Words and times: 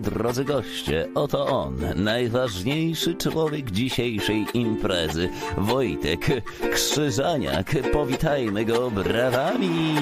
drodzy 0.00 0.44
goście, 0.44 1.08
oto 1.14 1.46
on, 1.46 1.76
najważniejszy 1.96 3.14
człowiek 3.14 3.70
dzisiejszej 3.70 4.46
imprezy, 4.54 5.28
Wojtek 5.58 6.26
Krzyżaniak. 6.72 7.74
Powitajmy 7.92 8.64
go 8.64 8.90
brawami! 8.90 9.94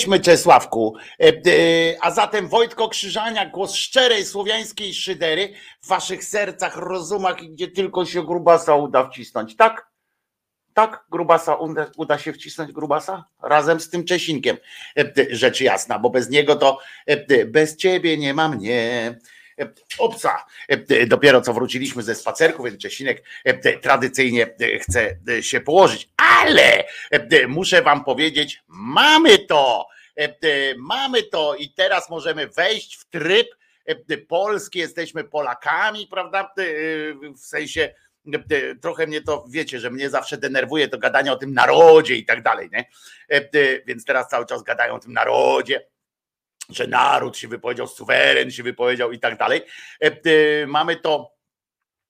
E, 0.00 0.02
jesteśmy 0.02 0.20
Czesławku. 0.20 0.96
E, 1.22 1.32
a 2.00 2.10
zatem 2.10 2.48
Wojtko 2.48 2.88
Krzyżania, 2.88 3.46
głos 3.46 3.74
szczerej 3.74 4.24
słowiańskiej 4.24 4.94
szydery 4.94 5.52
w 5.82 5.88
waszych 5.88 6.24
sercach, 6.24 6.76
rozumach 6.76 7.42
i 7.42 7.50
gdzie 7.50 7.68
tylko 7.68 8.06
się 8.06 8.26
grubasa 8.26 8.74
uda 8.74 9.08
wcisnąć, 9.08 9.56
tak? 9.56 9.90
Tak, 10.74 11.04
grubasa 11.10 11.54
uda, 11.54 11.86
uda 11.96 12.18
się 12.18 12.32
wcisnąć 12.32 12.72
grubasa 12.72 13.24
razem 13.42 13.80
z 13.80 13.90
tym 13.90 14.04
Czesinkiem. 14.04 14.56
E, 14.98 15.12
rzecz 15.30 15.60
jasna, 15.60 15.98
bo 15.98 16.10
bez 16.10 16.30
niego 16.30 16.56
to 16.56 16.78
bez 17.46 17.76
ciebie 17.76 18.18
nie 18.18 18.34
ma 18.34 18.48
mnie 18.48 19.18
obca. 19.98 20.44
Dopiero 21.06 21.40
co 21.40 21.52
wróciliśmy 21.52 22.02
ze 22.02 22.14
spacerku, 22.14 22.64
więc 22.64 22.82
Czesinek 22.82 23.22
tradycyjnie 23.82 24.46
chce 24.80 25.16
się 25.40 25.60
położyć. 25.60 26.08
Ale 26.16 26.84
muszę 27.48 27.82
wam 27.82 28.04
powiedzieć, 28.04 28.62
mamy 28.68 29.38
to. 29.38 29.86
Mamy 30.76 31.22
to 31.22 31.54
i 31.54 31.72
teraz 31.72 32.10
możemy 32.10 32.48
wejść 32.48 32.96
w 32.96 33.04
tryb 33.04 33.48
polski, 34.28 34.78
jesteśmy 34.78 35.24
Polakami, 35.24 36.06
prawda? 36.06 36.52
W 37.36 37.40
sensie 37.40 37.94
trochę 38.82 39.06
mnie 39.06 39.22
to, 39.22 39.44
wiecie, 39.50 39.80
że 39.80 39.90
mnie 39.90 40.10
zawsze 40.10 40.38
denerwuje 40.38 40.88
to 40.88 40.98
gadanie 40.98 41.32
o 41.32 41.36
tym 41.36 41.54
narodzie 41.54 42.16
i 42.16 42.24
tak 42.24 42.42
dalej, 42.42 42.70
nie? 42.72 42.84
Więc 43.86 44.04
teraz 44.04 44.28
cały 44.28 44.46
czas 44.46 44.62
gadają 44.62 44.94
o 44.94 44.98
tym 44.98 45.12
narodzie 45.12 45.86
że 46.70 46.86
naród 46.86 47.36
się 47.36 47.48
wypowiedział, 47.48 47.86
suweren 47.86 48.50
się 48.50 48.62
wypowiedział 48.62 49.12
i 49.12 49.18
tak 49.18 49.38
dalej. 49.38 49.62
E, 50.04 50.06
e, 50.06 50.66
mamy 50.66 50.96
to 50.96 51.32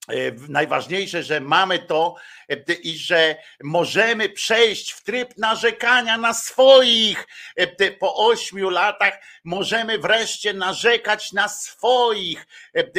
e, 0.08 0.12
najważniejsze, 0.48 1.22
że 1.22 1.40
mamy 1.40 1.78
to 1.78 2.14
i 2.82 2.98
że 2.98 3.36
możemy 3.62 4.28
przejść 4.28 4.92
w 4.92 5.02
tryb 5.02 5.36
narzekania 5.36 6.18
na 6.18 6.34
swoich. 6.34 7.26
Po 7.98 8.26
ośmiu 8.26 8.70
latach 8.70 9.14
możemy 9.44 9.98
wreszcie 9.98 10.54
narzekać 10.54 11.32
na 11.32 11.48
swoich 11.48 12.46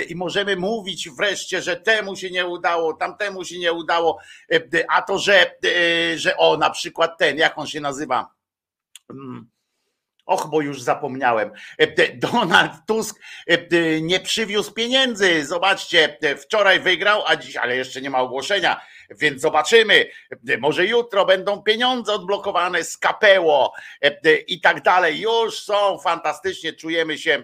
i 0.08 0.16
możemy 0.16 0.56
mówić 0.56 1.10
wreszcie, 1.10 1.62
że 1.62 1.76
temu 1.76 2.16
się 2.16 2.32
nie 2.32 2.46
udało, 2.46 2.94
tamtemu 2.94 3.46
się 3.46 3.60
nie 3.60 3.74
udało, 3.74 4.20
a 4.90 5.02
to, 5.02 5.20
że, 5.20 5.56
że 6.16 6.38
o, 6.38 6.58
na 6.58 6.70
przykład 6.70 7.18
ten, 7.18 7.38
jak 7.38 7.58
on 7.58 7.68
się 7.68 7.82
nazywa? 7.82 8.34
Och, 10.26 10.50
bo 10.50 10.62
już 10.62 10.82
zapomniałem. 10.82 11.52
E, 11.78 11.88
Donald 12.32 12.72
Tusk 12.88 13.20
e, 13.48 14.02
nie 14.02 14.20
przywiózł 14.20 14.74
pieniędzy. 14.74 15.46
Zobaczcie, 15.46 16.18
e, 16.22 16.36
wczoraj 16.36 16.80
wygrał, 16.80 17.24
a 17.28 17.36
dziś, 17.36 17.56
ale 17.56 17.76
jeszcze 17.76 18.02
nie 18.02 18.10
ma 18.10 18.20
ogłoszenia, 18.20 18.82
więc 19.10 19.42
zobaczymy. 19.42 20.10
Może 20.60 20.86
jutro 20.86 21.26
będą 21.26 21.64
pieniądze 21.64 22.14
odblokowane 22.14 22.84
z 22.84 22.98
kapeło 22.98 23.74
i 24.48 24.62
tak 24.62 24.82
dalej. 24.82 25.20
Już 25.20 25.64
są 25.64 26.00
fantastycznie, 26.00 26.74
czujemy 26.74 27.18
się 27.18 27.44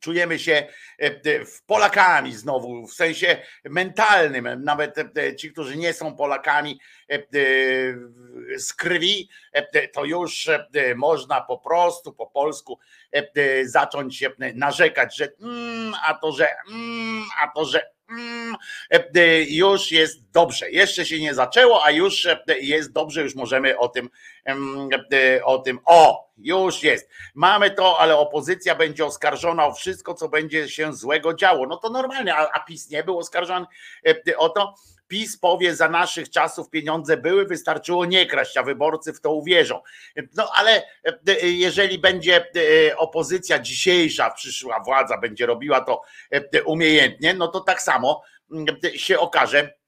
czujemy 0.00 0.38
się 0.38 0.52
e, 0.52 1.06
e, 1.06 1.20
Polakami 1.66 2.32
znowu, 2.32 2.86
w 2.86 2.94
sensie 2.94 3.42
mentalnym. 3.64 4.48
Nawet 4.64 4.98
e, 4.98 5.36
ci, 5.36 5.52
którzy 5.52 5.76
nie 5.76 5.92
są 5.92 6.16
Polakami 6.16 6.80
z 8.56 8.74
krwi, 8.74 9.28
to 9.92 10.04
już 10.04 10.50
można 10.96 11.40
po 11.40 11.58
prostu 11.58 12.12
po 12.12 12.26
polsku 12.26 12.78
zacząć 13.64 14.16
się 14.16 14.30
narzekać, 14.54 15.16
że 15.16 15.28
mm, 15.42 15.94
a 16.04 16.14
to, 16.14 16.32
że 16.32 16.48
mm, 16.68 17.24
a 17.42 17.48
to, 17.48 17.64
że 17.64 17.95
mm, 18.10 18.56
już 19.48 19.92
jest 19.92 20.30
dobrze. 20.30 20.70
Jeszcze 20.70 21.06
się 21.06 21.20
nie 21.20 21.34
zaczęło, 21.34 21.84
a 21.84 21.90
już 21.90 22.28
jest 22.60 22.92
dobrze, 22.92 23.22
już 23.22 23.34
możemy 23.34 23.78
o 23.78 23.88
tym, 23.88 24.10
o 25.44 25.58
tym, 25.58 25.78
o, 25.84 26.30
już 26.38 26.82
jest. 26.82 27.10
Mamy 27.34 27.70
to, 27.70 27.98
ale 27.98 28.16
opozycja 28.16 28.74
będzie 28.74 29.06
oskarżona 29.06 29.66
o 29.66 29.72
wszystko, 29.72 30.14
co 30.14 30.28
będzie 30.28 30.68
się 30.68 30.92
złego 30.92 31.34
działo. 31.34 31.66
No 31.66 31.76
to 31.76 31.90
normalnie, 31.90 32.36
a, 32.36 32.60
PiS 32.60 32.90
nie 32.90 33.04
był 33.04 33.18
oskarżony 33.18 33.66
e, 34.28 34.36
o 34.36 34.48
to. 34.48 34.74
PiS 35.08 35.38
powie, 35.38 35.76
za 35.76 35.88
naszych 35.88 36.30
czasów 36.30 36.70
pieniądze 36.70 37.16
były, 37.16 37.46
wystarczyło 37.46 38.04
nie 38.04 38.26
kraść, 38.26 38.56
a 38.56 38.62
wyborcy 38.62 39.12
w 39.12 39.20
to 39.20 39.32
uwierzą. 39.32 39.80
No 40.34 40.50
ale 40.54 40.82
e, 41.04 41.48
jeżeli 41.48 41.98
będzie 41.98 42.36
e, 42.36 42.96
opozycja 42.96 43.58
dzisiejsza, 43.58 44.30
przyszła 44.30 44.80
władza 44.80 45.18
będzie 45.18 45.46
robiła 45.46 45.80
to 45.80 46.02
umiejętnie, 46.64 47.34
no 47.34 47.48
to 47.48 47.60
tak 47.60 47.82
samo 47.82 48.22
się 48.94 49.18
okaże, 49.18 49.70
E, 49.70 49.70
e, 49.70 49.85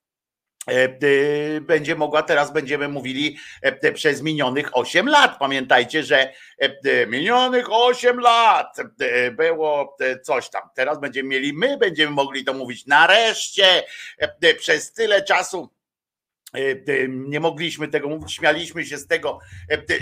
będzie 1.61 1.97
mogła, 1.97 2.23
teraz 2.23 2.53
będziemy 2.53 2.89
mówili 2.89 3.39
e, 3.63 3.93
przez 3.93 4.23
minionych 4.23 4.77
8 4.77 5.09
lat. 5.09 5.39
Pamiętajcie, 5.39 6.03
że 6.03 6.33
minionych 7.09 7.73
8 7.73 8.21
lat 8.21 8.77
było 9.33 9.97
coś 10.23 10.51
tam. 10.51 10.63
Teraz 10.75 11.01
będziemy 11.01 11.29
mieli, 11.29 11.53
my 11.53 11.77
będziemy 11.77 12.13
mogli 12.13 12.45
to 12.45 12.55
mówić 12.55 12.87
nareszcie 12.87 13.83
przez 14.59 14.93
tyle 14.93 15.23
czasu 15.23 15.71
nie 17.09 17.41
mogliśmy 17.41 17.89
tego 17.89 18.09
mówić, 18.09 18.35
śmialiśmy 18.35 18.87
się 18.87 18.99
z 18.99 19.07
tego, 19.07 19.39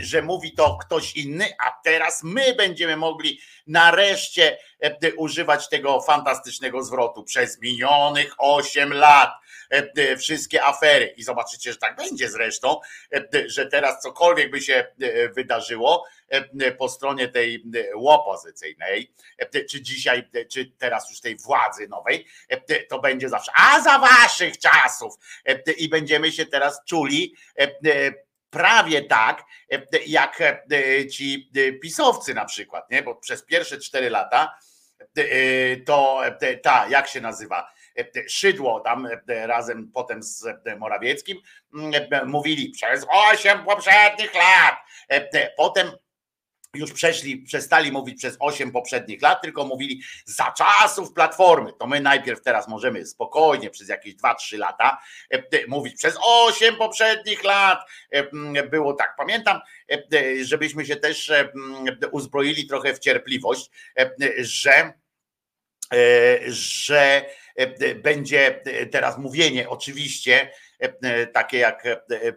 że 0.00 0.22
mówi 0.22 0.52
to 0.52 0.78
ktoś 0.80 1.16
inny, 1.16 1.44
a 1.66 1.80
teraz 1.84 2.22
my 2.22 2.54
będziemy 2.54 2.96
mogli 2.96 3.40
nareszcie 3.66 4.58
używać 5.16 5.68
tego 5.68 6.00
fantastycznego 6.00 6.82
zwrotu 6.82 7.24
przez 7.24 7.60
minionych 7.60 8.34
8 8.38 8.92
lat. 8.92 9.30
Wszystkie 10.18 10.64
afery. 10.64 11.06
I 11.16 11.22
zobaczycie, 11.22 11.72
że 11.72 11.78
tak 11.78 11.96
będzie 11.96 12.30
zresztą, 12.30 12.80
że 13.46 13.66
teraz 13.66 14.02
cokolwiek 14.02 14.50
by 14.50 14.60
się 14.60 14.86
wydarzyło 15.34 16.04
po 16.78 16.88
stronie 16.88 17.28
tej 17.28 17.64
opozycyjnej, 17.94 19.12
czy 19.70 19.82
dzisiaj, 19.82 20.30
czy 20.52 20.73
teraz 20.78 21.11
już 21.11 21.20
tej 21.20 21.37
władzy 21.37 21.88
nowej, 21.88 22.26
to 22.88 22.99
będzie 22.99 23.28
zawsze, 23.28 23.52
a 23.54 23.80
za 23.80 23.99
waszych 23.99 24.58
czasów 24.58 25.14
i 25.76 25.88
będziemy 25.88 26.32
się 26.32 26.46
teraz 26.46 26.80
czuli 26.85 27.35
prawie 28.50 29.02
tak, 29.02 29.44
jak 30.06 30.42
ci 31.12 31.50
pisowcy 31.82 32.35
na 32.35 32.44
przykład, 32.44 32.90
nie? 32.90 33.02
bo 33.02 33.14
przez 33.14 33.44
pierwsze 33.44 33.78
cztery 33.78 34.11
lata 34.11 34.58
to 35.87 36.23
ta, 36.62 36.87
jak 36.88 37.08
się 37.08 37.20
nazywa, 37.20 37.73
Szydło 38.28 38.80
tam 38.80 39.08
razem 39.26 39.90
potem 39.94 40.22
z 40.22 40.44
Morawieckim 40.78 41.38
mówili 42.26 42.70
przez 42.70 43.06
osiem 43.10 43.64
poprzednich 43.64 44.34
lat. 44.34 44.76
Potem 45.56 45.90
już 46.76 46.92
przeszli, 46.92 47.38
przestali 47.38 47.92
mówić 47.92 48.18
przez 48.18 48.36
8 48.40 48.72
poprzednich 48.72 49.22
lat, 49.22 49.42
tylko 49.42 49.64
mówili 49.64 50.02
za 50.24 50.52
czasów 50.58 51.12
platformy. 51.12 51.72
To 51.72 51.86
my 51.86 52.00
najpierw 52.00 52.42
teraz 52.42 52.68
możemy 52.68 53.06
spokojnie 53.06 53.70
przez 53.70 53.88
jakieś 53.88 54.14
2-3 54.14 54.58
lata 54.58 54.98
e, 55.30 55.66
mówić 55.68 55.96
przez 55.96 56.18
8 56.22 56.76
poprzednich 56.76 57.44
lat. 57.44 57.78
E, 58.10 58.62
było 58.62 58.92
tak. 58.94 59.14
Pamiętam, 59.16 59.60
e, 59.92 60.44
żebyśmy 60.44 60.86
się 60.86 60.96
też 60.96 61.32
uzbroili 62.10 62.66
trochę 62.66 62.94
w 62.94 62.98
cierpliwość, 62.98 63.70
że 64.38 64.92
że 66.48 67.26
będzie 68.02 68.62
teraz 68.90 69.18
mówienie 69.18 69.68
oczywiście 69.68 70.50
takie 71.32 71.58
jak 71.58 71.84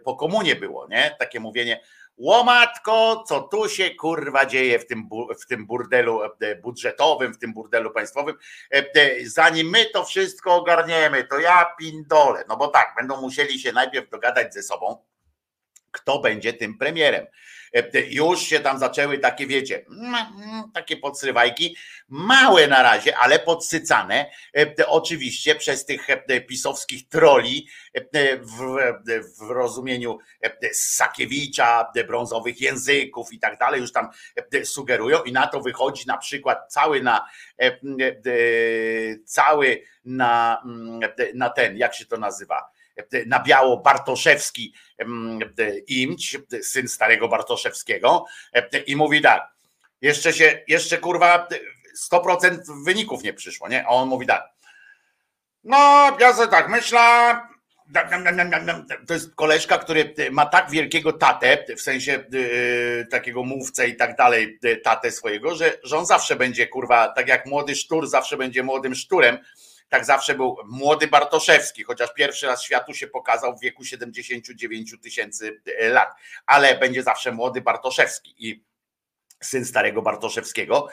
po 0.04 0.16
komunie 0.16 0.56
było, 0.56 0.88
nie? 0.88 1.16
Takie 1.18 1.40
mówienie 1.40 1.80
Łomatko, 2.20 3.24
co 3.28 3.40
tu 3.40 3.68
się 3.68 3.90
kurwa 3.90 4.46
dzieje 4.46 4.78
w 4.78 4.86
tym, 4.86 5.08
w 5.42 5.46
tym 5.46 5.66
burdelu 5.66 6.22
e, 6.22 6.56
budżetowym, 6.56 7.34
w 7.34 7.38
tym 7.38 7.52
burdelu 7.52 7.90
państwowym. 7.90 8.36
E, 8.74 8.76
e, 8.94 9.26
zanim 9.26 9.70
my 9.70 9.86
to 9.86 10.04
wszystko 10.04 10.54
ogarniemy, 10.54 11.24
to 11.24 11.38
ja 11.38 11.74
pindole. 11.78 12.44
No 12.48 12.56
bo 12.56 12.68
tak, 12.68 12.94
będą 12.96 13.20
musieli 13.20 13.58
się 13.58 13.72
najpierw 13.72 14.10
dogadać 14.10 14.54
ze 14.54 14.62
sobą, 14.62 15.04
kto 15.90 16.18
będzie 16.18 16.52
tym 16.52 16.78
premierem. 16.78 17.26
E, 17.72 18.00
już 18.00 18.40
się 18.40 18.60
tam 18.60 18.78
zaczęły 18.78 19.18
takie, 19.18 19.46
wiecie, 19.46 19.84
mm, 19.90 20.14
mm, 20.14 20.70
takie 20.72 20.96
podsrywajki, 20.96 21.76
małe 22.08 22.68
na 22.68 22.82
razie, 22.82 23.16
ale 23.16 23.38
podsycane 23.38 24.30
e, 24.56 24.86
oczywiście 24.86 25.54
przez 25.54 25.84
tych 25.84 26.10
e, 26.10 26.40
pisowskich 26.40 27.08
troli 27.08 27.68
w, 28.40 28.76
w 29.38 29.50
rozumieniu 29.50 30.18
Sakiewicza, 30.72 31.92
brązowych 32.06 32.60
języków 32.60 33.32
i 33.32 33.38
tak 33.38 33.58
dalej, 33.58 33.80
już 33.80 33.92
tam 33.92 34.08
sugerują 34.64 35.22
i 35.22 35.32
na 35.32 35.46
to 35.46 35.60
wychodzi 35.60 36.06
na 36.06 36.16
przykład 36.18 36.72
cały 36.72 37.02
na 37.02 37.26
cały 39.24 39.82
na, 40.04 40.62
na 41.34 41.50
ten, 41.50 41.76
jak 41.76 41.94
się 41.94 42.06
to 42.06 42.16
nazywa? 42.16 42.70
Na 43.26 43.40
biało 43.40 43.76
Bartoszewski 43.76 44.74
imć, 45.86 46.38
syn 46.62 46.88
starego 46.88 47.28
Bartoszewskiego 47.28 48.24
i 48.86 48.96
mówi 48.96 49.22
tak, 49.22 49.48
jeszcze 50.00 50.32
się, 50.32 50.62
jeszcze 50.68 50.98
kurwa 50.98 51.48
100% 52.12 52.58
wyników 52.84 53.22
nie 53.22 53.32
przyszło, 53.32 53.68
nie? 53.68 53.84
A 53.86 53.88
on 53.88 54.08
mówi 54.08 54.26
tak, 54.26 54.48
no 55.64 55.78
ja 56.20 56.34
sobie 56.34 56.48
tak 56.48 56.68
myślę, 56.68 57.36
To 59.06 59.14
jest 59.14 59.34
koleżka, 59.34 59.78
który 59.78 60.14
ma 60.30 60.46
tak 60.46 60.70
wielkiego 60.70 61.12
tatę, 61.12 61.64
w 61.76 61.80
sensie 61.80 62.24
takiego 63.10 63.42
mówcę 63.42 63.88
i 63.88 63.96
tak 63.96 64.16
dalej, 64.16 64.58
tatę 64.84 65.10
swojego, 65.10 65.54
że, 65.54 65.78
że 65.82 65.96
on 65.98 66.06
zawsze 66.06 66.36
będzie, 66.36 66.66
kurwa, 66.66 67.08
tak 67.08 67.28
jak 67.28 67.46
młody 67.46 67.76
sztur, 67.76 68.08
zawsze 68.08 68.36
będzie 68.36 68.62
młodym 68.62 68.94
szturem. 68.94 69.38
Tak 69.90 70.04
zawsze 70.04 70.34
był 70.34 70.56
młody 70.64 71.06
Bartoszewski, 71.06 71.84
chociaż 71.84 72.14
pierwszy 72.14 72.46
raz 72.46 72.62
światu 72.62 72.94
się 72.94 73.06
pokazał 73.06 73.56
w 73.56 73.60
wieku 73.60 73.84
79 73.84 74.94
tysięcy 75.02 75.62
lat, 75.80 76.14
ale 76.46 76.78
będzie 76.78 77.02
zawsze 77.02 77.32
młody 77.32 77.60
Bartoszewski. 77.60 78.34
I 78.38 78.64
syn 79.42 79.64
starego 79.64 80.02
Bartoszewskiego, 80.02 80.88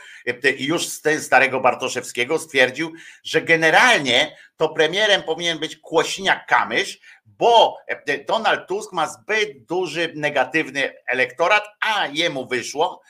i 0.58 0.66
już 0.66 0.88
syn 0.88 1.22
starego 1.22 1.60
Bartoszewskiego 1.60 2.39
stwierdził, 2.39 2.94
że 3.24 3.42
generalnie 3.42 4.38
to 4.58 4.70
premierem 4.70 5.24
powinien 5.24 5.60
być 5.60 5.77
Kłosiniak-Kamysz, 5.77 6.98
bo 7.25 7.77
Donald 8.27 8.68
Tusk 8.68 8.94
ma 8.94 9.08
zbyt 9.08 9.66
duży 9.66 10.13
negatywny 10.16 10.94
elektorat, 11.08 11.63
a 11.80 12.08
jemu 12.08 12.48
wyszło, 12.48 13.01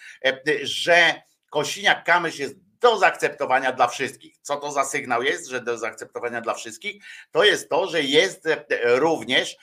że 0.64 1.22
Kosiniak-Kamysz 1.52 2.40
jest 2.40 2.56
do 2.82 2.98
zaakceptowania 2.98 3.72
dla 3.72 3.88
wszystkich. 3.88 4.38
Co 4.42 4.56
to 4.56 4.72
za 4.72 4.84
sygnał 4.84 5.24
jest, 5.24 5.48
że 5.48 5.62
do 5.62 5.78
zaakceptowania 5.78 6.42
dla 6.42 6.54
wszystkich? 6.54 7.04
To 7.32 7.44
jest 7.44 7.70
to, 7.70 7.88
że 7.88 8.02
jest 8.02 8.48
również 8.84 9.58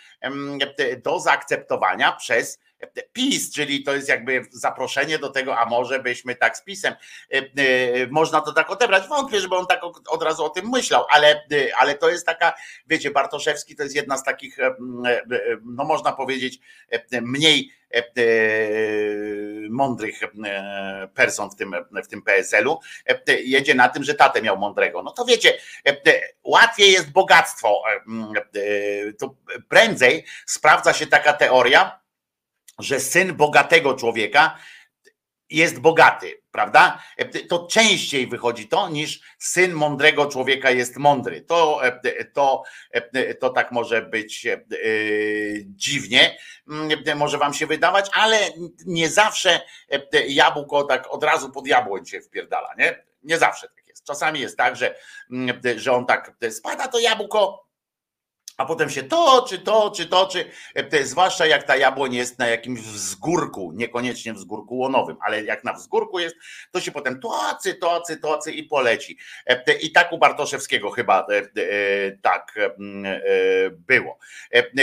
do 1.04 1.20
zaakceptowania 1.20 2.12
przez 2.12 2.58
PiS, 3.12 3.52
czyli 3.52 3.82
to 3.82 3.94
jest 3.94 4.08
jakby 4.08 4.46
zaproszenie 4.50 5.18
do 5.18 5.28
tego, 5.28 5.58
a 5.58 5.66
może 5.66 6.00
byśmy 6.00 6.36
tak 6.36 6.56
z 6.56 6.62
PiSem. 6.62 6.94
E, 7.32 7.36
e, 7.36 8.06
można 8.10 8.40
to 8.40 8.52
tak 8.52 8.70
odebrać. 8.70 9.08
Wątpię, 9.08 9.40
żeby 9.40 9.56
on 9.56 9.66
tak 9.66 9.80
od 10.08 10.22
razu 10.22 10.44
o 10.44 10.48
tym 10.48 10.68
myślał, 10.68 11.04
ale, 11.10 11.28
e, 11.28 11.76
ale 11.78 11.94
to 11.94 12.10
jest 12.10 12.26
taka, 12.26 12.54
wiecie, 12.86 13.10
Bartoszewski 13.10 13.76
to 13.76 13.82
jest 13.82 13.96
jedna 13.96 14.18
z 14.18 14.24
takich, 14.24 14.58
no 15.64 15.84
można 15.84 16.12
powiedzieć, 16.12 16.58
mniej 17.22 17.72
mądrych 19.70 20.20
person 21.14 21.50
w 21.50 21.56
tym, 21.56 21.74
w 22.04 22.08
tym 22.08 22.22
PSL-u. 22.22 22.78
Jedzie 23.44 23.74
na 23.74 23.88
tym, 23.88 24.04
że 24.04 24.14
tatę 24.14 24.42
miał 24.42 24.58
mądrego. 24.58 25.02
No 25.02 25.10
to 25.10 25.24
wiecie, 25.24 25.58
łatwiej 26.44 26.92
jest 26.92 27.10
bogactwo. 27.10 27.82
To 29.18 29.34
prędzej 29.68 30.24
sprawdza 30.46 30.92
się 30.92 31.06
taka 31.06 31.32
teoria, 31.32 32.03
że 32.78 33.00
syn 33.00 33.34
bogatego 33.36 33.94
człowieka 33.94 34.58
jest 35.50 35.80
bogaty, 35.80 36.42
prawda? 36.50 37.02
To 37.48 37.66
częściej 37.66 38.26
wychodzi 38.26 38.68
to, 38.68 38.88
niż 38.88 39.20
syn 39.38 39.72
mądrego 39.72 40.26
człowieka 40.26 40.70
jest 40.70 40.96
mądry. 40.96 41.40
To, 41.40 41.80
to, 42.32 42.62
to 43.40 43.50
tak 43.50 43.72
może 43.72 44.02
być 44.02 44.46
e, 44.46 44.60
dziwnie, 45.64 46.36
może 47.16 47.38
wam 47.38 47.54
się 47.54 47.66
wydawać, 47.66 48.10
ale 48.12 48.38
nie 48.86 49.08
zawsze 49.08 49.60
jabłko 50.28 50.84
tak 50.84 51.06
od 51.10 51.24
razu 51.24 51.50
pod 51.50 51.66
jabłoń 51.66 52.06
się 52.06 52.20
wpierdala, 52.20 52.74
nie? 52.78 53.04
Nie 53.22 53.38
zawsze 53.38 53.68
tak 53.68 53.88
jest. 53.88 54.04
Czasami 54.04 54.40
jest 54.40 54.56
tak, 54.56 54.76
że, 54.76 54.94
że 55.76 55.92
on 55.92 56.06
tak 56.06 56.32
spada 56.50 56.88
to 56.88 56.98
jabłko, 56.98 57.66
a 58.56 58.64
potem 58.64 58.90
się 58.90 59.02
toczy, 59.02 59.58
toczy, 59.58 60.06
toczy, 60.06 60.50
e, 60.74 61.04
zwłaszcza 61.04 61.46
jak 61.46 61.62
ta 61.62 61.76
jabłoń 61.76 62.14
jest 62.14 62.38
na 62.38 62.48
jakimś 62.48 62.80
wzgórku, 62.80 63.72
niekoniecznie 63.74 64.32
wzgórku 64.32 64.78
łonowym, 64.78 65.16
ale 65.26 65.44
jak 65.44 65.64
na 65.64 65.72
wzgórku 65.72 66.18
jest, 66.18 66.36
to 66.70 66.80
się 66.80 66.92
potem 66.92 67.20
tocy, 67.20 67.74
tocy, 67.74 68.16
tocy 68.16 68.52
i 68.52 68.62
poleci. 68.62 69.18
E, 69.46 69.72
I 69.72 69.92
tak 69.92 70.12
u 70.12 70.18
Bartoszewskiego 70.18 70.90
chyba 70.90 71.26
e, 71.30 72.12
tak 72.22 72.54
było. 73.88 74.18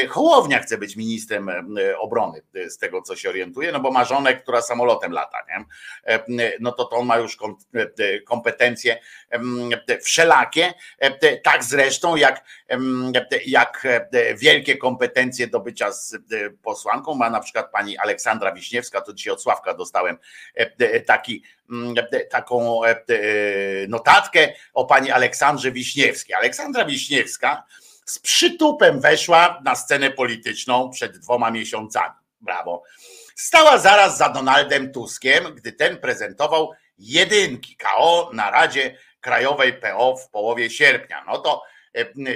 Hołownia 0.09 0.59
chce 0.59 0.77
być 0.77 0.95
ministrem 0.95 1.51
obrony, 1.99 2.41
z 2.67 2.77
tego 2.77 3.01
co 3.01 3.15
się 3.15 3.29
orientuje, 3.29 3.71
no 3.71 3.79
bo 3.79 3.91
ma 3.91 4.05
żonę, 4.05 4.35
która 4.35 4.61
samolotem 4.61 5.11
lata, 5.11 5.37
nie? 5.49 5.65
no 6.59 6.71
to, 6.71 6.85
to 6.85 6.95
on 6.95 7.05
ma 7.05 7.17
już 7.17 7.37
kompetencje 8.25 8.99
wszelakie, 10.03 10.73
tak 11.43 11.63
zresztą 11.63 12.15
jak, 12.15 12.45
jak 13.45 13.60
jak 13.61 13.85
e, 13.85 14.35
wielkie 14.35 14.77
kompetencje 14.77 15.47
do 15.47 15.59
bycia 15.59 15.91
z 15.91 16.13
e, 16.13 16.19
posłanką 16.63 17.15
ma 17.15 17.29
na 17.29 17.39
przykład 17.39 17.71
pani 17.71 17.97
Aleksandra 17.97 18.51
Wiśniewska, 18.53 19.01
to 19.01 19.13
dzisiaj 19.13 19.33
od 19.33 19.41
Sławka 19.41 19.73
dostałem 19.73 20.17
e, 20.55 20.99
taki, 20.99 21.43
mm, 21.69 21.95
taką 22.29 22.81
notatkę 23.87 24.53
o 24.73 24.85
pani 24.85 25.11
Aleksandrze 25.11 25.71
Wiśniewskiej. 25.71 26.35
Aleksandra 26.35 26.85
Wiśniewska 26.85 27.63
z 28.05 28.19
przytupem 28.19 28.99
weszła 28.99 29.61
na 29.65 29.75
scenę 29.75 30.11
polityczną 30.11 30.89
przed 30.89 31.17
dwoma 31.17 31.51
miesiącami. 31.51 32.13
Brawo. 32.41 32.83
Stała 33.35 33.77
zaraz 33.77 34.17
za 34.17 34.29
Donaldem 34.29 34.91
Tuskiem, 34.91 35.55
gdy 35.55 35.71
ten 35.71 35.97
prezentował 35.97 36.71
jedynki 36.97 37.77
KO 37.77 38.29
na 38.33 38.51
Radzie 38.51 38.97
Krajowej 39.21 39.73
PO 39.73 40.17
w 40.17 40.29
połowie 40.29 40.69
sierpnia. 40.69 41.23
No 41.27 41.37
to 41.37 41.63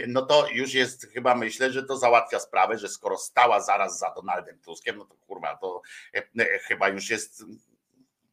no 0.08 0.26
to 0.26 0.48
już 0.50 0.74
jest 0.74 1.08
chyba 1.14 1.36
myślę, 1.36 1.72
że 1.72 1.84
to 1.84 1.98
załatwia 1.98 2.40
sprawę, 2.40 2.78
że 2.78 2.90
skoro 2.90 3.18
stała 3.18 3.62
zaraz 3.62 4.00
za 4.00 4.14
Donaldem 4.16 4.60
Tuskiem, 4.60 4.98
no 4.98 5.06
to 5.06 5.16
kurwa, 5.16 5.58
to 5.58 5.82
e, 6.16 6.24
e, 6.40 6.60
chyba 6.60 6.88
już 6.88 7.10
jest 7.10 7.44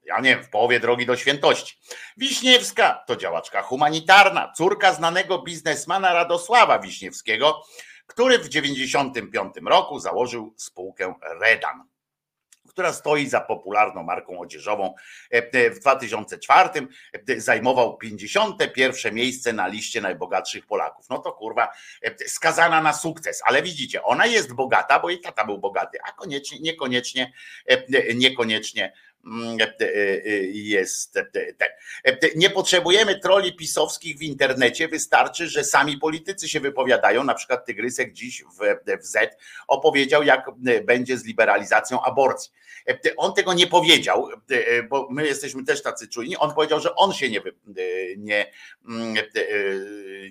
ja 0.05 0.21
nie 0.21 0.37
wiem, 0.37 0.45
w 0.45 0.51
połowie 0.51 0.81
drogi 0.81 1.07
do 1.07 1.17
świętości. 1.17 1.79
Wiśniewska 2.17 3.05
to 3.07 3.17
działaczka 3.17 3.63
humanitarna, 3.63 4.53
córka 4.57 4.93
znanego 4.93 5.43
biznesmana 5.43 6.13
Radosława 6.13 6.79
Wiśniewskiego, 6.79 7.63
który 8.07 8.39
w 8.39 8.49
1995 8.49 9.55
roku 9.67 9.99
założył 9.99 10.55
spółkę 10.57 11.15
Redan 11.41 11.92
która 12.73 12.93
stoi 12.93 13.27
za 13.27 13.41
popularną 13.41 14.03
marką 14.03 14.39
odzieżową. 14.41 14.95
E, 15.33 15.37
e, 15.53 15.71
w 15.71 15.79
2004 15.79 16.69
e, 17.29 17.41
zajmował 17.41 17.97
51 17.97 19.15
miejsce 19.15 19.53
na 19.53 19.67
liście 19.67 20.01
najbogatszych 20.01 20.67
Polaków. 20.67 21.09
No 21.11 21.19
to 21.19 21.33
kurwa, 21.33 21.69
skazana 22.27 22.83
na 22.83 22.93
sukces, 22.93 23.43
ale 23.45 23.63
widzicie, 23.63 24.03
ona 24.03 24.27
jest 24.27 24.53
bogata, 24.53 25.01
bo 25.01 25.11
jej 25.11 25.21
tata 25.21 25.45
był 25.45 25.59
bogaty, 25.59 25.99
a 26.09 26.13
koniecznie, 26.13 26.59
niekoniecznie, 26.61 27.33
niekoniecznie 28.15 28.93
jest 30.53 31.19
ten. 31.59 31.69
Nie 32.37 32.51
potrzebujemy 32.51 33.21
troli 33.21 33.57
pisowskich 33.57 34.19
w 34.19 34.23
internecie, 34.23 34.89
wystarczy, 34.89 35.49
że 35.49 35.65
sami 35.65 35.99
politycy 35.99 36.49
się 36.49 36.61
wypowiadają. 36.61 37.25
Na 37.25 37.35
przykład 37.35 37.67
Tygrysek 37.67 38.13
dziś 38.13 38.45
w, 38.45 38.61
Z 39.01 39.37
opowiedział, 39.69 40.23
jak 40.23 40.51
będzie 40.85 41.19
z 41.19 41.25
liberalizacją 41.25 42.03
aborcji. 42.03 42.53
On 43.17 43.35
tego 43.35 43.53
nie 43.55 43.67
powiedział, 43.67 44.29
bo 44.89 45.09
my 45.11 45.27
jesteśmy 45.27 45.65
też 45.65 45.83
tacy 45.83 46.09
czujni. 46.09 46.37
On 46.37 46.55
powiedział, 46.55 46.81
że 46.81 46.95
on 46.95 47.13
się 47.13 47.31
nie, 47.31 47.41
nie, 48.17 48.53
mm, 48.89 49.15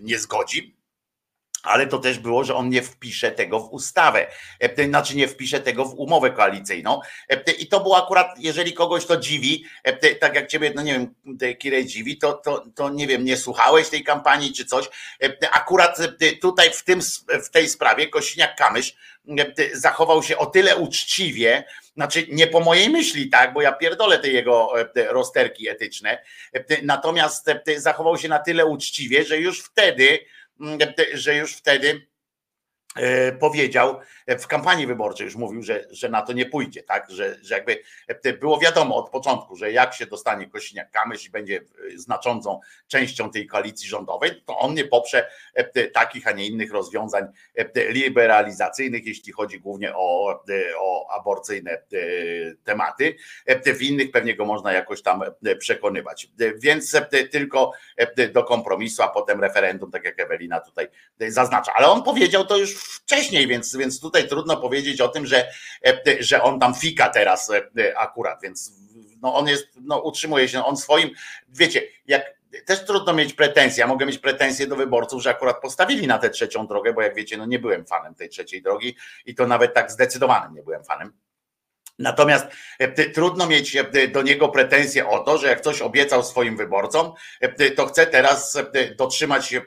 nie 0.02 0.20
zgodzi 0.20 0.81
ale 1.64 1.88
to 1.88 2.00
też 2.00 2.20
było, 2.20 2.44
że 2.44 2.56
on 2.56 2.70
nie 2.70 2.82
wpisze 2.82 3.32
tego 3.32 3.60
w 3.60 3.74
ustawę, 3.74 4.28
e, 4.60 4.86
znaczy 4.86 5.16
nie 5.16 5.28
wpisze 5.28 5.60
tego 5.60 5.86
w 5.86 5.94
umowę 5.94 6.32
koalicyjną. 6.32 7.00
E, 7.30 7.52
I 7.52 7.68
to 7.68 7.80
było 7.80 8.04
akurat, 8.04 8.28
jeżeli 8.38 8.74
kogoś 8.74 9.06
to 9.06 9.18
dziwi, 9.18 9.66
e, 9.84 10.16
tak 10.16 10.36
jak 10.36 10.48
ciebie, 10.48 10.72
no 10.76 10.82
nie 10.82 10.94
wiem, 10.94 11.16
Kirej 11.56 11.86
dziwi, 11.86 12.18
to, 12.18 12.34
to, 12.34 12.66
to 12.76 12.90
nie 12.90 13.08
wiem, 13.08 13.26
nie 13.26 13.38
słuchałeś 13.38 13.90
tej 13.90 14.04
kampanii 14.04 14.54
czy 14.54 14.66
coś. 14.66 14.90
Akurat 15.52 15.98
tutaj 16.42 16.72
w, 16.74 16.84
tym, 16.84 17.00
w 17.44 17.50
tej 17.50 17.70
sprawie 17.70 18.10
Kosiniak-Kamysz 18.10 18.94
zachował 19.74 20.24
się 20.24 20.38
o 20.38 20.46
tyle 20.46 20.76
uczciwie, 20.76 21.64
znaczy 21.96 22.28
nie 22.30 22.48
po 22.48 22.60
mojej 22.60 22.90
myśli, 22.90 23.30
tak, 23.30 23.54
bo 23.54 23.62
ja 23.62 23.72
pierdolę 23.72 24.20
te 24.20 24.28
jego 24.28 24.74
rozterki 25.10 25.70
etyczne, 25.70 26.24
natomiast 26.84 27.46
zachował 27.78 28.18
się 28.18 28.28
na 28.28 28.40
tyle 28.40 28.66
uczciwie, 28.66 29.24
że 29.24 29.38
już 29.38 29.62
wtedy 29.62 30.20
że 31.14 31.36
już 31.36 31.56
wtedy 31.56 32.08
powiedział 33.40 34.00
w 34.28 34.48
kampanii 34.48 34.88
wyborczej, 34.88 35.26
już 35.26 35.36
mówił, 35.36 35.64
że, 35.64 35.86
że 35.92 36.10
na 36.10 36.22
to 36.22 36.34
nie 36.34 36.46
pójdzie, 36.46 36.84
tak? 36.84 37.10
Że, 37.10 37.38
że 37.42 37.56
jakby 37.56 37.84
e, 38.08 38.34
było 38.34 38.60
wiadomo 38.60 38.96
od 38.96 39.10
początku, 39.10 39.56
że 39.56 39.72
jak 39.72 39.94
się 39.94 40.06
dostanie 40.06 40.48
Kosiniak-Kamysz 40.48 41.28
i 41.28 41.30
będzie 41.30 41.58
e, 41.58 41.98
znaczącą 41.98 42.60
częścią 42.88 43.32
tej 43.32 43.48
koalicji 43.48 43.90
rządowej, 43.90 44.44
to 44.46 44.58
on 44.58 44.74
nie 44.74 44.86
poprze 44.86 45.28
takich, 45.94 46.28
a 46.28 46.32
nie 46.32 46.48
innych 46.48 46.72
rozwiązań 46.72 47.28
liberalizacyjnych, 47.76 49.06
jeśli 49.06 49.34
chodzi 49.34 49.60
głównie 49.60 49.96
o, 49.96 50.40
o 50.80 51.12
aborcyjne 51.12 51.82
tematy. 52.64 53.16
W 53.66 53.82
innych 53.82 54.12
pewnie 54.12 54.36
go 54.36 54.46
można 54.46 54.74
jakoś 54.74 55.02
tam 55.02 55.24
przekonywać. 55.60 56.28
Więc 56.56 56.96
tylko 57.32 57.72
do 58.34 58.44
kompromisu, 58.44 59.04
a 59.04 59.08
potem 59.08 59.42
referendum, 59.42 59.92
tak 59.92 60.06
jak 60.06 60.20
Ewelina 60.20 60.60
tutaj 60.60 60.88
zaznacza. 61.20 61.72
Ale 61.76 61.88
on 61.88 62.04
powiedział 62.04 62.46
to 62.46 62.58
już 62.58 62.81
wcześniej, 62.84 63.48
więc, 63.48 63.76
więc 63.76 64.00
tutaj 64.00 64.28
trudno 64.28 64.58
powiedzieć 64.58 65.02
o 65.02 65.08
tym, 65.08 65.26
że, 65.26 65.52
że 66.20 66.44
on 66.44 66.60
tam 66.60 66.76
fika 66.76 67.10
teraz 67.10 67.52
akurat, 67.96 68.42
więc 68.44 68.74
no 69.22 69.36
on 69.36 69.48
jest, 69.48 69.68
no 69.82 70.00
utrzymuje 70.00 70.50
się, 70.50 70.66
on 70.66 70.78
swoim, 70.78 71.10
wiecie, 71.50 71.84
jak 72.06 72.42
też 72.66 72.86
trudno 72.86 73.14
mieć 73.14 73.34
pretensje. 73.34 73.82
Ja 73.82 73.88
mogę 73.88 74.06
mieć 74.06 74.18
pretensje 74.18 74.68
do 74.68 74.76
wyborców, 74.76 75.24
że 75.24 75.30
akurat 75.30 75.62
postawili 75.62 76.08
na 76.08 76.18
tę 76.18 76.30
trzecią 76.30 76.68
drogę, 76.68 76.94
bo 76.94 77.02
jak 77.02 77.16
wiecie, 77.16 77.38
no 77.38 77.46
nie 77.46 77.60
byłem 77.60 77.86
fanem 77.86 78.16
tej 78.16 78.30
trzeciej 78.30 78.62
drogi 78.62 78.96
i 79.26 79.36
to 79.36 79.48
nawet 79.48 79.74
tak 79.74 79.92
zdecydowanym 79.92 80.54
nie 80.54 80.64
byłem 80.64 80.84
fanem. 80.84 81.14
Natomiast 82.00 82.46
trudno 83.14 83.48
mieć 83.48 83.78
do 84.12 84.22
niego 84.22 84.50
pretensje 84.50 85.08
o 85.08 85.20
to, 85.20 85.38
że 85.38 85.48
jak 85.48 85.62
coś 85.62 85.82
obiecał 85.82 86.24
swoim 86.24 86.58
wyborcom, 86.58 87.14
to 87.76 87.86
chce 87.86 88.08
teraz 88.08 88.58
dotrzymać 88.98 89.48
się 89.48 89.62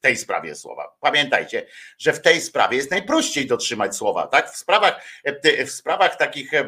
akurat 0.00 0.10
tej 0.10 0.16
sprawie 0.16 0.54
słowa. 0.54 0.96
Pamiętajcie, 1.00 1.66
że 1.98 2.12
w 2.12 2.20
tej 2.20 2.40
sprawie 2.40 2.76
jest 2.76 2.90
najprościej 2.90 3.46
dotrzymać 3.46 3.96
słowa, 3.96 4.26
tak? 4.26 4.50
W 4.50 4.56
sprawach, 4.56 5.00
e, 5.24 5.66
w 5.66 5.70
sprawach 5.70 6.16
takich 6.16 6.54
e, 6.54 6.66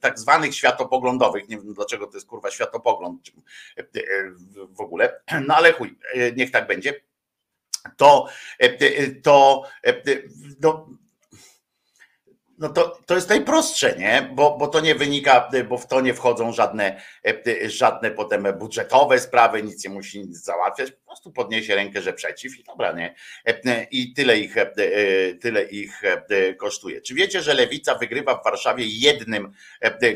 tak 0.00 0.18
zwanych 0.18 0.54
światopoglądowych, 0.54 1.48
nie 1.48 1.56
wiem 1.56 1.74
dlaczego 1.74 2.06
to 2.06 2.16
jest 2.16 2.26
kurwa 2.26 2.50
światopogląd 2.50 3.30
e, 3.76 3.82
w 4.70 4.80
ogóle, 4.80 5.20
no 5.46 5.56
ale 5.56 5.72
chuj, 5.72 5.98
niech 6.36 6.50
tak 6.50 6.66
będzie. 6.66 6.94
To, 7.96 8.28
to 9.22 9.62
no, 10.60 10.88
no 12.58 12.68
to, 12.68 12.98
to 13.06 13.14
jest 13.14 13.28
najprostsze, 13.28 13.96
nie? 13.98 14.30
Bo, 14.34 14.56
bo 14.58 14.68
to 14.68 14.80
nie 14.80 14.94
wynika, 14.94 15.50
bo 15.68 15.78
w 15.78 15.86
to 15.86 16.00
nie 16.00 16.14
wchodzą 16.14 16.52
żadne, 16.52 17.00
żadne 17.66 18.10
potem 18.10 18.46
budżetowe 18.58 19.18
sprawy, 19.18 19.62
nic 19.62 19.84
nie 19.84 19.90
musi 19.90 20.34
załatwiać, 20.34 20.92
prostu 21.12 21.32
podniesie 21.32 21.74
rękę, 21.74 22.02
że 22.02 22.12
przeciw 22.12 22.58
i 22.58 22.64
dobra, 22.64 22.92
nie? 22.92 23.14
I 23.90 24.14
tyle 24.14 24.38
ich, 24.38 24.54
tyle 25.40 25.62
ich 25.62 26.02
kosztuje. 26.58 27.00
Czy 27.00 27.14
wiecie, 27.14 27.42
że 27.42 27.54
lewica 27.54 27.94
wygrywa 27.94 28.34
w 28.34 28.44
Warszawie 28.44 28.84
jednym 28.86 29.52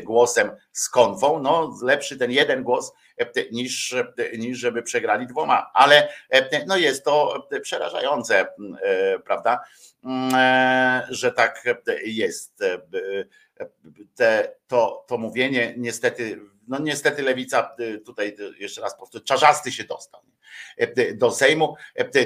głosem 0.03 0.51
z 0.71 0.89
konwą? 0.89 1.39
No, 1.39 1.77
lepszy 1.83 2.17
ten 2.17 2.31
jeden 2.31 2.63
głos 2.63 2.93
niż, 3.51 3.95
niż 4.37 4.59
żeby 4.59 4.83
przegrali 4.83 5.27
dwoma, 5.27 5.71
ale 5.73 6.13
no 6.67 6.77
jest 6.77 7.05
to 7.05 7.47
przerażające, 7.61 8.47
prawda? 9.25 9.59
Mm, 10.03 10.35
e, 10.35 11.07
że 11.09 11.31
tak 11.31 11.63
jest. 12.03 12.61
E, 12.61 12.81
te, 14.15 14.53
to, 14.67 15.05
to 15.07 15.17
mówienie 15.17 15.73
niestety, 15.77 16.39
no 16.67 16.79
niestety 16.79 17.23
lewica 17.23 17.75
tutaj 18.05 18.35
jeszcze 18.59 18.81
raz 18.81 18.97
powtórzę, 18.97 19.23
czarzasty 19.23 19.71
się 19.71 19.83
dostał 19.83 20.21
do 21.13 21.31
Sejmu, 21.31 21.75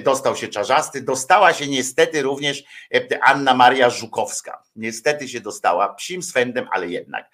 dostał 0.03 0.35
się 0.35 0.47
Czarzasty, 0.47 1.01
dostała 1.01 1.53
się 1.53 1.67
niestety 1.67 2.21
również 2.21 2.63
Anna 3.21 3.53
Maria 3.53 3.89
Żukowska. 3.89 4.63
Niestety 4.75 5.27
się 5.27 5.39
dostała, 5.39 5.93
psim 5.93 6.23
swędem, 6.23 6.67
ale 6.71 6.87
jednak 6.87 7.29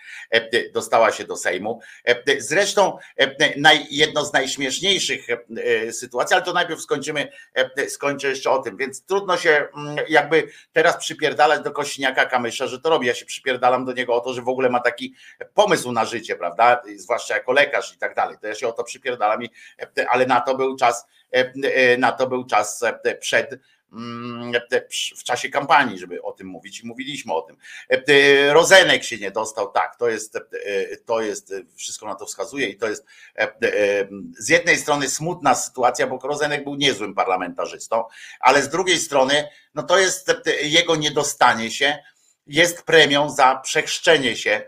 dostała 0.73 1.11
się 1.11 1.23
do 1.23 1.35
Sejmu. 1.35 1.79
Zresztą 2.37 2.97
jedno 3.89 4.25
z 4.25 4.33
najśmieszniejszych 4.33 5.27
sytuacji, 5.91 6.33
ale 6.33 6.45
to 6.45 6.53
najpierw 6.53 6.81
skończymy, 6.81 7.31
skończę 7.89 8.27
jeszcze 8.29 8.51
o 8.51 8.59
tym, 8.59 8.77
więc 8.77 9.05
trudno 9.05 9.37
się 9.37 9.67
jakby 10.09 10.47
teraz 10.73 10.97
przypierdalać 10.97 11.61
do 11.61 11.71
Kośniaka 11.71 12.25
Kamysza, 12.25 12.67
że 12.67 12.81
to 12.81 12.89
robi. 12.89 13.07
Ja 13.07 13.13
się 13.13 13.25
przypierdalam 13.25 13.85
do 13.85 13.93
niego 13.93 14.15
o 14.15 14.19
to, 14.19 14.33
że 14.33 14.41
w 14.41 14.49
ogóle 14.49 14.69
ma 14.69 14.79
taki 14.79 15.15
pomysł 15.53 15.91
na 15.91 16.05
życie, 16.05 16.35
prawda? 16.35 16.81
Zwłaszcza 16.95 17.33
jako 17.33 17.51
lekarz 17.51 17.93
i 17.95 17.97
tak 17.97 18.15
dalej. 18.15 18.37
To 18.41 18.47
ja 18.47 18.55
się 18.55 18.67
o 18.67 18.71
to 18.71 18.83
przypierdalam, 18.83 19.39
ale 20.09 20.25
na 20.25 20.41
to 20.41 20.57
był 20.57 20.75
czas, 20.77 21.05
e, 21.33 21.53
e, 21.63 21.97
na 21.97 22.11
to 22.11 22.27
był 22.27 22.45
czas 22.45 22.83
e, 22.83 23.15
przed 23.15 23.59
mm, 23.93 24.51
w 25.17 25.23
czasie 25.23 25.49
kampanii, 25.49 25.99
żeby 25.99 26.21
o 26.21 26.31
tym 26.31 26.47
mówić 26.47 26.79
i 26.79 26.87
mówiliśmy 26.87 27.33
o 27.33 27.41
tym. 27.41 27.57
Rozenek 28.49 29.03
się 29.03 29.17
nie 29.17 29.31
dostał, 29.31 29.71
tak, 29.71 29.95
to 29.95 30.09
jest, 30.09 30.39
to 31.05 31.21
jest, 31.21 31.53
wszystko 31.75 32.05
na 32.05 32.15
to 32.15 32.25
wskazuje 32.25 32.69
i 32.69 32.77
to 32.77 32.89
jest 32.89 33.05
z 34.39 34.49
jednej 34.49 34.77
strony 34.77 35.09
smutna 35.09 35.55
sytuacja, 35.55 36.07
bo 36.07 36.19
Rozenek 36.23 36.63
był 36.63 36.75
niezłym 36.75 37.15
parlamentarzystą, 37.15 38.03
ale 38.39 38.61
z 38.61 38.69
drugiej 38.69 38.99
strony, 38.99 39.47
no 39.75 39.83
to 39.83 39.97
jest 39.97 40.31
jego 40.61 40.95
niedostanie 40.95 41.71
się, 41.71 41.97
jest 42.47 42.83
premią 42.83 43.29
za 43.29 43.55
przechrzczenie 43.55 44.35
się 44.35 44.63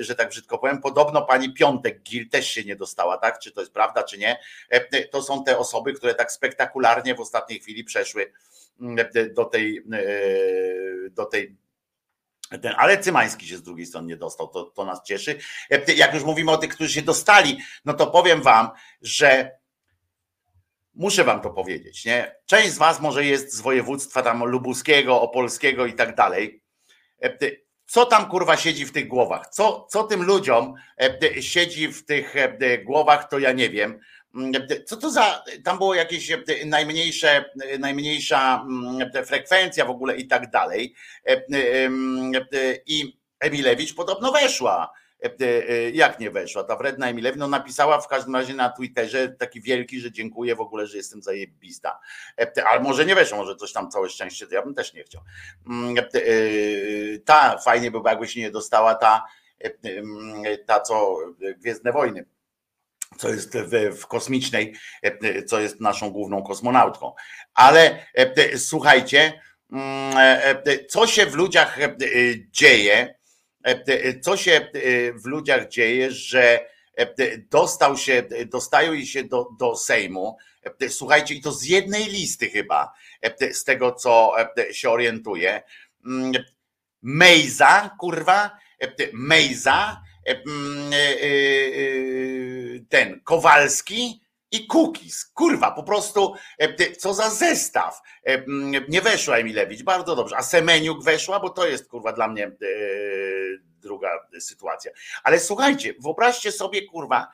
że 0.00 0.14
tak 0.14 0.28
brzydko 0.28 0.58
powiem. 0.58 0.80
Podobno 0.80 1.22
pani 1.22 1.52
Piątek 1.52 2.02
Gil 2.02 2.28
też 2.28 2.48
się 2.48 2.64
nie 2.64 2.76
dostała, 2.76 3.18
tak? 3.18 3.38
Czy 3.38 3.52
to 3.52 3.60
jest 3.60 3.72
prawda, 3.72 4.02
czy 4.02 4.18
nie? 4.18 4.38
E, 4.70 5.04
to 5.08 5.22
są 5.22 5.44
te 5.44 5.58
osoby, 5.58 5.92
które 5.92 6.14
tak 6.14 6.32
spektakularnie 6.32 7.14
w 7.14 7.20
ostatniej 7.20 7.60
chwili 7.60 7.84
przeszły 7.84 8.32
mm, 8.80 9.06
do 9.34 9.44
tej, 9.44 9.78
e, 9.92 11.10
do 11.10 11.24
tej 11.24 11.56
ten, 12.62 12.74
ale 12.76 12.98
Cymański 12.98 13.46
się 13.46 13.56
z 13.56 13.62
drugiej 13.62 13.86
strony 13.86 14.08
nie 14.08 14.16
dostał, 14.16 14.48
to, 14.48 14.64
to 14.64 14.84
nas 14.84 15.02
cieszy. 15.04 15.38
E, 15.70 15.92
jak 15.92 16.14
już 16.14 16.24
mówimy 16.24 16.50
o 16.50 16.56
tych, 16.56 16.74
którzy 16.74 16.92
się 16.92 17.02
dostali, 17.02 17.58
no 17.84 17.94
to 17.94 18.06
powiem 18.06 18.42
wam, 18.42 18.70
że 19.02 19.50
muszę 20.94 21.24
wam 21.24 21.40
to 21.40 21.50
powiedzieć, 21.50 22.04
nie? 22.04 22.36
Część 22.46 22.70
z 22.70 22.78
was 22.78 23.00
może 23.00 23.24
jest 23.24 23.52
z 23.52 23.60
województwa 23.60 24.22
tam 24.22 24.44
lubuskiego, 24.44 25.20
opolskiego 25.20 25.86
i 25.86 25.92
tak 25.92 26.16
dalej 26.16 26.62
co 27.86 28.06
tam 28.06 28.28
kurwa 28.28 28.56
siedzi 28.56 28.86
w 28.86 28.92
tych 28.92 29.08
głowach? 29.08 29.48
Co, 29.48 29.86
co 29.90 30.04
tym 30.04 30.22
ludziom 30.22 30.74
e, 31.00 31.42
siedzi 31.42 31.88
w 31.88 32.04
tych 32.06 32.36
e, 32.36 32.78
głowach, 32.78 33.28
to 33.28 33.38
ja 33.38 33.52
nie 33.52 33.70
wiem. 33.70 34.00
Mm, 34.34 34.52
co 34.86 34.96
to 34.96 35.10
za, 35.10 35.44
tam 35.64 35.78
było 35.78 35.94
jakieś 35.94 36.30
e, 36.30 36.42
najmniejsze, 36.66 37.44
najmniejsza 37.78 38.66
mm, 38.68 39.24
frekwencja 39.26 39.84
w 39.84 39.90
ogóle 39.90 40.16
i 40.16 40.26
tak 40.26 40.50
dalej. 40.50 40.94
I 42.86 43.18
Emilewicz 43.40 43.94
podobno 43.94 44.32
weszła 44.32 44.92
E, 44.92 44.92
e, 44.92 45.03
jak 45.92 46.20
nie 46.20 46.30
weszła, 46.30 46.64
ta 46.64 46.76
wredna 46.76 47.08
Emilewna 47.08 47.44
no 47.44 47.50
napisała 47.50 48.00
w 48.00 48.08
każdym 48.08 48.36
razie 48.36 48.54
na 48.54 48.68
Twitterze 48.68 49.28
taki 49.28 49.60
wielki, 49.60 50.00
że 50.00 50.12
dziękuję 50.12 50.56
w 50.56 50.60
ogóle, 50.60 50.86
że 50.86 50.96
jestem 50.96 51.22
zajebista. 51.22 52.00
E, 52.40 52.68
ale 52.68 52.80
może 52.80 53.06
nie 53.06 53.14
weszło, 53.14 53.38
może 53.38 53.56
coś 53.56 53.72
tam 53.72 53.90
całe 53.90 54.08
szczęście, 54.08 54.46
to 54.46 54.54
ja 54.54 54.62
bym 54.62 54.74
też 54.74 54.94
nie 54.94 55.04
chciał. 55.04 55.22
Mm, 55.66 55.94
ta 57.24 57.58
fajnie 57.58 57.90
by 57.90 57.98
było, 57.98 58.08
jakby 58.08 58.28
się 58.28 58.40
nie 58.40 58.50
dostała 58.50 58.94
ta, 58.94 59.24
ta 60.66 60.80
co 60.80 61.16
Gwiezdne 61.58 61.92
Wojny 61.92 62.26
co 63.18 63.28
jest 63.28 63.58
w, 63.58 64.00
w, 64.00 64.06
kosmicznej, 64.06 64.74
co 65.46 65.60
jest 65.60 65.80
naszą 65.80 66.10
główną 66.10 66.42
kosmonautką. 66.42 67.12
Ale 67.54 68.06
słuchajcie, 68.56 69.40
mm, 69.72 70.14
co 70.88 71.06
się 71.06 71.26
w 71.26 71.34
ludziach 71.34 71.78
dzieje, 72.50 72.98
E, 73.04 73.10
e, 73.10 73.23
co 74.22 74.36
się 74.36 74.52
e, 74.52 74.68
w 75.12 75.26
ludziach 75.26 75.68
dzieje, 75.68 76.10
że 76.10 76.74
dostał 77.50 77.96
się, 77.96 78.22
dostają 78.46 79.04
się 79.04 79.24
do, 79.24 79.48
do 79.58 79.76
Sejmu. 79.76 80.36
Słuchajcie, 80.88 81.34
i 81.34 81.40
to 81.40 81.52
z 81.52 81.64
jednej 81.64 82.04
listy 82.04 82.50
chyba, 82.50 82.92
z 83.52 83.64
tego 83.64 83.92
co 83.92 84.32
się 84.70 84.90
orientuję. 84.90 85.62
Mm, 86.06 86.32
Mejza, 87.02 87.90
kurwa, 88.00 88.50
Mejza, 89.12 90.02
mm, 90.26 90.92
ten 92.88 93.20
Kowalski 93.20 94.23
i 94.54 94.66
Cookies. 94.66 95.24
Kurwa, 95.24 95.70
po 95.70 95.82
prostu 95.82 96.34
co 96.98 97.14
za 97.14 97.30
zestaw. 97.30 98.02
Nie 98.88 99.00
weszła 99.00 99.36
Emilewicz, 99.36 99.82
bardzo 99.82 100.16
dobrze. 100.16 100.36
A 100.36 100.42
Semeniuk 100.42 101.04
weszła, 101.04 101.40
bo 101.40 101.50
to 101.50 101.66
jest 101.66 101.88
kurwa 101.88 102.12
dla 102.12 102.28
mnie 102.28 102.52
druga 103.80 104.10
sytuacja. 104.40 104.90
Ale 105.24 105.40
słuchajcie, 105.40 105.94
wyobraźcie 106.00 106.52
sobie, 106.52 106.82
kurwa, 106.82 107.32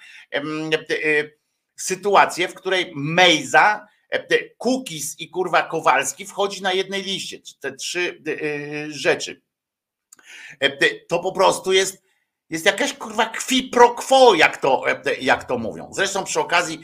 sytuację, 1.77 2.49
w 2.49 2.55
której 2.55 2.93
Mejza, 2.97 3.87
Kukis 4.59 5.21
i 5.21 5.31
kurwa 5.31 5.63
Kowalski 5.63 6.27
wchodzi 6.27 6.63
na 6.63 6.73
jednej 6.73 7.03
liście. 7.03 7.39
Te 7.61 7.73
trzy 7.73 8.23
rzeczy. 8.89 9.43
To 11.09 11.19
po 11.19 11.33
prostu 11.33 11.73
jest 11.73 12.03
jest 12.51 12.67
jakaś 12.67 12.93
kurwa 12.93 13.27
kwi 13.27 13.63
pro 13.63 13.91
quo, 13.91 14.35
jak 14.35 14.57
to, 14.57 14.85
jak 15.21 15.45
to 15.45 15.59
mówią. 15.59 15.89
Zresztą 15.93 16.25
przy 16.25 16.41
okazji 16.41 16.81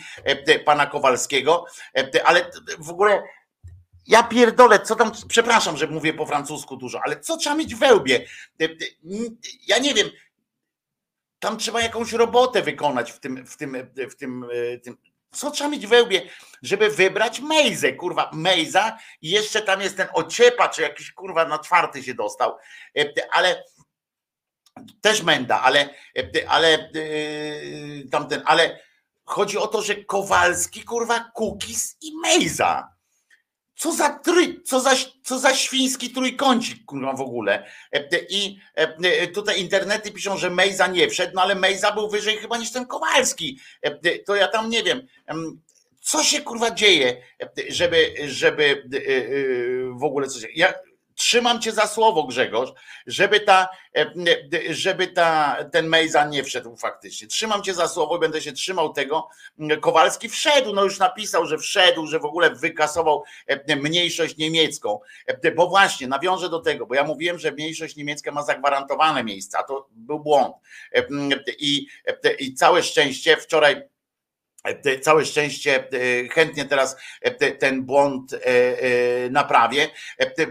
pana 0.64 0.86
Kowalskiego, 0.86 1.64
ale 2.24 2.50
w 2.78 2.90
ogóle 2.90 3.22
ja 4.06 4.22
pierdolę, 4.22 4.80
co 4.80 4.96
tam, 4.96 5.12
przepraszam, 5.28 5.76
że 5.76 5.86
mówię 5.86 6.14
po 6.14 6.26
francusku 6.26 6.76
dużo, 6.76 7.00
ale 7.04 7.20
co 7.20 7.36
trzeba 7.36 7.56
mieć 7.56 7.74
w 7.74 7.78
wełbie? 7.78 8.26
Ja 9.66 9.78
nie 9.78 9.94
wiem, 9.94 10.10
tam 11.38 11.58
trzeba 11.58 11.80
jakąś 11.80 12.12
robotę 12.12 12.62
wykonać 12.62 13.12
w 13.12 13.20
tym, 13.20 13.46
w 13.46 13.56
tym, 13.56 13.90
w 14.10 14.16
tym, 14.16 14.46
e, 14.52 14.78
tym 14.78 14.96
co 15.30 15.50
trzeba 15.50 15.70
mieć 15.70 15.86
w 15.86 15.90
wełbie, 15.90 16.22
żeby 16.62 16.90
wybrać 16.90 17.40
Mejzę, 17.40 17.92
kurwa, 17.92 18.30
Mejza 18.32 18.98
i 19.22 19.30
jeszcze 19.30 19.62
tam 19.62 19.80
jest 19.80 19.96
ten 19.96 20.08
ociepa, 20.12 20.68
czy 20.68 20.82
jakiś 20.82 21.12
kurwa 21.12 21.44
na 21.44 21.58
czwarty 21.58 22.02
się 22.02 22.14
dostał, 22.14 22.56
e, 22.98 23.12
ale 23.30 23.64
też 25.00 25.22
Menda, 25.22 25.62
ale, 25.62 25.88
ale 26.48 26.90
tamten, 28.10 28.42
ale 28.44 28.80
chodzi 29.24 29.58
o 29.58 29.66
to, 29.66 29.82
że 29.82 29.94
Kowalski, 29.94 30.82
kurwa, 30.82 31.30
Kukis 31.34 31.96
i 32.02 32.16
Mejza 32.22 32.96
Co 33.76 33.92
za, 33.92 34.18
trój, 34.18 34.62
co, 34.62 34.80
za, 34.80 34.90
co 35.22 35.38
za 35.38 35.54
świński 35.54 36.10
trójkącik 36.10 36.84
kurwa 36.84 37.12
w 37.12 37.20
ogóle. 37.20 37.70
I 38.28 38.58
tutaj 39.34 39.60
internety 39.60 40.12
piszą, 40.12 40.36
że 40.36 40.50
Mejza 40.50 40.86
nie 40.86 41.08
wszedł, 41.08 41.32
no 41.34 41.42
ale 41.42 41.54
Mejza 41.54 41.92
był 41.92 42.10
wyżej 42.10 42.36
chyba 42.36 42.58
niż 42.58 42.72
ten 42.72 42.86
Kowalski. 42.86 43.60
To 44.26 44.34
ja 44.34 44.48
tam 44.48 44.70
nie 44.70 44.82
wiem. 44.82 45.06
Co 46.00 46.22
się 46.22 46.40
kurwa 46.40 46.70
dzieje, 46.70 47.22
żeby, 47.68 48.14
żeby 48.24 48.88
w 50.00 50.04
ogóle 50.04 50.26
coś. 50.26 50.46
Ja, 50.54 50.74
trzymam 51.16 51.60
cię 51.60 51.72
za 51.72 51.86
słowo, 51.86 52.24
Grzegorz, 52.24 52.70
żeby 53.06 53.40
ta, 53.40 53.68
e, 53.96 54.12
żeby 54.70 55.06
ta, 55.06 55.56
ten 55.72 55.86
Mejza 55.86 56.24
nie 56.24 56.44
wszedł 56.44 56.76
faktycznie. 56.76 57.28
Trzymam 57.28 57.62
cię 57.62 57.74
za 57.74 57.88
słowo 57.88 58.16
i 58.16 58.20
będę 58.20 58.40
się 58.40 58.52
trzymał 58.52 58.92
tego. 58.92 59.28
Kowalski 59.80 60.28
wszedł, 60.28 60.72
no 60.72 60.84
już 60.84 60.98
napisał, 60.98 61.46
że 61.46 61.58
wszedł, 61.58 62.06
że 62.06 62.18
w 62.18 62.24
ogóle 62.24 62.50
wykasował 62.50 63.24
e, 63.46 63.76
mniejszość 63.76 64.36
niemiecką. 64.36 65.00
E, 65.26 65.52
bo 65.52 65.68
właśnie, 65.68 66.06
nawiążę 66.08 66.48
do 66.48 66.60
tego, 66.60 66.86
bo 66.86 66.94
ja 66.94 67.04
mówiłem, 67.04 67.38
że 67.38 67.52
mniejszość 67.52 67.96
niemiecka 67.96 68.32
ma 68.32 68.42
zagwarantowane 68.42 69.24
miejsca, 69.24 69.62
to 69.62 69.88
był 69.90 70.20
błąd. 70.20 70.56
I, 71.58 71.86
i 72.38 72.54
całe 72.54 72.82
szczęście 72.82 73.36
wczoraj 73.36 73.95
Całe 75.02 75.24
szczęście, 75.24 75.84
e, 75.92 76.28
chętnie 76.28 76.64
teraz 76.64 76.96
e, 77.20 77.52
ten 77.52 77.84
błąd 77.84 78.32
e, 78.34 78.38
naprawię, 79.30 79.88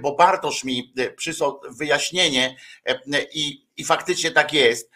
bo 0.01 0.15
Bartosz 0.15 0.63
mi 0.63 0.93
przysłał 1.17 1.61
wyjaśnienie 1.69 2.55
i, 3.33 3.67
i 3.77 3.83
faktycznie 3.83 4.31
tak 4.31 4.53
jest, 4.53 4.91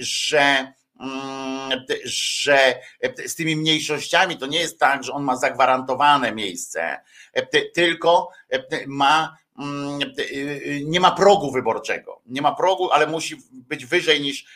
że 0.00 0.72
mm, 1.00 1.84
że 2.04 2.80
z 3.26 3.34
tymi 3.34 3.56
mniejszościami 3.56 4.36
to 4.36 4.46
nie 4.46 4.58
jest 4.58 4.78
tak, 4.78 5.04
że 5.04 5.12
on 5.12 5.22
ma 5.22 5.36
zagwarantowane 5.36 6.32
miejsce, 6.32 7.00
tylko 7.74 8.30
ma 8.86 9.36
nie 10.84 11.00
ma 11.00 11.10
progu 11.10 11.52
wyborczego. 11.52 12.22
Nie 12.26 12.42
ma 12.42 12.54
progu, 12.54 12.90
ale 12.90 13.06
musi 13.06 13.36
być 13.52 13.86
wyżej 13.86 14.20
niż 14.20 14.46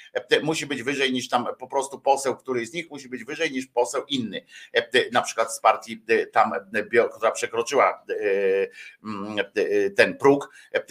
musi 0.43 0.67
być 0.67 0.83
wyżej 0.83 1.13
niż 1.13 1.29
tam 1.29 1.47
po 1.59 1.67
prostu 1.67 2.01
poseł, 2.01 2.37
który 2.37 2.67
z 2.67 2.73
nich 2.73 2.91
musi 2.91 3.09
być 3.09 3.25
wyżej 3.25 3.53
niż 3.53 3.67
poseł 3.67 4.05
inny. 4.09 4.45
Na 5.13 5.23
przykład 5.23 5.55
z 5.55 5.61
partii 5.61 6.05
tam, 6.33 6.53
która 7.17 7.31
przekroczyła 7.31 8.05
mm, 9.05 9.37
ten 9.97 10.17
próg. 10.19 10.51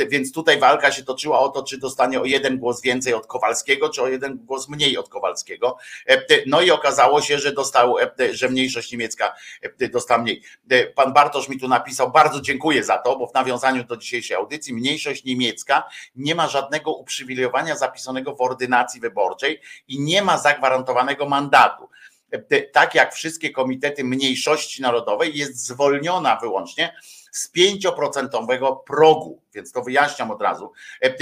Więc 0.10 0.32
tutaj 0.32 0.60
walka 0.60 0.91
się 0.91 1.04
toczyła 1.04 1.39
o 1.39 1.50
to, 1.50 1.63
czy 1.63 1.78
dostanie 1.78 2.21
o 2.21 2.26
jeden 2.26 2.58
głos 2.58 2.82
więcej 2.82 3.13
od 3.13 3.28
Kowalskiego, 3.28 3.89
czy 3.89 4.02
o 4.02 4.08
jeden 4.08 4.38
głos 4.38 4.69
mniej 4.69 4.97
od 4.97 5.10
Kowalskiego. 5.10 5.78
No 6.47 6.62
i 6.62 6.71
okazało 6.71 7.21
się, 7.21 7.39
że 7.39 7.54
dostał, 7.54 7.95
że 8.32 8.50
mniejszość 8.50 8.91
niemiecka 8.91 9.34
dostała 9.91 10.21
mniej. 10.21 10.41
Pan 10.95 11.13
Bartosz 11.13 11.50
mi 11.50 11.60
tu 11.60 11.67
napisał, 11.67 12.12
bardzo 12.12 12.41
dziękuję 12.41 12.84
za 12.84 12.97
to, 12.97 13.15
bo 13.15 13.28
w 13.28 13.34
nawiązaniu 13.34 13.84
do 13.84 14.01
dzisiejszej 14.02 14.38
audycji, 14.38 14.74
mniejszość 14.74 15.24
niemiecka 15.24 15.84
nie 16.16 16.36
ma 16.36 16.48
żadnego 16.48 16.94
uprzywilejowania 16.94 17.76
zapisanego 17.76 18.36
w 18.36 18.42
ordynacji 18.42 19.02
wyborczej 19.02 19.62
i 19.88 20.00
nie 20.00 20.22
ma 20.22 20.38
zagwarantowanego 20.38 21.30
mandatu. 21.30 21.90
Tak 22.74 22.96
jak 22.96 23.14
wszystkie 23.14 23.50
komitety 23.50 24.04
mniejszości 24.04 24.82
narodowej 24.82 25.38
jest 25.38 25.66
zwolniona 25.66 26.36
wyłącznie 26.36 26.96
z 27.32 27.54
5% 27.54 28.78
progu, 28.88 29.41
więc 29.54 29.72
to 29.72 29.82
wyjaśniam 29.82 30.32
od 30.32 30.41
razu 30.41 30.72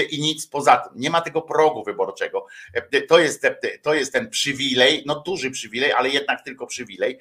i 0.10 0.22
nic 0.22 0.48
poza 0.48 0.78
tym. 0.78 0.91
Nie 0.95 1.10
ma 1.10 1.22
tego 1.22 1.41
progu 1.41 1.84
wyborczego. 1.84 2.45
To 3.08 3.19
jest, 3.19 3.48
to 3.82 3.93
jest 3.93 4.13
ten 4.13 4.30
przywilej, 4.30 5.04
no 5.06 5.19
duży 5.19 5.52
przywilej, 5.52 5.91
ale 5.91 6.10
jednak 6.10 6.43
tylko 6.43 6.67
przywilej, 6.67 7.19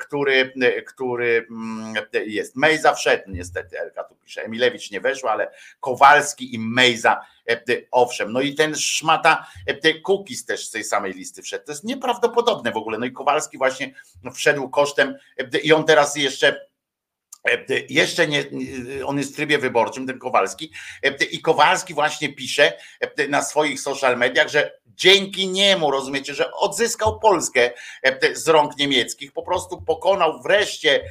który, 0.00 0.52
który 0.86 1.46
mm, 1.50 1.94
jest. 2.26 2.56
Mejza 2.56 2.94
wszedł 2.94 3.22
niestety, 3.26 3.80
Elka 3.80 4.04
tu 4.04 4.14
pisze. 4.14 4.42
Emilewicz 4.42 4.90
nie 4.90 5.00
weszła, 5.00 5.30
ale 5.30 5.50
Kowalski 5.80 6.54
i 6.54 6.58
Mejza 6.58 7.20
owszem. 7.90 8.32
No 8.32 8.40
i 8.40 8.54
ten 8.54 8.76
szmata 8.76 9.46
Kukis 10.04 10.44
też 10.44 10.66
z 10.66 10.70
tej 10.70 10.84
samej 10.84 11.12
listy 11.12 11.42
wszedł. 11.42 11.64
To 11.64 11.72
jest 11.72 11.84
nieprawdopodobne 11.84 12.72
w 12.72 12.76
ogóle. 12.76 12.98
No 12.98 13.06
i 13.06 13.12
Kowalski 13.12 13.58
właśnie 13.58 13.94
wszedł 14.34 14.68
kosztem 14.68 15.14
i 15.62 15.72
on 15.72 15.84
teraz 15.84 16.16
jeszcze 16.16 16.67
E, 16.67 16.67
jeszcze 17.88 18.28
nie, 18.28 18.44
on 19.04 19.18
jest 19.18 19.32
w 19.32 19.36
trybie 19.36 19.58
wyborczym, 19.58 20.06
ten 20.06 20.18
Kowalski, 20.18 20.72
e, 21.02 21.24
i 21.24 21.40
Kowalski 21.40 21.94
właśnie 21.94 22.28
pisze 22.28 22.72
e, 23.00 23.28
na 23.28 23.42
swoich 23.42 23.80
social 23.80 24.18
mediach, 24.18 24.48
że 24.48 24.77
dzięki 24.98 25.48
niemu, 25.48 25.90
rozumiecie, 25.90 26.34
że 26.34 26.52
odzyskał 26.52 27.20
Polskę 27.20 27.70
z 28.32 28.48
rąk 28.48 28.76
niemieckich, 28.76 29.32
po 29.32 29.42
prostu 29.42 29.82
pokonał 29.82 30.42
wreszcie 30.42 31.04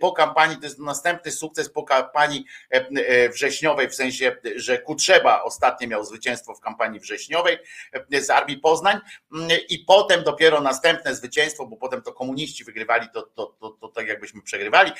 po 0.00 0.12
kampanii, 0.12 0.56
to 0.56 0.64
jest 0.64 0.78
następny 0.78 1.32
sukces 1.32 1.70
po 1.70 1.82
kampanii 1.82 2.44
wrześniowej, 3.32 3.88
w 3.88 3.94
sensie, 3.94 4.36
że 4.56 4.78
Kutrzeba 4.78 5.42
ostatnio 5.42 5.88
miał 5.88 6.04
zwycięstwo 6.04 6.54
w 6.54 6.60
kampanii 6.60 7.00
wrześniowej 7.00 7.58
z 8.10 8.30
Armii 8.30 8.56
Poznań. 8.56 8.98
I 9.68 9.78
potem 9.78 10.24
dopiero 10.24 10.60
następne 10.60 11.14
zwycięstwo, 11.14 11.66
bo 11.66 11.76
potem 11.76 12.02
to 12.02 12.12
komuniści 12.12 12.64
wygrywali, 12.64 13.06
to, 13.14 13.22
to, 13.22 13.46
to, 13.60 13.70
to 13.70 13.88
tak 13.88 14.08
jakbyśmy 14.08 14.42
przegrywali, 14.42 14.92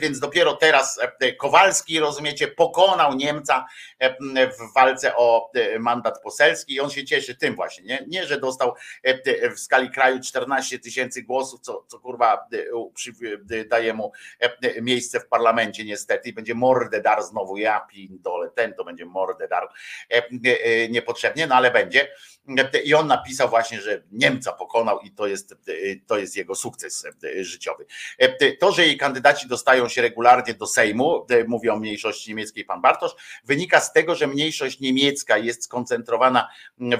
więc 0.00 0.20
dopiero 0.20 0.56
teraz 0.56 1.00
e, 1.20 1.32
Kowalski, 1.32 2.00
rozumiecie, 2.00 2.48
pokonał 2.48 3.14
Niemca 3.14 3.66
e, 3.98 4.16
w 4.46 4.74
walce 4.74 5.16
o 5.16 5.50
e, 5.54 5.78
mandat 5.78 6.22
poselski. 6.22 6.74
I 6.74 6.80
on 6.80 6.90
się 6.90 7.04
cieszy 7.04 7.34
tym 7.34 7.54
właśnie, 7.54 7.63
nie, 7.82 8.04
nie 8.08 8.26
że 8.26 8.40
dostał 8.40 8.74
w 9.56 9.60
skali 9.60 9.90
kraju 9.90 10.20
14 10.20 10.78
tysięcy 10.78 11.22
głosów, 11.22 11.60
co, 11.60 11.84
co 11.88 11.98
kurwa 11.98 12.48
daje 13.66 13.94
mu 13.94 14.12
miejsce 14.82 15.20
w 15.20 15.26
parlamencie 15.26 15.84
niestety 15.84 16.28
i 16.28 16.32
będzie 16.32 16.54
mordę 16.54 17.00
dar 17.00 17.22
znowu, 17.22 17.56
ja 17.56 17.80
pindole, 17.90 18.50
ten 18.50 18.74
to 18.74 18.84
będzie 18.84 19.04
mordę 19.04 19.48
dar 19.48 19.68
niepotrzebnie, 20.90 21.46
no 21.46 21.54
ale 21.54 21.70
będzie 21.70 22.08
i 22.84 22.94
on 22.94 23.06
napisał 23.06 23.48
właśnie, 23.48 23.80
że 23.80 24.02
Niemca 24.12 24.52
pokonał 24.52 25.00
i 25.00 25.10
to 25.10 25.26
jest, 25.26 25.54
to 26.06 26.18
jest 26.18 26.36
jego 26.36 26.54
sukces 26.54 27.06
życiowy. 27.40 27.86
To, 28.60 28.72
że 28.72 28.86
jej 28.86 28.96
kandydaci 28.96 29.48
dostają 29.48 29.88
się 29.88 30.02
regularnie 30.02 30.54
do 30.54 30.66
Sejmu, 30.66 31.26
mówi 31.46 31.70
o 31.70 31.76
mniejszości 31.76 32.30
niemieckiej 32.30 32.64
pan 32.64 32.80
Bartosz, 32.80 33.12
wynika 33.44 33.80
z 33.80 33.92
tego, 33.92 34.14
że 34.14 34.26
mniejszość 34.26 34.80
niemiecka 34.80 35.38
jest 35.38 35.64
skoncentrowana 35.64 36.48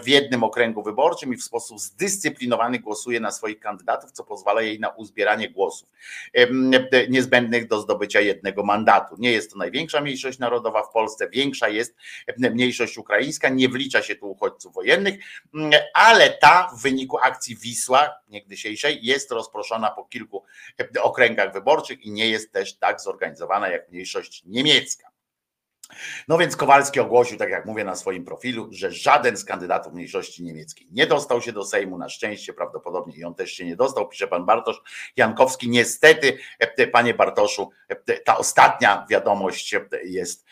w 0.02 0.08
jednym 0.08 0.44
okręgu 0.44 0.82
wyborczym 0.82 1.34
i 1.34 1.36
w 1.36 1.44
sposób 1.44 1.80
zdyscyplinowany 1.80 2.78
głosuje 2.78 3.20
na 3.20 3.30
swoich 3.30 3.60
kandydatów, 3.60 4.12
co 4.12 4.24
pozwala 4.24 4.62
jej 4.62 4.80
na 4.80 4.88
uzbieranie 4.88 5.50
głosów 5.50 5.88
niezbędnych 7.08 7.68
do 7.68 7.80
zdobycia 7.80 8.20
jednego 8.20 8.62
mandatu. 8.62 9.14
Nie 9.18 9.32
jest 9.32 9.52
to 9.52 9.58
największa 9.58 10.00
mniejszość 10.00 10.38
narodowa 10.38 10.82
w 10.82 10.92
Polsce, 10.92 11.28
większa 11.30 11.68
jest 11.68 11.96
mniejszość 12.38 12.98
ukraińska, 12.98 13.48
nie 13.48 13.68
wlicza 13.68 14.02
się 14.02 14.14
tu 14.14 14.30
uchodźców 14.30 14.74
wojennych, 14.74 15.14
ale 15.94 16.30
ta 16.30 16.70
w 16.78 16.82
wyniku 16.82 17.18
akcji 17.18 17.56
Wisła 17.56 18.10
niegdysiejszej 18.28 18.98
jest 19.02 19.30
rozproszona 19.30 19.90
po 19.90 20.04
kilku 20.04 20.44
okręgach 21.02 21.52
wyborczych 21.52 22.00
i 22.02 22.10
nie 22.10 22.28
jest 22.28 22.52
też 22.52 22.78
tak 22.78 23.00
zorganizowana 23.00 23.68
jak 23.68 23.88
mniejszość 23.88 24.42
niemiecka. 24.46 25.14
No 26.28 26.38
więc 26.38 26.56
Kowalski 26.56 27.00
ogłosił, 27.00 27.38
tak 27.38 27.50
jak 27.50 27.66
mówię 27.66 27.84
na 27.84 27.96
swoim 27.96 28.24
profilu, 28.24 28.68
że 28.72 28.92
żaden 28.92 29.36
z 29.36 29.44
kandydatów 29.44 29.92
mniejszości 29.92 30.42
niemieckiej 30.42 30.88
nie 30.90 31.06
dostał 31.06 31.42
się 31.42 31.52
do 31.52 31.64
Sejmu, 31.64 31.98
na 31.98 32.08
szczęście 32.08 32.52
prawdopodobnie 32.52 33.16
i 33.16 33.24
on 33.24 33.34
też 33.34 33.50
się 33.50 33.64
nie 33.64 33.76
dostał, 33.76 34.08
pisze 34.08 34.28
pan 34.28 34.46
Bartosz 34.46 34.82
Jankowski. 35.16 35.68
Niestety, 35.68 36.38
panie 36.92 37.14
Bartoszu, 37.14 37.70
ta 38.24 38.38
ostatnia 38.38 39.06
wiadomość 39.10 39.74
jest 40.04 40.44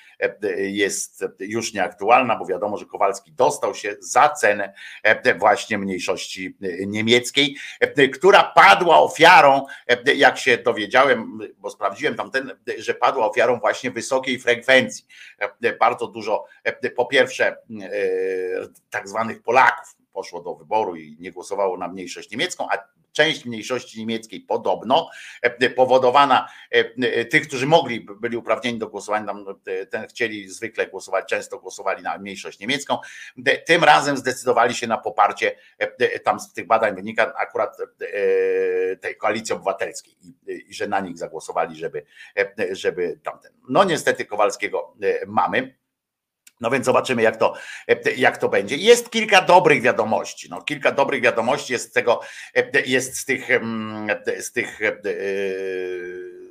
jest 0.56 1.24
już 1.38 1.74
nieaktualna, 1.74 2.36
bo 2.36 2.46
wiadomo, 2.46 2.76
że 2.76 2.86
Kowalski 2.86 3.32
dostał 3.32 3.74
się 3.74 3.96
za 4.00 4.28
cenę 4.28 4.72
właśnie 5.38 5.78
mniejszości 5.78 6.56
niemieckiej, 6.86 7.56
która 8.14 8.52
padła 8.54 9.00
ofiarą, 9.00 9.66
jak 10.16 10.38
się 10.38 10.58
dowiedziałem, 10.58 11.38
bo 11.58 11.70
sprawdziłem 11.70 12.14
tamten, 12.14 12.58
że 12.78 12.94
padła 12.94 13.26
ofiarą 13.26 13.60
właśnie 13.60 13.90
wysokiej 13.90 14.38
frekwencji. 14.38 15.06
Bardzo 15.80 16.06
dużo, 16.06 16.44
po 16.96 17.06
pierwsze, 17.06 17.56
tak 18.90 19.08
zwanych 19.08 19.42
Polaków 19.42 19.96
poszło 20.12 20.42
do 20.42 20.54
wyboru 20.54 20.96
i 20.96 21.16
nie 21.20 21.32
głosowało 21.32 21.78
na 21.78 21.88
mniejszość 21.88 22.30
niemiecką, 22.30 22.66
a 22.70 22.78
część 23.12 23.44
mniejszości 23.44 23.98
niemieckiej 23.98 24.40
podobno, 24.40 25.10
e, 25.42 25.70
powodowana 25.70 26.48
e, 26.74 26.78
e, 26.78 27.24
tych, 27.24 27.48
którzy 27.48 27.66
mogli, 27.66 28.06
byli 28.20 28.36
uprawnieni 28.36 28.78
do 28.78 28.88
głosowania, 28.88 29.26
tam, 29.26 29.44
ten 29.90 30.06
chcieli 30.06 30.48
zwykle 30.48 30.86
głosować, 30.86 31.28
często 31.28 31.58
głosowali 31.58 32.02
na 32.02 32.18
mniejszość 32.18 32.58
niemiecką, 32.58 32.98
tym 33.66 33.84
razem 33.84 34.16
zdecydowali 34.16 34.74
się 34.74 34.86
na 34.86 34.98
poparcie, 34.98 35.56
tam 36.24 36.40
z 36.40 36.52
tych 36.52 36.66
badań 36.66 36.94
wynika 36.94 37.34
akurat 37.36 37.76
tej 39.00 39.16
koalicji 39.16 39.54
obywatelskiej 39.54 40.14
i 40.68 40.74
że 40.74 40.86
na 40.86 41.00
nich 41.00 41.18
zagłosowali, 41.18 41.76
żeby, 41.76 42.04
żeby 42.70 43.18
tamten. 43.22 43.52
No 43.68 43.84
niestety 43.84 44.24
Kowalskiego 44.24 44.96
mamy. 45.26 45.81
No 46.62 46.70
więc 46.70 46.86
zobaczymy, 46.86 47.22
jak 47.22 47.36
to, 47.36 47.54
jak 48.16 48.38
to 48.38 48.48
będzie. 48.48 48.76
Jest 48.76 49.10
kilka 49.10 49.42
dobrych 49.42 49.82
wiadomości. 49.82 50.48
No, 50.50 50.62
kilka 50.62 50.92
dobrych 50.92 51.22
wiadomości 51.22 51.72
jest 51.72 51.90
z 51.90 51.92
tego, 51.92 52.20
jest 52.86 53.16
z 53.16 53.24
tych, 53.24 53.48
z 54.38 54.52
tych 54.52 54.80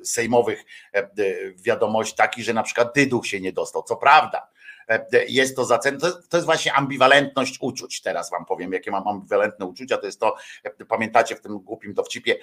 sejmowych 0.03 0.65
wiadomości 1.57 2.15
taki, 2.15 2.43
że 2.43 2.53
na 2.53 2.63
przykład 2.63 2.95
Dyduch 2.95 3.27
się 3.27 3.41
nie 3.41 3.53
dostał. 3.53 3.83
Co 3.83 3.95
prawda, 3.95 4.47
jest 5.27 5.55
to 5.55 5.65
za. 5.65 5.77
To 6.29 6.37
jest 6.37 6.45
właśnie 6.45 6.73
ambiwalentność 6.73 7.57
uczuć. 7.61 8.01
Teraz 8.01 8.31
wam 8.31 8.45
powiem, 8.45 8.73
jakie 8.73 8.91
mam 8.91 9.07
ambiwalentne 9.07 9.65
uczucia. 9.65 9.97
To 9.97 10.05
jest 10.05 10.19
to, 10.19 10.35
pamiętacie 10.87 11.35
w 11.35 11.41
tym 11.41 11.59
głupim 11.59 11.93
dowcipie 11.93 12.35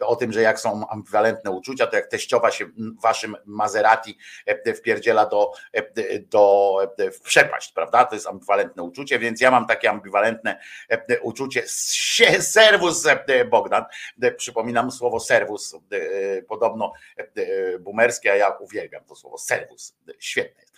o 0.00 0.16
tym, 0.16 0.32
że 0.32 0.42
jak 0.42 0.60
są 0.60 0.88
ambiwalentne 0.88 1.50
uczucia, 1.50 1.86
to 1.86 1.96
jak 1.96 2.06
teściowa 2.06 2.50
się 2.50 2.66
waszym 3.02 3.36
Maserati 3.44 4.18
wpierdziela 4.76 5.26
do, 5.26 5.52
do 6.30 6.76
w 7.12 7.20
przepaść, 7.20 7.72
prawda? 7.72 8.04
To 8.04 8.14
jest 8.14 8.26
ambiwalentne 8.26 8.82
uczucie, 8.82 9.18
więc 9.18 9.40
ja 9.40 9.50
mam 9.50 9.66
takie 9.66 9.90
ambiwalentne 9.90 10.60
uczucie. 11.22 11.62
Serwus 12.40 13.06
Bogdan. 13.50 13.84
Przypominam 14.36 14.90
słowo 14.90 15.20
serwus, 15.20 15.76
podobno 16.48 16.92
bumerskie, 17.80 18.32
a 18.32 18.36
ja 18.36 18.48
uwielbiam 18.48 19.04
to 19.04 19.14
słowo 19.14 19.38
serwus. 19.38 19.96
Świetne 20.18 20.60
jest 20.60 20.69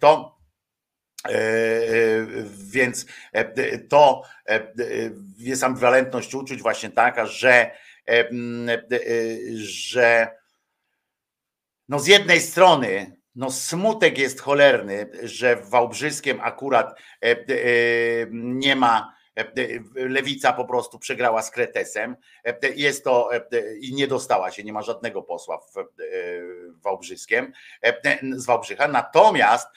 to 0.00 0.38
e, 1.28 1.30
e, 1.30 2.26
więc 2.70 3.06
e, 3.32 3.78
to 3.78 4.22
jest 5.38 5.64
ambiwalentność 5.64 6.34
uczuć 6.34 6.62
właśnie 6.62 6.90
taka, 6.90 7.26
że, 7.26 7.70
że 9.54 10.28
no 11.88 11.98
z 11.98 12.06
jednej 12.06 12.40
strony 12.40 13.16
no 13.34 13.50
smutek 13.50 14.18
jest 14.18 14.40
cholerny, 14.40 15.10
że 15.22 15.56
w 15.56 15.70
Wałbrzyskiem 15.70 16.40
akurat 16.40 17.00
nie 18.30 18.76
ma 18.76 19.14
Lewica 19.94 20.52
po 20.52 20.64
prostu 20.64 20.98
przegrała 20.98 21.42
z 21.42 21.50
Kretesem. 21.50 22.16
Jest 22.74 23.04
to 23.04 23.30
i 23.80 23.94
nie 23.94 24.06
dostała 24.06 24.50
się, 24.50 24.64
nie 24.64 24.72
ma 24.72 24.82
żadnego 24.82 25.22
posła 25.22 25.58
w 25.58 25.74
Wałbrzyskiem, 26.82 27.52
z 28.32 28.46
Wałbrzycha. 28.46 28.88
Natomiast, 28.88 29.68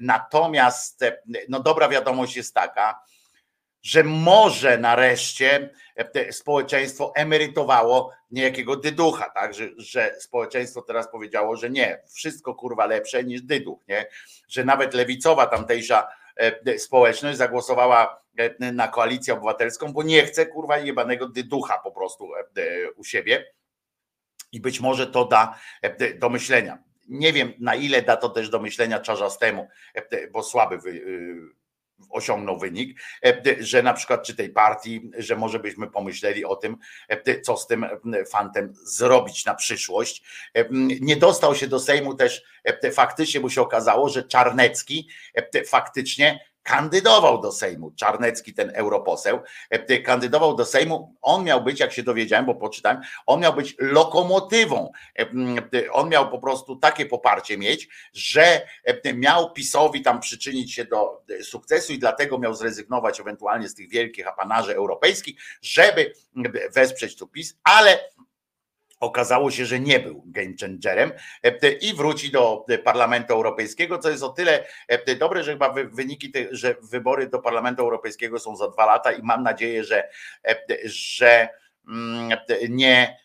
natomiast 0.00 1.04
no 1.48 1.60
dobra 1.60 1.88
wiadomość 1.88 2.36
jest 2.36 2.54
taka, 2.54 3.02
że 3.82 4.04
może 4.04 4.78
nareszcie 4.78 5.70
społeczeństwo 6.30 7.12
emerytowało 7.16 8.12
niejakiego 8.30 8.76
dyducha, 8.76 9.30
tak? 9.30 9.54
Że, 9.54 9.68
że 9.76 10.14
społeczeństwo 10.20 10.82
teraz 10.82 11.10
powiedziało, 11.10 11.56
że 11.56 11.70
nie, 11.70 12.02
wszystko 12.14 12.54
kurwa 12.54 12.86
lepsze 12.86 13.24
niż 13.24 13.42
dyduch, 13.42 13.88
nie? 13.88 14.06
Że 14.48 14.64
nawet 14.64 14.94
lewicowa 14.94 15.46
tamtejsza 15.46 16.08
E, 16.27 16.27
społeczność 16.78 17.38
zagłosowała 17.38 18.22
e, 18.36 18.72
na 18.72 18.88
koalicję 18.88 19.34
obywatelską, 19.34 19.92
bo 19.92 20.02
nie 20.02 20.26
chce 20.26 20.46
kurwa 20.46 20.78
jebanego 20.78 21.28
dyducha 21.28 21.78
po 21.78 21.92
prostu 21.92 22.34
e, 22.34 22.42
u 22.96 23.04
siebie. 23.04 23.54
I 24.52 24.60
być 24.60 24.80
może 24.80 25.06
to 25.06 25.24
da 25.24 25.58
do 26.18 26.28
myślenia. 26.28 26.78
Nie 27.08 27.32
wiem, 27.32 27.52
na 27.58 27.74
ile 27.74 28.02
da 28.02 28.16
to 28.16 28.28
też 28.28 28.50
do 28.50 28.58
myślenia 28.58 29.00
Czarzastemu, 29.00 29.68
bo 30.32 30.42
słaby 30.42 30.78
wy, 30.78 31.04
osiągnął 32.10 32.58
wynik, 32.58 33.00
że 33.60 33.82
na 33.82 33.94
przykład 33.94 34.22
czy 34.22 34.36
tej 34.36 34.50
partii, 34.50 35.10
że 35.18 35.36
może 35.36 35.58
byśmy 35.58 35.90
pomyśleli 35.90 36.44
o 36.44 36.56
tym, 36.56 36.76
co 37.42 37.56
z 37.56 37.66
tym 37.66 37.86
fantem 38.30 38.74
zrobić 38.74 39.44
na 39.44 39.54
przyszłość. 39.54 40.22
Nie 41.00 41.16
dostał 41.16 41.54
się 41.54 41.66
do 41.66 41.80
Sejmu 41.80 42.14
też 42.14 42.42
faktycznie, 42.92 43.40
bo 43.40 43.50
się 43.50 43.62
okazało, 43.62 44.08
że 44.08 44.22
Czarnecki 44.22 45.08
faktycznie 45.66 46.47
kandydował 46.68 47.40
do 47.40 47.52
Sejmu. 47.52 47.90
Czarnecki, 47.90 48.54
ten 48.54 48.70
europoseł, 48.74 49.40
e, 49.70 49.98
kandydował 49.98 50.56
do 50.56 50.64
Sejmu. 50.64 51.14
On 51.22 51.44
miał 51.44 51.64
być, 51.64 51.80
jak 51.80 51.92
się 51.92 52.02
dowiedziałem, 52.02 52.46
bo 52.46 52.54
poczytałem, 52.54 53.00
on 53.26 53.40
miał 53.40 53.54
być 53.54 53.76
lokomotywą. 53.78 54.92
E, 55.18 55.26
on 55.92 56.08
miał 56.08 56.30
po 56.30 56.38
prostu 56.38 56.76
takie 56.76 57.06
poparcie 57.06 57.58
mieć, 57.58 57.88
że 58.12 58.62
e, 58.84 59.14
miał 59.14 59.52
PiSowi 59.52 60.02
tam 60.02 60.20
przyczynić 60.20 60.74
się 60.74 60.84
do 60.84 61.24
sukcesu 61.42 61.92
i 61.92 61.98
dlatego 61.98 62.38
miał 62.38 62.54
zrezygnować 62.54 63.20
ewentualnie 63.20 63.68
z 63.68 63.74
tych 63.74 63.90
wielkich 63.90 64.28
apanarzy 64.28 64.76
europejskich, 64.76 65.40
żeby 65.62 66.12
wesprzeć 66.74 67.16
tu 67.16 67.26
PiS, 67.26 67.58
ale 67.64 68.00
Okazało 69.00 69.50
się, 69.50 69.66
że 69.66 69.80
nie 69.80 70.00
był 70.00 70.22
game 70.26 70.52
changerem 70.60 71.12
e, 71.42 71.72
i 71.72 71.94
wróci 71.94 72.30
do 72.30 72.66
Parlamentu 72.84 73.32
Europejskiego, 73.32 73.98
co 73.98 74.10
jest 74.10 74.22
o 74.22 74.28
tyle 74.28 74.64
e, 74.88 75.16
dobre, 75.16 75.44
że 75.44 75.52
chyba 75.52 75.72
wyniki, 75.72 76.32
że 76.50 76.74
wybory 76.82 77.28
do 77.28 77.38
Parlamentu 77.38 77.82
Europejskiego 77.82 78.38
są 78.38 78.56
za 78.56 78.68
dwa 78.68 78.86
lata 78.86 79.12
i 79.12 79.22
mam 79.22 79.42
nadzieję, 79.42 79.84
że, 79.84 80.08
e, 80.44 80.56
że 80.84 81.48
nie, 82.68 83.18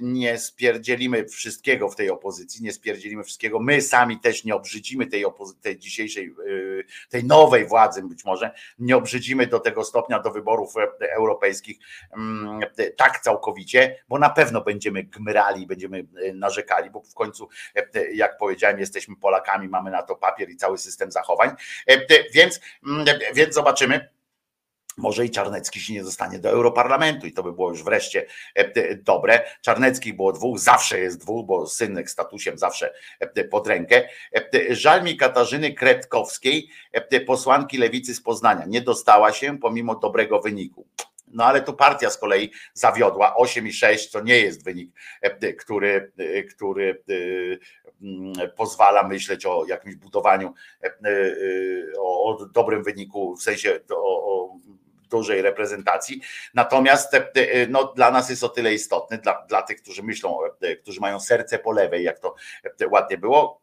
nie 0.00 0.38
spierdzielimy 0.38 1.24
wszystkiego 1.24 1.88
w 1.88 1.96
tej 1.96 2.10
opozycji, 2.10 2.64
nie 2.64 2.72
spierdzielimy 2.72 3.24
wszystkiego. 3.24 3.60
My 3.60 3.82
sami 3.82 4.20
też 4.20 4.44
nie 4.44 4.54
obrzydzimy 4.54 5.06
tej, 5.06 5.24
tej 5.60 5.78
dzisiejszej, 5.78 6.34
y, 6.46 6.84
tej 7.08 7.24
nowej 7.24 7.66
władzy 7.66 8.02
być 8.02 8.24
może, 8.24 8.50
nie 8.78 8.96
obrzydzimy 8.96 9.46
do 9.46 9.60
tego 9.60 9.84
stopnia 9.84 10.20
do 10.20 10.30
wyborów 10.30 10.76
e, 10.76 11.12
europejskich 11.12 11.78
mm, 12.16 12.60
tak 12.96 13.20
całkowicie, 13.20 13.96
bo 14.08 14.18
na 14.18 14.30
pewno 14.30 14.60
będziemy 14.60 15.04
gmrali, 15.04 15.66
będziemy 15.66 16.06
e, 16.24 16.32
narzekali, 16.32 16.90
bo 16.90 17.02
w 17.02 17.14
końcu, 17.14 17.48
e, 17.74 18.12
jak 18.12 18.38
powiedziałem, 18.38 18.78
jesteśmy 18.78 19.16
Polakami, 19.16 19.68
mamy 19.68 19.90
na 19.90 20.02
to 20.02 20.16
papier 20.16 20.50
i 20.50 20.56
cały 20.56 20.78
system 20.78 21.12
zachowań, 21.12 21.50
więc, 22.34 22.60
mm, 22.86 23.06
więc 23.34 23.54
zobaczymy 23.54 24.19
może 24.96 25.24
i 25.24 25.30
Czarnecki 25.30 25.80
się 25.80 25.92
nie 25.92 26.02
dostanie 26.02 26.38
do 26.38 26.48
Europarlamentu 26.48 27.26
i 27.26 27.32
to 27.32 27.42
by 27.42 27.52
było 27.52 27.70
już 27.70 27.84
wreszcie 27.84 28.26
e, 28.54 28.94
dobre. 28.94 29.42
Czarneckich 29.62 30.16
było 30.16 30.32
dwóch, 30.32 30.58
zawsze 30.58 31.00
jest 31.00 31.20
dwóch, 31.20 31.46
bo 31.46 31.66
synek 31.66 32.10
statusem 32.10 32.58
zawsze 32.58 32.92
e, 33.20 33.44
pod 33.44 33.66
rękę. 33.66 34.08
E, 34.34 34.74
żal 34.74 35.04
mi 35.04 35.16
Katarzyny 35.16 35.74
Kretkowskiej, 35.74 36.68
posłanki 37.26 37.78
lewicy 37.78 38.14
z 38.14 38.22
Poznania. 38.22 38.64
Nie 38.66 38.80
dostała 38.80 39.32
się 39.32 39.58
pomimo 39.58 39.94
dobrego 39.94 40.40
wyniku. 40.40 40.86
No 41.32 41.44
ale 41.44 41.62
tu 41.62 41.72
partia 41.72 42.10
z 42.10 42.18
kolei 42.18 42.52
zawiodła 42.74 43.36
8,6, 43.38 44.12
to 44.12 44.20
nie 44.20 44.38
jest 44.38 44.64
wynik, 44.64 44.90
który, 45.58 46.12
który 46.56 47.02
pozwala 48.56 49.08
myśleć 49.08 49.46
o 49.46 49.64
jakimś 49.68 49.94
budowaniu, 49.94 50.54
o, 51.98 52.46
dobrym 52.54 52.82
wyniku, 52.82 53.36
w 53.36 53.42
sensie 53.42 53.80
o 53.96 54.39
dużej 55.10 55.42
reprezentacji. 55.42 56.20
Natomiast 56.54 57.14
e, 57.14 57.32
e, 57.34 57.66
no, 57.66 57.84
dla 57.84 58.10
nas 58.10 58.30
jest 58.30 58.44
o 58.44 58.48
tyle 58.48 58.74
istotny, 58.74 59.18
dla, 59.18 59.46
dla 59.48 59.62
tych, 59.62 59.82
którzy 59.82 60.02
myślą, 60.02 60.38
e, 60.60 60.76
którzy 60.76 61.00
mają 61.00 61.20
serce 61.20 61.58
po 61.58 61.72
lewej, 61.72 62.04
jak 62.04 62.18
to 62.18 62.34
ładnie 62.90 63.18
było, 63.18 63.60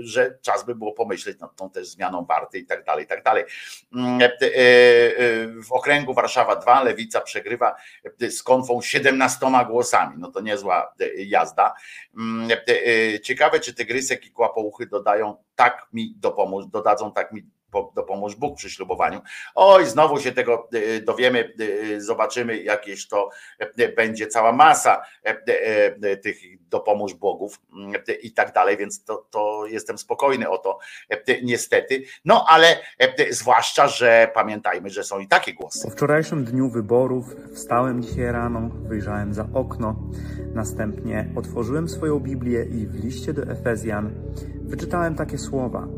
że 0.00 0.38
czas 0.42 0.64
by 0.64 0.74
było 0.74 0.92
pomyśleć 0.92 1.38
nad 1.38 1.56
tą 1.56 1.70
też 1.70 1.88
zmianą 1.88 2.24
warty 2.24 2.58
i 2.58 2.66
tak 2.66 2.84
dalej, 2.84 3.04
i 3.04 3.08
tak 3.08 3.22
dalej. 3.22 3.44
Mm, 3.94 4.30
w 5.64 5.72
okręgu 5.72 6.14
Warszawa 6.14 6.56
2 6.56 6.82
Lewica 6.82 7.20
przegrywa 7.20 7.76
z 8.30 8.42
konfą 8.42 8.82
17 8.82 9.46
głosami. 9.66 10.14
No 10.18 10.30
to 10.30 10.40
niezła 10.40 10.94
jazda. 11.16 11.74
Mm, 12.16 12.48
ciekawe, 13.22 13.60
czy 13.60 13.74
Tygrysek 13.74 14.26
i 14.26 14.30
Kłapouchy 14.30 14.86
dodają 14.86 15.36
tak 15.54 15.86
mi 15.92 16.14
dopomóż, 16.16 16.66
dodadzą 16.66 17.12
tak 17.12 17.32
mi 17.32 17.42
dopomóż 17.94 18.34
Bóg 18.34 18.56
przy 18.56 18.70
ślubowaniu. 18.70 19.20
Oj, 19.54 19.86
znowu 19.86 20.20
się 20.20 20.32
tego 20.32 20.68
y, 20.74 21.00
dowiemy, 21.00 21.52
y, 21.60 22.00
zobaczymy, 22.00 22.62
jakieś 22.62 23.08
to 23.08 23.30
y, 23.80 23.88
będzie 23.88 24.26
cała 24.26 24.52
masa 24.52 25.02
tych 26.22 26.36
dopomóż 26.60 27.14
Bogów 27.14 27.60
i 28.22 28.32
tak 28.32 28.52
dalej, 28.52 28.76
więc 28.76 29.04
to, 29.04 29.26
to 29.30 29.66
jestem 29.66 29.98
spokojny 29.98 30.48
o 30.48 30.58
to, 30.58 30.78
niestety. 31.42 32.02
No 32.24 32.44
ale 32.48 32.76
zwłaszcza, 33.30 33.88
że 33.88 34.30
pamiętajmy, 34.34 34.90
że 34.90 35.04
są 35.04 35.18
i 35.18 35.28
takie 35.28 35.54
głosy. 35.54 35.88
Po 35.88 35.90
wczorajszym 35.90 36.44
dniu 36.44 36.70
wyborów 36.70 37.24
wstałem 37.54 38.02
dzisiaj 38.02 38.32
rano, 38.32 38.70
wyjrzałem 38.72 39.34
za 39.34 39.46
okno, 39.54 39.96
następnie 40.54 41.28
otworzyłem 41.36 41.88
swoją 41.88 42.20
Biblię 42.20 42.64
i 42.64 42.86
w 42.86 43.04
liście 43.04 43.32
do 43.32 43.42
Efezjan 43.42 44.10
wyczytałem 44.64 45.14
takie 45.14 45.38
słowa 45.38 45.88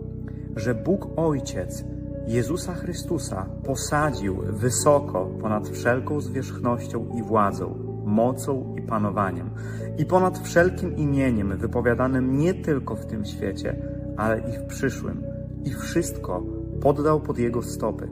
że 0.59 0.75
Bóg 0.75 1.09
Ojciec 1.17 1.85
Jezusa 2.27 2.75
Chrystusa 2.75 3.47
posadził 3.65 4.37
wysoko 4.43 5.27
ponad 5.41 5.69
wszelką 5.69 6.21
zwierzchnością 6.21 7.09
i 7.15 7.23
władzą, 7.23 7.75
mocą 8.05 8.75
i 8.79 8.83
panowaniem, 8.83 9.51
i 9.99 10.07
ponad 10.07 10.39
wszelkim 10.39 10.97
imieniem 10.97 11.57
wypowiadanym 11.57 12.39
nie 12.39 12.55
tylko 12.55 12.97
w 12.97 13.07
tym 13.07 13.25
świecie, 13.25 13.77
ale 14.17 14.39
i 14.39 14.59
w 14.59 14.65
przyszłym, 14.65 15.23
i 15.65 15.71
wszystko 15.71 16.43
poddał 16.81 17.21
pod 17.21 17.39
Jego 17.39 17.63
stopy. 17.63 18.09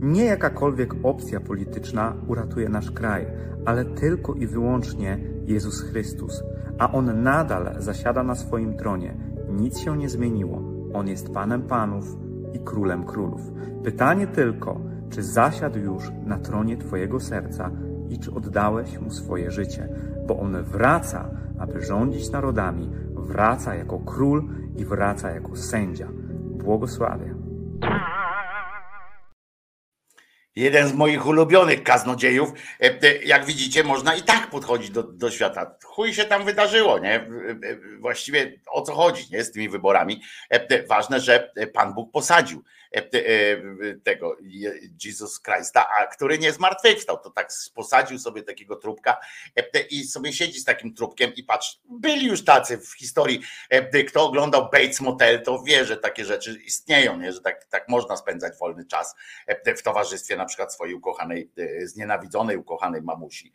Nie 0.00 0.24
jakakolwiek 0.24 0.94
opcja 1.02 1.40
polityczna 1.40 2.16
uratuje 2.26 2.68
nasz 2.68 2.90
kraj, 2.90 3.26
ale 3.64 3.84
tylko 3.84 4.34
i 4.34 4.46
wyłącznie 4.46 5.18
Jezus 5.44 5.82
Chrystus, 5.82 6.42
a 6.78 6.92
On 6.92 7.22
nadal 7.22 7.74
zasiada 7.78 8.22
na 8.22 8.34
swoim 8.34 8.76
tronie. 8.76 9.14
Nic 9.50 9.78
się 9.78 9.96
nie 9.96 10.08
zmieniło 10.08 10.67
on 10.92 11.08
jest 11.08 11.34
Panem 11.34 11.62
Panów 11.62 12.16
i 12.52 12.58
Królem 12.58 13.04
Królów. 13.04 13.40
Pytanie 13.84 14.26
tylko, 14.26 14.80
czy 15.10 15.22
zasiadł 15.22 15.78
już 15.78 16.10
na 16.24 16.38
tronie 16.38 16.76
Twojego 16.76 17.20
serca 17.20 17.70
i 18.08 18.18
czy 18.18 18.34
oddałeś 18.34 19.00
Mu 19.00 19.10
swoje 19.10 19.50
życie, 19.50 19.88
bo 20.26 20.40
On 20.40 20.62
wraca 20.62 21.30
aby 21.58 21.82
rządzić 21.82 22.30
narodami, 22.30 22.90
wraca 23.14 23.74
jako 23.74 23.98
król 23.98 24.48
i 24.76 24.84
wraca 24.84 25.30
jako 25.30 25.56
sędzia. 25.56 26.08
Błogosławię. 26.64 27.34
Jeden 30.58 30.88
z 30.88 30.92
moich 30.92 31.26
ulubionych 31.26 31.82
kaznodziejów. 31.82 32.52
E, 32.80 33.02
e, 33.02 33.22
jak 33.24 33.44
widzicie, 33.44 33.84
można 33.84 34.14
i 34.14 34.22
tak 34.22 34.50
podchodzić 34.50 34.90
do, 34.90 35.02
do 35.02 35.30
świata. 35.30 35.74
Chuj 35.84 36.14
się 36.14 36.24
tam 36.24 36.44
wydarzyło, 36.44 36.98
nie? 36.98 37.14
E, 37.14 37.26
właściwie 38.00 38.60
o 38.70 38.82
co 38.82 38.94
chodzi, 38.94 39.24
nie? 39.32 39.44
Z 39.44 39.52
tymi 39.52 39.68
wyborami. 39.68 40.22
Ważne, 40.88 41.20
że 41.20 41.52
Pan 41.72 41.94
Bóg 41.94 42.12
posadził 42.12 42.64
tego 44.04 44.36
Jezus 45.04 45.42
Christa, 45.42 45.88
a 45.88 46.06
który 46.06 46.38
nie 46.38 46.52
zmartwychwstał. 46.52 47.18
To 47.18 47.30
tak 47.30 47.48
posadził 47.74 48.18
sobie 48.18 48.42
takiego 48.42 48.76
trupka 48.76 49.16
e, 49.56 49.80
i 49.80 50.04
sobie 50.04 50.32
siedzi 50.32 50.60
z 50.60 50.64
takim 50.64 50.94
trupkiem 50.94 51.34
i 51.34 51.44
patrz, 51.44 51.80
byli 51.90 52.26
już 52.26 52.44
tacy 52.44 52.78
w 52.78 52.92
historii. 52.92 53.40
Kto 54.08 54.26
oglądał 54.26 54.62
Bates 54.62 55.00
Motel, 55.00 55.42
to 55.42 55.62
wie, 55.62 55.84
że 55.84 55.96
takie 55.96 56.24
rzeczy 56.24 56.60
istnieją, 56.64 57.16
nie? 57.16 57.32
że 57.32 57.40
tak, 57.40 57.64
tak 57.64 57.88
można 57.88 58.16
spędzać 58.16 58.58
wolny 58.60 58.84
czas 58.84 59.14
w 59.76 59.82
towarzystwie 59.82 60.36
na 60.36 60.44
przykład 60.44 60.74
swojej 60.74 60.94
ukochanej, 60.94 61.50
znienawidzonej 61.84 62.56
ukochanej 62.56 63.02
mamusi 63.02 63.52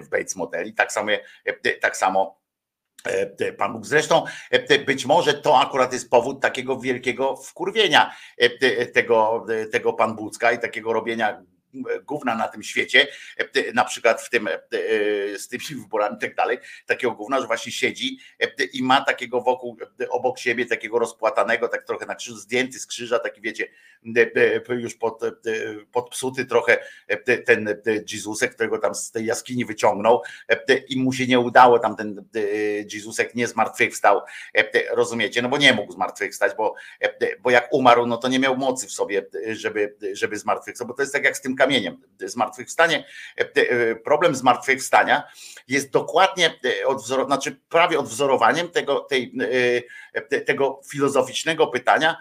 w 0.00 0.08
Bates 0.08 0.36
Motel. 0.36 0.66
I 0.66 0.74
tak 0.74 0.92
samo, 0.92 1.12
tak 1.80 1.96
samo 1.96 2.38
E, 2.38 2.47
Pan 3.58 3.72
Bóg. 3.72 3.86
Zresztą 3.86 4.24
e, 4.50 4.78
być 4.78 5.06
może 5.06 5.34
to 5.34 5.58
akurat 5.58 5.92
jest 5.92 6.10
powód 6.10 6.40
takiego 6.40 6.80
wielkiego 6.80 7.36
wkurwienia 7.36 8.14
e, 8.36 8.86
tego, 8.86 9.46
tego 9.72 9.92
Pan 9.92 10.16
Bucka 10.16 10.52
i 10.52 10.58
takiego 10.58 10.92
robienia 10.92 11.42
gówna 12.06 12.34
na 12.34 12.48
tym 12.48 12.62
świecie, 12.62 13.06
e, 13.36 13.72
na 13.72 13.84
przykład 13.84 14.22
w 14.22 14.30
tym, 14.30 14.48
e, 14.48 14.58
z 15.38 15.48
tymi 15.48 15.64
wyborami 15.82 16.16
i 16.16 16.20
tak 16.20 16.34
dalej, 16.34 16.58
takiego 16.86 17.12
gówna, 17.12 17.40
że 17.40 17.46
właśnie 17.46 17.72
siedzi 17.72 18.18
e, 18.40 18.64
i 18.64 18.82
ma 18.82 19.04
takiego 19.04 19.40
wokół, 19.40 19.76
obok 20.10 20.38
siebie, 20.38 20.66
takiego 20.66 20.98
rozpłatanego, 20.98 21.68
tak 21.68 21.84
trochę 21.84 22.06
na 22.06 22.14
krzyżu, 22.14 22.36
zdjęty 22.36 22.78
z 22.78 22.86
krzyża, 22.86 23.18
taki 23.18 23.40
wiecie, 23.40 23.68
już 24.68 24.94
pod, 24.94 25.20
podpsuty 25.92 26.44
trochę 26.44 26.78
ten 27.46 27.82
Jezusek, 28.12 28.54
którego 28.54 28.78
tam 28.78 28.94
z 28.94 29.10
tej 29.10 29.26
jaskini 29.26 29.64
wyciągnął 29.64 30.22
i 30.88 31.00
mu 31.00 31.12
się 31.12 31.26
nie 31.26 31.40
udało, 31.40 31.78
tam 31.78 31.96
ten 31.96 32.24
Jezusek 32.92 33.34
nie 33.34 33.46
zmartwychwstał, 33.46 34.20
rozumiecie, 34.90 35.42
no 35.42 35.48
bo 35.48 35.58
nie 35.58 35.72
mógł 35.72 35.92
zmartwychwstać, 35.92 36.52
bo, 36.56 36.74
bo 37.42 37.50
jak 37.50 37.72
umarł, 37.72 38.06
no 38.06 38.16
to 38.16 38.28
nie 38.28 38.38
miał 38.38 38.56
mocy 38.56 38.86
w 38.86 38.92
sobie, 38.92 39.26
żeby, 39.52 39.96
żeby 40.12 40.38
zmartwychwstał, 40.38 40.88
bo 40.88 40.94
to 40.94 41.02
jest 41.02 41.12
tak 41.12 41.24
jak 41.24 41.36
z 41.36 41.40
tym 41.40 41.56
kamieniem. 41.58 42.00
Zmartwychwstanie, 42.20 43.04
e, 43.38 43.48
e, 43.54 43.96
problem 43.96 44.34
zmartwychwstania 44.34 45.22
jest 45.68 45.90
dokładnie 45.90 46.58
e, 46.64 46.86
odwzor, 46.86 47.26
znaczy 47.26 47.60
prawie 47.68 47.98
odwzorowaniem 47.98 48.68
tego, 48.68 49.00
tej, 49.00 49.32
tego 50.46 50.80
filozoficznego 50.90 51.66
pytania, 51.66 52.16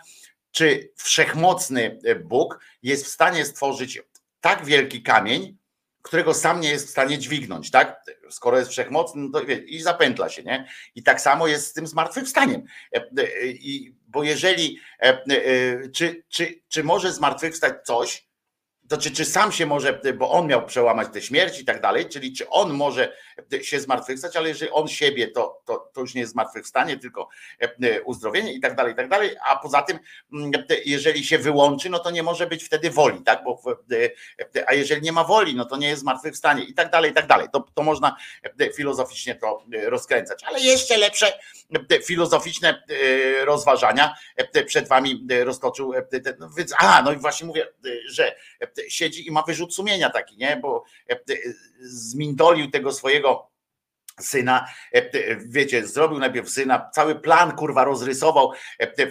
czy 0.52 0.91
wszechmocny 0.95 2.00
Bóg 2.23 2.60
jest 2.84 3.06
w 3.06 3.10
stanie 3.10 3.45
stworzyć 3.45 4.02
tak 4.41 4.65
wielki 4.65 5.04
kamień, 5.04 5.58
którego 6.02 6.34
sam 6.34 6.62
nie 6.62 6.69
jest 6.69 6.88
w 6.88 6.89
stanie 6.89 7.17
dźwignąć, 7.17 7.71
tak? 7.71 8.02
Skoro 8.30 8.58
jest 8.58 8.71
wszechmocny, 8.71 9.21
no 9.21 9.39
to 9.39 9.45
i 9.65 9.82
zapętla 9.82 10.30
się, 10.30 10.43
nie? 10.43 10.67
I 10.95 11.04
tak 11.04 11.21
samo 11.21 11.47
jest 11.47 11.67
z 11.67 11.73
tym 11.73 11.88
zmartwychwstaniem. 11.88 12.63
I, 13.43 13.93
bo 14.08 14.23
jeżeli, 14.23 14.80
czy, 15.93 16.23
czy, 16.30 16.62
czy 16.67 16.84
może 16.84 17.13
zmartwychwstać 17.13 17.73
coś, 17.86 18.27
to 18.89 18.97
czy, 18.97 19.26
sam 19.26 19.52
się 19.52 19.65
może, 19.65 20.02
bo 20.17 20.32
on 20.32 20.47
miał 20.47 20.65
przełamać 20.65 21.08
tę 21.13 21.21
śmierć 21.21 21.60
i 21.60 21.65
tak 21.65 21.82
dalej, 21.82 22.10
czyli 22.10 22.34
czy 22.34 22.50
on 22.50 22.73
może 22.73 23.17
się 23.62 23.80
zmartwychwstać, 23.80 24.36
ale 24.36 24.50
jeżeli 24.50 24.71
on 24.71 24.88
siebie, 24.88 25.28
to, 25.28 25.62
to, 25.65 25.89
to 25.93 26.02
już 26.02 26.13
nie 26.13 26.21
jest 26.21 26.34
zmartwychwstanie, 26.34 26.97
tylko 26.97 27.30
e, 27.60 28.02
uzdrowienie 28.02 28.54
i 28.54 28.60
tak 28.60 28.76
dalej, 28.76 28.93
i 28.93 28.95
tak 28.95 29.10
dalej, 29.10 29.36
a 29.45 29.56
poza 29.56 29.82
tym, 29.82 30.00
mm, 30.34 30.52
jeżeli 30.86 31.23
się 31.23 31.38
wyłączy, 31.38 31.89
no 31.89 32.00
to 32.00 32.12
nie 32.12 32.23
może 32.23 32.47
być 32.47 32.63
wtedy 32.63 32.89
woli, 32.89 33.21
tak, 33.21 33.43
bo, 33.43 33.62
a 34.67 34.73
jeżeli 34.73 35.02
nie 35.02 35.12
ma 35.12 35.23
woli, 35.23 35.56
no 35.56 35.65
to 35.65 35.78
nie 35.78 35.88
jest 35.88 36.02
zmartwychwstanie 36.02 36.63
i 36.63 36.73
tak 36.73 36.91
dalej, 36.91 37.12
i 37.12 37.13
tak 37.13 37.28
dalej, 37.28 37.47
to, 37.54 37.65
to 37.73 37.84
można 37.84 38.15
filozoficznie 38.76 39.36
to 39.36 39.63
rozkręcać, 39.84 40.43
ale 40.43 40.60
jeszcze 40.60 40.97
lepsze 40.97 41.34
filozoficzne 42.06 42.84
rozważania 43.45 44.15
przed 44.65 44.88
wami 44.88 45.28
roztoczył, 45.43 45.93
no 46.39 46.50
a, 46.78 47.02
no 47.02 47.12
i 47.12 47.17
właśnie 47.17 47.47
mówię, 47.47 47.67
że 48.10 48.36
siedzi 48.90 49.28
i 49.28 49.32
ma 49.32 49.44
wyrzut 49.44 49.76
sumienia 49.76 50.10
taki, 50.10 50.38
nie? 50.38 50.58
Bo 50.62 50.84
e, 51.10 51.13
e, 51.13 51.18
zmindolił 51.80 52.72
tego 52.72 52.92
swojego 52.92 53.50
syna, 54.20 54.68
e, 54.94 55.36
wiecie, 55.36 55.88
zrobił 55.88 56.20
najpierw 56.20 56.50
syna, 56.50 56.90
cały 56.94 57.16
plan 57.16 57.56
kurwa 57.56 57.84
rozrysował 57.84 58.52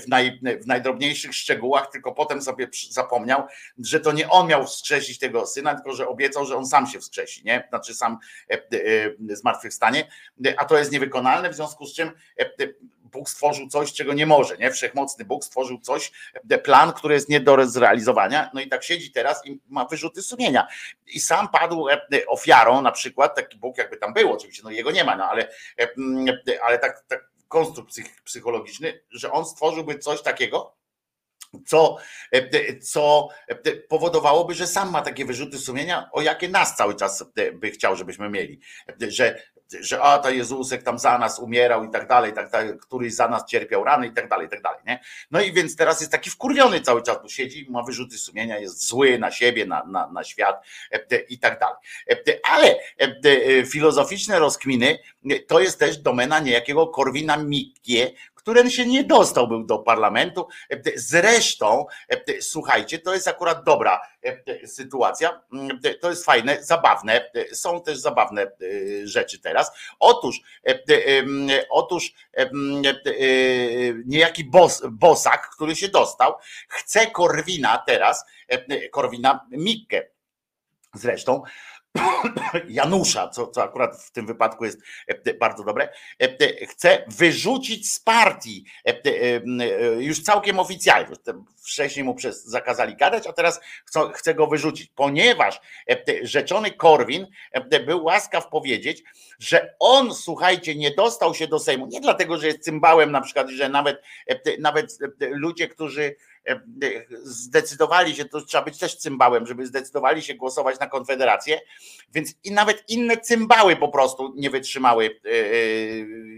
w, 0.05 0.09
naj, 0.09 0.41
w 0.63 0.67
najdrobniejszych 0.67 1.35
szczegółach, 1.35 1.91
tylko 1.91 2.13
potem 2.13 2.43
sobie 2.43 2.69
zapomniał, 2.91 3.47
że 3.79 4.01
to 4.01 4.13
nie 4.13 4.29
on 4.29 4.47
miał 4.47 4.67
wskrzesić 4.67 5.19
tego 5.19 5.47
syna, 5.47 5.75
tylko 5.75 5.93
że 5.93 6.09
obiecał, 6.09 6.47
że 6.47 6.57
on 6.57 6.67
sam 6.67 6.87
się 6.87 7.01
wskrzesi, 7.01 7.45
nie? 7.45 7.67
Znaczy 7.69 7.95
sam 7.95 8.19
zmartwychwstanie, 9.29 10.09
a 10.57 10.65
to 10.65 10.79
jest 10.79 10.93
niewykonalne, 10.93 11.51
w 11.51 11.55
związku 11.55 11.87
z 11.87 11.95
czym 11.95 12.11
Bóg 13.13 13.29
stworzył 13.29 13.69
coś, 13.69 13.93
czego 13.93 14.13
nie 14.13 14.27
może, 14.27 14.57
nie? 14.57 14.71
Wszechmocny 14.71 15.25
Bóg 15.25 15.45
stworzył 15.45 15.81
coś, 15.81 16.13
plan, 16.65 16.93
który 16.93 17.15
jest 17.15 17.29
nie 17.29 17.41
do 17.41 17.67
zrealizowania, 17.67 18.51
no 18.55 18.61
i 18.61 18.69
tak 18.69 18.85
siedzi 18.85 19.13
teraz 19.13 19.47
i 19.47 19.61
ma 19.69 19.85
wyrzuty 19.85 20.23
sumienia. 20.23 20.67
I 21.07 21.21
sam 21.21 21.49
padł 21.49 21.89
e, 21.89 22.01
ofiarą, 22.27 22.83
na 22.83 22.93
przykład, 22.93 23.37
taki 23.37 23.59
Bóg 23.59 23.79
jakby 23.79 23.97
tam 23.97 24.15
był, 24.15 24.33
oczywiście, 24.33 24.63
no 24.65 24.71
jego 24.71 24.91
nie 24.91 25.05
ma, 25.05 25.17
no 25.17 25.25
ale, 25.25 25.49
e, 25.81 25.89
ale 26.63 26.79
tak, 26.79 27.05
tak 27.09 27.31
konstrukt 27.49 27.95
psychologiczny, 28.25 29.01
że 29.11 29.33
on 29.33 29.45
stworzyłby 29.45 29.99
coś 29.99 30.23
takiego, 30.23 30.77
co, 31.67 31.97
e, 32.33 32.79
co 32.79 33.29
powodowałoby, 33.89 34.55
że 34.55 34.67
sam 34.67 34.91
ma 34.91 35.03
takie 35.03 35.25
wyrzuty 35.25 35.59
sumienia, 35.59 36.09
o 36.13 36.23
jakie 36.23 36.49
nas 36.49 36.77
cały 36.77 36.95
czas 36.95 37.25
by 37.55 37.71
chciał, 37.71 37.97
żebyśmy 37.97 38.31
mieli. 38.31 38.61
Że 39.09 39.43
że 39.81 40.03
a 40.03 40.19
to 40.19 40.31
Jezusek 40.31 40.83
tam 40.83 40.99
za 40.99 41.19
nas 41.19 41.39
umierał 41.39 41.85
i 41.85 41.91
tak 41.91 42.09
dalej, 42.09 42.33
tak 42.33 42.51
dalej, 42.51 42.79
któryś 42.81 43.15
za 43.15 43.29
nas 43.29 43.45
cierpiał 43.47 43.85
rany 43.85 44.07
i 44.07 44.13
tak 44.13 44.29
dalej, 44.29 44.47
i 44.47 44.51
tak 44.51 44.63
dalej. 44.63 44.81
Nie? 44.87 45.01
No 45.31 45.41
i 45.41 45.53
więc 45.53 45.77
teraz 45.77 46.01
jest 46.01 46.13
taki 46.13 46.31
wkurwiony 46.31 46.81
cały 46.81 47.03
czas, 47.03 47.23
bo 47.23 47.29
siedzi, 47.29 47.67
ma 47.71 47.83
wyrzuty 47.83 48.19
sumienia, 48.19 48.59
jest 48.59 48.87
zły 48.87 49.19
na 49.19 49.31
siebie, 49.31 49.67
na, 49.67 49.85
na, 49.85 50.07
na 50.13 50.25
świat 50.25 50.65
e, 50.93 51.17
i 51.19 51.39
tak 51.39 51.61
dalej. 51.61 51.77
E, 52.11 52.39
ale 52.43 52.77
e, 52.99 53.67
filozoficzne 53.67 54.39
rozkminy 54.39 54.99
to 55.47 55.61
jest 55.61 55.79
też 55.79 55.99
domena 55.99 56.41
niejakiego 56.41 56.87
Korwina 56.87 57.37
Mikke, 57.37 58.11
który 58.47 58.71
się 58.71 58.87
nie 58.87 59.05
dostał 59.05 59.49
był 59.49 59.65
do 59.65 59.79
parlamentu. 59.79 60.49
Zresztą, 60.97 61.87
słuchajcie, 62.41 62.99
to 62.99 63.15
jest 63.15 63.29
akurat 63.29 63.65
dobra 63.65 64.01
sytuacja, 64.67 65.43
to 66.01 66.11
jest 66.11 66.25
fajne, 66.25 66.65
zabawne, 66.65 67.31
są 67.53 67.83
też 67.83 67.99
zabawne 67.99 68.53
rzeczy 69.05 69.41
teraz. 69.41 69.73
Otóż, 69.99 70.41
otóż 71.71 72.13
niejaki 74.07 74.45
bos, 74.45 74.83
bosak, 74.91 75.51
który 75.51 75.77
się 75.77 75.89
dostał, 75.89 76.35
chce 76.69 77.11
Korwina 77.11 77.83
teraz, 77.87 78.25
Korwina 78.91 79.47
Mikke 79.51 80.17
zresztą, 80.95 81.43
Janusza, 82.69 83.29
co, 83.29 83.47
co 83.47 83.63
akurat 83.63 84.03
w 84.03 84.11
tym 84.11 84.27
wypadku 84.27 84.65
jest 84.65 84.79
e, 85.07 85.35
bardzo 85.35 85.65
dobre, 85.65 85.89
e, 86.23 86.67
chce 86.67 87.05
wyrzucić 87.09 87.93
z 87.93 88.01
partii 88.01 88.65
e, 88.85 88.95
już 89.99 90.23
całkiem 90.23 90.59
oficjalnie. 90.59 91.17
Wcześniej 91.65 92.05
mu 92.05 92.15
przez, 92.15 92.45
zakazali 92.45 92.97
gadać, 92.97 93.27
a 93.27 93.33
teraz 93.33 93.61
chce, 94.15 94.35
go 94.35 94.47
wyrzucić, 94.47 94.91
ponieważ 94.95 95.61
rzeczony 96.23 96.71
Korwin 96.71 97.27
był 97.87 98.05
łaskaw 98.05 98.49
powiedzieć, 98.49 99.03
że 99.39 99.75
on, 99.79 100.15
słuchajcie, 100.15 100.75
nie 100.75 100.91
dostał 100.91 101.35
się 101.35 101.49
do 101.49 101.59
Sejmu, 101.59 101.87
nie 101.87 102.01
dlatego, 102.01 102.39
że 102.39 102.47
jest 102.47 102.65
cymbałem 102.65 103.13
na 103.13 103.21
przykład, 103.21 103.49
że 103.49 103.69
nawet, 103.69 104.03
nawet 104.59 104.99
ludzie, 105.21 105.69
którzy 105.69 106.17
zdecydowali 107.23 108.17
się, 108.17 108.25
to 108.25 108.41
trzeba 108.41 108.65
być 108.65 108.79
też 108.79 108.97
cymbałem, 108.97 109.47
żeby 109.47 109.67
zdecydowali 109.67 110.23
się 110.23 110.35
głosować 110.35 110.81
na 110.81 110.87
Konfederację, 110.87 111.61
więc 112.13 112.35
i 112.45 112.53
nawet 112.53 112.91
inne 112.91 113.17
cymbały 113.17 113.77
po 113.77 113.89
prostu 113.89 114.33
nie 114.37 114.51
wytrzymały 114.51 115.21
e, 115.25 115.29
e, 115.31 115.35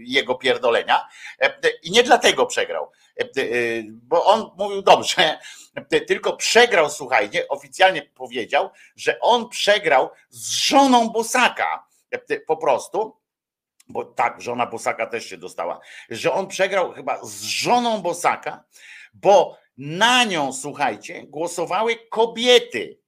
jego 0.03 0.35
pierdolenia. 0.35 1.07
E, 1.41 1.53
i 1.83 1.91
nie 1.91 2.03
dlatego 2.03 2.45
przegrał, 2.45 2.91
bo 3.87 4.25
on 4.25 4.51
mówił 4.57 4.81
dobrze, 4.81 5.39
tylko 6.07 6.37
przegrał, 6.37 6.89
słuchajcie, 6.89 7.47
oficjalnie 7.47 8.01
powiedział, 8.01 8.69
że 8.95 9.19
on 9.19 9.49
przegrał 9.49 10.09
z 10.29 10.49
żoną 10.49 11.09
Bosaka 11.09 11.87
po 12.47 12.57
prostu, 12.57 13.17
bo 13.87 14.05
tak, 14.05 14.41
żona 14.41 14.65
Bosaka 14.65 15.05
też 15.05 15.25
się 15.25 15.37
dostała, 15.37 15.79
że 16.09 16.33
on 16.33 16.47
przegrał 16.47 16.91
chyba 16.91 17.25
z 17.25 17.41
żoną 17.41 18.01
Bosaka, 18.01 18.63
bo 19.13 19.57
na 19.79 20.23
nią, 20.23 20.53
słuchajcie, 20.53 21.23
głosowały 21.27 21.95
kobiety, 22.09 22.99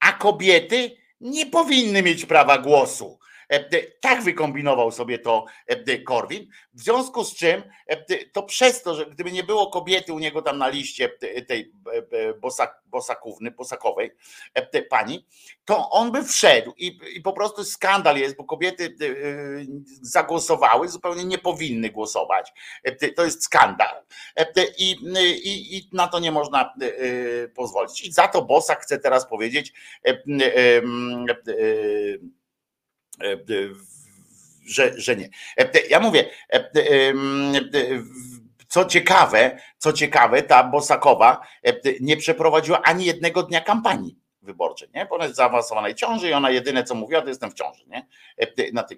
a 0.00 0.12
kobiety 0.12 0.96
nie 1.20 1.46
powinny 1.46 2.02
mieć 2.02 2.26
prawa 2.26 2.58
głosu. 2.58 3.18
Tak 4.00 4.22
wykombinował 4.22 4.92
sobie 4.92 5.18
to 5.18 5.44
Korwin, 6.06 6.46
w 6.74 6.80
związku 6.80 7.24
z 7.24 7.34
czym 7.34 7.62
to 8.32 8.42
przez 8.42 8.82
to, 8.82 8.94
że 8.94 9.06
gdyby 9.06 9.32
nie 9.32 9.44
było 9.44 9.70
kobiety 9.70 10.12
u 10.12 10.18
niego 10.18 10.42
tam 10.42 10.58
na 10.58 10.68
liście 10.68 11.08
tej 11.48 11.72
bosak, 12.40 12.82
bosakówny, 12.86 13.50
bosakowej 13.50 14.10
pani, 14.90 15.26
to 15.64 15.90
on 15.90 16.12
by 16.12 16.24
wszedł 16.24 16.72
i, 16.76 16.98
i 17.14 17.20
po 17.20 17.32
prostu 17.32 17.64
skandal 17.64 18.16
jest, 18.16 18.36
bo 18.36 18.44
kobiety 18.44 18.96
zagłosowały, 20.02 20.88
zupełnie 20.88 21.24
nie 21.24 21.38
powinny 21.38 21.90
głosować. 21.90 22.52
To 23.16 23.24
jest 23.24 23.44
skandal 23.44 24.02
i, 24.78 24.90
i, 25.44 25.76
i 25.76 25.88
na 25.92 26.08
to 26.08 26.18
nie 26.18 26.32
można 26.32 26.74
pozwolić. 27.54 28.04
I 28.04 28.12
za 28.12 28.28
to 28.28 28.42
Bosak 28.42 28.82
chce 28.82 28.98
teraz 28.98 29.28
powiedzieć, 29.28 29.72
że, 34.66 34.92
że 34.96 35.16
nie. 35.16 35.28
Ja 35.90 36.00
mówię, 36.00 36.30
co 38.68 38.84
ciekawe, 38.84 39.58
co 39.78 39.92
ciekawe, 39.92 40.42
ta 40.42 40.64
Bosakowa 40.64 41.40
nie 42.00 42.16
przeprowadziła 42.16 42.82
ani 42.82 43.04
jednego 43.04 43.42
dnia 43.42 43.60
kampanii 43.60 44.18
wyborczej, 44.42 44.88
nie? 44.94 45.06
Bo 45.06 45.14
ona 45.14 45.24
jest 45.24 45.34
w 45.34 45.36
zaawansowanej 45.36 45.94
ciąży 45.94 46.28
i 46.28 46.32
ona 46.32 46.50
jedyne 46.50 46.84
co 46.84 46.94
mówiła, 46.94 47.22
to 47.22 47.28
jestem 47.28 47.50
w 47.50 47.54
ciąży, 47.54 47.84
nie? 47.86 48.06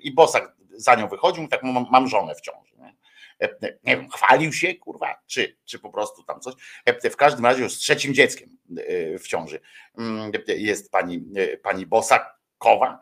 I 0.00 0.14
Bosak 0.14 0.56
za 0.70 0.94
nią 0.94 1.08
wychodził, 1.08 1.48
tak 1.48 1.62
mam, 1.90 2.08
żonę 2.08 2.34
w 2.34 2.40
ciąży. 2.40 2.72
Nie? 2.78 2.96
nie 3.84 3.96
wiem, 3.96 4.08
chwalił 4.10 4.52
się, 4.52 4.74
kurwa, 4.74 5.22
czy, 5.26 5.56
czy 5.64 5.78
po 5.78 5.90
prostu 5.90 6.22
tam 6.22 6.40
coś. 6.40 6.54
W 7.10 7.16
każdym 7.16 7.44
razie 7.44 7.62
już 7.62 7.72
z 7.72 7.78
trzecim 7.78 8.14
dzieckiem 8.14 8.58
w 9.18 9.28
ciąży 9.28 9.60
jest 10.48 10.90
pani, 10.90 11.24
pani 11.62 11.86
Bosak, 11.86 12.36
Kowa 12.59 13.00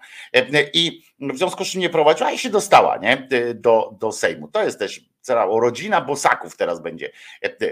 i 0.75 1.03
w 1.21 1.37
związku 1.37 1.65
z 1.65 1.69
czym 1.69 1.81
nie 1.81 1.91
prowadziła 1.91 2.33
i 2.33 2.39
się 2.39 2.51
dostała 2.51 2.97
nie? 2.97 3.29
Do, 3.55 3.97
do 4.01 4.13
Sejmu. 4.13 4.49
To 4.49 4.65
jest 4.65 4.79
też 4.79 5.01
cała 5.25 5.61
rodzina 5.61 6.01
bosaków 6.01 6.57
teraz 6.57 6.81
będzie 6.81 7.11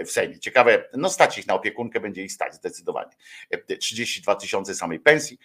w 0.05 0.11
Sejmie. 0.11 0.39
Ciekawe, 0.39 0.89
no 0.93 1.09
stać 1.09 1.37
ich 1.37 1.47
na 1.47 1.53
opiekunkę, 1.53 1.99
będzie 1.99 2.23
ich 2.23 2.31
stać 2.31 2.55
zdecydowanie. 2.55 3.11
32 3.79 4.35
tysiące 4.35 4.75
samej 4.75 4.99
pensji 4.99 5.39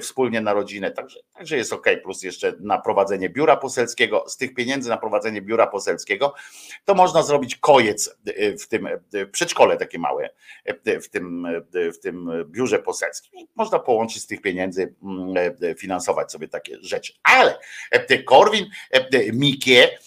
wspólnie 0.00 0.40
na 0.40 0.52
rodzinę, 0.52 0.90
także, 0.90 1.20
także 1.34 1.56
jest 1.56 1.72
ok, 1.72 1.86
plus 2.02 2.22
jeszcze 2.22 2.52
na 2.60 2.78
prowadzenie 2.78 3.28
biura 3.28 3.56
poselskiego. 3.56 4.24
Z 4.28 4.36
tych 4.36 4.54
pieniędzy 4.54 4.88
na 4.88 4.96
prowadzenie 4.96 5.42
biura 5.42 5.66
poselskiego 5.66 6.34
to 6.84 6.94
można 6.94 7.22
zrobić 7.22 7.56
kojec 7.56 8.16
w 8.60 8.68
tym 8.68 8.88
przedszkole 9.32 9.76
takie 9.76 9.98
małe 9.98 10.30
w 11.02 11.08
tym, 11.08 11.46
w 11.94 11.98
tym 11.98 12.30
biurze 12.46 12.78
poselskim. 12.78 13.46
Można 13.56 13.78
połączyć 13.78 14.22
z 14.22 14.26
tych 14.26 14.40
pieniędzy, 14.40 14.94
finansować 15.78 16.32
sobie 16.32 16.48
takie 16.48 16.76
rzeczy. 16.80 17.12
Ale 17.22 17.58
Korwin 18.26 18.66
Mikie 19.32 19.98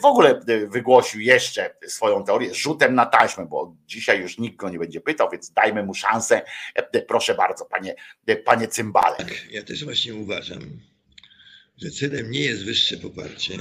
w 0.00 0.04
ogóle 0.04 0.40
wygłosił 0.66 0.99
ogłosił 1.00 1.20
jeszcze 1.20 1.74
swoją 1.86 2.24
teorię 2.24 2.54
rzutem 2.54 2.94
na 2.94 3.06
taśmę, 3.06 3.46
bo 3.46 3.76
dzisiaj 3.86 4.20
już 4.20 4.38
nikt 4.38 4.56
go 4.56 4.70
nie 4.70 4.78
będzie 4.78 5.00
pytał, 5.00 5.28
więc 5.32 5.52
dajmy 5.52 5.82
mu 5.82 5.94
szansę. 5.94 6.42
Proszę 7.08 7.34
bardzo, 7.34 7.64
panie, 7.64 7.94
panie 8.44 8.68
cymbale. 8.68 9.16
Tak, 9.16 9.50
ja 9.50 9.62
też 9.62 9.84
właśnie 9.84 10.14
uważam, 10.14 10.80
że 11.82 11.90
celem 11.90 12.30
nie 12.30 12.40
jest 12.40 12.64
wyższe 12.64 12.96
poparcie, 12.96 13.58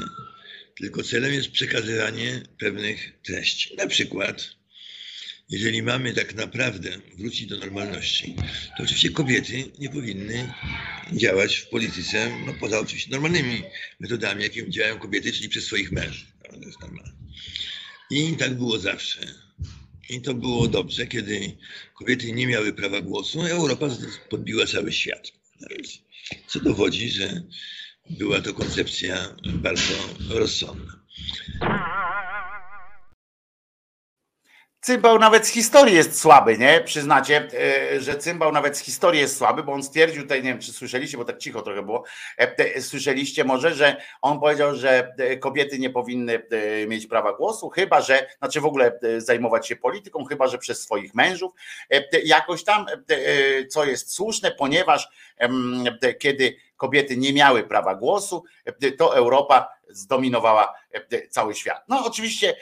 tylko 0.78 1.04
celem 1.04 1.34
jest 1.34 1.52
przekazywanie 1.52 2.42
pewnych 2.60 3.22
treści. 3.22 3.76
Na 3.76 3.88
przykład, 3.88 4.50
jeżeli 5.50 5.84
mamy 5.84 6.14
tak 6.14 6.36
naprawdę 6.36 6.90
wrócić 7.18 7.48
do 7.48 7.58
normalności, 7.58 8.36
to 8.78 8.84
oczywiście 8.84 9.10
kobiety 9.10 9.64
nie 9.80 9.90
powinny 9.90 10.54
działać 11.14 11.56
w 11.56 11.70
polityce, 11.70 12.32
no 12.46 12.54
poza 12.60 12.80
oczywiście 12.80 13.12
normalnymi 13.12 13.64
metodami, 14.00 14.44
jakimi 14.44 14.72
działają 14.72 15.00
kobiety, 15.00 15.32
czyli 15.32 15.50
przez 15.50 15.66
swoich 15.66 15.92
mężów. 15.92 16.28
To 16.50 16.66
jest 16.66 16.82
normalne. 16.82 17.19
I 18.10 18.36
tak 18.38 18.58
było 18.58 18.80
zawsze. 18.80 19.20
I 20.10 20.22
to 20.22 20.34
było 20.34 20.68
dobrze, 20.68 21.08
kiedy 21.08 21.58
kobiety 21.94 22.32
nie 22.32 22.48
miały 22.48 22.74
prawa 22.74 23.02
głosu, 23.02 23.42
Europa 23.42 23.88
podbiła 24.30 24.66
cały 24.66 24.92
świat. 24.92 25.32
Co 26.48 26.60
dowodzi, 26.60 27.10
że 27.10 27.44
była 28.10 28.42
to 28.42 28.54
koncepcja 28.54 29.36
bardzo 29.46 29.94
rozsądna. 30.30 31.00
Cymbał 34.90 35.20
nawet 35.20 35.48
z 35.48 35.50
historii 35.50 35.96
jest 35.96 36.20
słaby, 36.20 36.58
nie? 36.58 36.82
Przyznacie, 36.82 37.48
e, 37.94 38.02
że 38.02 38.16
cymbał 38.16 38.52
nawet 38.52 38.78
z 38.78 38.80
historii 38.80 39.22
jest 39.22 39.38
słaby, 39.38 39.64
bo 39.64 39.72
on 39.74 39.84
stwierdził 39.84 40.22
tutaj, 40.22 40.44
nie 40.44 40.50
wiem, 40.50 40.60
czy 40.60 40.74
słyszeliście, 40.74 41.18
bo 41.18 41.26
tak 41.26 41.38
cicho 41.38 41.62
trochę 41.62 41.82
było, 41.82 42.04
e, 42.38 42.82
słyszeliście 42.82 43.44
może, 43.44 43.74
że 43.74 44.02
on 44.22 44.40
powiedział, 44.40 44.76
że 44.76 45.12
e, 45.18 45.38
kobiety 45.38 45.80
nie 45.80 45.90
powinny 45.90 46.42
mieć 46.88 47.08
prawa 47.08 47.34
głosu, 47.34 47.70
chyba 47.70 48.02
że, 48.02 48.28
znaczy 48.40 48.62
w 48.62 48.66
ogóle 48.66 49.00
zajmować 49.18 49.68
się 49.68 49.76
polityką, 49.76 50.26
chyba 50.26 50.48
że 50.48 50.58
przez 50.58 50.82
swoich 50.82 51.16
mężów, 51.16 51.52
jakoś 52.24 52.64
tam, 52.64 52.86
co 53.70 53.86
jest 53.86 54.14
słuszne, 54.14 54.52
ponieważ 54.52 55.10
kiedy 56.20 56.56
kobiety 56.78 57.18
nie 57.18 57.34
miały 57.34 57.64
prawa 57.64 57.96
głosu, 57.96 58.44
to 58.98 59.16
Europa 59.16 59.79
zdominowała 59.90 60.74
cały 61.30 61.56
świat. 61.56 61.84
No 61.88 62.06
oczywiście 62.06 62.56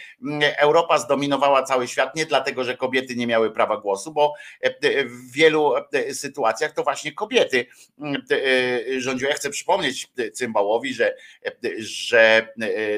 Europa 0.57 0.97
zdominowała 0.97 1.63
cały 1.63 1.88
świat 1.88 2.15
nie 2.15 2.25
dlatego, 2.25 2.63
że 2.63 2.78
kobiety 2.78 3.15
nie 3.15 3.28
miały 3.28 3.51
prawa 3.51 3.78
głosu, 3.78 4.13
bo 4.13 4.34
w 5.05 5.32
wielu 5.32 5.73
sytuacjach 6.13 6.71
to 6.71 6.84
właśnie 6.84 7.11
kobiety 7.11 7.65
rządziły. 8.97 9.30
Ja 9.30 9.36
chcę 9.36 9.49
przypomnieć 9.49 10.11
Cymbałowi, 10.34 10.93
że, 10.93 11.15
że 11.78 12.47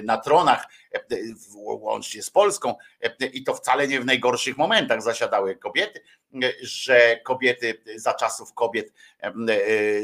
na 0.04 0.18
tronach 0.18 0.68
łącznie 1.56 2.24
z 2.24 2.30
Polską 2.30 2.76
i 3.34 3.44
to 3.44 3.54
wcale 3.54 3.88
nie 3.88 4.00
w 4.00 4.06
najgorszych 4.06 4.58
momentach 4.58 5.02
zasiadały 5.02 5.56
kobiety, 5.56 6.02
że 6.62 7.20
kobiety 7.24 7.82
za 7.96 8.14
czasów 8.14 8.54
kobiet 8.54 8.94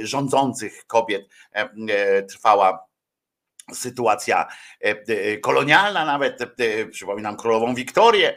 rządzących 0.01 0.87
kobiet 0.87 1.27
trwała 2.29 2.85
sytuacja 3.73 4.47
e, 4.83 4.89
e, 5.07 5.37
kolonialna 5.37 6.05
nawet, 6.05 6.41
e, 6.41 6.85
przypominam 6.85 7.37
królową 7.37 7.75
Wiktorię 7.75 8.35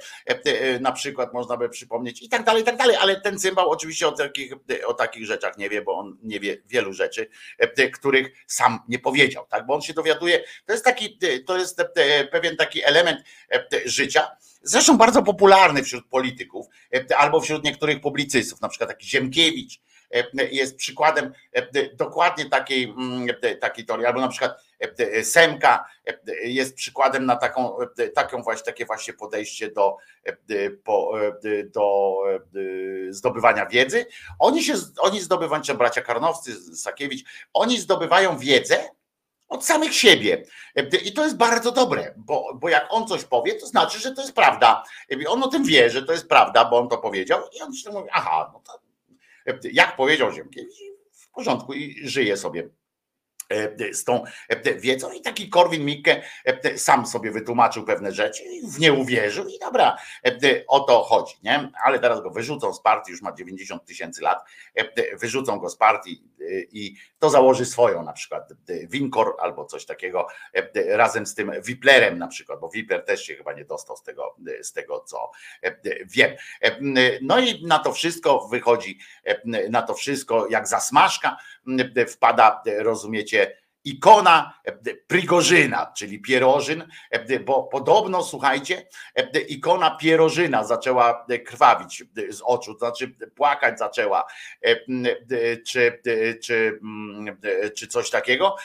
na 0.80 0.92
przykład 0.92 1.32
można 1.32 1.56
by 1.56 1.68
przypomnieć 1.68 2.22
i 2.22 2.28
tak 2.28 2.44
dalej, 2.44 2.62
i 2.62 2.64
tak 2.64 2.76
dalej, 2.76 2.96
ale 2.96 3.20
ten 3.20 3.38
cymbał 3.38 3.70
oczywiście 3.70 4.08
o 4.08 4.12
takich, 4.12 4.52
o 4.86 4.94
takich 4.94 5.26
rzeczach 5.26 5.58
nie 5.58 5.68
wie, 5.68 5.82
bo 5.82 5.98
on 5.98 6.18
nie 6.22 6.40
wie 6.40 6.56
wielu 6.66 6.92
rzeczy, 6.92 7.28
których 7.92 8.44
sam 8.46 8.78
nie 8.88 8.98
powiedział, 8.98 9.46
tak, 9.48 9.66
bo 9.66 9.74
on 9.74 9.82
się 9.82 9.94
dowiaduje, 9.94 10.44
to 10.66 10.72
jest 10.72 10.84
taki, 10.84 11.18
to 11.46 11.58
jest 11.58 11.82
pewien 12.30 12.56
taki 12.56 12.84
element 12.84 13.20
życia, 13.84 14.28
zresztą 14.62 14.98
bardzo 14.98 15.22
popularny 15.22 15.82
wśród 15.82 16.06
polityków 16.06 16.66
albo 17.16 17.40
wśród 17.40 17.64
niektórych 17.64 18.00
publicystów, 18.00 18.60
na 18.60 18.68
przykład 18.68 18.90
taki 18.90 19.06
Ziemkiewicz, 19.06 19.80
jest 20.50 20.76
przykładem 20.76 21.32
dokładnie 21.94 22.50
takiej, 22.50 22.84
mm, 22.84 23.26
takiej 23.60 23.86
teorii, 23.86 24.06
albo 24.06 24.20
na 24.20 24.28
przykład 24.28 24.62
Semka 25.22 25.84
jest 26.44 26.74
przykładem 26.74 27.26
na 27.26 27.36
taką, 27.36 27.76
taką 28.14 28.42
właśnie, 28.42 28.64
takie 28.64 28.86
właśnie 28.86 29.14
podejście 29.14 29.70
do, 29.70 29.96
do 31.74 32.16
zdobywania 33.10 33.66
wiedzy. 33.66 34.06
Oni 34.38 34.62
się, 34.62 34.74
oni 34.98 35.20
zdobywają, 35.20 35.62
czy 35.62 35.74
bracia 35.74 36.02
Karnowscy, 36.02 36.76
Sakiewicz, 36.76 37.24
oni 37.54 37.78
zdobywają 37.78 38.38
wiedzę 38.38 38.88
od 39.48 39.64
samych 39.64 39.94
siebie. 39.94 40.44
I 41.04 41.12
to 41.12 41.24
jest 41.24 41.36
bardzo 41.36 41.72
dobre, 41.72 42.14
bo, 42.16 42.54
bo 42.54 42.68
jak 42.68 42.86
on 42.90 43.06
coś 43.06 43.24
powie, 43.24 43.54
to 43.54 43.66
znaczy, 43.66 43.98
że 43.98 44.12
to 44.12 44.20
jest 44.20 44.34
prawda. 44.34 44.84
On 45.28 45.42
o 45.42 45.48
tym 45.48 45.64
wie, 45.64 45.90
że 45.90 46.02
to 46.02 46.12
jest 46.12 46.28
prawda, 46.28 46.64
bo 46.64 46.78
on 46.78 46.88
to 46.88 46.98
powiedział 46.98 47.40
i 47.52 47.62
on 47.62 47.74
się 47.74 47.90
mówi, 47.90 48.08
aha, 48.12 48.50
no 48.52 48.60
to 48.60 48.87
jak 49.72 49.96
powiedział 49.96 50.32
Ziemkiewicz, 50.32 50.78
w 51.12 51.30
porządku 51.30 51.72
i 51.72 52.08
żyje 52.08 52.36
sobie. 52.36 52.68
E, 53.48 53.94
z 53.94 54.04
tą 54.04 54.24
e, 54.48 54.74
wiedzą. 54.74 55.12
I 55.12 55.20
taki 55.20 55.48
Korwin 55.48 55.84
Mikke 55.84 56.22
e, 56.44 56.78
sam 56.78 57.06
sobie 57.06 57.30
wytłumaczył 57.30 57.84
pewne 57.84 58.12
rzeczy 58.12 58.42
w 58.64 58.80
nie 58.80 58.92
uwierzył. 58.92 59.48
I 59.48 59.58
dobra, 59.58 59.96
o 60.68 60.80
to 60.80 61.02
chodzi, 61.02 61.34
nie? 61.42 61.70
Ale 61.84 61.98
teraz 61.98 62.22
go 62.22 62.30
wyrzucą 62.30 62.72
z 62.72 62.82
partii, 62.82 63.12
już 63.12 63.22
ma 63.22 63.32
90 63.32 63.84
tysięcy 63.84 64.22
lat, 64.22 64.38
wyrzucą 65.12 65.58
go 65.58 65.70
z 65.70 65.76
partii 65.76 66.22
i 66.50 66.94
to 67.18 67.30
założy 67.30 67.66
swoją 67.66 68.02
na 68.02 68.12
przykład 68.12 68.52
Winkor 68.88 69.36
albo 69.40 69.64
coś 69.64 69.86
takiego 69.86 70.26
razem 70.86 71.26
z 71.26 71.34
tym 71.34 71.52
Wiplerem 71.62 72.18
na 72.18 72.28
przykład, 72.28 72.60
bo 72.60 72.68
Wipler 72.68 73.04
też 73.04 73.24
się 73.24 73.34
chyba 73.34 73.52
nie 73.52 73.64
dostał 73.64 73.96
z 73.96 74.02
tego, 74.02 74.36
z 74.62 74.72
tego 74.72 75.00
co 75.00 75.30
wiem. 76.06 76.36
No 77.22 77.38
i 77.38 77.66
na 77.66 77.78
to 77.78 77.92
wszystko 77.92 78.48
wychodzi, 78.48 78.98
na 79.70 79.82
to 79.82 79.94
wszystko 79.94 80.46
jak 80.50 80.68
zasmażka 80.68 81.36
wpada, 82.08 82.62
rozumiecie, 82.78 83.56
ikona 83.90 84.60
Prigorzyna, 85.06 85.92
czyli 85.96 86.20
Pierożyn, 86.20 86.88
bo 87.44 87.62
podobno, 87.62 88.22
słuchajcie, 88.22 88.88
ikona 89.48 89.90
Pierożyna 89.90 90.64
zaczęła 90.64 91.26
krwawić 91.46 92.04
z 92.30 92.40
oczu, 92.44 92.78
znaczy 92.78 93.14
płakać 93.36 93.78
zaczęła, 93.78 94.24
czy, 95.66 96.00
czy, 96.42 96.80
czy 97.76 97.86
coś 97.88 98.10
takiego, 98.10 98.56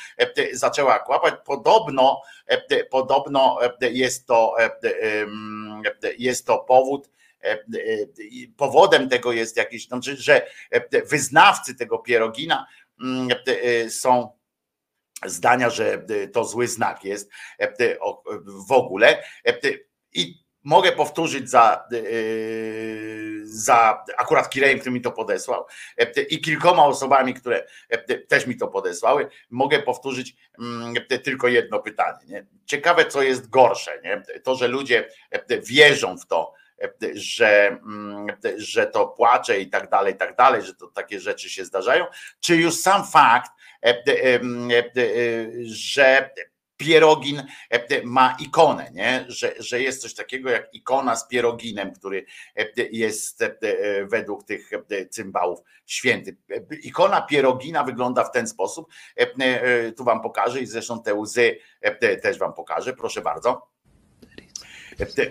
zaczęła 0.51 0.99
kłapać. 0.99 1.33
Podobno, 1.45 2.21
podobno 2.89 3.59
jest 3.81 4.27
to, 4.27 4.55
jest 6.17 6.47
to 6.47 6.59
powód, 6.59 7.09
powodem 8.57 9.09
tego 9.09 9.31
jest 9.31 9.57
jakiś, 9.57 9.87
znaczy, 9.87 10.15
że 10.17 10.47
wyznawcy 11.05 11.75
tego 11.75 11.97
pierogina 11.99 12.67
są 13.89 14.31
zdania, 15.25 15.69
że 15.69 16.05
to 16.33 16.45
zły 16.45 16.67
znak 16.67 17.03
jest 17.03 17.31
w 18.67 18.71
ogóle. 18.71 19.23
I 20.13 20.43
mogę 20.63 20.91
powtórzyć 20.91 21.49
za, 21.49 21.87
za 23.43 24.03
akurat 24.17 24.49
Kirejem, 24.49 24.79
który 24.79 24.91
mi 24.91 25.01
to 25.01 25.11
podesłał 25.11 25.65
i 26.29 26.41
kilkoma 26.41 26.85
osobami, 26.85 27.33
które 27.33 27.67
też 28.27 28.47
mi 28.47 28.57
to 28.57 28.67
podesłały, 28.67 29.27
mogę 29.49 29.79
powtórzyć 29.79 30.35
tylko 31.23 31.47
jedno 31.47 31.79
pytanie. 31.79 32.19
Nie? 32.27 32.45
Ciekawe, 32.65 33.05
co 33.05 33.21
jest 33.21 33.49
gorsze. 33.49 34.01
Nie? 34.03 34.23
To, 34.43 34.55
że 34.55 34.67
ludzie 34.67 35.09
wierzą 35.63 36.17
w 36.17 36.25
to, 36.25 36.53
że, 37.13 37.77
że 38.57 38.87
to 38.87 39.07
płacze 39.07 39.59
i 39.59 39.69
tak 39.69 39.89
dalej, 39.89 40.13
i 40.13 40.17
tak 40.17 40.35
dalej, 40.35 40.61
że 40.61 40.75
to 40.75 40.87
takie 40.87 41.19
rzeczy 41.19 41.49
się 41.49 41.65
zdarzają, 41.65 42.05
czy 42.39 42.55
już 42.55 42.75
sam 42.75 43.07
fakt, 43.07 43.51
że 45.63 46.29
Pierogin 46.77 47.43
ma 48.03 48.37
ikonę, 48.39 48.91
nie? 48.93 49.25
Że, 49.27 49.53
że 49.59 49.81
jest 49.81 50.01
coś 50.01 50.13
takiego 50.13 50.49
jak 50.49 50.73
ikona 50.73 51.15
z 51.15 51.27
pieroginem, 51.27 51.93
który 51.93 52.25
jest 52.91 53.43
według 54.03 54.43
tych 54.43 54.69
cymbałów 55.09 55.59
święty. 55.85 56.37
Ikona 56.83 57.21
pierogina 57.21 57.83
wygląda 57.83 58.23
w 58.23 58.31
ten 58.31 58.47
sposób. 58.47 58.91
Tu 59.97 60.03
wam 60.03 60.21
pokażę 60.21 60.61
i 60.61 60.65
zresztą 60.65 61.03
te 61.03 61.13
łzy 61.13 61.57
też 62.21 62.37
wam 62.37 62.53
pokażę. 62.53 62.93
Proszę 62.93 63.21
bardzo. 63.21 63.72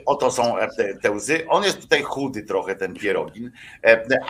Oto 0.06 0.30
są 0.30 0.56
te 1.02 1.10
łzy. 1.10 1.46
On 1.48 1.64
jest 1.64 1.80
tutaj 1.80 2.02
chudy 2.02 2.42
trochę, 2.42 2.76
ten 2.76 2.94
pierogin, 2.94 3.52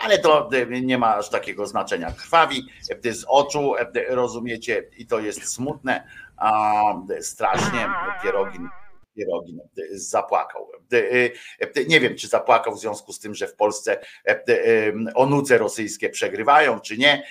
ale 0.03 0.19
to 0.19 0.49
nie 0.81 0.97
ma 0.97 1.15
aż 1.15 1.29
takiego 1.29 1.67
znaczenia. 1.67 2.11
Krwawi 2.11 2.67
z 3.03 3.25
oczu, 3.27 3.73
rozumiecie, 4.09 4.83
i 4.97 5.07
to 5.07 5.19
jest 5.19 5.53
smutne, 5.53 6.07
strasznie 7.21 7.89
pierogin 8.23 8.69
Pierogin 9.15 9.59
zapłakał. 9.91 10.67
Nie 11.87 11.99
wiem, 11.99 12.15
czy 12.15 12.27
zapłakał 12.27 12.75
w 12.75 12.79
związku 12.79 13.13
z 13.13 13.19
tym, 13.19 13.35
że 13.35 13.47
w 13.47 13.55
Polsce 13.55 13.99
onuce 15.15 15.57
rosyjskie 15.57 16.09
przegrywają, 16.09 16.79
czy 16.79 16.97
nie. 16.97 17.23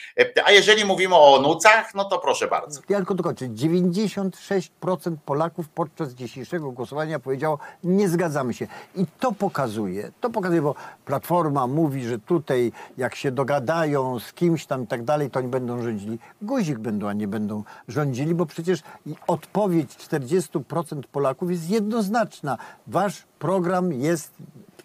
A 0.44 0.52
jeżeli 0.52 0.84
mówimy 0.84 1.14
o 1.14 1.34
onucach, 1.34 1.94
no 1.94 2.04
to 2.04 2.18
proszę 2.18 2.48
bardzo. 2.48 2.80
Ja 2.88 2.96
tylko 2.96 3.14
dokończę. 3.14 3.48
96% 3.48 5.16
Polaków 5.24 5.68
podczas 5.68 6.12
dzisiejszego 6.14 6.70
głosowania 6.70 7.18
powiedziało, 7.18 7.58
nie 7.84 8.08
zgadzamy 8.08 8.54
się. 8.54 8.66
I 8.96 9.06
to 9.20 9.32
pokazuje, 9.32 10.12
to 10.20 10.30
pokazuje, 10.30 10.62
bo 10.62 10.74
Platforma 11.04 11.66
mówi, 11.66 12.02
że 12.02 12.18
tutaj 12.18 12.72
jak 12.96 13.14
się 13.14 13.30
dogadają 13.30 14.18
z 14.20 14.32
kimś 14.32 14.66
tam 14.66 14.84
i 14.84 14.86
tak 14.86 15.04
dalej, 15.04 15.30
to 15.30 15.38
oni 15.38 15.48
będą 15.48 15.82
rządzili. 15.82 16.18
Guzik 16.42 16.78
będą, 16.78 17.08
a 17.08 17.12
nie 17.12 17.28
będą 17.28 17.64
rządzili, 17.88 18.34
bo 18.34 18.46
przecież 18.46 18.80
odpowiedź 19.26 19.90
40% 19.90 21.02
Polaków 21.12 21.50
jest 21.50 21.71
jednoznaczna. 21.72 22.58
Wasz 22.86 23.22
program 23.38 23.92
jest 23.92 24.34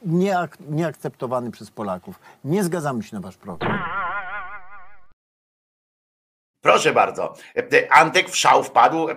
nieak 0.06 0.58
nieakceptowany 0.70 1.52
przez 1.52 1.72
Polaków. 1.72 2.20
Nie 2.44 2.64
zgadzamy 2.64 3.04
się 3.04 3.16
na 3.16 3.22
wasz 3.22 3.38
program. 3.38 3.80
Proszę 6.62 6.94
bardzo. 6.94 7.34
Antek 7.90 8.30
w 8.30 8.36
szał 8.36 8.64
wpadł 8.64 9.08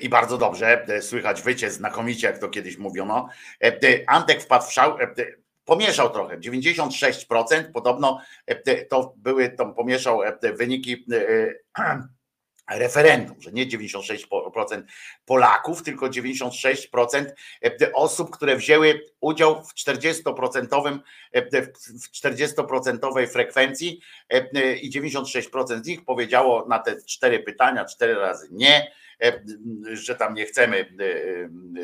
i 0.00 0.08
bardzo 0.08 0.38
dobrze. 0.38 0.86
Słychać 1.00 1.42
wycie 1.42 1.70
znakomicie, 1.70 2.26
jak 2.26 2.38
to 2.38 2.48
kiedyś 2.48 2.78
mówiono. 2.78 3.28
Antek 4.06 4.42
wpadł 4.42 4.66
w 4.66 4.72
szał, 4.72 4.96
pomieszał 5.64 6.10
trochę. 6.10 6.38
96% 6.38 7.72
podobno 7.72 8.20
to 8.90 9.14
były, 9.16 9.48
to 9.48 9.66
pomieszał 9.66 10.20
wyniki 10.54 11.06
referendum, 12.78 13.40
że 13.40 13.52
nie 13.52 13.66
96% 13.66 14.82
Polaków, 15.24 15.82
tylko 15.82 16.06
96% 16.06 17.24
osób, 17.94 18.30
które 18.30 18.56
wzięły 18.56 19.00
udział 19.20 19.64
w 19.64 19.74
40% 19.74 20.98
w 22.02 22.10
40% 22.10 23.26
frekwencji 23.26 24.00
i 24.82 24.90
96% 24.90 25.82
z 25.84 25.86
nich 25.86 26.04
powiedziało 26.04 26.66
na 26.68 26.78
te 26.78 26.96
cztery 27.02 27.40
pytania 27.40 27.84
cztery 27.84 28.14
razy 28.14 28.48
nie, 28.50 28.92
że 29.92 30.14
tam 30.14 30.34
nie 30.34 30.46
chcemy 30.46 30.96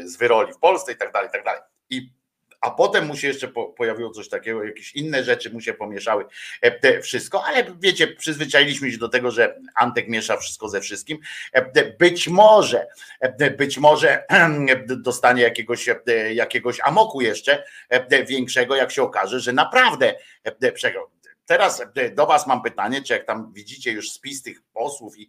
z 0.04 0.16
wyroli 0.16 0.52
w 0.52 0.58
Polsce 0.58 0.92
i 0.92 0.96
tak 0.96 1.12
dalej, 1.12 1.28
i 1.28 1.32
tak 1.32 1.44
dalej. 1.44 1.60
I 1.90 2.17
a 2.60 2.70
potem 2.70 3.06
mu 3.06 3.16
się 3.16 3.28
jeszcze 3.28 3.48
pojawiło 3.76 4.10
coś 4.10 4.28
takiego, 4.28 4.64
jakieś 4.64 4.94
inne 4.94 5.24
rzeczy 5.24 5.50
mu 5.50 5.60
się 5.60 5.74
pomieszały, 5.74 6.24
e, 6.62 7.00
wszystko, 7.00 7.44
ale 7.44 7.64
wiecie, 7.80 8.06
przyzwyczailiśmy 8.06 8.92
się 8.92 8.98
do 8.98 9.08
tego, 9.08 9.30
że 9.30 9.60
Antek 9.74 10.08
miesza 10.08 10.36
wszystko 10.36 10.68
ze 10.68 10.80
wszystkim. 10.80 11.18
E, 11.52 11.92
być 11.92 12.28
może, 12.28 12.86
e, 13.20 13.50
być 13.50 13.78
może 13.78 14.24
dostanie 14.96 15.42
jakiegoś, 15.42 15.88
jakiegoś 16.34 16.80
amoku 16.80 17.20
jeszcze 17.20 17.64
większego, 18.28 18.76
jak 18.76 18.92
się 18.92 19.02
okaże, 19.02 19.40
że 19.40 19.52
naprawdę 19.52 20.14
przegrał. 20.74 21.06
Teraz 21.46 21.82
do 22.14 22.26
Was 22.26 22.46
mam 22.46 22.62
pytanie, 22.62 23.02
czy 23.02 23.12
jak 23.12 23.24
tam 23.24 23.52
widzicie 23.52 23.92
już 23.92 24.12
spis 24.12 24.42
tych 24.42 24.62
posłów 24.72 25.18
i, 25.18 25.28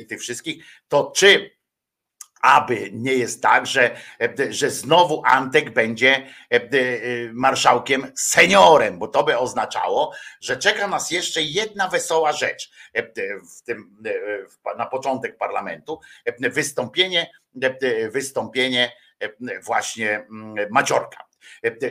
i 0.00 0.06
tych 0.06 0.20
wszystkich, 0.20 0.64
to 0.88 1.12
czy 1.16 1.57
aby 2.40 2.90
nie 2.92 3.14
jest 3.14 3.42
tak, 3.42 3.66
że, 3.66 3.96
że 4.50 4.70
znowu 4.70 5.22
Antek 5.24 5.70
będzie 5.70 6.26
e, 6.52 6.56
e, 6.56 6.68
marszałkiem 7.32 8.12
seniorem, 8.16 8.98
bo 8.98 9.08
to 9.08 9.24
by 9.24 9.38
oznaczało, 9.38 10.12
że 10.40 10.56
czeka 10.56 10.88
nas 10.88 11.10
jeszcze 11.10 11.42
jedna 11.42 11.88
wesoła 11.88 12.32
rzecz 12.32 12.70
e, 12.94 13.02
w 13.58 13.62
tym, 13.62 13.96
na 14.78 14.86
początek 14.86 15.36
parlamentu, 15.38 16.00
wystąpienie, 16.40 17.30
wystąpienie 18.10 18.92
właśnie 19.62 20.10
mm, 20.16 20.66
Maciorka 20.70 21.27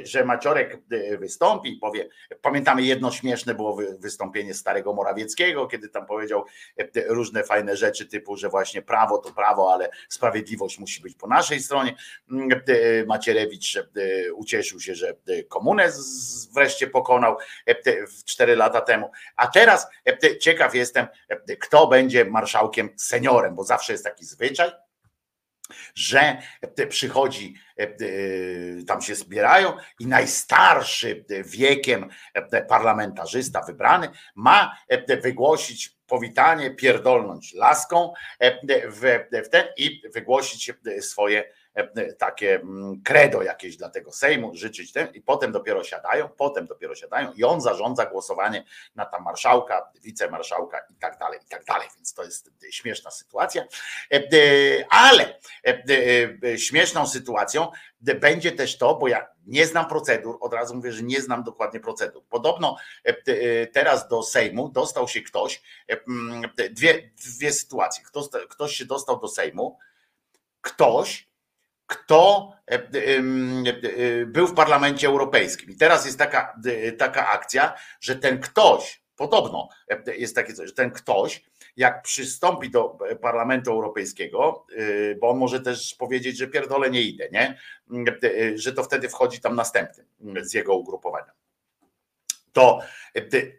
że 0.04 0.26
Maciorek 0.26 0.78
e, 0.92 1.18
wystąpi 1.18 1.74
i 1.74 1.78
powie, 1.78 2.10
pamiętamy 2.42 2.84
jedno 2.84 3.12
śmieszne 3.12 3.56
było 3.56 3.78
wystąpienie 4.00 4.54
starego 4.54 4.94
Morawieckiego, 4.94 5.68
kiedy 5.68 5.90
tam 5.90 6.06
powiedział 6.06 6.46
e, 6.78 6.88
różne 7.08 7.44
fajne 7.44 7.78
rzeczy 7.78 8.06
typu, 8.06 8.38
że 8.38 8.50
właśnie 8.50 8.82
prawo 8.82 9.18
to 9.18 9.34
prawo, 9.34 9.74
ale 9.74 9.90
sprawiedliwość 10.10 10.80
musi 10.80 11.02
być 11.02 11.16
po 11.16 11.28
naszej 11.28 11.60
stronie. 11.60 11.96
Mm, 12.32 12.50
e, 12.52 13.06
Macierewicz 13.06 13.78
ucieszył 14.36 14.80
się, 14.80 14.96
że 14.96 15.14
komunę 15.48 15.92
wreszcie 16.54 16.88
pokonał 16.88 17.38
cztery 18.26 18.56
lata 18.56 18.82
temu. 18.82 19.12
A 19.36 19.48
teraz 19.48 19.88
ciekaw 20.40 20.76
jestem, 20.76 21.08
kto 21.60 21.88
będzie 21.88 22.26
marszałkiem 22.26 22.90
seniorem, 22.96 23.56
bo 23.56 23.64
zawsze 23.64 23.94
jest 23.94 24.04
taki 24.04 24.26
zwyczaj, 24.26 24.72
że 25.96 26.38
przychodzi, 26.90 27.54
e, 27.80 27.84
e, 27.84 27.88
tam 28.88 29.02
się 29.02 29.16
zbierają 29.16 29.74
i 30.00 30.08
najstarszy 30.08 31.26
wiekiem 31.46 32.10
e, 32.34 32.62
parlamentarzysta 32.62 33.62
wybrany 33.62 34.10
ma 34.36 34.78
wygłosić 35.24 35.98
powitanie, 36.08 36.72
pierdolnąć 36.72 37.54
laską 37.54 38.14
w, 38.90 39.50
ten 39.52 39.64
i 39.78 40.02
wygłosić 40.14 40.74
swoje 41.02 41.54
takie 42.18 42.56
mm, 42.56 43.02
credo 43.04 43.44
jakieś 43.44 43.78
dla 43.78 43.90
tego 43.90 44.12
Sejmu, 44.12 44.56
życzyć 44.56 44.94
ten 44.94 45.08
i 45.14 45.22
potem 45.22 45.52
dopiero 45.52 45.84
siadają, 45.84 46.30
potem 46.30 46.66
dopiero 46.66 46.96
siadają 46.96 47.34
i 47.34 47.44
on 47.44 47.62
zarządza 47.62 48.06
głosowanie 48.06 48.64
na 48.96 49.06
tam 49.06 49.24
marszałka, 49.24 49.92
wicemarszałka 50.02 50.80
i 50.90 50.96
tak 50.96 51.18
dalej, 51.18 51.40
i 51.46 51.50
tak 51.50 51.66
dalej, 51.66 51.88
więc 51.96 52.14
to 52.14 52.24
jest 52.24 52.52
śmieszna 52.72 53.12
sytuacja, 53.12 53.64
e, 54.14 54.20
ale 54.90 55.40
e, 56.44 56.58
śmieszną 56.58 57.08
sytuacją 57.08 57.72
będzie 58.02 58.52
też 58.52 58.78
to, 58.78 58.96
bo 58.96 59.08
ja 59.08 59.28
nie 59.46 59.68
znam 59.68 59.88
procedur, 59.88 60.38
od 60.42 60.54
razu 60.54 60.76
mówię, 60.76 60.92
że 60.92 61.04
nie 61.04 61.22
znam 61.22 61.44
dokładnie 61.44 61.80
procedur. 61.80 62.24
Podobno 62.30 62.78
teraz 63.74 64.08
do 64.08 64.24
Sejmu 64.24 64.70
dostał 64.70 65.08
się 65.08 65.22
ktoś, 65.22 65.62
dwie, 66.72 67.12
dwie 67.38 67.54
sytuacje. 67.54 68.04
Ktoś, 68.04 68.26
ktoś 68.50 68.76
się 68.76 68.86
dostał 68.86 69.20
do 69.20 69.28
Sejmu, 69.28 69.78
ktoś, 70.62 71.28
kto 71.88 72.52
e, 72.68 72.74
e, 72.74 72.80
e, 72.80 74.26
był 74.26 74.48
w 74.48 74.54
Parlamencie 74.54 75.08
Europejskim. 75.08 75.70
I 75.70 75.76
teraz 75.76 76.06
jest 76.06 76.18
taka, 76.18 76.60
taka 76.98 77.28
akcja, 77.28 77.74
że 78.02 78.16
ten 78.16 78.40
ktoś 78.40 79.02
podobno 79.16 79.70
jest 80.18 80.36
takie 80.36 80.54
coś, 80.54 80.68
że 80.68 80.74
ten 80.74 80.92
ktoś, 80.92 81.44
jak 81.78 82.02
przystąpi 82.02 82.70
do 82.70 82.98
Parlamentu 83.22 83.72
Europejskiego, 83.72 84.66
bo 85.22 85.30
on 85.30 85.38
może 85.38 85.60
też 85.62 85.96
powiedzieć, 85.96 86.38
że 86.38 86.48
pierdolę 86.48 86.90
nie 86.90 87.02
idę, 87.02 87.30
nie? 87.32 87.58
Że 88.56 88.74
to 88.74 88.84
wtedy 88.84 89.10
wchodzi 89.10 89.42
tam 89.42 89.56
następny 89.56 90.06
z 90.42 90.54
jego 90.54 90.76
ugrupowania 90.76 91.32
to, 92.58 92.80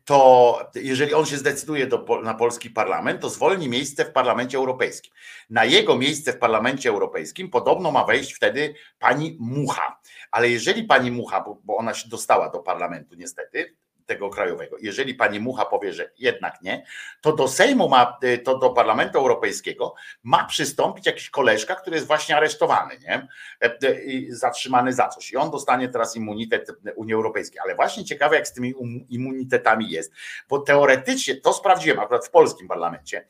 to 0.05 0.71
jeżeli 0.75 1.15
on 1.15 1.27
się 1.27 1.37
zdecyduje 1.37 1.87
do, 1.87 2.21
na 2.23 2.35
polski 2.35 2.71
parlament, 2.71 3.21
to 3.21 3.31
zwolni 3.31 3.69
miejsce 3.69 4.05
w 4.05 4.13
parlamencie 4.13 4.59
europejskim. 4.59 5.13
Na 5.51 5.65
jego 5.65 5.97
miejsce 5.97 6.33
w 6.33 6.39
parlamencie 6.39 6.89
europejskim 6.89 7.51
podobno 7.51 7.91
ma 7.91 8.05
wejść 8.05 8.35
wtedy 8.35 8.75
pani 8.99 9.37
Mucha. 9.41 10.01
Ale 10.31 10.49
jeżeli 10.49 10.85
pani 10.85 11.11
Mucha, 11.11 11.41
bo, 11.41 11.61
bo 11.65 11.77
ona 11.77 11.95
się 11.95 12.09
dostała 12.09 12.51
do 12.51 12.59
parlamentu 12.59 13.15
niestety, 13.15 13.77
tego 14.09 14.31
krajowego. 14.31 14.77
Jeżeli 14.81 15.15
pani 15.15 15.41
Mucha 15.41 15.65
powie, 15.65 15.93
że 15.93 16.11
jednak 16.19 16.63
nie, 16.63 16.85
to 17.21 17.33
do 17.33 17.49
Sejmu 17.49 17.89
ma, 17.89 18.19
y, 18.25 18.39
to 18.39 18.59
do 18.59 18.71
Parlamentu 18.71 19.19
Europejskiego 19.19 19.95
ma 20.23 20.45
przystąpić 20.45 21.07
jakiś 21.07 21.31
koleżka, 21.31 21.75
który 21.75 21.97
jest 21.97 22.07
właśnie 22.07 22.37
aresztowany, 22.37 22.99
nie? 22.99 23.29
E, 23.63 23.79
e, 23.83 24.05
I 24.05 24.33
zatrzymany 24.33 24.93
za 24.93 25.09
coś. 25.09 25.31
I 25.31 25.37
on 25.37 25.51
dostanie 25.51 25.89
teraz 25.89 26.17
immunitet 26.17 26.71
Unii 26.97 27.15
Europejskiej. 27.15 27.61
Ale 27.65 27.75
właśnie 27.75 28.05
ciekawe, 28.05 28.37
jak 28.37 28.49
z 28.49 28.53
tymi 28.53 28.75
um, 28.75 29.09
immunitetami 29.09 29.91
jest, 29.91 30.13
bo 30.49 30.59
teoretycznie 30.59 31.37
to 31.37 31.53
sprawdziłem 31.53 32.01
akurat 32.01 32.27
w 32.27 32.31
polskim 32.31 32.69
parlamencie. 32.69 33.27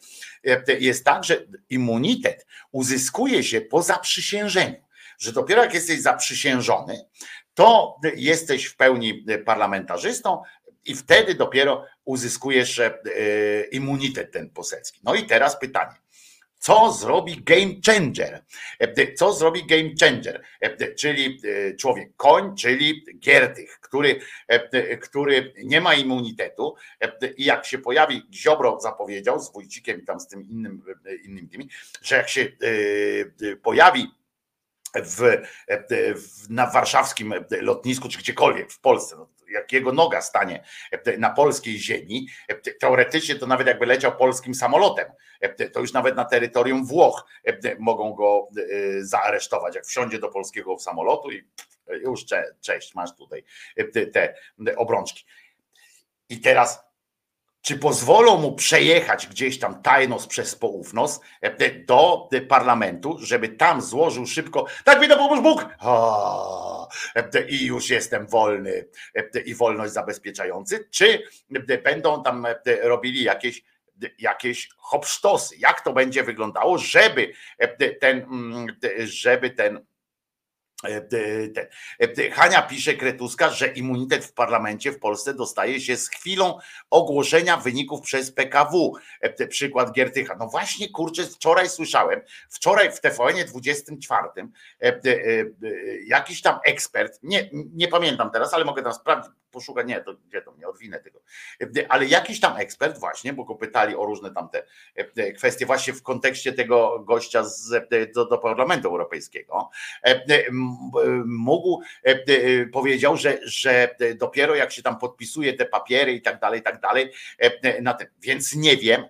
E, 0.47 0.79
jest 0.79 1.05
tak, 1.05 1.25
że 1.25 1.37
immunitet 1.71 2.47
uzyskuje 2.73 3.45
się 3.45 3.61
po 3.61 3.83
zaprzysiężeniu 3.83 4.89
że 5.19 5.33
dopiero 5.33 5.63
jak 5.63 5.75
jesteś 5.75 6.01
zaprzysiężony, 6.01 7.05
to 7.55 7.97
jesteś 8.17 8.65
w 8.65 8.77
pełni 8.77 9.25
parlamentarzystą, 9.47 10.43
i 10.89 10.95
wtedy 10.95 11.35
dopiero 11.35 11.85
uzyskujesz 12.05 12.79
e, 12.79 12.93
immunitet 13.73 14.33
ten 14.33 14.51
poselski. 14.51 15.01
No 15.05 15.15
i 15.15 15.27
teraz 15.27 15.59
pytanie. 15.59 15.95
Co 16.59 16.93
zrobi 16.93 17.43
game 17.43 17.75
changer? 17.87 18.45
E, 18.79 19.15
co 19.15 19.33
zrobi 19.33 19.67
game 19.67 19.91
changer? 20.01 20.43
E, 20.61 20.95
czyli 20.95 21.41
człowiek 21.79 22.17
koń, 22.17 22.57
czyli 22.57 23.05
Giertych, 23.19 23.81
który, 23.81 24.21
który 25.01 25.53
nie 25.65 25.81
ma 25.81 25.95
immunitetu 25.95 26.75
i 27.37 27.45
jak 27.45 27.67
się 27.67 27.79
pojawi, 27.79 28.23
Ziobro 28.35 28.81
zapowiedział 28.81 29.41
z 29.41 29.53
Wójcikiem 29.53 30.03
i 30.03 30.05
tam 30.05 30.21
z 30.21 30.29
tym 30.29 30.43
innym, 30.43 30.83
innym 31.25 31.49
tymi, 31.49 31.69
że 32.03 32.17
jak 32.17 32.29
się 32.29 32.53
pojawi 33.63 34.11
w, 34.95 35.43
w, 36.17 36.51
na 36.51 36.71
warszawskim 36.71 37.35
lotnisku, 37.61 38.09
czy 38.09 38.19
gdziekolwiek 38.19 38.73
w 38.73 38.81
Polsce, 38.81 39.17
no, 39.17 39.29
jak 39.51 39.73
jego 39.73 39.93
noga 39.93 40.21
stanie 40.21 40.65
na 41.19 41.31
polskiej 41.31 41.79
ziemi, 41.79 42.29
teoretycznie 42.81 43.35
to 43.35 43.47
nawet 43.47 43.67
jakby 43.67 43.87
leciał 43.87 44.17
polskim 44.17 44.55
samolotem, 44.55 45.07
to 45.73 45.81
już 45.81 45.93
nawet 45.93 46.17
na 46.17 46.25
terytorium 46.25 46.87
Włoch 46.87 47.25
mogą 47.79 48.15
go 48.15 48.49
zaaresztować, 49.01 49.75
jak 49.75 49.87
wsiądzie 49.87 50.19
do 50.19 50.29
polskiego 50.29 50.79
samolotu 50.79 51.31
i 51.31 51.49
już 51.89 52.25
cześć, 52.61 52.95
masz 52.95 53.17
tutaj 53.17 53.45
te 54.13 54.35
obrączki. 54.77 55.25
I 56.29 56.41
teraz 56.41 56.88
czy 57.63 57.79
pozwolą 57.79 58.39
mu 58.39 58.53
przejechać 58.53 59.27
gdzieś 59.27 59.59
tam 59.59 59.83
tajnos 59.83 60.27
przez 60.27 60.55
poufnos 60.55 61.21
do 61.87 62.29
parlamentu, 62.49 63.19
żeby 63.21 63.49
tam 63.49 63.83
złożył 63.83 64.27
szybko, 64.27 64.67
tak 64.85 65.01
mi 65.01 65.09
dopomóż 65.09 65.41
Bóg, 65.41 65.67
i 67.49 67.67
już 67.67 67.91
jestem 67.91 68.27
wolny 68.27 68.89
i 69.45 69.55
wolność 69.55 69.93
zabezpieczający, 69.93 70.89
czy 70.91 71.23
będą 71.85 72.23
tam 72.23 72.47
robili 72.83 73.23
jakieś 73.23 73.63
jakieś 74.19 74.69
hopsztosy. 74.77 75.57
Jak 75.59 75.81
to 75.81 75.93
będzie 75.93 76.23
wyglądało, 76.23 76.79
żeby 76.79 77.33
ten, 78.01 78.27
żeby 79.05 79.51
ten 79.51 79.87
E, 80.85 81.09
e, 82.01 82.31
Hania 82.31 82.63
pisze 82.63 82.95
Kretuska, 82.95 83.51
że 83.51 83.67
immunitet 83.67 84.25
w 84.25 84.33
parlamencie 84.33 84.93
w 84.93 84.99
Polsce 84.99 85.35
dostaje 85.35 85.81
się 85.81 85.97
z 85.97 86.09
chwilą 86.09 86.59
ogłoszenia 86.91 87.57
wyników 87.57 88.01
przez 88.01 88.33
PKW. 88.33 88.93
E, 89.21 89.47
przykład 89.47 89.93
Giertycha. 89.93 90.37
No 90.39 90.49
właśnie, 90.49 90.89
kurczę, 90.89 91.23
wczoraj 91.27 91.69
słyszałem, 91.69 92.21
wczoraj 92.51 92.93
w 92.93 93.01
TVN 93.01 93.47
24 93.47 94.29
jakiś 96.07 96.43
tam 96.43 96.59
ekspert, 96.65 97.19
nie, 97.23 97.51
nie 97.53 97.89
pamiętam 97.89 98.31
teraz, 98.31 98.55
ale 98.55 98.65
mogę 98.65 98.83
tam 98.83 98.95
sprawdzić, 98.95 99.33
poszukać, 99.51 99.87
nie, 99.87 100.01
to 100.01 100.15
gdzie 100.15 100.43
to, 100.43 100.55
nie 100.59 100.69
odwinę 100.69 101.01
tego, 101.01 101.21
ale 101.89 102.07
jakiś 102.07 102.41
tam 102.41 102.57
ekspert 102.57 102.99
właśnie, 102.99 103.33
bo 103.33 103.45
go 103.45 103.55
pytali 103.55 103.97
o 103.97 104.07
różne 104.07 104.31
tamte 104.31 104.63
kwestie 105.37 105.67
właśnie 105.67 105.93
w 105.93 106.03
kontekście 106.03 106.53
tego 106.53 106.99
gościa 106.99 107.45
z, 107.45 107.89
do, 108.15 108.27
do 108.27 108.39
Parlamentu 108.39 108.89
Europejskiego, 108.89 109.71
mógł, 111.27 111.83
powiedział, 112.73 113.17
że, 113.17 113.39
że 113.43 113.97
dopiero 114.17 114.55
jak 114.55 114.73
się 114.73 114.83
tam 114.83 114.99
podpisuje 114.99 115.53
te 115.53 115.65
papiery 115.65 116.13
i 116.13 116.23
tak 116.23 116.41
dalej, 116.41 116.61
i 116.61 116.63
tak 116.63 116.81
dalej, 116.81 117.13
na 117.83 117.95
tym. 117.95 118.09
więc 118.21 118.55
nie 118.55 118.77
wiem 118.77 119.05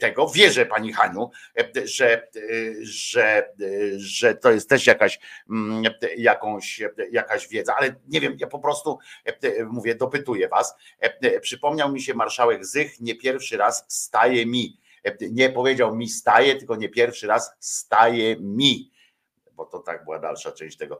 tego, 0.00 0.28
wierzę 0.28 0.66
pani 0.66 0.92
Haniu, 0.92 1.30
że, 1.84 2.28
że, 2.80 3.48
że 3.96 4.34
to 4.34 4.50
jest 4.50 4.68
też 4.68 4.86
jakaś 4.86 5.18
jakąś, 6.16 6.80
jakaś 7.10 7.48
wiedza, 7.48 7.76
ale 7.76 7.94
nie 8.08 8.20
wiem, 8.20 8.36
ja 8.38 8.46
po 8.46 8.58
prostu 8.58 8.98
mówię, 9.70 9.94
dopytuję 9.94 10.48
was. 10.48 10.74
Przypomniał 11.40 11.92
mi 11.92 12.02
się 12.02 12.14
marszałek 12.14 12.66
Zych, 12.66 13.00
nie 13.00 13.14
pierwszy 13.14 13.56
raz 13.56 13.84
staje 13.88 14.46
mi. 14.46 14.80
Nie 15.30 15.50
powiedział 15.50 15.96
mi 15.96 16.08
staje, 16.08 16.56
tylko 16.56 16.76
nie 16.76 16.88
pierwszy 16.88 17.26
raz 17.26 17.50
staje 17.60 18.36
mi 18.36 18.90
bo 19.56 19.64
to 19.64 19.78
tak 19.78 20.04
była 20.04 20.18
dalsza 20.18 20.52
część 20.52 20.76
tego. 20.76 20.98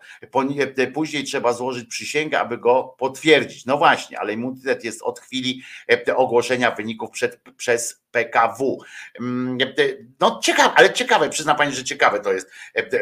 Później 0.95 1.25
trzeba 1.25 1.53
złożyć 1.53 1.89
przysięgę, 1.89 2.41
aby 2.41 2.59
go 2.59 2.95
potwierdzić. 2.99 3.67
No 3.67 3.79
właśnie, 3.79 4.19
ale 4.21 4.33
immunitet 4.33 4.85
jest 4.85 5.03
od 5.03 5.21
chwili 5.21 5.63
ogłoszenia 6.17 6.71
wyników 6.71 7.11
przed, 7.11 7.41
przez 7.57 8.03
PKW. 8.17 8.79
Mm, 9.21 9.59
no 10.21 10.41
ciekawe, 10.43 10.75
ale 10.75 10.93
ciekawe, 10.93 11.29
przyzna 11.29 11.55
pani, 11.55 11.75
że 11.75 11.85
ciekawe 11.85 12.21
to 12.21 12.33
jest 12.33 12.51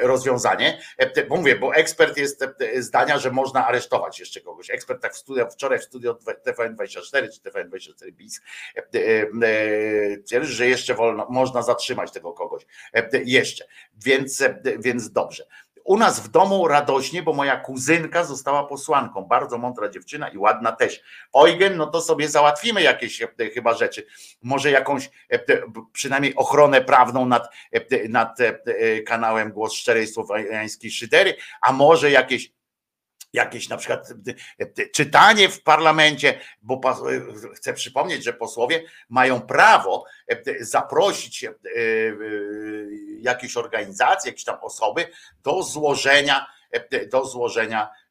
rozwiązanie, 0.03 0.81
bo 1.29 1.37
mówię, 1.37 1.57
bo 1.57 1.75
ekspert 1.75 2.17
jest 2.17 2.45
zdania, 2.77 3.19
że 3.19 3.31
można 3.31 3.67
aresztować 3.67 4.21
jeszcze 4.21 4.41
kogoś. 4.41 4.71
Ekspert 4.71 5.03
tak 5.03 5.15
w 5.15 5.17
studio, 5.17 5.51
wczoraj 5.51 5.79
w 5.79 5.85
studio 5.85 6.19
TVN24 6.47 7.29
czy 7.35 7.51
TVN24 7.51 8.12
BIS 8.12 8.41
twierdzi, 10.27 10.53
że 10.53 10.67
jeszcze 10.67 10.95
wolno, 10.95 11.27
można 11.31 11.62
zatrzymać 11.62 12.12
tego 12.12 12.33
kogoś. 12.33 12.67
Jeszcze. 13.25 13.65
Więc, 14.05 14.43
więc 14.79 15.11
dobrze 15.11 15.47
u 15.85 15.97
nas 15.97 16.20
w 16.20 16.28
domu 16.28 16.68
radośnie, 16.68 17.22
bo 17.22 17.32
moja 17.32 17.57
kuzynka 17.57 18.24
została 18.24 18.66
posłanką. 18.66 19.24
Bardzo 19.24 19.59
mądra 19.59 19.89
dziewczyna 19.89 20.28
i 20.28 20.39
ładna 20.39 20.72
też. 20.72 21.01
Eugen, 21.35 21.76
no 21.76 21.87
to 21.87 22.01
sobie 22.01 22.28
załatwimy 22.28 22.82
jakieś 22.82 23.22
e, 23.22 23.28
chyba 23.55 23.74
rzeczy. 23.74 24.07
Może 24.43 24.70
jakąś 24.70 25.11
e, 25.30 25.39
przynajmniej 25.93 26.35
ochronę 26.35 26.80
prawną 26.80 27.26
nad, 27.26 27.49
e, 27.72 28.09
nad 28.09 28.39
kanałem 29.07 29.53
Głos 29.53 29.72
Szczerej 29.72 30.07
Słowiańskiej 30.07 30.91
Szydery, 30.91 31.35
a 31.61 31.72
może 31.72 32.11
jakieś 32.11 32.53
jakieś 33.35 33.68
na 33.68 33.76
przykład 33.76 34.12
czytanie 34.93 35.49
w 35.49 35.62
parlamencie, 35.62 36.41
bo 36.62 36.80
chcę 37.57 37.74
przypomnieć, 37.74 38.24
że 38.24 38.32
posłowie 38.32 38.82
mają 39.09 39.41
prawo 39.41 40.05
zaprosić 40.61 41.47
jakieś 43.20 43.57
organizacje, 43.57 44.30
jakieś 44.30 44.45
tam 44.45 44.59
osoby 44.62 45.07
do 45.43 45.62
złożenia, 45.62 46.47
do 47.11 47.24
złożenia 47.24 47.89
E, 47.89 47.97
e, 47.97 48.04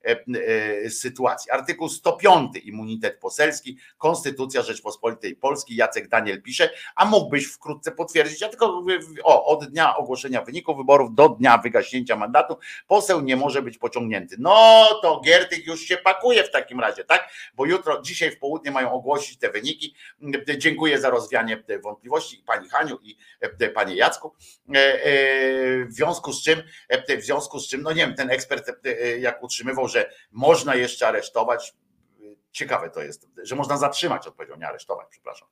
sytuacji. 0.89 1.51
Artykuł 1.51 1.89
105 1.89 2.57
immunitet 2.63 3.19
poselski, 3.19 3.77
Konstytucja 3.97 4.61
Rzeczpospolitej 4.61 5.35
Polskiej, 5.35 5.77
Jacek 5.77 6.07
Daniel 6.07 6.41
pisze, 6.41 6.69
a 6.95 7.05
mógłbyś 7.05 7.45
wkrótce 7.45 7.91
potwierdzić, 7.91 8.41
ja 8.41 8.49
tylko 8.49 8.83
o, 9.23 9.45
od 9.45 9.65
dnia 9.65 9.95
ogłoszenia 9.95 10.41
wyników 10.41 10.77
wyborów 10.77 11.15
do 11.15 11.29
dnia 11.29 11.57
wygaśnięcia 11.57 12.15
mandatu 12.15 12.57
poseł 12.87 13.21
nie 13.21 13.35
może 13.35 13.61
być 13.61 13.77
pociągnięty. 13.77 14.35
No 14.39 14.85
to 15.01 15.21
Giertych 15.25 15.67
już 15.67 15.81
się 15.81 15.97
pakuje 15.97 16.43
w 16.43 16.51
takim 16.51 16.79
razie, 16.79 17.03
tak? 17.03 17.29
Bo 17.55 17.65
jutro, 17.65 18.01
dzisiaj 18.01 18.31
w 18.31 18.39
południe 18.39 18.71
mają 18.71 18.91
ogłosić 18.91 19.37
te 19.39 19.49
wyniki. 19.49 19.95
Dziękuję 20.57 20.99
za 20.99 21.09
rozwianie 21.09 21.63
wątpliwości 21.83 22.43
pani 22.45 22.69
Haniu 22.69 22.99
i 23.01 23.17
e, 23.41 23.69
panie 23.69 23.95
Jacku. 23.95 24.33
W 25.87 25.93
związku 25.93 26.33
z 26.33 26.43
czym, 26.43 26.63
w 27.19 27.23
związku 27.23 27.59
z 27.59 27.67
czym, 27.67 27.81
no 27.81 27.91
nie 27.91 28.05
wiem, 28.07 28.15
ten 28.15 28.29
ekspert 28.29 28.71
jak 29.19 29.43
utrzymywał, 29.43 29.87
że 29.93 30.13
można 30.31 30.75
jeszcze 30.75 31.07
aresztować. 31.07 31.73
Ciekawe 32.51 32.89
to 32.89 33.01
jest, 33.01 33.27
że 33.43 33.55
można 33.55 33.77
zatrzymać, 33.77 34.27
odpowiedział, 34.27 34.57
nie 34.57 34.67
aresztować, 34.67 35.07
przepraszam, 35.09 35.47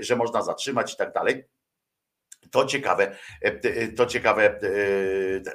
że 0.00 0.16
można 0.16 0.42
zatrzymać 0.42 0.94
i 0.94 0.96
tak 0.96 1.12
dalej. 1.12 1.44
To 2.50 2.66
ciekawe, 2.66 3.16
to 3.96 4.06
ciekawe 4.06 4.58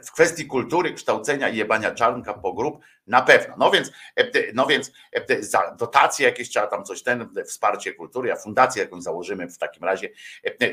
w 0.06 0.12
kwestii 0.12 0.46
kultury, 0.46 0.94
kształcenia 0.94 1.50
i 1.50 1.58
jebania 1.58 1.92
czarnka 1.92 2.34
po 2.34 2.54
grup 2.54 2.84
na 3.08 3.22
pewno. 3.22 3.56
No 3.58 3.72
więc, 3.72 3.92
no 4.54 4.66
więc 4.66 4.92
za 5.40 5.76
dotacje 5.80 6.26
jakieś 6.26 6.50
trzeba 6.50 6.68
tam 6.68 6.84
coś, 6.84 7.04
ten 7.04 7.30
wsparcie 7.46 7.94
kultury, 7.94 8.32
a 8.32 8.36
fundację 8.36 8.84
jakąś 8.84 9.04
założymy 9.04 9.50
w 9.50 9.58
takim 9.58 9.84
razie, 9.84 10.10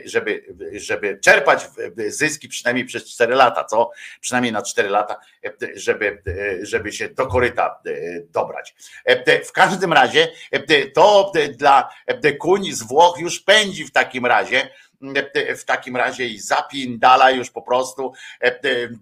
żeby, 0.05 0.55
żeby 0.73 1.19
czerpać 1.23 1.67
zyski 2.07 2.49
przynajmniej 2.49 2.85
przez 2.85 3.05
4 3.05 3.35
lata, 3.35 3.65
co? 3.65 3.91
Przynajmniej 4.21 4.53
na 4.53 4.63
4 4.63 4.89
lata, 4.89 5.17
żeby, 5.75 6.23
żeby 6.63 6.93
się 6.93 7.09
do 7.09 7.27
koryta 7.27 7.81
dobrać. 8.29 8.75
W 9.45 9.53
każdym 9.53 9.93
razie 9.93 10.29
to 10.95 11.33
dla 11.59 11.91
kuń 12.39 12.73
z 12.73 12.83
Włoch 12.83 13.19
już 13.21 13.41
pędzi 13.41 13.85
w 13.85 13.93
takim 13.93 14.27
razie 14.27 14.69
w 15.57 15.65
takim 15.65 15.97
razie 15.97 16.27
i 16.27 16.39
zapindala 16.39 17.31
już 17.31 17.51
po 17.51 17.63
prostu 17.63 18.13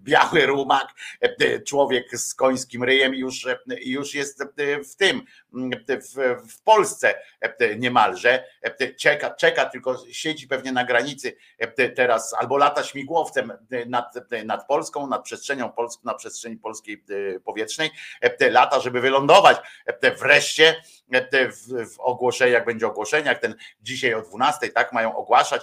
biały 0.03 0.45
rumak, 0.45 0.87
człowiek 1.67 2.17
z 2.17 2.35
końskim 2.35 2.83
ryjem 2.83 3.13
już, 3.13 3.47
już 3.85 4.13
jest 4.13 4.43
w 4.91 4.95
tym, 4.95 5.21
w, 5.87 6.47
w 6.51 6.61
Polsce 6.61 7.15
niemalże, 7.77 8.43
czeka, 8.99 9.29
czeka, 9.29 9.65
tylko 9.65 10.03
siedzi 10.11 10.47
pewnie 10.47 10.71
na 10.71 10.85
granicy 10.85 11.35
teraz, 11.95 12.33
albo 12.39 12.57
lata 12.57 12.83
śmigłowcem 12.83 13.53
nad, 13.87 14.13
nad 14.45 14.67
Polską, 14.67 15.07
nad 15.07 15.23
przestrzenią 15.23 15.71
polską, 15.71 16.01
na 16.05 16.13
przestrzeni 16.13 16.57
polskiej 16.57 17.03
powietrznej, 17.45 17.91
lata, 18.39 18.79
żeby 18.79 19.01
wylądować 19.01 19.57
wreszcie 20.19 20.83
w, 21.51 21.93
w 21.95 21.99
ogłoszeniach, 21.99 22.65
będzie 22.65 22.87
ogłoszenie, 22.87 23.27
jak 23.27 23.39
ten 23.39 23.55
dzisiaj 23.81 24.13
o 24.13 24.21
12, 24.21 24.69
tak 24.69 24.93
mają 24.93 25.15
ogłaszać, 25.15 25.61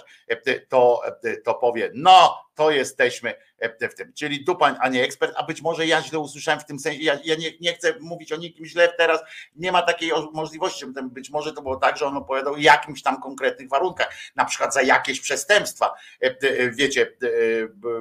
to, 0.69 1.01
to 1.43 1.53
powie, 1.53 1.91
no 1.93 2.37
to 2.61 2.71
jesteśmy 2.71 3.33
e, 3.59 3.89
w 3.89 3.95
tym. 3.95 4.13
Czyli 4.13 4.45
dupań, 4.45 4.75
a 4.79 4.89
nie 4.89 5.03
ekspert, 5.03 5.33
a 5.37 5.43
być 5.43 5.61
może 5.61 5.87
ja 5.87 6.01
źle 6.01 6.19
usłyszałem 6.19 6.59
w 6.59 6.65
tym 6.65 6.79
sensie, 6.79 6.99
ja, 7.03 7.19
ja 7.23 7.35
nie, 7.35 7.51
nie, 7.61 7.73
chcę 7.73 7.93
mówić 7.99 8.31
o 8.31 8.35
nikim 8.35 8.65
źle 8.65 8.93
teraz, 8.97 9.21
nie 9.55 9.71
ma 9.71 9.81
takiej 9.81 10.11
możliwości, 10.33 10.85
być 11.03 11.29
może 11.29 11.53
to 11.53 11.61
było 11.61 11.75
tak, 11.75 11.97
że 11.97 12.05
on 12.05 12.17
opowiadał 12.17 12.53
o 12.53 12.57
jakimś 12.57 13.03
tam 13.03 13.21
konkretnych 13.21 13.69
warunkach, 13.69 14.13
na 14.35 14.45
przykład 14.45 14.73
za 14.73 14.81
jakieś 14.81 15.19
przestępstwa, 15.19 15.93
e, 16.23 16.25
e, 16.25 16.71
wiecie, 16.71 17.17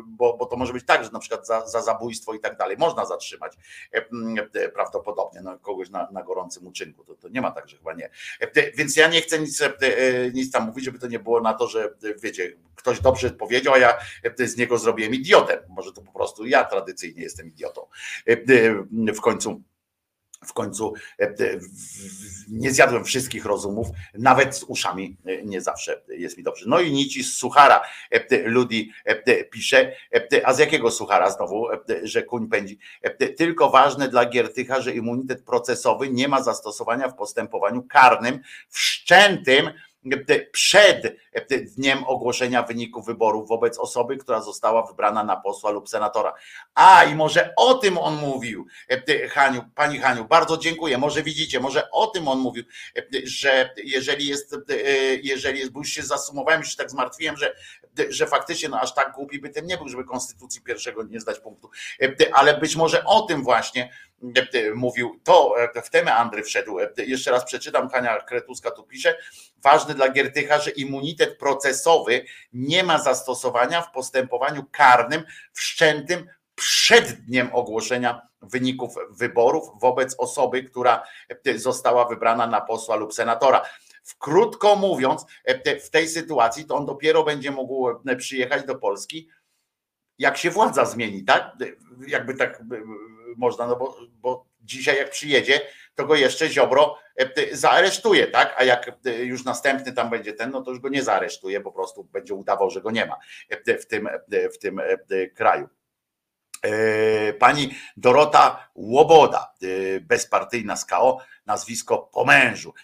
bo, 0.05 0.37
bo 0.37 0.47
to 0.47 0.57
może 0.57 0.73
być 0.73 0.87
tak, 0.87 1.05
że 1.05 1.11
na 1.11 1.19
przykład 1.19 1.47
za, 1.47 1.67
za 1.67 1.83
zabójstwo 1.83 2.35
i 2.35 2.41
tak 2.41 2.57
dalej 2.57 2.77
można 2.77 3.05
zatrzymać 3.05 3.53
prawdopodobnie 4.75 5.41
no, 5.41 5.59
kogoś 5.59 5.91
na, 5.91 6.09
na 6.13 6.23
gorącym 6.23 6.67
uczynku, 6.67 7.05
to, 7.05 7.15
to 7.15 7.29
nie 7.29 7.41
ma 7.41 7.51
tak, 7.51 7.69
że 7.69 7.77
chyba 7.77 7.93
nie. 7.93 8.11
Więc 8.75 8.97
ja 8.97 9.09
nie 9.09 9.21
chcę 9.21 9.39
nic, 9.39 9.63
nic 10.35 10.53
tam 10.53 10.67
mówić, 10.67 10.85
żeby 10.85 10.99
to 10.99 11.07
nie 11.07 11.19
było 11.19 11.41
na 11.41 11.55
to, 11.55 11.69
że 11.69 11.95
wiecie, 12.23 12.53
ktoś 12.81 13.01
dobrze 13.01 13.31
powiedział, 13.31 13.75
a 13.75 13.79
ja 13.79 13.99
z 14.51 14.57
niego 14.57 14.79
zrobiłem 14.79 15.15
idiotę. 15.15 15.63
Może 15.69 15.93
to 15.93 16.03
po 16.03 16.13
prostu 16.13 16.47
ja 16.47 16.65
tradycyjnie 16.65 17.23
jestem 17.23 17.49
idiotą. 17.49 17.87
E, 18.29 18.33
e, 18.33 19.13
w 19.13 19.21
końcu 19.21 19.63
w 20.47 20.53
końcu 20.53 20.95
e, 21.19 21.35
nie 22.49 22.73
zjadłem 22.73 23.05
wszystkich 23.05 23.45
rozumów, 23.45 23.89
nawet 24.15 24.57
z 24.57 24.63
uszami 24.63 25.17
nie 25.45 25.61
zawsze 25.61 26.03
jest 26.09 26.39
mi 26.39 26.43
dobrze. 26.43 26.65
No 26.69 26.81
i 26.81 26.93
nici 26.93 27.25
z 27.25 27.37
suchara 27.37 27.81
Ludi 28.45 28.93
pisze, 29.51 29.93
a 30.45 30.55
z 30.55 30.59
jakiego 30.59 30.91
suchara 30.91 31.31
znowu, 31.31 31.67
że 32.03 32.23
kuń 32.23 32.49
pędzi? 32.49 32.79
Tylko 33.37 33.71
ważne 33.71 34.09
dla 34.09 34.27
Giertycha, 34.27 34.81
że 34.81 34.93
immunitet 34.93 35.45
procesowy 35.45 36.11
nie 36.11 36.29
ma 36.29 36.43
zastosowania 36.43 37.09
w 37.09 37.17
postępowaniu 37.17 37.83
karnym 37.83 38.41
wszczętym 38.69 39.71
przed 40.53 41.17
dniem 41.77 42.05
ogłoszenia 42.05 42.63
wyników 42.63 43.07
wyborów 43.07 43.49
wobec 43.49 43.79
osoby, 43.79 44.17
która 44.17 44.41
została 44.41 44.87
wybrana 44.87 45.25
na 45.25 45.37
posła 45.37 45.71
lub 45.71 45.89
senatora. 45.89 46.35
A 46.75 47.05
i 47.05 47.15
może 47.15 47.53
o 47.57 47.75
tym 47.75 47.99
on 47.99 48.15
mówił, 48.15 48.67
Haniu, 49.31 49.65
pani 49.75 49.99
Haniu, 49.99 50.25
bardzo 50.25 50.57
dziękuję. 50.57 50.99
Może 50.99 51.23
widzicie, 51.23 51.61
może 51.61 51.91
o 51.91 52.07
tym 52.07 52.29
on 52.29 52.39
mówił, 52.39 52.65
że 53.25 53.71
jeżeli 53.85 54.27
jest, 54.27 54.57
jeżeli 55.23 55.59
jest, 55.59 55.73
bo 55.73 55.81
już 55.81 55.89
się 55.89 56.03
zasumowałem, 56.03 56.61
już 56.61 56.71
się 56.71 56.77
tak 56.77 56.91
zmartwiłem, 56.91 57.37
że, 57.37 57.55
że 58.09 58.27
faktycznie 58.27 58.69
no 58.69 58.81
aż 58.81 58.95
tak 58.95 59.13
głupi 59.13 59.39
by 59.39 59.49
ten 59.49 59.67
nie 59.67 59.77
był, 59.77 59.89
żeby 59.89 60.05
konstytucji 60.05 60.63
pierwszego 60.63 61.03
nie 61.03 61.21
zdać 61.21 61.41
punktu. 61.41 61.71
Ale 62.33 62.59
być 62.59 62.77
może 62.77 63.05
o 63.05 63.21
tym 63.21 63.43
właśnie 63.43 63.93
mówił, 64.75 65.21
to 65.25 65.55
w 65.85 65.91
temę 65.91 66.15
Andry 66.15 66.43
wszedł. 66.43 66.79
Jeszcze 66.97 67.31
raz 67.31 67.45
przeczytam, 67.45 67.89
Hania 67.89 68.21
Kretuska 68.21 68.71
tu 68.71 68.85
pisze, 68.85 69.17
ważny 69.63 69.95
dla 69.95 70.09
Giertycha, 70.09 70.59
że 70.59 70.71
immunitet 70.71 71.39
procesowy 71.39 72.25
nie 72.53 72.85
ma 72.85 72.99
zastosowania 72.99 73.83
w 73.83 73.93
postępowaniu 73.93 74.65
karnym 74.73 75.25
wszczętym 75.53 76.27
przed 76.55 77.13
dniem 77.13 77.51
ogłoszenia 77.53 78.23
wyników 78.43 78.95
wyborów 79.11 79.81
wobec 79.81 80.15
osoby, 80.19 80.63
która 80.63 81.03
została 81.57 82.09
wybrana 82.09 82.47
na 82.47 82.61
posła 82.61 82.97
lub 82.97 83.15
senatora. 83.15 83.63
Krótko 84.19 84.77
mówiąc, 84.77 85.25
w 85.85 85.91
tej 85.91 86.09
sytuacji 86.09 86.65
to 86.65 86.75
on 86.77 86.87
dopiero 86.87 87.25
będzie 87.25 87.51
mógł 87.51 87.89
przyjechać 88.19 88.67
do 88.67 88.75
Polski, 88.75 89.29
jak 90.19 90.37
się 90.37 90.51
władza 90.51 90.85
zmieni, 90.85 91.25
tak? 91.25 91.53
Jakby 92.07 92.35
tak 92.35 92.63
można, 93.37 93.67
no 93.67 93.77
bo, 93.77 93.97
bo 94.13 94.47
dzisiaj 94.61 94.97
jak 94.97 95.11
przyjedzie, 95.11 95.61
to 95.95 96.07
go 96.07 96.15
jeszcze 96.15 96.49
Ziobro 96.49 96.99
e, 97.17 97.57
zaaresztuje, 97.57 98.27
tak? 98.27 98.55
A 98.59 98.65
jak 98.65 98.91
e, 99.07 99.11
już 99.11 99.45
następny 99.45 99.93
tam 99.93 100.11
będzie 100.11 100.33
ten, 100.33 100.51
no 100.51 100.63
to 100.63 100.71
już 100.71 100.81
go 100.81 100.89
nie 100.89 101.03
zaaresztuje, 101.03 101.61
po 101.61 101.73
prostu 101.73 102.05
będzie 102.05 102.35
udawał, 102.35 102.71
że 102.71 102.81
go 102.81 102.91
nie 102.91 103.07
ma 103.07 103.17
e, 103.49 103.79
w 103.79 103.87
tym, 103.87 104.09
w 104.55 104.59
tym 104.59 104.81
kraju. 105.35 105.69
Pani 107.39 107.75
Dorota 107.97 108.69
Łoboda, 108.75 109.55
bezpartyjna 110.01 110.77
z 110.77 110.85
KO, 110.85 111.19
nazwisko 111.47 111.99
po 111.99 112.25
mężu. 112.25 112.75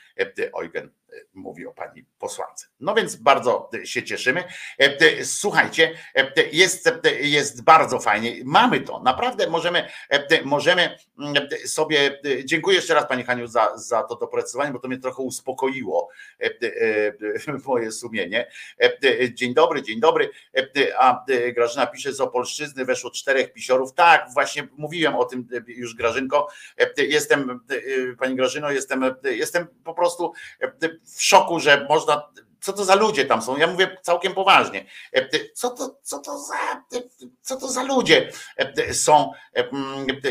Eugen 0.61 0.91
mówi 1.35 1.67
o 1.67 1.73
pani 1.73 2.05
posłance. 2.19 2.67
No 2.81 2.95
więc 2.95 3.17
bardzo 3.17 3.71
się 3.85 4.03
cieszymy. 4.03 4.45
Słuchajcie, 5.23 5.99
jest, 6.53 6.91
jest 7.21 7.65
bardzo 7.65 7.99
fajnie. 8.01 8.37
Mamy 8.45 8.81
to, 8.81 9.01
naprawdę 9.01 9.51
możemy, 9.51 9.89
możemy 10.45 10.99
sobie. 11.65 12.21
Dziękuję 12.45 12.77
jeszcze 12.77 12.95
raz 12.95 13.09
Pani 13.09 13.23
Haniu 13.23 13.47
za, 13.47 13.79
za 13.79 14.03
to 14.03 14.17
doprecyzowanie, 14.17 14.73
bo 14.73 14.79
to 14.79 14.89
mnie 14.89 14.99
trochę 14.99 15.23
uspokoiło 15.23 16.09
moje 17.67 17.93
sumienie. 17.93 18.51
Dzień 19.35 19.55
dobry, 19.55 19.83
dzień 19.83 20.01
dobry. 20.01 20.31
A 20.99 21.25
Grażyna 21.55 21.87
pisze, 21.87 22.13
z 22.13 22.21
Opolszczyzny 22.21 22.85
weszło 22.85 23.11
czterech 23.11 23.53
pisiorów. 23.53 23.93
Tak, 23.95 24.27
właśnie 24.35 24.69
mówiłem 24.77 25.17
o 25.17 25.25
tym 25.25 25.49
już 25.67 25.95
Grażynko. 25.95 26.49
Jestem, 26.97 27.61
Pani 28.19 28.37
Grażyno, 28.37 28.71
jestem, 28.71 29.15
jestem 29.25 29.67
po 29.85 29.95
prostu 29.95 30.33
w 31.07 31.23
szoku, 31.23 31.61
że 31.61 31.87
można. 31.89 32.29
Co 32.61 32.73
to 32.73 32.85
za 32.85 32.95
ludzie 32.95 33.25
tam 33.25 33.43
są? 33.43 33.57
Ja 33.57 33.67
mówię 33.67 33.97
całkiem 34.03 34.35
poważnie. 34.35 34.85
Co 35.55 35.71
to, 35.71 35.99
co 36.03 36.19
to, 36.19 36.39
za, 36.39 36.83
co 37.43 37.57
to 37.57 37.69
za 37.69 37.83
ludzie 37.83 38.33
są? 38.93 39.33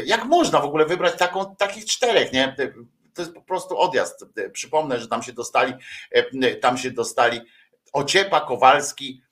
Jak 0.06 0.26
można 0.26 0.60
w 0.60 0.66
ogóle 0.66 0.86
wybrać 0.86 1.18
taką, 1.18 1.56
takich 1.56 1.86
czterech? 1.86 2.34
Nie? 2.34 2.56
To 3.14 3.22
jest 3.22 3.34
po 3.34 3.42
prostu 3.42 3.78
odjazd. 3.78 4.26
Przypomnę, 4.52 5.00
że 5.00 5.08
tam 5.08 5.24
się 5.24 5.34
dostali, 5.34 5.74
tam 6.62 6.78
się 6.78 6.92
dostali 6.92 7.42
Ociepa, 7.94 8.42
Kowalski, 8.42 9.22
E, 9.22 9.22
e, 9.22 9.22
e, 9.22 9.25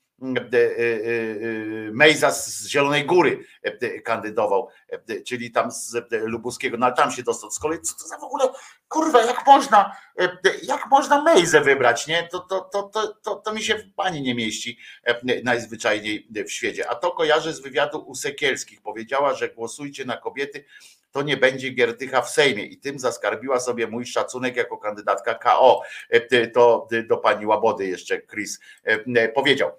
Mejza 1.92 2.30
z 2.30 2.66
Zielonej 2.66 3.06
Góry 3.06 3.44
kandydował, 4.04 4.68
czyli 5.26 5.50
tam 5.50 5.70
z 5.70 5.96
Lubuskiego, 6.10 6.76
no 6.76 6.86
ale 6.86 6.94
tam 6.94 7.10
się 7.10 7.22
dostał. 7.22 7.50
Z 7.50 7.58
kolei 7.58 7.80
co 7.80 7.94
to 7.94 8.08
za 8.08 8.18
w 8.18 8.24
ogóle, 8.24 8.44
kurwa, 8.88 9.22
jak 9.22 9.46
można, 9.46 9.96
jak 10.62 10.86
można 10.90 11.22
Mejzę 11.22 11.60
wybrać, 11.60 12.06
nie? 12.06 12.28
To, 12.32 12.38
to, 12.38 12.60
to, 12.60 12.82
to, 12.82 13.14
to, 13.22 13.36
to 13.36 13.52
mi 13.52 13.62
się 13.62 13.78
w 13.78 13.94
pani 13.94 14.22
nie 14.22 14.34
mieści 14.34 14.78
najzwyczajniej 15.44 16.28
w 16.46 16.50
świecie. 16.50 16.90
A 16.90 16.94
to 16.94 17.10
kojarzę 17.10 17.52
z 17.52 17.60
wywiadu 17.60 17.98
u 18.06 18.14
Sekielskich. 18.14 18.82
Powiedziała, 18.82 19.34
że 19.34 19.48
głosujcie 19.48 20.04
na 20.04 20.16
kobiety, 20.16 20.64
to 21.12 21.22
nie 21.22 21.36
będzie 21.36 21.70
Giertycha 21.70 22.22
w 22.22 22.30
Sejmie 22.30 22.64
i 22.64 22.78
tym 22.78 22.98
zaskarbiła 22.98 23.60
sobie 23.60 23.86
mój 23.86 24.06
szacunek 24.06 24.56
jako 24.56 24.78
kandydatka 24.78 25.34
KO. 25.34 25.82
To 26.54 26.88
do 27.06 27.16
pani 27.16 27.46
Łabody 27.46 27.86
jeszcze 27.86 28.22
Chris 28.22 28.60
powiedział. 29.34 29.70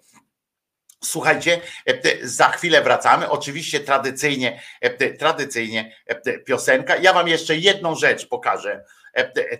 Słuchajcie, 1.06 1.62
e, 1.86 2.28
za 2.28 2.50
chwilę 2.50 2.82
wracamy. 2.82 3.30
Oczywiście 3.30 3.80
tradycyjnie, 3.80 4.62
e, 4.82 5.14
tradycyjnie 5.14 5.96
e, 6.06 6.40
piosenka. 6.40 6.96
Ja 6.96 7.14
wam 7.14 7.28
jeszcze 7.28 7.56
jedną 7.56 7.96
rzecz 7.96 8.28
pokażę 8.28 8.86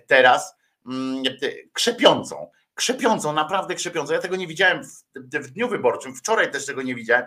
teraz, 0.06 0.54
mm, 0.86 1.22
krzepiącą. 1.72 2.50
Krzepiącą, 2.74 3.32
naprawdę 3.32 3.74
krzepiącą. 3.74 4.12
Ja 4.12 4.20
tego 4.20 4.36
nie 4.36 4.46
widziałem 4.46 4.84
w, 4.84 4.88
w 5.38 5.50
dniu 5.50 5.68
wyborczym, 5.68 6.14
wczoraj 6.14 6.50
też 6.50 6.66
tego 6.66 6.82
nie 6.82 6.94
widziałem 6.94 7.26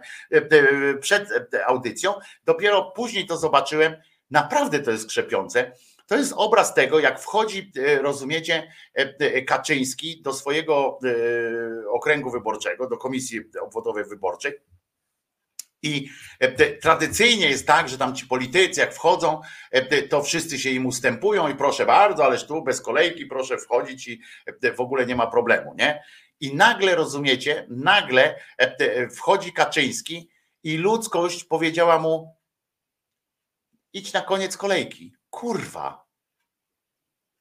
przed 1.02 1.30
audycją. 1.66 2.14
Dopiero 2.46 2.92
później 2.92 3.28
to 3.28 3.38
zobaczyłem. 3.38 3.96
Naprawdę 4.32 4.80
to 4.80 4.92
jest 4.92 5.08
krzepiące. 5.08 5.72
To 6.10 6.18
jest 6.18 6.34
obraz 6.36 6.74
tego, 6.74 7.00
jak 7.00 7.20
wchodzi, 7.20 7.72
rozumiecie, 8.02 8.72
Kaczyński 9.48 10.22
do 10.22 10.34
swojego 10.34 11.00
okręgu 11.92 12.32
wyborczego, 12.32 12.90
do 12.90 12.98
komisji 12.98 13.40
obwodowej 13.62 14.06
wyborczej 14.06 14.54
i 15.84 16.10
e, 16.40 16.76
tradycyjnie 16.76 17.50
jest 17.50 17.68
tak, 17.68 17.90
że 17.90 17.98
tam 17.98 18.16
ci 18.16 18.28
politycy, 18.28 18.82
jak 18.82 18.94
wchodzą, 18.94 19.42
e, 19.72 20.02
to 20.02 20.24
wszyscy 20.24 20.60
się 20.60 20.70
im 20.70 20.86
ustępują 20.86 21.48
i 21.48 21.56
proszę 21.56 21.86
bardzo, 21.86 22.26
ależ 22.26 22.48
tu 22.48 22.64
bez 22.64 22.82
kolejki 22.82 23.26
proszę 23.26 23.58
wchodzić 23.58 24.08
i 24.08 24.22
e, 24.64 24.74
w 24.74 24.80
ogóle 24.80 25.06
nie 25.06 25.16
ma 25.16 25.28
problemu, 25.28 25.76
nie? 25.78 26.04
I 26.40 26.56
nagle 26.56 26.96
rozumiecie, 26.96 27.68
nagle 27.70 28.40
wchodzi 29.16 29.54
Kaczyński 29.54 30.30
i 30.64 30.78
ludzkość 30.78 31.44
powiedziała 31.44 32.00
mu: 32.00 32.36
idź 33.94 34.14
na 34.14 34.22
koniec 34.22 34.58
kolejki. 34.58 35.19
Kurwa. 35.30 36.06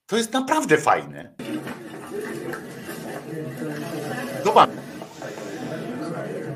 To 0.06 0.16
jest 0.16 0.32
naprawdę 0.32 0.78
fajne. 0.78 1.34
Zobacz. 4.44 4.70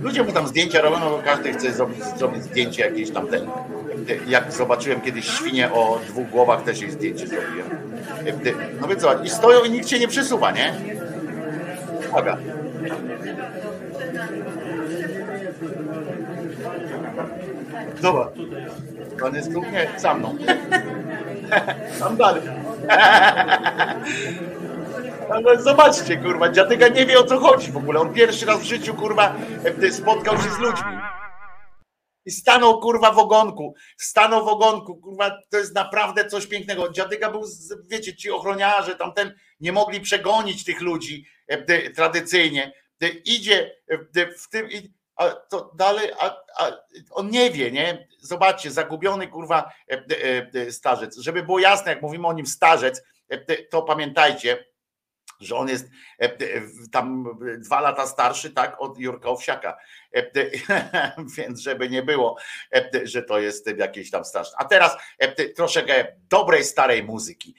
Ludzie 0.01 0.22
mu 0.22 0.33
tam 0.33 0.49
zdjęcia 0.49 0.80
robią, 0.80 1.01
no 1.01 1.11
bo 1.11 1.18
każdy 1.18 1.53
chce 1.53 1.72
zrobić, 1.72 2.05
zrobić 2.05 2.43
zdjęcie 2.43 2.83
jakieś 2.83 3.11
tam 3.11 3.28
ten. 3.28 3.51
Jak 4.26 4.53
zobaczyłem 4.53 5.01
kiedyś 5.01 5.28
świnię 5.28 5.72
o 5.72 6.01
dwóch 6.09 6.28
głowach, 6.28 6.62
też 6.62 6.80
jej 6.80 6.91
zdjęcie 6.91 7.26
zrobiłem. 7.26 7.68
No 8.80 8.89
więc 8.89 9.01
zobacz, 9.01 9.24
i 9.24 9.30
stoją 9.30 9.64
i 9.64 9.70
nikt 9.70 9.89
się 9.89 9.99
nie 9.99 10.09
przesuwa, 10.09 10.51
nie? 10.51 10.74
Uwaga. 12.09 12.39
Zobacz. 18.01 18.35
Pan 19.20 19.35
jest 19.35 19.53
tu? 19.53 19.61
Nie, 19.61 19.89
za 19.99 20.14
mną. 20.14 20.37
Tam 21.98 22.16
dalej. 22.16 22.42
Ale 25.30 25.62
zobaczcie, 25.62 26.16
kurwa, 26.16 26.48
dziadyga 26.48 26.88
nie 26.88 27.07
wie 27.07 27.18
o 27.18 27.24
co 27.24 27.38
chodzi 27.38 27.72
w 27.72 27.76
ogóle. 27.76 28.00
On 28.00 28.14
pierwszy 28.14 28.46
raz 28.46 28.61
w 28.61 28.64
życiu, 28.64 28.94
kurwa, 28.94 29.36
e, 29.82 29.92
spotkał 29.92 30.36
się 30.36 30.50
z 30.50 30.59
ludźmi. 30.59 30.98
I 32.24 32.30
stanął, 32.30 32.80
kurwa, 32.80 33.12
w 33.12 33.18
ogonku. 33.18 33.74
Stanął 33.96 34.44
w 34.44 34.48
ogonku, 34.48 34.96
kurwa, 34.96 35.38
to 35.50 35.59
jest 35.59 35.74
naprawdę 35.74 36.28
coś 36.28 36.46
pięknego. 36.46 36.92
Dziadyga 36.92 37.30
był, 37.30 37.44
wiecie, 37.90 38.16
ci 38.16 38.30
ochroniarze, 38.30 38.96
tamten, 38.96 39.34
nie 39.61 39.72
mogli 39.72 40.00
przegonić 40.00 40.64
tych 40.64 40.80
ludzi 40.80 41.26
e, 41.48 41.90
tradycyjnie. 41.90 42.72
Idzie 43.24 43.70
e, 43.88 43.98
w 44.26 44.48
tym, 44.48 44.68
a 45.22 45.30
to 45.30 45.72
dalej, 45.74 46.12
a, 46.18 46.36
a, 46.58 46.70
on 47.10 47.30
nie 47.30 47.50
wie, 47.50 47.70
nie? 47.70 48.08
Zobaczcie, 48.20 48.70
zagubiony, 48.70 49.28
kurwa, 49.28 49.72
starzec. 50.70 51.18
Żeby 51.18 51.42
było 51.42 51.58
jasne, 51.58 51.92
jak 51.92 52.02
mówimy 52.02 52.26
o 52.26 52.32
nim 52.32 52.46
starzec, 52.46 53.02
to 53.70 53.82
pamiętajcie, 53.82 54.64
że 55.43 55.57
on 55.57 55.68
jest 55.68 55.90
e, 56.20 56.24
e, 56.24 56.38
tam 56.93 57.38
dwa 57.59 57.80
lata 57.80 58.07
starszy, 58.07 58.51
tak, 58.51 58.76
od 58.80 58.99
Jurka 58.99 59.28
Owsiaka. 59.28 59.76
E, 60.14 60.30
więc 61.36 61.61
żeby 61.61 61.88
nie 61.88 62.03
było, 62.03 62.36
że 63.05 63.22
to 63.22 63.38
jest 63.38 63.66
jakieś 63.76 64.11
tam 64.11 64.24
straszne. 64.24 64.57
A 64.59 64.64
teraz 64.64 64.97
troszeczkę 65.57 66.07
dobrej, 66.30 66.64
starej 66.64 67.03
muzyki. 67.03 67.55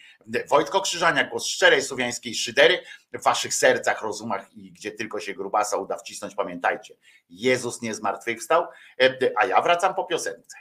Wojtko 0.50 0.82
Krzyżania, 0.82 1.24
głos 1.24 1.46
szczerej 1.46 1.82
słowiańskiej 1.82 2.36
szydery 2.36 2.80
w 3.14 3.24
waszych 3.24 3.54
sercach, 3.54 4.02
rozumach 4.02 4.54
i 4.54 4.72
gdzie 4.72 4.92
tylko 4.92 5.20
się 5.20 5.34
grubasa 5.34 5.78
uda 5.78 5.98
wcisnąć, 5.98 6.36
pamiętajcie, 6.36 6.96
Jezus 7.30 7.82
nie 7.82 7.94
zmartwychwstał, 7.94 8.68
a 9.36 9.46
ja 9.46 9.62
wracam 9.62 9.96
po 9.96 10.06
piosence. 10.06 10.58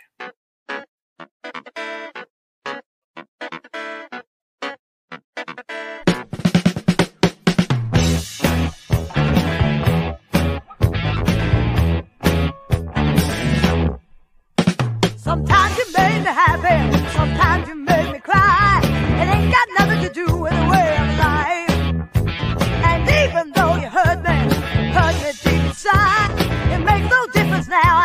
there. 27.73 28.02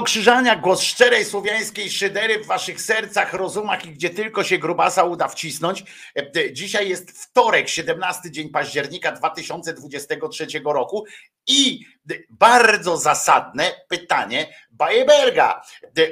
Krzyżania, 0.00 0.56
głos 0.56 0.82
szczerej 0.82 1.24
słowiańskiej 1.24 1.90
szydery 1.90 2.38
w 2.44 2.46
waszych 2.46 2.80
sercach, 2.80 3.32
rozumach 3.32 3.86
i 3.86 3.90
gdzie 3.90 4.10
tylko 4.10 4.44
się 4.44 4.58
grubasa 4.58 5.04
uda 5.04 5.28
wcisnąć. 5.28 5.84
E, 6.16 6.52
Dzisiaj 6.52 6.88
jest 6.88 7.10
wtorek, 7.10 7.68
17 7.68 8.30
dzień 8.30 8.48
października 8.50 9.12
2023 9.12 10.46
roku 10.64 11.04
i 11.46 11.84
d- 12.04 12.18
bardzo 12.30 12.96
zasadne 12.96 13.72
pytanie 13.88 14.54
Bajeberga. 14.70 15.62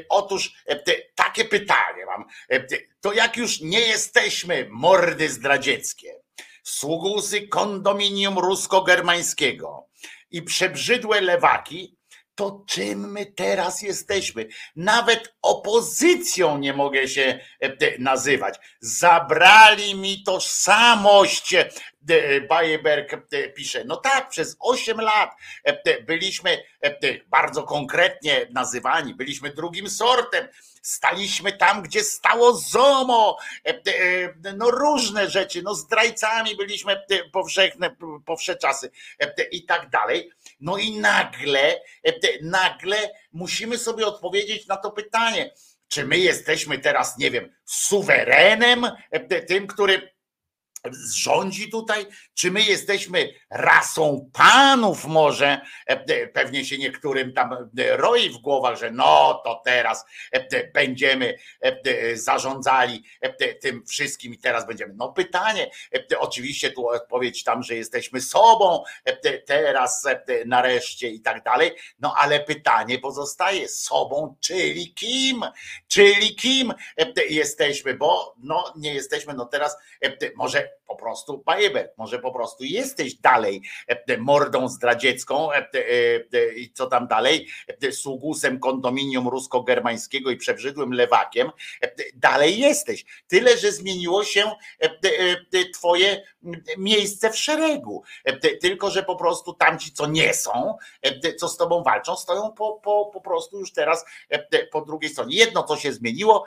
Otóż 0.09 0.55
e, 0.67 0.81
takie 1.15 1.45
pytanie 1.45 2.07
mam. 2.07 2.25
E, 2.51 2.67
To 3.01 3.13
jak 3.13 3.37
już 3.37 3.61
nie 3.61 3.81
jesteśmy 3.81 4.67
mordy 4.71 5.29
zdradzieckie, 5.29 6.15
sługusy 6.63 7.49
kondominium 7.49 8.39
rusko-germańskiego 8.39 9.87
i 10.31 10.43
przebrzydłe 10.43 11.21
lewaki, 11.21 12.00
to 12.41 12.65
czym 12.67 13.13
my 13.13 13.27
teraz 13.27 13.83
jesteśmy? 13.83 14.47
Nawet 14.77 15.35
opozycją 15.43 16.59
nie 16.59 16.73
mogę 16.73 17.09
się 17.09 17.41
e, 17.61 17.99
nazywać. 17.99 18.59
Zabrali 18.81 19.95
mi 19.95 20.23
tożsamość. 20.23 21.55
e, 21.55 21.69
e, 22.09 22.41
Bajeberg 22.41 23.17
pisze. 23.55 23.85
No 23.85 23.97
tak, 23.97 24.29
przez 24.29 24.57
8 24.61 25.01
lat 25.01 25.31
byliśmy 26.07 26.63
bardzo 27.29 27.63
konkretnie 27.63 28.47
nazywani, 28.51 29.15
byliśmy 29.15 29.51
drugim 29.51 29.91
sortem. 29.91 30.49
Staliśmy 30.83 31.53
tam, 31.53 31.83
gdzie 31.83 32.05
stało 32.05 32.55
ZOMO, 32.55 33.39
no 34.57 34.71
różne 34.71 35.31
rzeczy, 35.31 35.63
no 35.63 35.75
zdrajcami 35.75 36.57
byliśmy 36.57 37.03
powszechne, 37.33 37.97
powsze 38.27 38.57
czasy 38.57 38.91
i 39.53 39.65
tak 39.65 39.91
dalej. 39.91 40.31
No 40.61 40.79
i 40.79 40.97
nagle, 40.97 41.81
e, 42.05 42.13
nagle 42.43 42.97
musimy 43.33 43.79
sobie 43.79 44.07
odpowiedzieć 44.07 44.67
na 44.67 44.77
to 44.77 44.91
pytanie, 44.91 45.51
czy 45.89 46.07
my 46.07 46.19
jesteśmy 46.19 46.79
teraz, 46.79 47.19
nie 47.19 47.31
wiem, 47.31 47.53
suwerenem, 47.65 48.85
e, 49.11 49.41
tym, 49.41 49.67
który 49.67 50.20
rządzi 51.17 51.71
tutaj, 51.71 52.07
czy 52.35 52.51
my 52.51 52.63
jesteśmy 52.63 53.29
rasą 53.51 54.31
panów 54.33 55.05
może, 55.05 55.61
E, 55.91 55.93
e, 55.93 56.27
pewnie 56.27 56.65
się 56.65 56.79
niektórym 56.79 57.33
tam 57.33 57.53
e, 57.53 57.97
roi 57.97 58.31
w 58.31 58.39
głowach, 58.39 58.79
że 58.79 58.91
no 58.91 59.41
to 59.45 59.63
teraz 59.65 60.05
będziemy 60.75 61.39
zarządzali 62.15 63.05
tym 63.61 63.87
wszystkim 63.87 64.35
i 64.35 64.39
teraz 64.39 64.67
będziemy, 64.67 64.95
no 64.97 65.13
pytanie, 65.13 65.71
oczywiście 66.19 66.71
tu 66.71 66.89
odpowiedź 66.89 67.45
tam, 67.45 67.63
że 67.63 67.75
jesteśmy 67.75 68.21
sobą 68.21 68.85
teraz 69.47 70.05
nareszcie 70.47 71.09
i 71.09 71.21
tak 71.21 71.43
dalej, 71.43 71.73
no 72.01 72.15
ale 72.17 72.41
pytanie 72.41 72.99
pozostaje 72.99 73.69
sobą, 73.69 74.37
czyli 74.41 74.95
kim, 74.95 75.45
czyli 75.89 76.37
kim 76.37 76.75
jesteśmy, 77.29 77.95
bo 77.95 78.35
no 78.39 78.75
nie 78.77 78.95
jesteśmy, 78.95 79.35
no 79.35 79.47
teraz 79.47 79.77
może 80.37 80.70
po 80.91 80.97
prostu 80.97 81.43
Bajeber, 81.47 81.93
może 81.97 82.19
po 82.19 82.33
prostu 82.33 82.65
jesteś 82.65 83.15
dalej 83.15 83.63
e, 83.89 84.05
e, 84.07 84.17
mordą 84.19 84.69
zdradziecką 84.69 85.53
e, 85.53 85.69
i 86.57 86.73
co 86.73 86.87
tam 86.87 87.09
dalej, 87.09 87.49
sługusem 87.91 88.61
kondominium 88.61 89.29
rusko-germańskiego 89.29 90.31
i 90.31 90.37
przebrzydłym 90.37 90.93
lewakiem, 90.93 91.51
dalej 92.15 92.59
jesteś. 92.59 93.05
Tyle, 93.27 93.59
że 93.59 93.73
zmieniło 93.73 94.25
się 94.25 94.51
twoje 95.75 96.23
miejsce 96.79 97.31
w 97.31 97.37
szeregu. 97.37 98.03
Tylko, 98.61 98.91
że 98.91 99.03
po 99.03 99.17
prostu 99.17 99.53
tamci, 99.53 99.93
co 99.93 100.07
nie 100.07 100.35
są, 100.35 100.77
co 101.39 101.49
z 101.49 101.57
tobą 101.57 101.83
walczą, 101.83 102.17
stoją 102.17 102.53
po, 102.53 102.73
po, 102.73 103.11
po 103.13 103.21
prostu 103.21 103.59
już 103.59 103.73
teraz 103.73 104.05
po 104.73 104.81
drugiej 104.81 105.11
stronie. 105.11 105.37
Jedno, 105.37 105.63
co 105.63 105.77
się 105.77 105.93
zmieniło, 105.93 106.45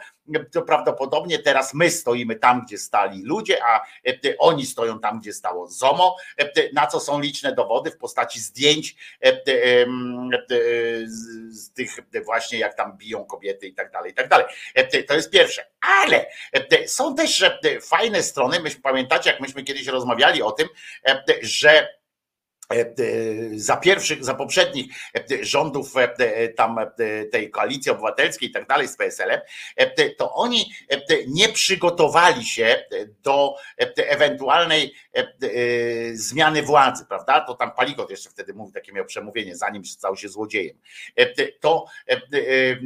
to 0.51 0.61
prawdopodobnie 0.61 1.39
teraz 1.39 1.73
my 1.73 1.91
stoimy 1.91 2.35
tam, 2.35 2.61
gdzie 2.65 2.77
stali 2.77 3.23
ludzie, 3.23 3.63
a 3.65 3.81
e, 4.07 4.37
oni 4.37 4.65
stoją 4.65 4.99
tam, 4.99 5.19
gdzie 5.19 5.33
stało 5.33 5.67
ZOMO, 5.67 6.15
e, 6.37 6.49
na 6.73 6.87
co 6.87 6.99
są 6.99 7.19
liczne 7.19 7.55
dowody 7.55 7.91
w 7.91 7.97
postaci 7.97 8.39
zdjęć 8.39 8.95
e, 9.21 9.41
z, 11.05 11.71
tych 11.73 11.95
właśnie 12.25 12.59
jak 12.59 12.75
tam 12.75 12.97
biją 12.97 13.25
kobiety 13.25 13.67
i 13.67 13.73
tak 13.73 13.91
dalej, 13.91 14.11
i 14.11 14.15
tak 14.15 14.29
dalej. 14.29 14.45
To 15.07 15.13
jest 15.13 15.31
pierwsze. 15.31 15.65
Ale 16.01 16.25
są 16.87 17.15
też 17.15 17.45
fajne 17.81 18.23
strony, 18.23 18.59
myśmy 18.59 18.81
pamiętacie, 18.81 19.29
jak 19.29 19.39
myśmy 19.41 19.63
kiedyś 19.63 19.87
rozmawiali 19.87 20.41
o 20.41 20.51
tym, 20.51 20.67
że 21.41 22.02
za 23.55 23.77
pierwszych, 23.77 24.25
za 24.25 24.33
poprzednich 24.33 24.85
e, 25.15 25.45
rządów 25.45 25.97
e, 25.97 26.13
e, 26.17 26.49
tam 26.49 26.79
e, 26.79 27.25
tej 27.25 27.49
koalicji 27.51 27.91
obywatelskiej 27.91 28.49
i 28.49 28.51
tak 28.51 28.67
dalej 28.67 28.87
z 28.87 28.97
PSL-em, 28.97 29.41
e, 29.75 30.09
to 30.09 30.33
oni 30.33 30.71
e, 30.89 31.01
nie 31.27 31.49
przygotowali 31.49 32.45
się 32.45 32.85
do 33.23 33.55
e, 33.81 34.09
ewentualnej 34.09 34.93
e, 35.15 35.19
e, 35.19 35.25
zmiany 36.13 36.63
władzy, 36.63 37.05
prawda? 37.05 37.41
To 37.41 37.53
tam 37.53 37.71
Palikot 37.71 38.09
jeszcze 38.09 38.29
wtedy 38.29 38.53
mówił, 38.53 38.73
takie 38.73 38.93
miał 38.93 39.05
przemówienie, 39.05 39.55
zanim 39.55 39.85
stał 39.85 40.15
się 40.15 40.29
złodziejem. 40.29 40.77
E, 41.15 41.25
To 41.59 41.85
e, 42.09 42.21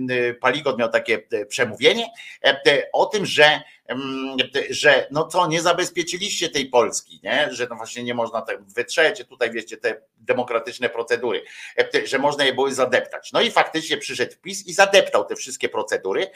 e, 0.09 0.33
Palikot 0.33 0.77
miał 0.79 0.89
takie 0.89 1.21
e, 1.31 1.45
przemówienie 1.45 2.05
e, 2.45 2.87
o 2.93 3.05
tym, 3.05 3.25
że 3.25 3.43
mm, 3.45 3.61
że 4.69 5.07
no 5.11 5.27
co, 5.27 5.47
nie 5.47 5.61
zabezpieczyliście 5.61 6.49
tej 6.49 6.65
Polski, 6.65 7.19
nie? 7.23 7.47
że 7.51 7.67
no 7.69 7.75
właśnie 7.75 8.03
nie 8.03 8.13
można 8.13 8.41
tak, 8.41 8.63
wytrzecie 8.63 9.25
tutaj, 9.25 9.51
wiecie, 9.51 9.77
te 9.77 10.01
demokratyczne 10.17 10.89
procedury, 10.89 11.43
że 12.05 12.19
można 12.19 12.45
je 12.45 12.53
było 12.53 12.71
zadeptać. 12.71 13.31
No 13.33 13.41
i 13.41 13.51
faktycznie 13.51 13.97
przyszedł 13.97 14.35
PiS 14.41 14.67
i 14.67 14.73
zadeptał 14.73 15.25
te 15.25 15.35
wszystkie 15.35 15.69
procedury, 15.69 16.27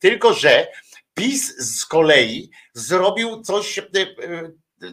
tylko 0.00 0.34
że 0.34 0.66
PiS 1.14 1.56
z 1.58 1.86
kolei 1.86 2.50
zrobił 2.72 3.42
coś, 3.42 3.80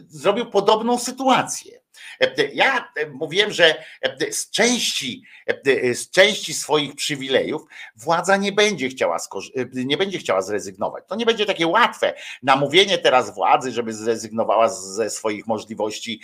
zrobił 0.08 0.50
podobną 0.50 0.98
sytuację. 0.98 1.79
E, 2.20 2.44
Ja 2.52 2.92
e, 2.96 3.06
mówiłem, 3.06 3.52
że 3.52 3.84
e, 4.02 4.32
z 4.32 4.50
części, 4.50 5.22
z 5.94 6.10
części 6.10 6.54
swoich 6.54 6.94
przywilejów 6.94 7.62
władza 7.96 8.36
nie 8.36 8.52
będzie 8.52 8.88
chciała, 8.88 9.18
nie 9.72 9.96
będzie 9.96 10.18
chciała 10.18 10.42
zrezygnować. 10.42 11.04
To 11.08 11.14
nie 11.14 11.26
będzie 11.26 11.46
takie 11.46 11.66
łatwe. 11.66 12.14
Namówienie 12.42 12.98
teraz 12.98 13.34
władzy, 13.34 13.72
żeby 13.72 13.92
zrezygnowała 13.92 14.68
ze 14.68 15.10
swoich 15.10 15.46
możliwości 15.46 16.20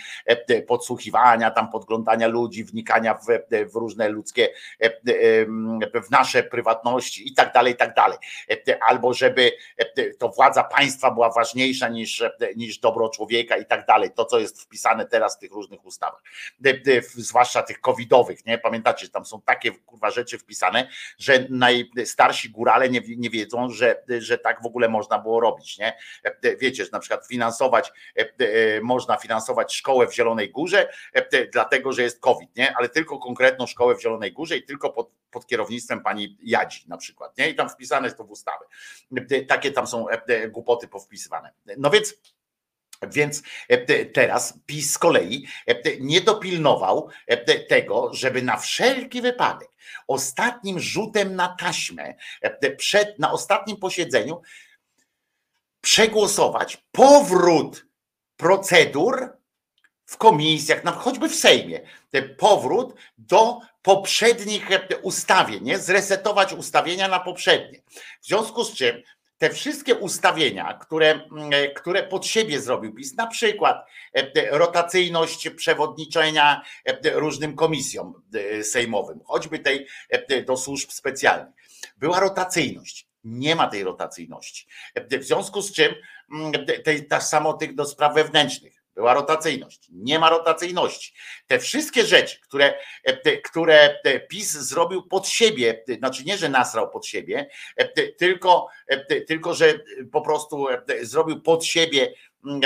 podsłuchiwania, 0.67 1.51
tam 1.51 1.71
podglądania 1.71 2.27
ludzi, 2.27 2.63
wnikania 2.63 3.13
w, 3.13 3.25
w 3.71 3.75
różne 3.75 4.09
ludzkie, 4.09 4.49
w 6.05 6.11
nasze 6.11 6.43
prywatności 6.43 7.27
i 7.27 7.33
tak 7.33 7.53
dalej, 7.53 7.73
i 7.73 7.77
tak 7.77 7.95
dalej. 7.95 8.17
Albo 8.87 9.13
żeby 9.13 9.51
to 10.19 10.29
władza 10.29 10.63
państwa 10.63 11.11
była 11.11 11.29
ważniejsza 11.29 11.87
niż, 11.87 12.23
niż 12.55 12.79
dobro 12.79 13.09
człowieka 13.09 13.57
i 13.57 13.65
tak 13.65 13.85
dalej. 13.85 14.11
To, 14.15 14.25
co 14.25 14.39
jest 14.39 14.61
wpisane 14.61 15.05
teraz 15.05 15.35
w 15.35 15.39
tych 15.39 15.51
różnych 15.51 15.66
ustawach, 15.85 16.21
E, 16.65 16.69
e, 16.69 17.01
zwłaszcza 17.01 17.63
tych 17.63 17.81
covidowych, 17.81 18.45
nie? 18.45 18.57
Pamiętacie, 18.57 19.05
że 19.05 19.11
tam 19.11 19.25
są 19.25 19.41
takie 19.41 19.71
kurwa 19.71 20.11
rzeczy 20.11 20.37
wpisane, 20.37 20.87
że 21.17 21.47
najstarsi 21.49 22.49
górale 22.49 22.89
nie, 22.89 23.01
nie 23.17 23.29
wiedzą, 23.29 23.69
że, 23.69 24.03
że 24.19 24.37
tak 24.37 24.61
w 24.61 24.65
ogóle 24.65 24.89
można 24.89 25.19
było 25.19 25.39
robić, 25.39 25.77
nie? 25.77 25.97
E, 26.23 26.55
Wiecie, 26.57 26.85
że 26.85 26.91
na 26.91 26.99
przykład 26.99 27.27
finansować, 27.27 27.91
e, 28.17 28.21
e, 28.21 28.81
można 28.81 29.17
finansować 29.17 29.75
szkołę 29.75 30.07
w 30.07 30.15
Zielonej 30.15 30.51
Górze, 30.51 30.89
dlatego, 31.51 31.91
że 31.93 32.01
jest 32.01 32.19
COVID, 32.19 32.55
nie? 32.55 32.77
Ale 32.77 32.89
tylko 32.89 33.19
konkretną 33.19 33.67
szkołę 33.67 33.95
w 33.95 34.01
Zielonej 34.01 34.33
Górze 34.33 34.57
i 34.57 34.63
tylko 34.63 34.89
pod, 34.89 35.11
pod 35.31 35.47
kierownictwem 35.47 36.03
pani 36.03 36.37
Jadzi 36.41 36.83
na 36.87 36.97
przykład, 36.97 37.37
nie? 37.37 37.49
I 37.49 37.55
tam 37.55 37.69
wpisane 37.69 38.07
jest 38.07 38.17
to 38.17 38.23
w 38.23 38.31
ustawę. 38.31 38.65
Takie 39.47 39.71
tam 39.71 39.87
są 39.87 40.05
głupoty 40.49 40.87
powpisywane. 40.87 41.53
No 41.77 41.89
więc 41.89 42.15
więc 43.07 43.43
e, 43.67 43.77
te- 43.77 44.05
teraz 44.05 44.53
PiS 44.65 44.91
z 44.91 44.97
kolei 44.97 45.47
e, 45.67 45.97
nie 45.99 46.21
dopilnował 46.21 47.09
e, 47.27 47.37
te- 47.37 47.59
tego, 47.59 48.13
żeby 48.13 48.41
na 48.41 48.57
wszelki 48.57 49.21
wypadek 49.21 49.69
ostatnim 50.07 50.79
rzutem 50.79 51.35
na 51.35 51.55
taśmę 51.59 52.15
przed, 52.77 53.19
na 53.19 53.31
ostatnim 53.31 53.77
posiedzeniu 53.77 54.41
przegłosować 55.81 56.77
powrót 56.91 57.85
procedur 58.37 59.37
w 60.05 60.17
komisjach, 60.17 60.83
choćby 60.91 61.29
w 61.29 61.35
Sejmie, 61.35 61.79
powrót 62.37 62.93
do 63.17 63.59
poprzednich 63.81 64.69
ustawień, 65.01 65.63
nie? 65.63 65.79
zresetować 65.79 66.53
ustawienia 66.53 67.07
na 67.07 67.19
poprzednie. 67.19 67.81
W 68.21 68.27
związku 68.27 68.63
z 68.63 68.75
czym 68.75 69.03
te 69.37 69.49
wszystkie 69.49 69.95
ustawienia, 69.95 70.73
które, 70.73 71.11
mm, 71.11 71.49
e, 71.53 71.67
które 71.67 72.03
pod 72.03 72.25
siebie 72.25 72.61
zrobił 72.61 72.93
PiS, 72.93 73.15
na 73.15 73.27
przykład 73.27 73.85
e, 74.13 74.57
rotacyjność 74.57 75.49
przewodniczenia 75.49 76.61
e, 76.85 77.19
różnym 77.19 77.55
komisjom 77.55 78.23
sejmowym, 78.63 79.19
choćby 79.25 79.59
tej 79.59 79.87
te 80.27 80.41
do 80.41 80.57
służb 80.57 80.91
specjalnych, 80.91 81.55
była 81.97 82.19
rotacyjność. 82.19 83.07
Nie 83.23 83.55
ma 83.55 83.67
tej 83.67 83.83
rotacyjności. 83.83 84.67
W 85.19 85.23
związku 85.23 85.61
z 85.61 85.73
czym, 85.73 85.93
mm, 86.31 86.65
te- 86.65 86.79
te- 86.79 87.01
tak 87.01 87.23
samo 87.23 87.53
tych 87.53 87.75
do 87.75 87.85
spraw 87.85 88.15
wewnętrznych, 88.15 88.76
była 88.97 89.13
rotacyjność. 89.13 89.87
Nie 89.91 90.19
ma 90.19 90.29
rotacyjności. 90.29 91.13
Te 91.47 91.59
wszystkie 91.59 92.05
rzeczy, 92.05 92.41
które, 92.41 92.73
e, 93.03 93.37
które 93.37 93.99
te 94.03 94.19
PiS 94.19 94.51
zrobił 94.51 95.03
pod 95.07 95.27
siebie, 95.27 95.73
te- 95.73 95.95
znaczy 95.95 96.23
nie, 96.23 96.37
że 96.37 96.49
nasrał 96.49 96.89
pod 96.89 97.05
siebie, 97.05 97.49
e, 97.75 98.11
tylko, 98.11 98.67
e, 98.87 99.21
tylko 99.21 99.53
że 99.53 99.79
po 100.11 100.21
prostu 100.21 100.69
e, 100.69 100.81
zrobił 101.01 101.41
pod 101.41 101.65
siebie, 101.65 102.13
mm, 102.45 102.61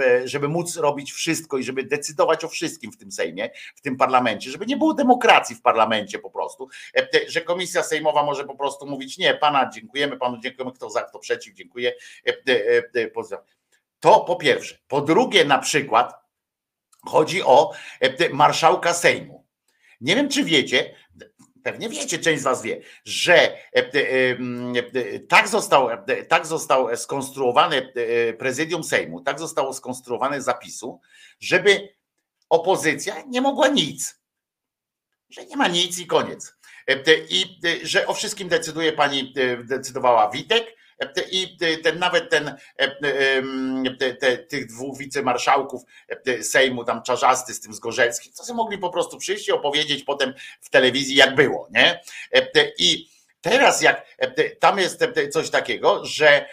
e, 0.00 0.28
żeby 0.28 0.48
móc 0.48 0.76
robić 0.76 1.12
wszystko 1.12 1.58
i 1.58 1.62
żeby 1.64 1.82
decydować 1.84 2.44
o 2.44 2.48
wszystkim 2.48 2.92
w 2.92 2.96
tym 2.96 3.12
Sejmie, 3.12 3.50
w 3.76 3.80
tym 3.80 3.96
parlamencie, 3.96 4.50
żeby 4.50 4.66
nie 4.66 4.76
było 4.76 4.94
demokracji 4.94 5.56
w 5.56 5.62
parlamencie 5.62 6.18
po 6.18 6.30
prostu, 6.30 6.68
e, 6.96 7.08
że 7.28 7.40
komisja 7.40 7.82
sejmowa 7.82 8.22
może 8.22 8.44
po 8.44 8.54
prostu 8.56 8.86
mówić 8.86 9.18
nie, 9.18 9.34
pana 9.34 9.70
dziękujemy, 9.74 10.16
panu 10.16 10.38
dziękujemy, 10.40 10.72
kto 10.72 10.90
za, 10.90 11.02
kto 11.02 11.18
przeciw, 11.18 11.54
dziękuję. 11.54 11.92
To 14.00 14.20
po 14.20 14.36
pierwsze. 14.36 14.78
Po 14.88 15.00
drugie, 15.00 15.44
na 15.44 15.58
przykład 15.58 16.14
chodzi 17.06 17.42
o 17.42 17.72
e, 18.00 18.28
marszałka 18.28 18.94
Sejmu. 18.94 19.46
Nie 20.00 20.16
wiem, 20.16 20.28
czy 20.28 20.44
wiecie, 20.44 20.94
pewnie 21.62 21.88
wiecie, 21.88 22.18
część 22.18 22.40
z 22.40 22.44
Was 22.44 22.62
wie, 22.62 22.80
że 23.04 23.52
e, 23.52 23.58
e, 23.74 25.20
tak 25.28 25.48
został, 25.48 25.88
tak 26.28 26.46
został 26.46 26.96
skonstruowane 26.96 27.76
e, 27.76 28.32
prezydium 28.32 28.84
Sejmu, 28.84 29.20
tak 29.20 29.38
zostało 29.38 29.74
skonstruowane 29.74 30.42
zapisu, 30.42 31.00
żeby 31.40 31.88
opozycja 32.48 33.22
nie 33.26 33.40
mogła 33.40 33.68
nic. 33.68 34.20
Że 35.30 35.46
nie 35.46 35.56
ma 35.56 35.68
nic 35.68 35.98
i 35.98 36.06
koniec. 36.06 36.54
I 37.28 37.60
że 37.82 38.06
o 38.06 38.14
wszystkim 38.14 38.48
decyduje 38.48 38.92
pani, 38.92 39.34
decydowała 39.64 40.30
Witek, 40.30 40.64
te- 40.66 40.77
i 41.30 41.56
ten 41.82 41.98
nawet 41.98 42.30
ten, 42.30 42.48
e, 42.48 42.56
e, 42.78 42.96
te, 43.98 44.14
te, 44.14 44.38
tych 44.38 44.66
dwóch 44.66 44.98
wicemarszałków 44.98 45.82
e, 46.26 46.42
Sejmu, 46.42 46.84
tam 46.84 47.02
Czarzasty 47.02 47.54
z 47.54 47.60
tym 47.60 47.74
Zgorzeckim, 47.74 48.32
co 48.32 48.44
sobie 48.44 48.56
mogli 48.56 48.78
po 48.78 48.90
prostu 48.90 49.18
przyjść 49.18 49.48
i 49.48 49.52
opowiedzieć 49.52 50.04
potem 50.04 50.34
w 50.60 50.70
telewizji, 50.70 51.16
jak 51.16 51.34
było, 51.34 51.68
nie? 51.70 52.00
I 52.78 53.08
teraz 53.40 53.82
jak 53.82 54.06
tam 54.60 54.78
jest 54.78 55.04
coś 55.32 55.50
takiego, 55.50 56.04
że 56.04 56.46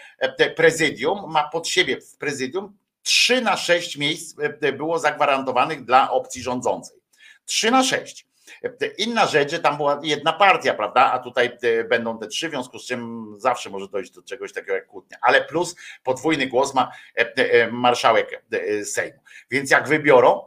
prezydium 0.56 1.30
ma 1.32 1.48
pod 1.48 1.68
siebie 1.68 2.00
w 2.00 2.16
prezydium 2.16 2.76
3 3.02 3.40
na 3.40 3.56
6 3.56 3.96
miejsc 3.96 4.36
było 4.72 4.98
zagwarantowanych 4.98 5.84
dla 5.84 6.10
opcji 6.10 6.42
rządzącej. 6.42 6.96
3 7.44 7.70
na 7.70 7.84
6. 7.84 8.26
Inna 8.98 9.26
rzecz, 9.26 9.50
że 9.50 9.58
tam 9.58 9.76
była 9.76 10.00
jedna 10.02 10.32
partia, 10.32 10.74
prawda? 10.74 11.12
A 11.12 11.18
tutaj 11.18 11.58
e, 11.62 11.84
będą 11.84 12.18
te 12.18 12.26
trzy, 12.26 12.48
w 12.48 12.50
związku 12.50 12.78
z 12.78 12.86
czym 12.86 13.34
zawsze 13.38 13.70
może 13.70 13.88
dojść 13.88 14.10
do 14.10 14.22
czegoś 14.22 14.52
takiego 14.52 14.74
jak 14.74 14.86
kłótnia. 14.86 15.18
Ale 15.20 15.44
plus 15.44 15.76
podwójny 16.02 16.46
głos 16.46 16.74
ma 16.74 16.92
e, 17.16 17.34
e, 17.36 17.72
marszałek 17.72 18.44
Sejmu. 18.84 19.18
Więc 19.50 19.70
jak 19.70 19.88
wybiorą, 19.88 20.46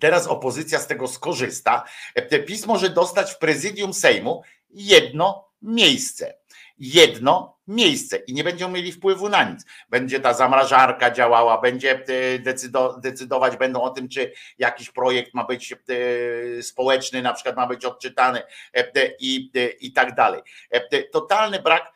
teraz 0.00 0.26
opozycja 0.26 0.78
z 0.78 0.86
tego 0.86 1.08
skorzysta. 1.08 1.84
PiS 2.46 2.66
może 2.66 2.90
dostać 2.90 3.32
w 3.32 3.38
prezydium 3.38 3.94
Sejmu 3.94 4.42
jedno 4.70 5.48
miejsce. 5.62 6.39
Jedno 6.80 7.58
miejsce 7.66 8.16
i 8.16 8.34
nie 8.34 8.44
będą 8.44 8.68
mieli 8.68 8.92
wpływu 8.92 9.28
na 9.28 9.44
nic. 9.44 9.64
Będzie 9.90 10.20
ta 10.20 10.34
zamrażarka 10.34 11.10
działała, 11.10 11.60
będzie 11.60 11.90
e, 11.90 12.38
decydo- 12.38 13.00
decydować 13.00 13.56
będą 13.56 13.82
o 13.82 13.90
tym, 13.90 14.08
czy 14.08 14.32
jakiś 14.58 14.90
projekt 14.90 15.34
ma 15.34 15.44
być 15.44 15.72
e, 15.72 15.76
społeczny, 16.62 17.22
na 17.22 17.32
przykład 17.34 17.56
ma 17.56 17.66
być 17.66 17.84
odczytany 17.84 18.42
e, 18.74 18.90
i, 19.20 19.50
i 19.80 19.92
tak 19.92 20.14
dalej. 20.14 20.42
Totalny 21.12 21.62
brak 21.62 21.92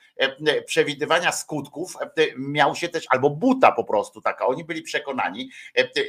przewidywania 0.66 1.32
skutków 1.32 1.97
miał 2.36 2.74
się 2.74 2.89
też, 2.89 3.05
albo 3.09 3.31
buta 3.31 3.73
po 3.73 3.85
prostu 3.85 4.20
taka. 4.20 4.47
Oni 4.47 4.65
byli 4.65 4.82
przekonani, 4.82 5.51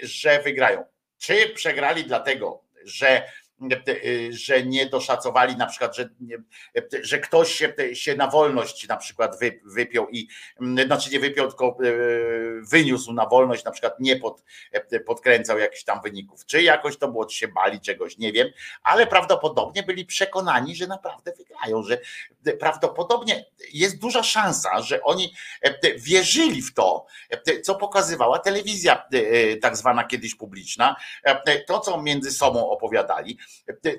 że 0.04 0.42
wygrają. 0.42 0.84
Czy 1.18 1.50
przegrali 1.50 2.04
dlatego, 2.04 2.64
że 2.84 3.24
że 4.30 4.64
nie 4.64 4.86
doszacowali 4.86 5.56
na 5.56 5.66
przykład, 5.66 5.96
że, 5.96 6.10
że 7.02 7.20
ktoś 7.20 7.52
się, 7.54 7.74
się 7.94 8.16
na 8.16 8.28
wolność 8.28 8.88
na 8.88 8.98
przykład 8.98 9.40
wy, 9.40 9.60
wypiął 9.66 10.10
i 10.10 10.28
znaczy 10.86 11.12
nie 11.12 11.20
wypiął, 11.20 11.48
tylko 11.48 11.68
e, 11.68 11.92
wyniósł 12.62 13.14
na 13.14 13.26
wolność, 13.26 13.64
na 13.64 13.72
przykład 13.72 14.00
nie 14.00 14.16
pod, 14.16 14.44
podkręcał 15.06 15.60
jakichś 15.60 15.84
tam 15.84 16.02
wyników. 16.02 16.46
Czy 16.46 16.64
jakoś 16.64 16.98
to 16.98 17.08
było, 17.08 17.26
czy 17.26 17.38
się 17.38 17.48
bali 17.48 17.82
czegoś, 17.82 18.18
nie 18.18 18.32
wiem, 18.32 18.48
ale 18.84 19.08
prawdopodobnie 19.08 19.84
byli 19.84 20.06
przekonani, 20.06 20.76
że 20.76 20.88
naprawdę 20.88 21.32
wygrają, 21.38 21.84
że 21.84 21.98
prawdopodobnie 22.60 23.46
jest 23.74 24.00
duża 24.00 24.24
szansa, 24.24 24.82
że 24.82 25.04
oni 25.04 25.34
wierzyli 25.98 26.62
w 26.62 26.74
to, 26.74 27.06
co 27.64 27.76
pokazywała 27.76 28.40
telewizja 28.40 29.08
e, 29.14 29.58
tak 29.58 29.78
zwana 29.78 30.04
kiedyś 30.04 30.36
publiczna, 30.36 30.96
to 31.68 31.80
co 31.80 32.02
między 32.02 32.32
sobą 32.32 32.70
opowiadali, 32.70 33.38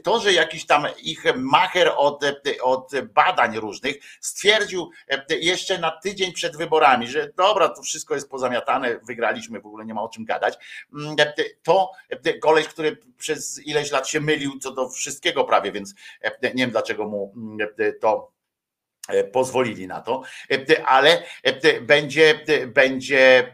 to, 0.04 0.20
że 0.20 0.32
jakiś 0.32 0.66
tam 0.66 0.86
ich 1.02 1.24
macher 1.36 1.92
od, 1.96 2.24
od 2.62 2.90
badań 3.14 3.58
różnych 3.58 3.96
stwierdził 4.20 4.90
jeszcze 5.28 5.78
na 5.78 5.90
tydzień 5.90 6.32
przed 6.32 6.56
wyborami, 6.56 7.08
że 7.08 7.32
dobra, 7.36 7.68
to 7.68 7.82
wszystko 7.82 8.14
jest 8.14 8.30
pozamiatane, 8.30 8.98
wygraliśmy, 9.06 9.60
w 9.60 9.66
ogóle 9.66 9.84
nie 9.84 9.94
ma 9.94 10.02
o 10.02 10.08
czym 10.08 10.24
gadać, 10.24 10.54
to 11.62 11.92
koleś, 12.40 12.68
który 12.68 12.96
przez 13.18 13.66
ileś 13.66 13.90
lat 13.90 14.08
się 14.08 14.20
mylił 14.20 14.58
co 14.58 14.70
do 14.70 14.88
wszystkiego 14.88 15.44
prawie, 15.44 15.72
więc 15.72 15.94
nie 16.42 16.50
wiem 16.54 16.70
dlaczego 16.70 17.08
mu 17.08 17.34
to 18.00 18.35
pozwolili 19.32 19.86
na 19.86 20.00
to, 20.00 20.22
ale 20.86 21.22
będzie, 21.80 22.40
będzie 22.66 23.52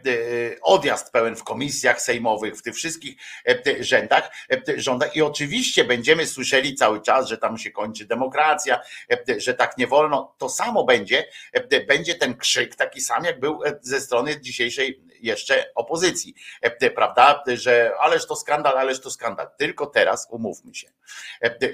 odjazd 0.61 1.11
pełen 1.11 1.35
w 1.35 1.43
komisjach 1.43 2.01
sejmowych, 2.01 2.55
w 2.55 2.61
tych 2.61 2.75
wszystkich 2.75 3.15
rzędach, 3.79 4.31
rządach 4.77 5.15
i 5.15 5.21
oczywiście 5.21 5.85
będziemy 5.85 6.27
słyszeli 6.27 6.75
cały 6.75 7.01
czas, 7.01 7.27
że 7.27 7.37
tam 7.37 7.57
się 7.57 7.71
kończy 7.71 8.05
demokracja, 8.05 8.79
że 9.37 9.53
tak 9.53 9.77
nie 9.77 9.87
wolno. 9.87 10.35
To 10.37 10.49
samo 10.49 10.83
będzie, 10.83 11.27
będzie 11.87 12.15
ten 12.15 12.37
krzyk 12.37 12.75
taki 12.75 13.01
sam, 13.01 13.23
jak 13.23 13.39
był 13.39 13.59
ze 13.81 14.01
strony 14.01 14.41
dzisiejszej 14.41 15.03
jeszcze 15.19 15.65
opozycji, 15.75 16.35
prawda, 16.95 17.43
że 17.53 17.91
ależ 17.99 18.27
to 18.27 18.35
skandal, 18.35 18.77
ależ 18.77 19.01
to 19.01 19.11
skandal. 19.11 19.47
Tylko 19.57 19.85
teraz 19.85 20.27
umówmy 20.31 20.75
się, 20.75 20.87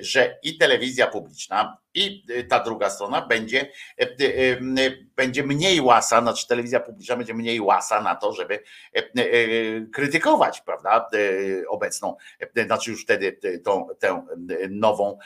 że 0.02 0.40
i 0.44 0.58
telewizja 0.58 1.08
publiczna, 1.08 1.78
i 1.94 2.26
ta 2.50 2.60
druga 2.60 2.90
strona 2.90 3.22
będzie, 3.22 3.69
będzie 5.16 5.44
mniej 5.44 5.82
łasa, 5.82 6.22
znaczy 6.22 6.48
telewizja 6.48 6.80
publiczna 6.80 7.16
będzie 7.16 7.34
mniej 7.34 7.62
łasa 7.62 8.02
na 8.02 8.16
to, 8.16 8.34
żeby 8.34 8.64
krytykować, 9.94 10.62
prawda, 10.62 11.08
obecną, 11.68 12.16
znaczy 12.66 12.92
już 12.92 13.04
wtedy 13.04 13.40
tą, 13.64 13.88
tę 14.00 14.26
nową, 14.70 15.20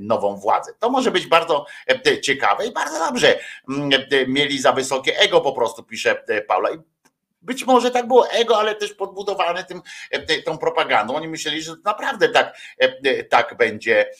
nową 0.00 0.36
władzę. 0.36 0.72
To 0.78 0.90
może 0.90 1.10
być 1.10 1.26
bardzo 1.26 1.66
ciekawe 2.22 2.66
i 2.66 2.72
bardzo 2.72 2.98
dobrze. 2.98 3.38
Mieli 4.28 4.58
za 4.58 4.72
wysokie 4.72 5.18
ego, 5.18 5.40
po 5.40 5.52
prostu 5.52 5.82
pisze 5.82 6.24
Paula. 6.46 6.68
Być 7.42 7.66
może 7.66 7.90
tak 7.90 8.06
było 8.06 8.30
ego, 8.30 8.58
ale 8.58 8.74
też 8.74 8.94
podbudowane 8.94 9.64
tym, 9.64 9.82
tą 10.44 10.58
propagandą. 10.58 11.14
Oni 11.14 11.28
myśleli, 11.28 11.62
że 11.62 11.74
naprawdę 11.84 12.28
tak, 12.28 12.58
tak 13.30 13.56
będzie 13.56 14.10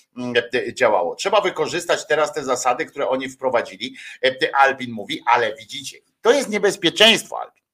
działało. 0.72 1.14
Trzeba 1.14 1.40
wykorzystać 1.40 2.06
teraz 2.06 2.32
te 2.32 2.44
zasady, 2.44 2.86
które 2.86 3.08
oni 3.08 3.28
wprowadzili. 3.28 3.96
Albin 4.52 4.92
mówi, 4.92 5.22
ale 5.26 5.54
widzicie, 5.54 5.98
to 6.20 6.32
jest 6.32 6.48
niebezpieczeństwo, 6.48 7.40
Albin. 7.40 7.64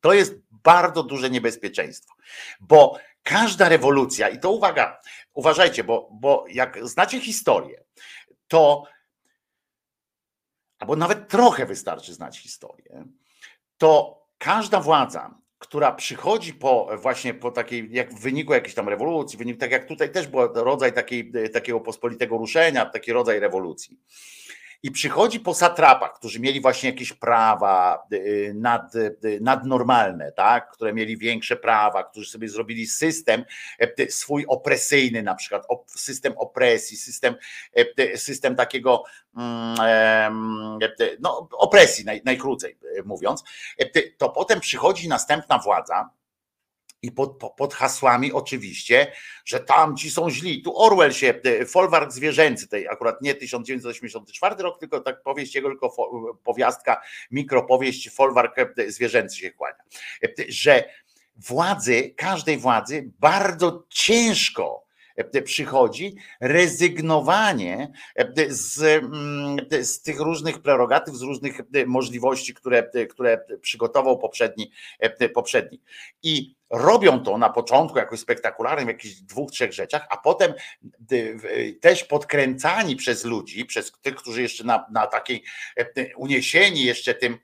To 0.00 0.12
jest 0.12 0.34
bardzo 0.50 1.02
duże 1.02 1.30
niebezpieczeństwo, 1.30 2.14
bo 2.60 2.98
każda 3.22 3.68
rewolucja, 3.68 4.28
i 4.28 4.40
to 4.40 4.50
uwaga, 4.50 5.00
uważajcie, 5.34 5.84
bo, 5.84 6.08
bo 6.12 6.44
jak 6.48 6.88
znacie 6.88 7.20
historię, 7.20 7.84
to 8.48 8.84
albo 10.78 10.96
nawet 10.96 11.28
trochę 11.28 11.66
wystarczy 11.66 12.14
znać 12.14 12.38
historię, 12.38 13.04
to 13.78 14.19
każda 14.40 14.80
władza, 14.80 15.34
która 15.58 15.92
przychodzi 15.92 16.54
po 16.54 16.88
właśnie 17.02 17.34
po 17.34 17.50
takiej, 17.50 17.88
jak 17.92 18.14
w 18.14 18.20
wyniku 18.20 18.52
jakiejś 18.52 18.74
tam 18.74 18.88
rewolucji, 18.88 19.38
wynik, 19.38 19.60
tak 19.60 19.70
jak 19.70 19.86
tutaj 19.86 20.12
też 20.12 20.26
był 20.26 20.40
rodzaj 20.54 20.92
takiej, 20.92 21.32
takiego 21.52 21.80
pospolitego 21.80 22.38
ruszenia, 22.38 22.86
taki 22.86 23.12
rodzaj 23.12 23.40
rewolucji. 23.40 24.00
I 24.82 24.90
przychodzi 24.90 25.40
po 25.40 25.54
satrapach, 25.54 26.12
którzy 26.14 26.40
mieli 26.40 26.60
właśnie 26.60 26.90
jakieś 26.90 27.12
prawa 27.12 28.06
nad, 28.54 28.92
nadnormalne, 29.40 30.32
tak? 30.32 30.70
które 30.70 30.92
mieli 30.92 31.16
większe 31.16 31.56
prawa, 31.56 32.04
którzy 32.04 32.30
sobie 32.30 32.48
zrobili 32.48 32.86
system 32.86 33.44
swój 34.08 34.44
opresyjny, 34.48 35.22
na 35.22 35.34
przykład 35.34 35.66
system 35.86 36.34
opresji, 36.36 36.96
system, 36.96 37.34
system 38.16 38.56
takiego 38.56 39.04
no, 41.20 41.48
opresji, 41.52 42.04
naj, 42.04 42.22
najkrócej 42.24 42.78
mówiąc, 43.04 43.44
to 44.18 44.28
potem 44.28 44.60
przychodzi 44.60 45.08
następna 45.08 45.58
władza, 45.58 46.10
i 47.02 47.12
pod, 47.12 47.38
pod, 47.56 47.74
hasłami 47.74 48.32
oczywiście, 48.32 49.12
że 49.44 49.60
tamci 49.60 50.10
są 50.10 50.30
źli. 50.30 50.62
Tu 50.62 50.78
Orwell 50.78 51.12
się, 51.12 51.34
folwark 51.66 52.12
zwierzęcy, 52.12 52.68
tej 52.68 52.88
akurat 52.88 53.22
nie 53.22 53.34
1984 53.34 54.62
rok, 54.62 54.80
tylko 54.80 55.00
tak 55.00 55.22
powieść 55.22 55.54
jego, 55.54 55.68
tylko 55.68 55.92
powiastka, 56.44 57.02
mikropowieść, 57.30 58.10
folwark 58.10 58.56
zwierzęcy 58.88 59.36
się 59.36 59.50
kłania. 59.50 59.82
Że 60.48 60.84
władzy, 61.36 62.14
każdej 62.16 62.58
władzy 62.58 63.10
bardzo 63.18 63.84
ciężko 63.88 64.84
e, 65.16 65.42
przychodzi 65.42 66.16
rezygnowanie 66.40 67.92
e, 68.16 68.32
z, 68.48 68.82
mm, 68.82 69.84
z 69.84 70.02
tych 70.02 70.20
różnych 70.20 70.62
prerogatyw, 70.62 71.14
z 71.14 71.22
różnych 71.22 71.60
e, 71.60 71.86
możliwości, 71.86 72.54
które, 72.54 72.90
które 73.10 73.44
przygotował 73.60 74.18
poprzedni, 74.18 74.70
poprzedni. 75.34 75.80
I 76.22 76.59
robią 76.70 77.20
to 77.20 77.38
na 77.38 77.50
początku 77.50 77.98
jakoś 77.98 78.20
spektakularnym, 78.20 78.86
w 78.86 78.88
jakichś 78.88 79.14
dwóch, 79.14 79.50
trzech 79.50 79.72
rzeczach, 79.72 80.06
a 80.10 80.16
potem 80.16 80.54
też 81.80 82.04
podkręcani 82.04 82.96
przez 82.96 83.24
ludzi, 83.24 83.64
przez 83.64 83.92
tych, 84.02 84.14
którzy 84.14 84.42
jeszcze 84.42 84.64
na, 84.64 84.86
na 84.90 85.06
takiej 85.06 85.44
uniesieni 86.16 86.84
jeszcze 86.84 87.14
tym 87.14 87.38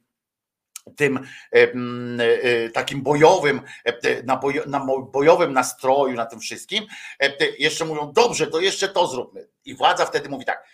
tym 0.97 1.27
e, 1.53 2.71
takim 2.71 3.03
bojowym, 3.03 3.61
e, 3.85 4.23
na, 4.23 4.37
bojo, 4.37 4.63
na 4.67 4.87
bojowym 5.13 5.53
nastroju, 5.53 6.15
na 6.15 6.27
tym 6.27 6.41
wszystkim, 6.41 6.87
e, 7.21 7.33
jeszcze 7.59 7.85
mówią, 7.85 8.13
dobrze, 8.13 8.47
to 8.47 8.61
jeszcze 8.61 8.89
to 8.89 9.07
zróbmy. 9.07 9.49
I 9.65 9.75
władza 9.75 10.07
wtedy 10.07 10.29
mówi 10.29 10.45
tak, 10.45 10.67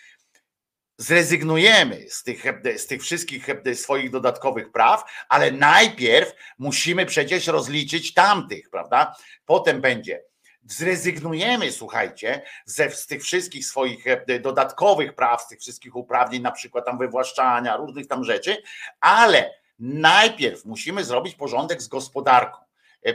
zrezygnujemy 1.03 2.07
z 2.09 2.23
tych, 2.23 2.45
z 2.77 2.87
tych 2.87 3.03
wszystkich 3.03 3.47
swoich 3.75 4.11
dodatkowych 4.11 4.73
praw, 4.73 5.05
ale 5.29 5.51
najpierw 5.51 6.33
musimy 6.59 7.07
przecież 7.07 7.47
rozliczyć 7.47 8.15
tamtych, 8.15 8.71
prawda? 8.71 9.17
Potem 9.47 9.81
będzie. 9.81 10.23
Zrezygnujemy, 10.65 11.73
słuchajcie, 11.73 12.43
ze, 12.65 12.91
z 12.91 13.07
tych 13.07 13.23
wszystkich 13.23 13.67
swoich 13.67 14.05
dodatkowych 14.41 15.15
praw, 15.15 15.43
z 15.43 15.49
tych 15.49 15.61
wszystkich 15.61 15.97
uprawnień, 15.97 16.43
na 16.43 16.53
przykład 16.53 16.85
tam 16.85 16.99
wywłaszczania, 16.99 17.77
różnych 17.77 18.07
tam 18.07 18.25
rzeczy, 18.25 18.63
ale 19.01 19.63
Najpierw 19.85 20.65
musimy 20.65 21.05
zrobić 21.05 21.35
porządek 21.35 21.83
z 21.83 21.89
gospodarką. 21.89 22.59
E, 23.07 23.11
e, 23.11 23.15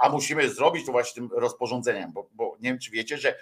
a 0.00 0.08
musimy 0.08 0.48
zrobić 0.48 0.86
to 0.86 0.92
właśnie 0.92 1.14
tym 1.14 1.30
rozporządzeniem, 1.38 2.12
bo, 2.12 2.28
bo 2.32 2.56
nie 2.60 2.70
wiem, 2.70 2.78
czy 2.78 2.90
wiecie, 2.90 3.18
że 3.18 3.38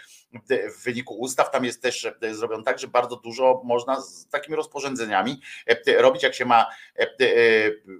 w 0.78 0.84
wyniku 0.84 1.14
ustaw 1.14 1.50
tam 1.50 1.64
jest 1.64 1.82
też 1.82 2.04
e, 2.22 2.34
zrobione 2.34 2.64
tak, 2.64 2.78
że 2.78 2.88
bardzo 2.88 3.16
dużo 3.16 3.62
można 3.64 4.00
z 4.00 4.28
takimi 4.28 4.56
rozporządzeniami 4.56 5.40
robić, 5.98 6.22
jak 6.22 6.34
się 6.34 6.44
ma 6.44 6.66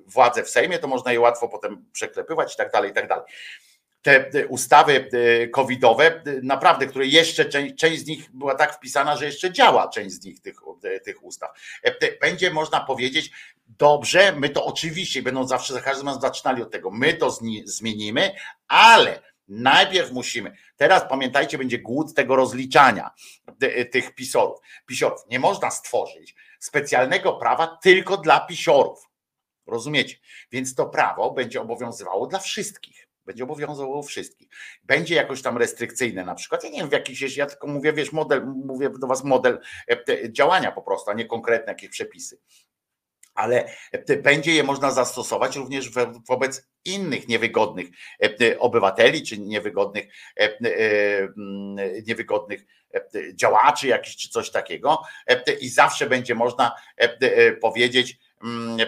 władzę 0.06 0.42
w 0.42 0.50
Sejmie, 0.50 0.78
to 0.78 0.88
można 0.88 1.12
je 1.12 1.20
łatwo 1.20 1.48
potem 1.48 1.84
przeklepywać 1.92 2.54
i 2.54 2.56
tak 2.56 2.72
dalej, 2.72 2.90
i 2.90 2.94
tak 2.94 3.08
dalej 3.08 3.24
te 4.02 4.46
ustawy 4.48 5.08
covidowe, 5.52 6.22
naprawdę, 6.42 6.86
które 6.86 7.06
jeszcze 7.06 7.44
część, 7.44 7.74
część 7.74 8.02
z 8.02 8.06
nich 8.06 8.30
była 8.34 8.54
tak 8.54 8.74
wpisana, 8.74 9.16
że 9.16 9.24
jeszcze 9.24 9.52
działa 9.52 9.88
część 9.88 10.14
z 10.14 10.24
nich, 10.24 10.40
tych, 10.40 10.56
tych 11.04 11.24
ustaw. 11.24 11.50
Będzie 12.20 12.50
można 12.50 12.80
powiedzieć, 12.80 13.30
dobrze, 13.82 14.32
my 14.32 14.48
to 14.48 14.64
oczywiście 14.64 15.22
będą 15.22 15.46
zawsze 15.46 15.74
za 15.74 15.80
każdym 15.80 16.06
razem 16.06 16.22
zaczynali 16.22 16.62
od 16.62 16.70
tego, 16.70 16.90
my 16.90 17.14
to 17.14 17.38
zmienimy, 17.64 18.34
ale 18.68 19.22
najpierw 19.48 20.12
musimy. 20.12 20.56
Teraz 20.76 21.02
pamiętajcie, 21.08 21.58
będzie 21.58 21.78
głód 21.78 22.14
tego 22.14 22.36
rozliczania 22.36 23.10
tych 23.90 24.14
pisorów. 24.14 24.58
Pisiorów. 24.86 25.20
Nie 25.30 25.40
można 25.40 25.70
stworzyć 25.70 26.34
specjalnego 26.60 27.32
prawa 27.32 27.78
tylko 27.82 28.16
dla 28.16 28.40
pisiorów. 28.40 29.08
Rozumiecie? 29.66 30.16
Więc 30.52 30.74
to 30.74 30.86
prawo 30.86 31.30
będzie 31.30 31.60
obowiązywało 31.60 32.26
dla 32.26 32.38
wszystkich. 32.38 33.08
Będzie 33.26 33.44
obowiązywało 33.44 34.02
wszystkich. 34.02 34.48
Będzie 34.82 35.14
jakoś 35.14 35.42
tam 35.42 35.58
restrykcyjne 35.58 36.24
na 36.24 36.34
przykład. 36.34 36.64
Ja 36.64 36.70
nie 36.70 36.78
wiem, 36.78 36.88
w 36.88 36.92
jakiś, 36.92 37.36
ja 37.36 37.46
tylko 37.46 37.66
mówię, 37.66 37.92
wiesz, 37.92 38.12
model, 38.12 38.46
mówię 38.46 38.90
do 39.00 39.06
was 39.06 39.24
model 39.24 39.60
e, 39.88 40.32
działania 40.32 40.72
po 40.72 40.82
prostu, 40.82 41.10
a 41.10 41.14
nie 41.14 41.26
konkretne 41.26 41.72
jakieś 41.72 41.90
przepisy 41.90 42.38
ale 43.34 43.64
będzie 44.22 44.54
je 44.54 44.62
można 44.62 44.90
zastosować 44.90 45.56
również 45.56 45.90
wobec 46.28 46.68
innych 46.84 47.28
niewygodnych 47.28 47.88
e, 48.22 48.58
obywateli, 48.58 49.22
czy 49.22 49.38
niewygodnych, 49.38 50.04
e, 50.36 50.58
niewygodnych 52.06 52.64
działaczy 53.34 53.86
jakichś, 53.86 54.16
czy 54.16 54.28
coś 54.28 54.50
takiego. 54.50 55.02
I 55.60 55.68
zawsze 55.68 56.06
będzie 56.06 56.34
można 56.34 56.72
powiedzieć, 57.60 58.18
mm, 58.44 58.78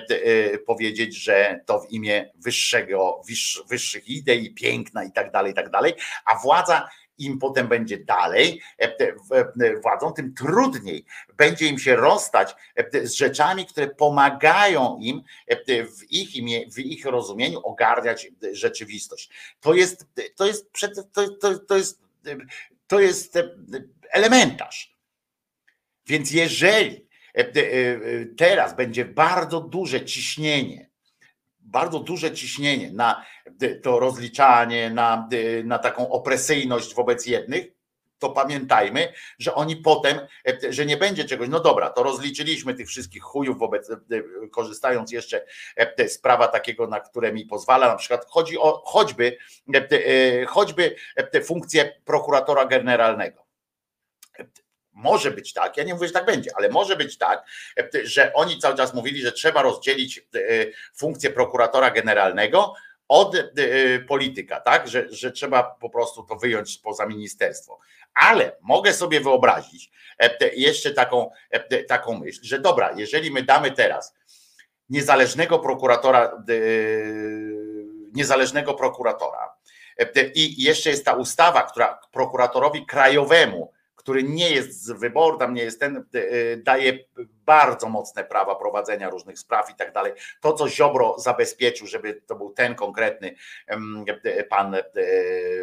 powiedzieć, 0.67 1.17
że 1.17 1.61
to 1.67 1.81
w 1.81 1.91
imię 1.91 2.33
wyższego, 2.35 3.23
wyższych 3.71 4.09
idei, 4.09 4.55
piękna 4.55 5.05
i 5.05 5.13
tak 5.13 5.33
dalej, 5.33 5.53
i 5.53 5.55
tak 5.55 5.71
dalej, 5.71 5.93
a 6.25 6.39
władza 6.39 6.89
im 7.19 7.39
potem 7.39 7.69
będzie 7.69 7.99
dalej 7.99 8.61
e, 8.81 8.97
e, 9.31 9.81
władzą, 9.81 10.13
tym 10.13 10.35
trudniej 10.35 11.05
będzie 11.37 11.67
im 11.67 11.79
się 11.79 11.97
rozstać 11.97 12.55
e, 12.77 13.07
z 13.07 13.15
rzeczami, 13.15 13.67
które 13.67 13.87
pomagają 13.89 14.99
im 15.01 15.23
w 15.69 16.13
ich 16.13 16.37
imię, 16.37 16.71
w 16.71 16.79
ich 16.79 17.07
rozumieniu 17.07 17.61
ogarniać 17.61 18.29
rzeczywistość. 18.53 19.31
To 19.61 19.75
jest, 19.75 20.07
to 20.37 20.47
jest, 20.47 20.73
to, 21.13 21.29
to, 21.41 21.59
to 21.59 21.77
jest, 21.77 22.01
to 22.87 23.01
jest 23.01 23.39
elementarz. 24.11 24.95
Więc 26.07 26.31
jeżeli 26.31 27.07
teraz 28.37 28.77
będzie 28.77 29.05
bardzo 29.05 29.61
duże 29.61 30.05
ciśnienie 30.05 30.94
bardzo 31.65 31.99
duże 31.99 32.33
ciśnienie 32.33 32.93
na 32.93 33.25
to 33.83 33.99
rozliczanie, 33.99 34.91
na, 34.91 35.29
na 35.65 35.79
taką 35.79 36.11
opresyjność 36.11 36.95
wobec 36.95 37.27
jednych, 37.27 37.67
to 38.19 38.31
pamiętajmy, 38.31 39.13
że 39.39 39.55
oni 39.55 39.77
potem, 39.77 40.19
że 40.71 40.87
nie 40.87 40.97
będzie 40.97 41.25
czegoś, 41.25 41.49
no 41.49 41.61
dobra, 41.61 41.91
to 41.91 42.03
rozliczyliśmy 42.03 42.75
tych 42.75 42.89
wszystkich 42.89 43.23
chujów 43.23 43.59
wobec, 43.59 43.91
korzystając 44.51 45.13
jeszcze 45.13 45.47
z 46.09 46.19
prawa 46.19 46.49
takiego, 46.49 46.87
na 46.87 47.01
które 47.01 47.33
mi 47.33 47.47
pozwala, 47.47 47.89
na 47.89 47.97
przykład 47.97 48.27
chodzi 48.29 48.59
o 48.59 48.83
choćby, 48.85 49.37
choćby 50.47 50.97
funkcję 51.45 52.01
prokuratora 52.05 52.65
generalnego 52.65 53.45
może 54.95 55.31
być 55.31 55.53
tak, 55.53 55.77
ja 55.77 55.85
nie 55.85 55.95
mówię, 55.95 56.07
że 56.07 56.13
tak 56.13 56.27
będzie, 56.27 56.51
ale 56.57 56.69
może 56.69 56.97
być 56.97 57.19
tak, 57.19 57.47
że 58.05 58.33
oni 58.33 58.59
cały 58.59 58.77
czas 58.77 58.95
mówili, 58.95 59.23
że 59.23 59.33
trzeba 59.33 59.63
rozdzielić 59.63 60.19
e, 60.19 60.41
funkcję 60.95 61.31
prokuratora 61.31 61.91
generalnego 61.91 62.75
od 63.09 63.35
e, 63.35 63.45
polityka, 64.09 64.61
tak? 64.61 64.89
Że, 64.89 65.07
że 65.11 65.33
trzeba 65.33 65.63
po 65.63 65.91
prostu 65.91 66.23
to 66.23 66.37
wyjąć 66.37 66.79
poza 66.79 67.07
ministerstwo. 67.07 67.79
Ale 68.15 68.57
mogę 68.61 68.93
sobie 68.93 69.21
wyobrazić 69.21 69.91
e, 70.19 70.55
jeszcze 70.55 70.91
taką, 70.91 71.31
taką 71.89 72.19
myśl, 72.19 72.41
że 72.43 72.59
dobra, 72.59 72.95
jeżeli 72.97 73.31
my 73.31 73.43
damy 73.43 73.71
teraz 73.71 74.15
niezależnego 74.89 75.59
prokuratora, 75.59 76.43
niezależnego 78.13 78.75
prokuratora, 78.75 79.55
i 80.35 80.63
jeszcze 80.63 80.91
jest 80.91 81.05
ta 81.05 81.13
ustawa, 81.13 81.63
która 81.63 82.01
prokuratorowi 82.13 82.87
krajowemu 82.87 83.74
który 84.05 84.23
nie 84.23 84.51
jest 84.51 84.85
z 84.85 84.91
wyboru, 84.91 85.39
tam 85.39 85.55
nie 85.55 85.63
jest 85.63 85.81
ten, 85.81 85.97
e, 85.97 86.57
daje 86.57 86.99
bardzo 87.47 87.89
mocne 87.89 88.25
prawa 88.25 88.55
prowadzenia 88.55 89.11
różnych 89.11 89.39
spraw 89.39 89.71
i 89.71 89.75
tak 89.75 89.93
dalej. 89.93 90.13
To, 90.41 90.53
co 90.53 90.69
Ziobro 90.69 91.19
zabezpieczył, 91.19 91.87
żeby 91.87 92.23
to 92.27 92.37
był 92.37 92.51
ten 92.51 92.75
konkretny 92.75 93.35
e, 93.67 94.45
pan 94.45 94.77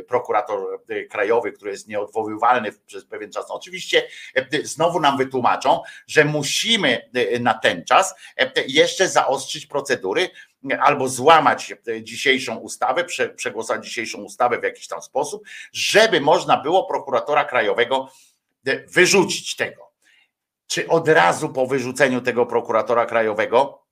prokurator 0.07 0.81
krajowy, 1.09 1.51
który 1.51 1.71
jest 1.71 1.87
nieodwoływalny 1.87 2.71
przez 2.85 3.05
pewien 3.05 3.31
czas. 3.31 3.45
Oczywiście 3.49 4.07
znowu 4.63 4.99
nam 4.99 5.17
wytłumaczą, 5.17 5.81
że 6.07 6.25
musimy 6.25 7.09
na 7.39 7.53
ten 7.53 7.85
czas 7.85 8.15
jeszcze 8.67 9.09
zaostrzyć 9.09 9.65
procedury, 9.65 10.29
albo 10.79 11.07
złamać 11.07 11.73
dzisiejszą 12.01 12.55
ustawę, 12.55 13.05
przegłosować 13.35 13.85
dzisiejszą 13.85 14.23
ustawę 14.23 14.59
w 14.59 14.63
jakiś 14.63 14.87
tam 14.87 15.01
sposób, 15.01 15.43
żeby 15.73 16.21
można 16.21 16.57
było 16.57 16.85
prokuratora 16.85 17.45
krajowego 17.45 18.09
wyrzucić 18.95 19.55
tego. 19.55 19.91
Czy 20.67 20.87
od 20.87 21.07
razu 21.07 21.49
po 21.49 21.67
wyrzuceniu 21.67 22.21
tego 22.21 22.45
prokuratora 22.45 23.05
krajowego, 23.05 23.85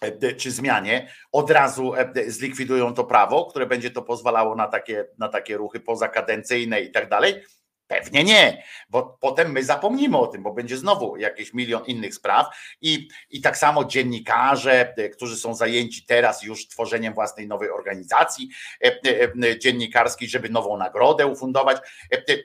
e, 0.00 0.32
czy 0.32 0.50
zmianie, 0.50 1.12
od 1.32 1.50
razu 1.50 1.94
e, 1.94 2.30
zlikwidują 2.30 2.94
to 2.94 3.04
prawo, 3.04 3.46
które 3.46 3.66
będzie 3.66 3.90
to 3.90 4.02
pozwalało 4.02 4.54
na 4.54 4.68
takie, 4.68 5.06
na 5.18 5.28
takie 5.28 5.56
ruchy 5.56 5.80
pozakadencyjne 5.80 6.80
i 6.80 6.90
tak 6.90 7.08
dalej? 7.08 7.42
Pewnie 7.90 8.24
nie, 8.24 8.62
bo 8.90 9.18
potem 9.20 9.52
my 9.52 9.64
zapomnimy 9.64 10.18
o 10.18 10.26
tym, 10.26 10.42
bo 10.42 10.52
będzie 10.52 10.76
znowu 10.76 11.16
jakiś 11.16 11.54
milion 11.54 11.84
innych 11.86 12.14
spraw 12.14 12.46
i, 12.80 13.08
i 13.30 13.40
tak 13.40 13.56
samo 13.56 13.84
dziennikarze, 13.84 14.94
e, 14.96 15.08
którzy 15.08 15.36
są 15.36 15.54
zajęci 15.54 16.04
teraz 16.04 16.42
już 16.42 16.68
tworzeniem 16.68 17.14
własnej 17.14 17.48
nowej 17.48 17.70
organizacji 17.70 18.48
e, 18.84 18.98
e, 19.44 19.58
dziennikarskiej, 19.58 20.28
żeby 20.28 20.48
nową 20.48 20.76
nagrodę 20.76 21.26
ufundować, 21.26 21.76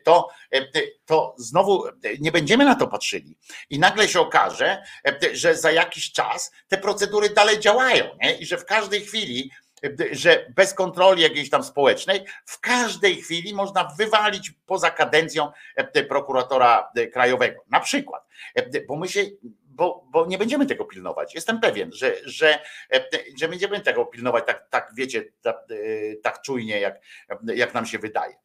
to, 0.04 0.30
to 1.06 1.36
znowu 1.38 1.84
nie 2.20 2.32
będziemy 2.32 2.66
na 2.66 2.76
to 2.76 2.88
patrzyli. 2.88 3.38
I 3.70 3.80
nagle 3.80 4.08
się 4.08 4.20
okaże, 4.20 4.84
że 5.34 5.56
za 5.56 5.72
jakiś 5.72 6.12
czas 6.12 6.52
te 6.68 6.78
procedury 6.78 7.30
dalej 7.30 7.60
działają 7.60 8.06
nie? 8.24 8.36
i 8.36 8.46
że 8.46 8.58
w 8.58 8.66
każdej 8.66 9.02
chwili 9.02 9.52
że 10.12 10.46
bez 10.56 10.74
kontroli 10.74 11.22
jakiejś 11.22 11.50
tam 11.50 11.64
społecznej 11.64 12.26
w 12.46 12.60
każdej 12.60 13.16
chwili 13.16 13.54
można 13.54 13.84
wywalić 13.98 14.54
poza 14.66 14.92
kadencją 14.92 15.52
e, 15.76 16.04
prokuratora 16.04 16.92
e, 16.96 17.08
krajowego. 17.08 17.62
Na 17.70 17.80
przykład, 17.80 18.28
e, 18.56 18.82
bo 18.82 18.96
my 18.96 19.08
się 19.08 19.22
bo, 19.76 20.06
bo 20.12 20.26
nie 20.26 20.38
będziemy 20.38 20.66
tego 20.66 20.86
pilnować. 20.86 21.36
Jestem 21.36 21.60
pewien, 21.60 21.92
że, 21.94 22.16
że, 22.24 22.60
e, 22.94 23.06
że 23.40 23.48
będziemy 23.48 23.82
tego 23.82 24.06
pilnować 24.06 24.46
tak, 24.48 24.68
tak 24.70 24.92
wiecie, 24.98 25.26
tak, 25.42 25.58
tak 26.24 26.42
czujnie, 26.42 26.80
jak, 26.80 27.02
jak 27.56 27.74
nam 27.74 27.86
się 27.86 28.00
wydaje. 28.00 28.36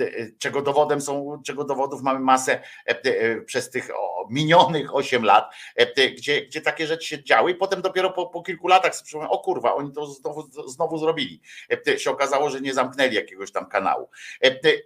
E, 0.00 0.06
Czego 0.38 0.62
dowodem 0.62 1.00
są, 1.00 1.42
czego 1.46 1.64
dowodów 1.64 2.02
mamy 2.02 2.20
masę 2.20 2.62
przez 3.46 3.70
tych 3.70 3.88
minionych 4.30 4.94
8 4.94 5.24
lat, 5.24 5.54
gdzie, 6.16 6.42
gdzie 6.42 6.60
takie 6.60 6.86
rzeczy 6.86 7.06
się 7.06 7.24
działy 7.24 7.50
i 7.50 7.54
potem 7.54 7.82
dopiero 7.82 8.10
po, 8.10 8.26
po 8.26 8.42
kilku 8.42 8.68
latach 8.68 8.96
sobie 8.96 9.28
o 9.28 9.38
kurwa, 9.38 9.74
oni 9.74 9.92
to 9.92 10.06
znowu, 10.06 10.68
znowu 10.68 10.98
zrobili. 10.98 11.40
Się 11.98 12.10
okazało, 12.10 12.50
że 12.50 12.60
nie 12.60 12.74
zamknęli 12.74 13.14
jakiegoś 13.14 13.52
tam 13.52 13.66
kanału. 13.66 14.10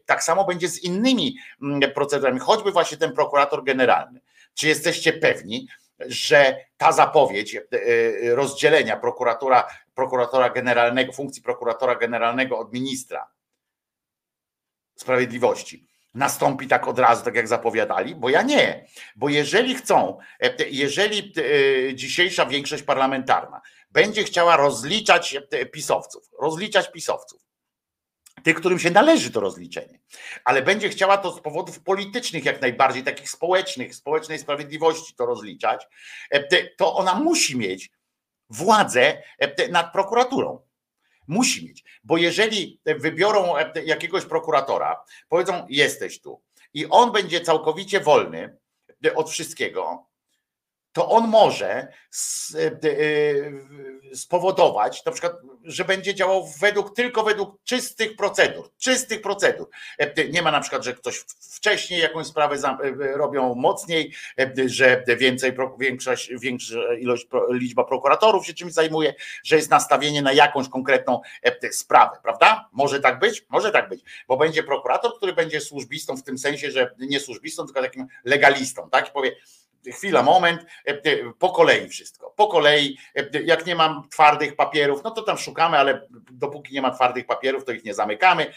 Tak 0.07 0.23
samo 0.23 0.45
będzie 0.45 0.69
z 0.69 0.85
innymi 0.85 1.37
mm, 1.63 1.93
procedurami, 1.93 2.41
choćby 2.41 2.73
właśnie 2.73 2.97
ten 2.97 3.13
prokurator 3.13 3.65
generalny. 3.65 4.21
Czy 4.55 4.69
jesteście 4.69 5.13
pewni, 5.13 5.69
że 6.01 6.57
ta 6.77 6.93
zapowiedź 6.93 7.55
e, 7.55 7.61
e, 7.73 8.35
rozdzielenia 8.35 8.97
prokuratora, 8.97 9.69
prokuratora 9.95 10.51
generalnego, 10.51 11.13
funkcji 11.13 11.43
prokuratora 11.43 11.95
generalnego 11.95 12.59
od 12.59 12.73
ministra 12.73 13.31
sprawiedliwości 14.95 15.87
nastąpi 16.15 16.69
tak 16.69 16.89
od 16.89 16.99
razu, 16.99 17.25
tak 17.25 17.35
jak 17.35 17.49
zapowiadali? 17.49 18.15
Bo 18.15 18.29
ja 18.29 18.43
nie. 18.43 18.87
Bo 19.17 19.29
jeżeli 19.29 19.75
chcą, 19.75 20.19
e, 20.41 20.69
jeżeli 20.69 21.33
dzisiejsza 21.95 22.47
większość 22.47 22.83
parlamentarna 22.83 23.61
będzie 23.91 24.25
chciała 24.25 24.57
rozliczać 24.57 25.37
pisowców, 25.73 26.31
rozliczać 26.41 26.93
pisowców, 26.93 27.47
tych, 28.43 28.57
którym 28.57 28.79
się 28.79 28.91
należy 28.91 29.31
to 29.31 29.41
rozliczenie, 29.41 30.01
ale 30.45 30.63
będzie 30.63 30.89
chciała 30.89 31.19
to 31.19 31.33
z 31.33 31.41
powodów 31.41 31.81
politycznych, 31.81 32.45
jak 32.45 32.61
najbardziej 32.61 33.03
takich 33.03 33.31
społecznych, 33.31 33.95
społecznej 33.95 34.39
sprawiedliwości 34.39 35.15
to 35.15 35.27
rozliczać, 35.27 35.87
to 36.77 36.95
ona 36.95 37.15
musi 37.15 37.59
mieć 37.59 37.91
władzę 38.51 39.23
nad 39.71 39.93
prokuraturą. 39.93 40.67
Musi 41.29 41.67
mieć, 41.67 41.85
bo 42.05 42.17
jeżeli 42.17 42.81
wybiorą 42.87 43.55
jakiegoś 43.85 44.25
prokuratora, 44.25 45.05
powiedzą: 45.29 45.67
Jesteś 45.69 46.21
tu, 46.21 46.43
i 46.75 46.87
on 46.87 47.13
będzie 47.13 47.41
całkowicie 47.41 48.01
wolny 48.01 48.57
od 49.15 49.31
wszystkiego, 49.31 50.07
to 50.97 51.09
on 51.09 51.29
może 51.29 51.89
s- 52.15 52.57
e, 52.59 52.67
e, 52.67 54.17
spowodować, 54.17 55.05
na 55.05 55.13
przykład, 55.13 55.33
że 55.65 55.85
będzie 55.85 56.15
działał 56.15 56.49
według, 56.61 56.97
tylko 56.97 57.23
według 57.23 57.65
czystych 57.65 58.17
procedur, 58.17 58.71
czystych 58.79 59.21
procedur. 59.23 59.69
E, 59.99 60.29
Nie 60.29 60.43
ma 60.43 60.51
na 60.51 60.61
przykład, 60.61 60.85
że 60.85 60.95
ktoś 60.95 61.17
wcześniej 61.57 62.01
jakąś 62.01 62.27
sprawę 62.27 62.57
e, 62.57 63.17
robią 63.17 63.55
mocniej, 63.55 64.15
e, 64.39 64.53
że 64.67 65.05
więcej, 65.19 65.53
większość, 65.79 66.31
większa 66.41 66.75
ilość, 67.01 67.27
liczba 67.51 67.85
prokuratorów 67.85 68.47
się 68.47 68.55
czymś 68.55 68.73
zajmuje, 68.73 69.15
że 69.45 69.57
jest 69.57 69.71
nastawienie 69.71 70.23
na 70.23 70.33
jakąś 70.33 70.69
konkretną 70.69 71.21
e, 71.43 71.73
sprawę, 71.73 72.17
prawda? 72.23 72.69
Może 72.73 73.01
tak 73.01 73.19
być? 73.19 73.45
Może 73.49 73.71
tak 73.71 73.89
być, 73.89 74.01
bo 74.29 74.37
będzie 74.37 74.63
prokurator, 74.63 75.17
który 75.17 75.33
będzie 75.33 75.61
służbistą 75.61 76.17
w 76.17 76.23
tym 76.23 76.39
sensie, 76.39 76.71
że 76.71 76.95
nie 76.99 77.21
służbistą, 77.21 77.65
tylko 77.65 77.83
takim 77.83 78.07
legalistą, 78.25 78.91
tak? 78.91 79.09
I 79.09 79.13
powie, 79.13 79.37
chwila, 79.93 80.23
moment, 80.23 80.67
e, 80.87 80.91
e, 80.91 81.33
po 81.39 81.51
kolei 81.51 81.89
wszystko, 81.89 82.33
po 82.37 82.49
kolei, 82.49 82.99
e, 83.15 83.43
jak 83.45 83.67
nie 83.67 83.75
mam 83.75 84.09
twardych 84.09 84.57
papierów, 84.57 85.05
no 85.05 85.11
to 85.11 85.23
tam 85.23 85.39
szukamy, 85.39 85.79
ale 85.79 86.07
dopóki 86.31 86.75
nie 86.75 86.83
ma 86.83 86.91
twardych 86.91 87.27
papierów, 87.27 87.65
to 87.65 87.73
ich 87.73 87.85
nie 87.85 87.95
zamykamy, 87.95 88.53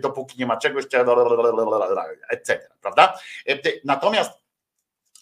dopóki 0.00 0.38
nie 0.38 0.46
ma 0.46 0.56
czegoś, 0.56 0.84
etc., 2.30 2.68
prawda? 2.82 3.18
Natomiast 3.84 4.43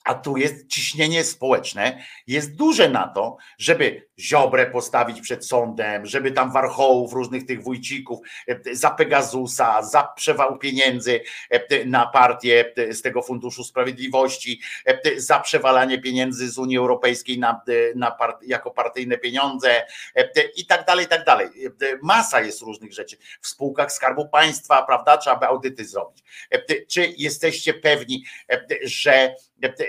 a 0.04 0.14
tu 0.14 0.36
jest 0.36 0.66
ciśnienie 0.68 1.24
społeczne, 1.24 2.04
jest 2.26 2.56
duże 2.56 2.88
na 2.88 3.08
to, 3.08 3.36
żeby 3.58 4.08
Ziobrę 4.18 4.66
postawić 4.66 5.20
przed 5.20 5.46
sądem, 5.46 6.06
żeby 6.06 6.32
tam 6.32 6.52
warchołów, 6.52 7.12
różnych 7.12 7.46
tych 7.46 7.62
wójcików 7.62 8.18
e, 8.48 8.74
za 8.74 8.90
Pegasusa, 8.90 9.82
za 9.82 10.02
przewał 10.02 10.58
pieniędzy 10.58 11.20
e, 11.50 11.84
na 11.84 12.06
partię 12.06 12.72
e, 12.76 12.94
z 12.94 13.02
tego 13.02 13.22
Funduszu 13.22 13.64
Sprawiedliwości, 13.64 14.60
e, 14.86 15.20
za 15.20 15.40
przewalanie 15.40 16.00
pieniędzy 16.00 16.50
z 16.50 16.58
Unii 16.58 16.78
Europejskiej 16.78 17.38
na, 17.38 17.62
e, 17.68 17.72
na 17.94 18.10
part, 18.10 18.42
jako 18.42 18.70
partyjne 18.70 19.18
pieniądze 19.18 19.82
e, 20.16 20.30
i 20.56 20.66
tak 20.66 20.86
dalej, 20.86 21.06
i 21.06 21.08
tak 21.08 21.24
dalej. 21.24 21.46
E, 21.66 21.98
Masa 22.02 22.40
jest 22.40 22.60
różnych 22.60 22.92
rzeczy. 22.92 23.16
W 23.40 23.48
spółkach 23.48 23.92
Skarbu 23.92 24.28
Państwa, 24.28 24.82
prawda, 24.82 25.16
trzeba 25.16 25.36
by 25.36 25.46
audyty 25.46 25.84
zrobić. 25.84 26.24
E, 26.50 26.86
Czy 26.86 27.14
jesteście 27.16 27.74
pewni, 27.74 28.24
e, 28.50 28.66
że 28.82 29.34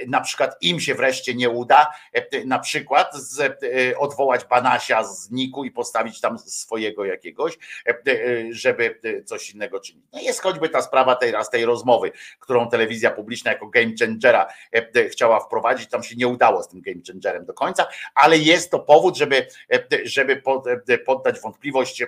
na 0.07 0.21
przykład 0.21 0.55
im 0.61 0.79
się 0.79 0.95
wreszcie 0.95 1.33
nie 1.33 1.49
uda, 1.49 1.91
na 2.45 2.59
przykład 2.59 3.15
e, 3.39 3.97
odwołać 3.97 4.45
Banasia 4.45 5.03
z 5.03 5.31
Niku 5.31 5.63
i 5.63 5.71
postawić 5.71 6.21
tam 6.21 6.39
swojego 6.39 7.05
jakiegoś, 7.05 7.57
e, 7.85 7.97
żeby 8.51 8.99
coś 9.25 9.49
innego 9.49 9.79
czynić. 9.79 10.05
No 10.13 10.19
jest 10.21 10.41
choćby 10.41 10.69
ta 10.69 10.81
sprawa 10.81 11.15
tej 11.15 11.31
raz 11.31 11.49
tej 11.49 11.65
rozmowy, 11.65 12.11
którą 12.39 12.69
telewizja 12.69 13.11
publiczna 13.11 13.51
jako 13.51 13.67
game 13.67 13.91
changera 13.99 14.47
e, 14.71 15.09
chciała 15.09 15.39
wprowadzić, 15.39 15.89
tam 15.89 16.03
się 16.03 16.15
nie 16.15 16.27
udało 16.27 16.63
z 16.63 16.67
tym 16.67 16.81
game 16.81 16.99
changerem 17.07 17.45
do 17.45 17.53
końca, 17.53 17.87
ale 18.15 18.37
jest 18.37 18.71
to 18.71 18.79
powód, 18.79 19.17
żeby, 19.17 19.47
e, 19.73 19.83
żeby 20.03 20.35
pod- 20.35 20.67
e, 20.67 20.97
poddać 20.97 21.39
wątpliwość 21.39 22.01
e, 22.01 22.07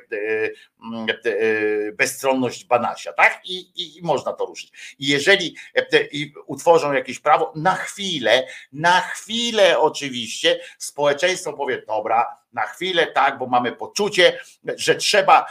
mm, 0.84 1.08
e, 1.10 1.92
bezstronność 1.92 2.66
Banasia, 2.66 3.14
tak? 3.14 3.42
I, 3.46 3.60
i, 3.76 3.98
i 3.98 4.02
można 4.02 4.34
to 4.34 4.46
ruszyć. 4.46 4.96
I 5.00 5.08
jeżeli 5.08 5.56
e, 5.76 5.86
i 6.12 6.34
utworzą 6.46 6.94
jakieś 6.94 7.20
prawo, 7.20 7.54
na 7.56 7.76
chwilę, 7.76 8.48
na 8.72 9.02
chwilę 9.02 9.80
oczywiście 9.80 10.60
społeczeństwo 10.77 11.53
powie, 11.53 11.82
dobra, 11.88 12.38
na 12.56 12.61
chwilę 12.61 13.07
tak, 13.07 13.38
bo 13.38 13.48
mamy 13.48 13.72
poczucie, 13.72 14.40
że 14.76 14.95
trzeba, 14.95 15.45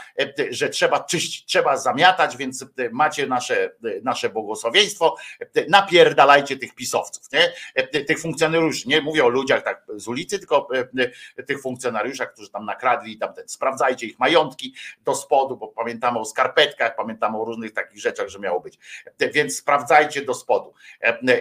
że 0.49 0.69
trzeba 0.69 1.03
czyścić, 1.03 1.45
trzeba 1.45 1.77
zamiatać, 1.77 2.37
więc 2.37 2.65
macie 2.91 3.27
nasze, 3.27 3.71
nasze 4.03 4.29
błogosławieństwo, 4.29 5.15
napierdalajcie 5.69 6.57
tych 6.57 6.75
pisowców, 6.75 7.23
nie? 7.31 7.53
Tych 8.05 8.19
funkcjonariuszy, 8.19 8.87
nie 8.87 9.01
mówię 9.01 9.25
o 9.25 9.29
ludziach 9.29 9.63
tak 9.63 9.85
z 9.95 10.07
ulicy, 10.07 10.39
tylko 10.39 10.67
tych 11.47 11.61
funkcjonariuszach, 11.61 12.33
którzy 12.33 12.49
tam 12.49 12.65
nakradli 12.65 13.17
tam 13.17 13.33
ten, 13.33 13.49
sprawdzajcie 13.49 14.05
ich 14.05 14.19
majątki 14.19 14.73
do 15.03 15.15
spodu, 15.15 15.57
bo 15.57 15.67
pamiętamy 15.67 16.19
o 16.19 16.25
skarpetkach, 16.25 16.95
pamiętamy 16.95 17.37
o 17.37 17.45
różnych 17.45 17.73
takich 17.73 17.99
rzeczach, 17.99 18.27
że 18.27 18.39
miało 18.39 18.59
być. 18.59 18.79
Więc 19.33 19.57
sprawdzajcie 19.57 20.21
do 20.21 20.33
spodu. 20.33 20.73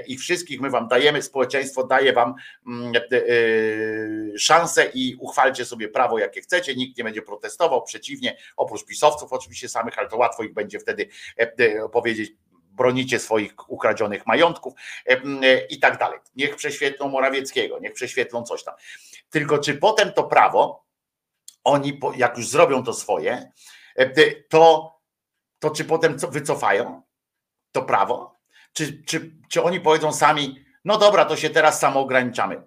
I 0.07 0.19
wszystkich 0.19 0.61
my 0.61 0.71
wam 0.71 0.89
dajemy, 0.89 1.23
społeczeństwo 1.23 1.85
daje 1.85 2.13
wam 2.13 2.35
mm, 2.67 2.93
e, 2.97 3.17
e, 3.17 4.39
szansę 4.39 4.91
i 4.95 5.17
uchwalcie 5.21 5.54
sobie 5.65 5.89
prawo, 5.89 6.19
jakie 6.19 6.41
chcecie, 6.41 6.75
nikt 6.75 6.99
nie 6.99 7.05
będzie 7.05 7.23
protestował, 7.23 7.83
przeciwnie, 7.83 8.37
oprócz 8.57 8.85
pisowców 8.85 9.33
oczywiście 9.33 9.69
samych, 9.69 9.99
ale 9.99 10.09
to 10.09 10.17
łatwo 10.17 10.43
ich 10.43 10.55
będzie 10.55 10.79
wtedy 10.79 11.09
e, 11.39 11.53
e, 11.59 11.89
powiedzieć, 11.89 12.33
bronicie 12.53 13.19
swoich 13.19 13.71
ukradzionych 13.71 14.27
majątków 14.27 14.75
e, 15.07 15.67
i 15.67 15.79
tak 15.79 15.99
dalej. 15.99 16.19
Niech 16.37 16.57
prześwietlą 16.57 17.09
Morawieckiego, 17.09 17.79
niech 17.79 17.93
prześwietlą 17.93 18.43
coś 18.43 18.65
tam. 18.65 18.75
Tylko 19.31 19.59
czy 19.59 19.75
potem 19.75 20.13
to 20.13 20.25
prawo, 20.25 20.85
oni 21.65 22.01
jak 22.17 22.37
już 22.37 22.49
zrobią 22.49 22.83
to 22.83 22.93
swoje, 22.93 23.53
to, 24.49 24.95
to 25.59 25.71
czy 25.71 25.85
potem 25.85 26.19
co, 26.19 26.29
wycofają 26.29 27.03
to 27.73 27.83
prawo? 27.83 28.39
Czy, 28.73 29.03
czy, 29.05 29.31
czy 29.49 29.63
oni 29.63 29.81
powiedzą 29.81 30.13
sami, 30.13 30.65
no 30.85 30.99
dobra, 30.99 31.25
to 31.25 31.37
się 31.37 31.51
teraz 31.51 31.81
samo 31.81 32.01
ograniczamy? 32.01 32.63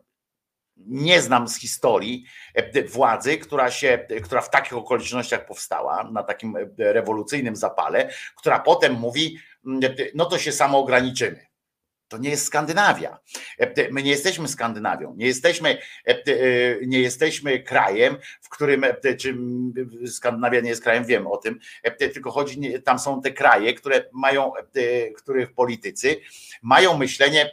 Nie 0.85 1.21
znam 1.21 1.47
z 1.47 1.59
historii 1.59 2.25
e, 2.53 2.83
władzy, 2.83 3.37
która, 3.37 3.71
się, 3.71 4.07
która 4.23 4.41
w 4.41 4.49
takich 4.49 4.73
okolicznościach 4.73 5.45
powstała, 5.45 6.09
na 6.11 6.23
takim 6.23 6.55
e, 6.55 6.67
rewolucyjnym 6.77 7.55
zapale, 7.55 8.09
która 8.35 8.59
potem 8.59 8.93
mówi, 8.93 9.37
no 10.15 10.25
to 10.25 10.37
się 10.37 10.51
samo 10.51 10.79
ograniczymy. 10.79 11.47
To 12.07 12.17
nie 12.17 12.29
jest 12.29 12.45
Skandynawia. 12.45 13.19
E, 13.59 13.91
My 13.91 14.03
nie 14.03 14.11
jesteśmy 14.11 14.47
Skandynawią, 14.47 15.13
nie 15.17 15.25
jesteśmy, 15.25 15.77
nie 16.85 17.01
jesteśmy 17.01 17.59
krajem, 17.63 18.17
w 18.41 18.49
którym, 18.49 18.85
czy 19.17 19.37
Skandynawia 20.07 20.61
nie 20.61 20.69
jest 20.69 20.83
krajem, 20.83 21.05
wiem 21.05 21.27
o 21.27 21.37
tym, 21.37 21.59
tylko 21.97 22.31
chodzi, 22.31 22.81
tam 22.83 22.99
są 22.99 23.21
te 23.21 23.31
kraje, 23.31 23.73
które 23.73 24.03
mają, 24.13 24.51
których 25.17 25.53
politycy 25.53 26.15
mają 26.61 26.97
myślenie 26.97 27.51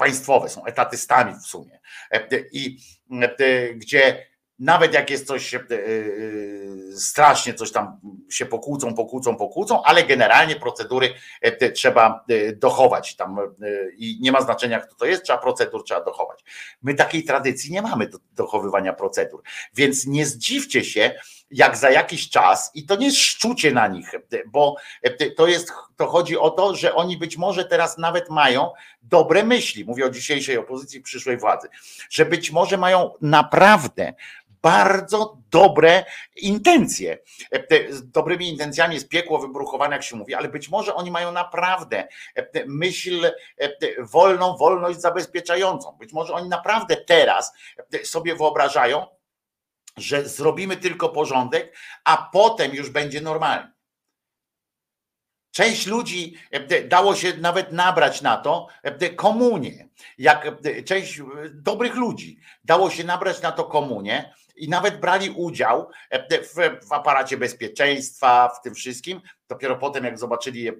państwowe, 0.00 0.48
są 0.48 0.64
etatystami 0.64 1.34
w 1.34 1.46
sumie. 1.46 1.80
E, 2.10 2.28
I 2.52 2.78
e, 3.38 3.74
gdzie 3.74 4.26
nawet 4.58 4.94
jak 4.94 5.10
jest 5.10 5.26
coś 5.26 5.54
e, 5.54 5.58
e, 5.58 5.60
strasznie, 6.96 7.54
coś 7.54 7.72
tam 7.72 8.00
się 8.30 8.46
pokłócą, 8.46 8.94
pokłócą, 8.94 9.36
pokłócą, 9.36 9.82
ale 9.82 10.04
generalnie 10.04 10.56
procedury 10.56 11.14
e, 11.40 11.70
trzeba 11.70 12.24
e, 12.28 12.52
dochować 12.52 13.16
tam 13.16 13.38
e, 13.38 13.44
i 13.96 14.18
nie 14.20 14.32
ma 14.32 14.40
znaczenia, 14.40 14.80
kto 14.80 14.94
to 14.94 15.06
jest, 15.06 15.22
trzeba 15.22 15.38
procedur 15.38 15.84
trzeba 15.84 16.04
dochować. 16.04 16.44
My 16.82 16.94
takiej 16.94 17.24
tradycji 17.24 17.72
nie 17.72 17.82
mamy 17.82 18.06
do 18.06 18.18
dochowywania 18.32 18.92
procedur, 18.92 19.42
więc 19.74 20.06
nie 20.06 20.26
zdziwcie 20.26 20.84
się, 20.84 21.20
jak 21.50 21.76
za 21.76 21.90
jakiś 21.90 22.30
czas, 22.30 22.70
i 22.74 22.86
to 22.86 22.96
nie 22.96 23.06
jest 23.06 23.18
szczucie 23.18 23.72
na 23.72 23.88
nich, 23.88 24.10
bo 24.46 24.76
to 25.36 25.46
jest, 25.46 25.72
to 25.96 26.06
chodzi 26.06 26.38
o 26.38 26.50
to, 26.50 26.74
że 26.76 26.94
oni 26.94 27.16
być 27.16 27.36
może 27.36 27.64
teraz 27.64 27.98
nawet 27.98 28.30
mają 28.30 28.72
dobre 29.02 29.44
myśli, 29.44 29.84
mówię 29.84 30.06
o 30.06 30.10
dzisiejszej 30.10 30.58
opozycji, 30.58 31.00
przyszłej 31.00 31.38
władzy, 31.38 31.68
że 32.10 32.26
być 32.26 32.50
może 32.50 32.76
mają 32.76 33.14
naprawdę 33.20 34.14
bardzo 34.62 35.36
dobre 35.50 36.04
intencje. 36.36 37.18
Te- 37.68 37.92
Z 37.92 38.10
dobrymi 38.10 38.48
intencjami 38.48 38.94
jest 38.94 39.08
piekło 39.08 39.38
wybruchowane, 39.38 39.96
jak 39.96 40.02
się 40.02 40.16
mówi, 40.16 40.34
ale 40.34 40.48
być 40.48 40.68
może 40.68 40.94
oni 40.94 41.10
mają 41.10 41.32
naprawdę 41.32 42.08
myśl 42.66 43.32
wolną, 43.98 44.56
wolność 44.56 45.00
zabezpieczającą. 45.00 45.92
Być 45.92 46.12
może 46.12 46.32
oni 46.32 46.48
naprawdę 46.48 46.96
teraz 46.96 47.52
sobie 48.04 48.34
wyobrażają, 48.34 49.06
że 49.96 50.28
zrobimy 50.28 50.76
tylko 50.76 51.08
porządek, 51.08 51.76
a 52.04 52.28
potem 52.32 52.74
już 52.74 52.90
będzie 52.90 53.20
normalnie. 53.20 53.72
Część 55.50 55.86
ludzi 55.86 56.36
e, 56.50 56.82
dało 56.82 57.14
się 57.14 57.36
nawet 57.36 57.72
nabrać 57.72 58.22
na 58.22 58.36
to 58.36 58.66
e, 58.82 59.10
komunię. 59.10 59.88
Jak 60.18 60.46
e, 60.46 60.82
część 60.82 61.20
dobrych 61.50 61.94
ludzi 61.94 62.40
dało 62.64 62.90
się 62.90 63.04
nabrać 63.04 63.42
na 63.42 63.52
to 63.52 63.64
komunię 63.64 64.34
i 64.56 64.68
nawet 64.68 65.00
brali 65.00 65.30
udział 65.30 65.90
w, 66.54 66.86
w 66.88 66.92
aparacie 66.92 67.36
bezpieczeństwa, 67.36 68.48
w 68.48 68.62
tym 68.62 68.74
wszystkim. 68.74 69.20
Dopiero 69.50 69.76
potem, 69.76 70.04
jak 70.04 70.18
zobaczyli 70.18 70.68
e, 70.68 70.72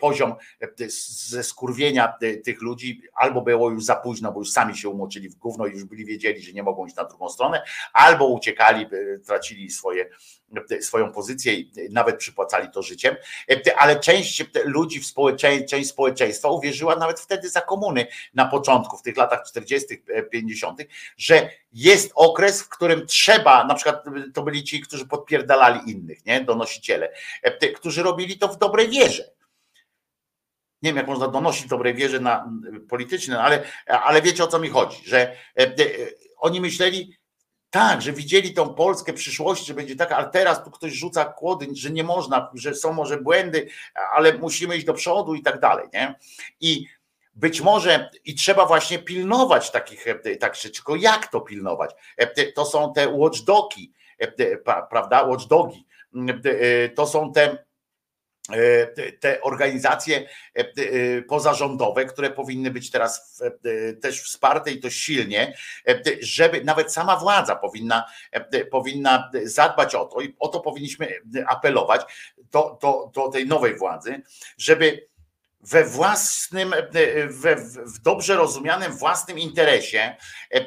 poziom 0.00 0.34
e, 0.60 0.68
ze 1.28 1.42
skurwienia 1.42 2.14
e, 2.20 2.36
tych 2.36 2.62
ludzi, 2.62 3.02
albo 3.14 3.42
było 3.42 3.70
już 3.70 3.84
za 3.84 3.96
późno, 3.96 4.32
bo 4.32 4.38
już 4.38 4.50
sami 4.50 4.76
się 4.76 4.88
umoczyli 4.88 5.28
w 5.28 5.34
gówno 5.34 5.66
i 5.66 5.72
już 5.72 5.84
byli 5.84 6.04
wiedzieli, 6.04 6.42
że 6.42 6.52
nie 6.52 6.62
mogą 6.62 6.86
iść 6.86 6.96
na 6.96 7.04
drugą 7.04 7.28
stronę, 7.28 7.62
albo 7.92 8.26
uciekali, 8.26 8.86
tracili 9.26 9.70
swoje, 9.70 10.08
swoją 10.80 11.12
pozycję 11.12 11.54
i 11.54 11.72
nawet 11.90 12.16
przypłacali 12.16 12.70
to 12.70 12.82
życiem. 12.82 13.16
Ale 13.76 14.00
część 14.00 14.44
ludzi 14.64 15.00
w 15.00 15.06
społeczeństwie, 15.06 15.68
część 15.68 15.90
społeczeństwa 15.90 16.48
uwierzyła 16.48 16.96
nawet 16.96 17.20
wtedy 17.20 17.50
za 17.50 17.60
komuny 17.60 18.06
na 18.34 18.46
początku, 18.46 18.96
w 18.96 19.02
tych 19.02 19.16
latach 19.16 19.44
40., 19.46 20.02
50., 20.30 20.80
że 21.16 21.50
jest 21.72 22.12
okres, 22.14 22.62
w 22.62 22.68
którym 22.68 23.06
trzeba, 23.06 23.64
na 23.64 23.74
przykład 23.74 24.04
to 24.34 24.42
byli 24.42 24.64
ci, 24.64 24.80
którzy 24.80 25.06
podpierdalali 25.06 25.90
innych, 25.90 26.26
nie? 26.26 26.40
donosiciele, 26.40 27.12
którzy 27.74 28.01
robili 28.02 28.38
to 28.38 28.48
w 28.48 28.58
dobrej 28.58 28.88
wierze. 28.88 29.32
Nie 30.82 30.90
wiem, 30.90 30.96
jak 30.96 31.06
można 31.06 31.28
donosić 31.28 31.66
dobrej 31.66 31.94
wierze 31.94 32.20
na 32.20 32.50
polityczne, 32.88 33.42
ale, 33.42 33.64
ale 33.86 34.22
wiecie 34.22 34.44
o 34.44 34.46
co 34.46 34.58
mi 34.58 34.68
chodzi, 34.68 35.02
że 35.06 35.18
e, 35.20 35.36
e, 35.56 35.76
oni 36.36 36.60
myśleli, 36.60 37.16
tak, 37.70 38.02
że 38.02 38.12
widzieli 38.12 38.54
tą 38.54 38.74
Polskę 38.74 39.12
przyszłości, 39.12 39.66
że 39.66 39.74
będzie 39.74 39.96
taka, 39.96 40.16
ale 40.16 40.28
teraz 40.28 40.64
tu 40.64 40.70
ktoś 40.70 40.92
rzuca 40.92 41.24
kłody, 41.24 41.66
że 41.74 41.90
nie 41.90 42.04
można, 42.04 42.50
że 42.54 42.74
są 42.74 42.92
może 42.92 43.16
błędy, 43.16 43.68
ale 44.12 44.38
musimy 44.38 44.76
iść 44.76 44.86
do 44.86 44.94
przodu 44.94 45.34
i 45.34 45.42
tak 45.42 45.60
dalej. 45.60 45.88
Nie? 45.92 46.14
I 46.60 46.86
być 47.34 47.60
może 47.60 48.10
i 48.24 48.34
trzeba 48.34 48.66
właśnie 48.66 48.98
pilnować 48.98 49.70
takich 49.70 50.08
e, 50.08 50.36
tak. 50.36 50.56
Tylko 50.58 50.96
jak 50.96 51.26
to 51.26 51.40
pilnować? 51.40 51.90
To 52.54 52.64
są 52.64 52.92
te 52.92 53.08
watchdogi, 53.08 53.92
prawda? 54.90 55.24
Watchdogi. 55.24 55.86
To 56.94 57.06
są 57.06 57.32
te 57.32 57.64
te- 58.94 59.12
te 59.12 59.40
organizacje 59.40 60.28
e, 60.56 60.60
e, 60.60 61.22
pozarządowe, 61.22 62.04
które 62.04 62.30
powinny 62.30 62.70
być 62.70 62.90
teraz 62.90 63.42
e, 63.64 63.92
też 63.92 64.22
wsparte 64.22 64.70
i 64.70 64.80
to 64.80 64.90
silnie, 64.90 65.56
e, 65.88 66.02
żeby 66.20 66.64
nawet 66.64 66.92
sama 66.92 67.16
władza 67.16 67.56
powinna, 67.56 68.04
e, 68.30 68.64
powinna 68.64 69.30
zadbać 69.44 69.94
o 69.94 70.04
to 70.04 70.20
i 70.20 70.36
o 70.38 70.48
to 70.48 70.60
powinniśmy 70.60 71.08
apelować 71.46 72.02
do, 72.52 72.78
do, 72.82 73.10
do 73.14 73.28
tej 73.28 73.46
nowej 73.46 73.76
władzy, 73.76 74.22
żeby 74.58 75.12
we 75.62 75.84
własnym, 75.84 76.72
e, 76.72 77.26
we, 77.26 77.56
w 77.86 77.98
dobrze 78.02 78.36
rozumianym 78.36 78.92
własnym 78.92 79.38
interesie 79.38 80.00
e, 80.00 80.16
e, 80.54 80.66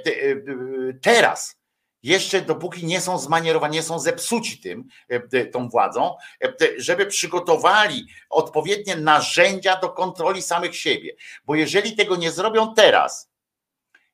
teraz 1.02 1.65
jeszcze 2.06 2.42
dopóki 2.42 2.86
nie 2.86 3.02
są 3.02 3.20
zmanierowani, 3.20 3.74
nie 3.74 3.84
są 3.84 4.00
zepsuci 4.00 4.58
tym, 4.58 4.88
e, 5.10 5.46
tą 5.46 5.70
władzą, 5.70 6.16
e, 6.44 6.54
żeby 6.78 7.06
przygotowali 7.06 8.08
odpowiednie 8.30 8.96
narzędzia 8.96 9.80
do 9.80 9.90
kontroli 9.90 10.42
samych 10.42 10.76
siebie. 10.76 11.16
Bo 11.46 11.56
jeżeli 11.56 11.96
tego 11.96 12.16
nie 12.16 12.32
zrobią 12.32 12.74
teraz, 12.74 13.30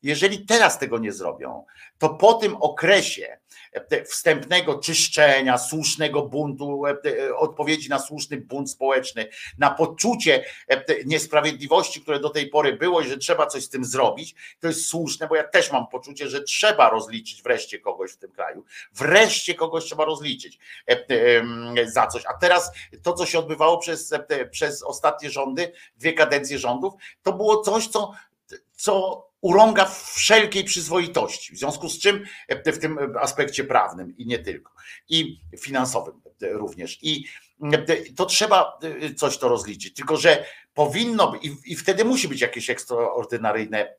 jeżeli 0.04 0.46
teraz 0.46 0.80
tego 0.80 1.00
nie 1.00 1.12
zrobią, 1.12 1.66
to 1.98 2.10
po 2.10 2.34
tym 2.34 2.56
okresie 2.56 3.38
e, 3.74 4.06
wstępnego 4.06 4.80
czyszczenia, 4.80 5.58
słusznego 5.58 6.22
buntu, 6.22 6.84
e, 6.86 7.36
odpowiedzi 7.36 7.90
na 7.90 8.00
słuszny 8.00 8.38
bunt 8.38 8.72
społeczny, 8.72 9.28
na 9.58 9.72
poczucie 9.72 10.46
e, 10.68 10.84
niesprawiedliwości, 11.06 12.02
które 12.02 12.20
do 12.20 12.30
tej 12.30 12.50
pory 12.50 12.74
było 12.74 13.02
i 13.02 13.08
że 13.08 13.18
trzeba 13.18 13.48
coś 13.48 13.64
z 13.64 13.70
tym 13.70 13.86
zrobić, 13.86 14.36
to 14.60 14.68
jest 14.68 14.88
słuszne, 14.88 15.28
bo 15.28 15.36
ja 15.36 15.44
też 15.44 15.72
mam 15.72 15.88
poczucie, 15.88 16.30
że 16.30 16.44
trzeba 16.44 16.90
rozliczyć 16.90 17.44
wreszcie 17.44 17.80
kogoś 17.80 18.12
w 18.12 18.18
tym 18.18 18.32
kraju. 18.32 18.66
Wreszcie 18.94 19.56
kogoś 19.56 19.84
trzeba 19.84 20.06
rozliczyć 20.06 20.60
e, 20.88 21.88
za 21.88 22.08
coś. 22.08 22.24
A 22.26 22.34
teraz 22.34 22.72
to, 23.04 23.14
co 23.14 23.26
się 23.26 23.40
odbywało 23.40 23.78
przez, 23.78 24.14
e, 24.14 24.46
przez 24.46 24.84
ostatnie 24.84 25.30
rządy, 25.30 25.72
dwie 25.98 26.14
kadencje 26.14 26.60
rządów, 26.60 26.94
to 27.24 27.34
było 27.34 27.62
coś, 27.62 27.88
co, 27.88 28.12
co 28.76 29.31
urąga 29.42 29.86
wszelkiej 30.14 30.64
przyzwoitości. 30.64 31.56
W 31.56 31.60
związku 31.60 31.90
z 31.90 32.00
czym 32.00 32.26
e, 32.48 32.72
w 32.72 32.80
tym 32.80 32.98
aspekcie 33.20 33.64
prawnym 33.64 34.18
i 34.18 34.26
nie 34.26 34.40
tylko, 34.40 34.72
i 35.10 35.42
finansowym 35.60 36.22
e, 36.42 36.48
również. 36.54 37.00
I 37.02 37.26
e, 37.74 37.98
to 38.16 38.26
trzeba 38.26 38.80
coś 39.18 39.38
to 39.38 39.50
rozliczyć. 39.50 39.94
Tylko, 39.94 40.18
że 40.18 40.46
powinno 40.74 41.32
być, 41.32 41.50
i, 41.66 41.76
wtedy 41.76 42.06
musi 42.06 42.28
być 42.28 42.42
jakieś 42.42 42.70
ekstraordynaryjne 42.70 43.96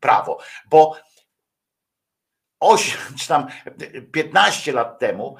prawo, 0.00 0.38
bo 0.70 0.96
8 2.60 2.98
czy 3.18 3.28
tam 3.28 3.46
15 4.12 4.72
lat 4.72 4.98
temu, 4.98 5.36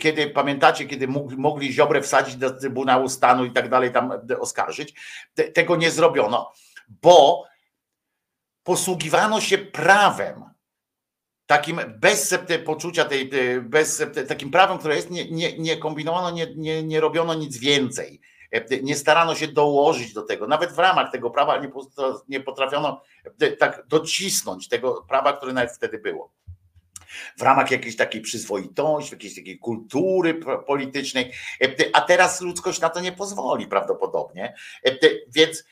kiedy 0.00 0.30
pamiętacie, 0.30 0.86
kiedy 0.86 1.08
mogli 1.36 1.72
Ziobrę 1.72 2.02
wsadzić 2.02 2.36
do 2.36 2.50
Trybunału 2.50 3.08
Stanu 3.08 3.44
i 3.44 3.50
tak 3.50 3.68
dalej, 3.68 3.92
tam 3.92 4.12
oskarżyć, 4.40 4.94
te- 5.34 5.48
tego 5.48 5.76
nie 5.76 5.90
zrobiono, 5.90 6.52
bo 6.88 7.44
posługiwano 8.62 9.40
się 9.40 9.58
prawem, 9.58 10.44
takim 11.46 11.80
bez 11.98 12.34
poczucia 12.64 13.04
tej, 13.04 13.30
bez 13.62 14.02
takim 14.28 14.50
prawem, 14.50 14.78
które 14.78 14.96
jest, 14.96 15.10
nie, 15.10 15.30
nie, 15.30 15.58
nie 15.58 15.76
kombinowano, 15.76 16.30
nie, 16.30 16.54
nie, 16.56 16.82
nie 16.82 17.00
robiono 17.00 17.34
nic 17.34 17.58
więcej. 17.58 18.20
E, 18.52 18.82
Nie 18.82 18.96
starano 18.96 19.34
się 19.34 19.48
dołożyć 19.48 20.12
do 20.12 20.22
tego, 20.22 20.46
nawet 20.46 20.72
w 20.72 20.78
ramach 20.78 21.12
tego 21.12 21.30
prawa 21.30 21.58
nie, 21.58 21.68
potra- 21.68 22.20
nie 22.28 22.40
potrafiono 22.40 23.02
e, 23.40 23.52
tak 23.52 23.86
docisnąć 23.86 24.68
tego 24.68 25.04
prawa, 25.08 25.32
które 25.32 25.52
nawet 25.52 25.72
wtedy 25.72 25.98
było. 25.98 26.32
W 27.38 27.42
ramach 27.42 27.70
jakiejś 27.70 27.96
takiej 27.96 28.20
przyzwoitości, 28.20 29.12
jakiejś 29.14 29.34
takiej 29.34 29.58
kultury 29.58 30.34
politycznej, 30.66 31.32
E, 31.60 31.74
a 31.92 32.00
teraz 32.00 32.40
ludzkość 32.40 32.80
na 32.80 32.90
to 32.90 33.00
nie 33.00 33.12
pozwoli 33.12 33.66
prawdopodobnie. 33.66 34.54
Więc 35.34 35.64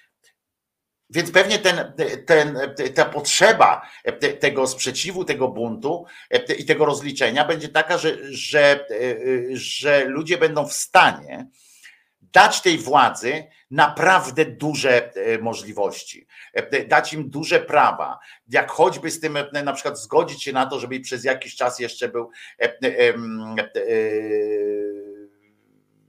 więc 1.14 1.30
pewnie 1.30 1.58
ten, 1.58 1.92
ten, 2.26 2.58
ta 2.94 3.04
potrzeba 3.04 3.88
te- 4.20 4.32
tego 4.32 4.66
sprzeciwu, 4.66 5.24
tego 5.24 5.48
buntu 5.48 6.04
e, 6.30 6.54
i 6.54 6.64
tego 6.64 6.84
rozliczenia 6.84 7.44
będzie 7.44 7.68
taka, 7.68 7.98
że, 7.98 8.16
że, 8.30 8.60
e, 8.60 8.96
że 9.52 10.04
ludzie 10.04 10.38
będą 10.38 10.66
w 10.66 10.72
stanie 10.72 11.46
dać 12.20 12.60
tej 12.60 12.78
władzy 12.78 13.44
naprawdę 13.70 14.44
duże 14.44 15.14
e, 15.14 15.38
możliwości, 15.38 16.26
dać 16.88 17.12
im 17.12 17.30
duże 17.30 17.60
prawa, 17.60 18.18
jak 18.48 18.70
choćby 18.70 19.10
z 19.10 19.20
tym 19.20 19.38
na 19.64 19.72
przykład 19.72 19.98
zgodzić 19.98 20.42
się 20.42 20.52
na 20.52 20.66
to, 20.66 20.80
żeby 20.80 21.00
przez 21.00 21.24
jakiś 21.24 21.56
czas 21.56 21.78
jeszcze 21.78 22.08
był 22.08 22.30
e, 22.58 22.68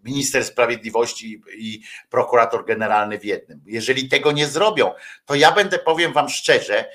minister 0.06 0.46
sprawiedliwości 0.46 1.42
i 1.58 1.82
prokurator 2.10 2.66
generalny 2.66 3.20
w 3.20 3.26
jednym. 3.26 3.62
Jeżeli 3.66 4.10
tego 4.10 4.32
nie 4.32 4.48
zrobią, 4.48 4.92
to 5.26 5.36
ja 5.36 5.52
będę, 5.52 5.80
powiem 5.80 6.14
wam 6.14 6.30
szczerze, 6.30 6.90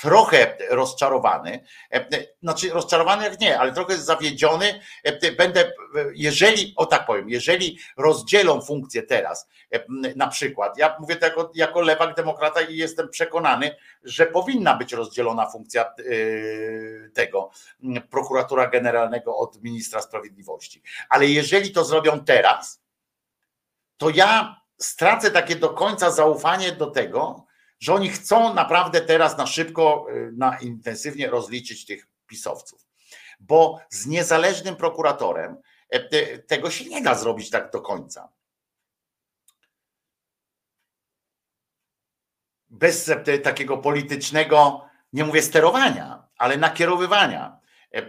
trochę 0.00 0.56
rozczarowany, 0.70 1.64
e, 1.92 2.06
znaczy 2.42 2.70
rozczarowany 2.70 3.24
jak 3.24 3.40
nie, 3.40 3.58
ale 3.58 3.72
trochę 3.72 3.96
zawiedziony, 3.96 4.80
e, 5.04 5.32
będę, 5.32 5.60
e, 5.60 5.72
jeżeli, 6.14 6.74
o 6.76 6.86
tak 6.86 7.06
powiem, 7.06 7.28
jeżeli 7.28 7.78
rozdzielą 7.96 8.60
funkcję 8.62 9.02
teraz, 9.02 9.48
e, 9.72 9.84
na 10.16 10.28
przykład, 10.28 10.78
ja 10.78 10.96
mówię 11.00 11.16
to 11.16 11.26
jako, 11.26 11.50
jako 11.54 11.80
lewak 11.80 12.14
demokrata 12.14 12.60
i 12.60 12.76
jestem 12.76 13.08
przekonany, 13.08 13.76
że 14.02 14.26
powinna 14.26 14.76
być 14.76 14.92
rozdzielona 14.92 15.50
funkcja 15.50 15.84
e, 15.84 15.92
tego 17.10 17.50
prokuratora 18.10 18.66
generalnego 18.66 19.36
od 19.36 19.62
ministra 19.62 20.02
sprawiedliwości. 20.02 20.82
Ale 21.08 21.26
jeżeli 21.26 21.70
to 21.70 21.84
zrobią 21.84 22.24
teraz, 22.24 22.80
to 23.96 24.10
ja 24.10 24.60
stracę 24.78 25.30
takie 25.30 25.56
do 25.56 25.70
końca 25.70 26.10
zaufanie 26.10 26.72
do 26.72 26.86
tego, 26.86 27.49
że 27.80 27.94
oni 27.94 28.08
chcą 28.10 28.54
naprawdę 28.54 29.00
teraz 29.00 29.38
na 29.38 29.46
szybko, 29.46 30.06
y, 30.10 30.32
na 30.36 30.58
intensywnie 30.58 31.30
rozliczyć 31.30 31.86
tych 31.86 32.06
pisowców. 32.26 32.80
bo 33.40 33.80
z 33.90 34.06
niezależnym 34.06 34.76
prokuratorem 34.76 35.56
e, 35.90 36.00
te- 36.00 36.38
tego 36.38 36.70
się 36.70 36.84
nie 36.84 37.02
da 37.02 37.14
zrobić 37.14 37.50
tak 37.50 37.70
do 37.72 37.80
końca. 37.80 38.28
Bez 42.70 43.08
e, 43.08 43.38
takiego 43.38 43.78
politycznego, 43.78 44.84
nie 45.12 45.24
mówię 45.24 45.42
sterowania, 45.42 46.28
ale 46.36 46.56
nakierowywania 46.56 47.60
e, 47.92 48.02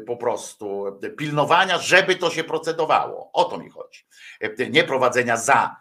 po 0.00 0.16
prostu 0.16 0.98
pilnowania, 1.18 1.78
żeby 1.78 2.16
to 2.16 2.30
się 2.30 2.44
procedowało. 2.44 3.30
O 3.32 3.44
to 3.44 3.58
mi 3.58 3.70
chodzi. 3.70 4.06
Nie 4.70 4.84
prowadzenia 4.84 5.36
za 5.36 5.76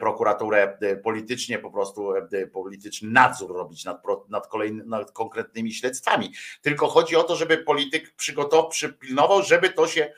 prokuraturę 0.00 0.78
e, 0.80 0.96
politycznie, 0.96 1.58
po 1.58 1.70
prostu 1.70 2.14
e, 2.14 2.46
polityczny 2.46 3.10
nadzór 3.10 3.56
robić 3.56 3.84
nad, 3.84 4.02
nad, 4.28 4.46
kolejny, 4.46 4.84
nad 4.84 5.12
konkretnymi 5.12 5.72
śledztwami. 5.72 6.32
Tylko 6.62 6.88
chodzi 6.88 7.16
o 7.16 7.22
to, 7.22 7.36
żeby 7.36 7.58
polityk 7.58 8.14
przygotował, 8.14 8.68
przypilnował, 8.68 9.42
żeby 9.42 9.70
to 9.70 9.86
się 9.86 10.12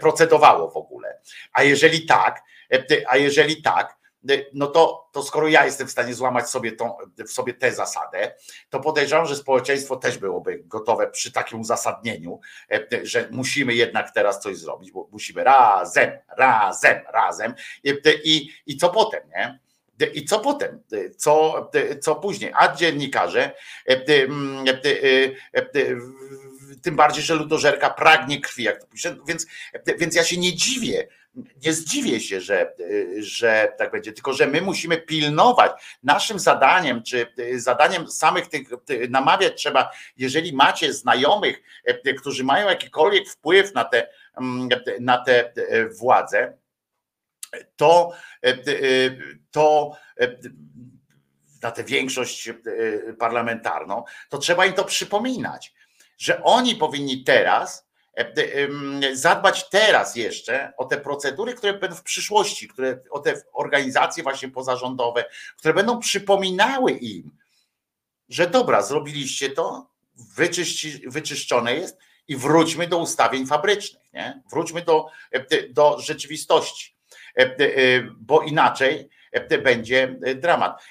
procedowało 0.00 0.70
w 0.70 0.76
ogóle. 0.76 1.20
A 1.52 1.62
jeżeli 1.62 2.06
tak, 2.06 2.42
e, 2.72 2.84
a 3.08 3.16
jeżeli 3.16 3.62
tak, 3.62 3.92
e, 3.92 3.95
no 4.52 4.66
to, 4.66 5.08
to 5.12 5.22
skoro 5.22 5.48
ja 5.48 5.64
jestem 5.64 5.86
w 5.86 5.90
stanie 5.90 6.14
złamać 6.14 6.50
sobie 6.50 6.72
tą, 6.72 6.96
w 7.26 7.30
sobie 7.30 7.54
tę 7.54 7.72
zasadę, 7.72 8.34
to 8.70 8.80
podejrzewam, 8.80 9.26
że 9.26 9.36
społeczeństwo 9.36 9.96
też 9.96 10.18
byłoby 10.18 10.62
gotowe 10.64 11.10
przy 11.10 11.32
takim 11.32 11.60
uzasadnieniu, 11.60 12.40
e, 12.70 12.86
że 13.02 13.28
musimy 13.30 13.74
jednak 13.74 14.10
teraz 14.14 14.40
coś 14.40 14.56
zrobić, 14.56 14.92
bo 14.92 15.08
musimy 15.12 15.44
razem, 15.44 16.10
razem, 16.36 17.00
razem. 17.12 17.54
I, 17.84 17.94
i, 18.24 18.50
i 18.66 18.76
co 18.76 18.88
potem, 18.88 19.20
nie? 19.36 19.58
I 20.14 20.24
co 20.24 20.38
potem? 20.38 20.82
Co, 21.16 21.70
co 22.00 22.14
później? 22.14 22.52
A 22.54 22.74
dziennikarze, 22.74 23.52
tym 26.82 26.96
bardziej, 26.96 27.24
że 27.24 27.34
ludożerka 27.34 27.90
pragnie 27.90 28.40
krwi, 28.40 28.62
jak 28.62 28.80
to 28.80 28.86
pisze, 28.86 29.16
więc, 29.26 29.46
więc 29.98 30.14
ja 30.14 30.24
się 30.24 30.36
nie 30.36 30.54
dziwię, 30.54 31.08
nie 31.64 31.72
zdziwię 31.72 32.20
się, 32.20 32.40
że, 32.40 32.74
że 33.18 33.72
tak 33.78 33.90
będzie, 33.90 34.12
tylko 34.12 34.32
że 34.32 34.46
my 34.46 34.60
musimy 34.60 34.98
pilnować. 34.98 35.72
Naszym 36.02 36.38
zadaniem, 36.38 37.02
czy 37.02 37.26
zadaniem 37.54 38.08
samych 38.08 38.48
tych, 38.48 38.68
namawiać 39.08 39.54
trzeba, 39.56 39.90
jeżeli 40.16 40.52
macie 40.52 40.92
znajomych, 40.92 41.62
którzy 42.18 42.44
mają 42.44 42.68
jakikolwiek 42.68 43.28
wpływ 43.28 43.74
na 43.74 43.84
te, 43.84 44.08
na 45.00 45.18
te 45.18 45.52
władze, 45.98 46.58
to, 47.76 48.12
to 49.50 49.92
na 51.62 51.70
tę 51.70 51.84
większość 51.84 52.50
parlamentarną, 53.18 54.04
to 54.28 54.38
trzeba 54.38 54.66
im 54.66 54.72
to 54.72 54.84
przypominać, 54.84 55.74
że 56.18 56.42
oni 56.42 56.76
powinni 56.76 57.24
teraz 57.24 57.85
zadbać 59.12 59.70
teraz 59.70 60.16
jeszcze 60.16 60.72
o 60.76 60.84
te 60.84 60.96
procedury, 60.96 61.54
które 61.54 61.78
będą 61.78 61.96
w 61.96 62.02
przyszłości, 62.02 62.68
które, 62.68 63.00
o 63.10 63.18
te 63.18 63.42
organizacje 63.52 64.22
właśnie 64.22 64.48
pozarządowe, 64.48 65.24
które 65.58 65.74
będą 65.74 65.98
przypominały 65.98 66.92
im, 66.92 67.30
że 68.28 68.46
dobra, 68.46 68.82
zrobiliście 68.82 69.50
to, 69.50 69.90
wyczyści, 70.36 71.02
wyczyszczone 71.06 71.74
jest 71.74 71.98
i 72.28 72.36
wróćmy 72.36 72.86
do 72.86 72.98
ustawień 72.98 73.46
fabrycznych, 73.46 74.02
nie? 74.12 74.42
wróćmy 74.50 74.82
do, 74.82 75.06
do 75.70 76.00
rzeczywistości, 76.00 76.96
bo 78.16 78.42
inaczej 78.42 79.08
będzie 79.62 80.18
dramat. 80.36 80.82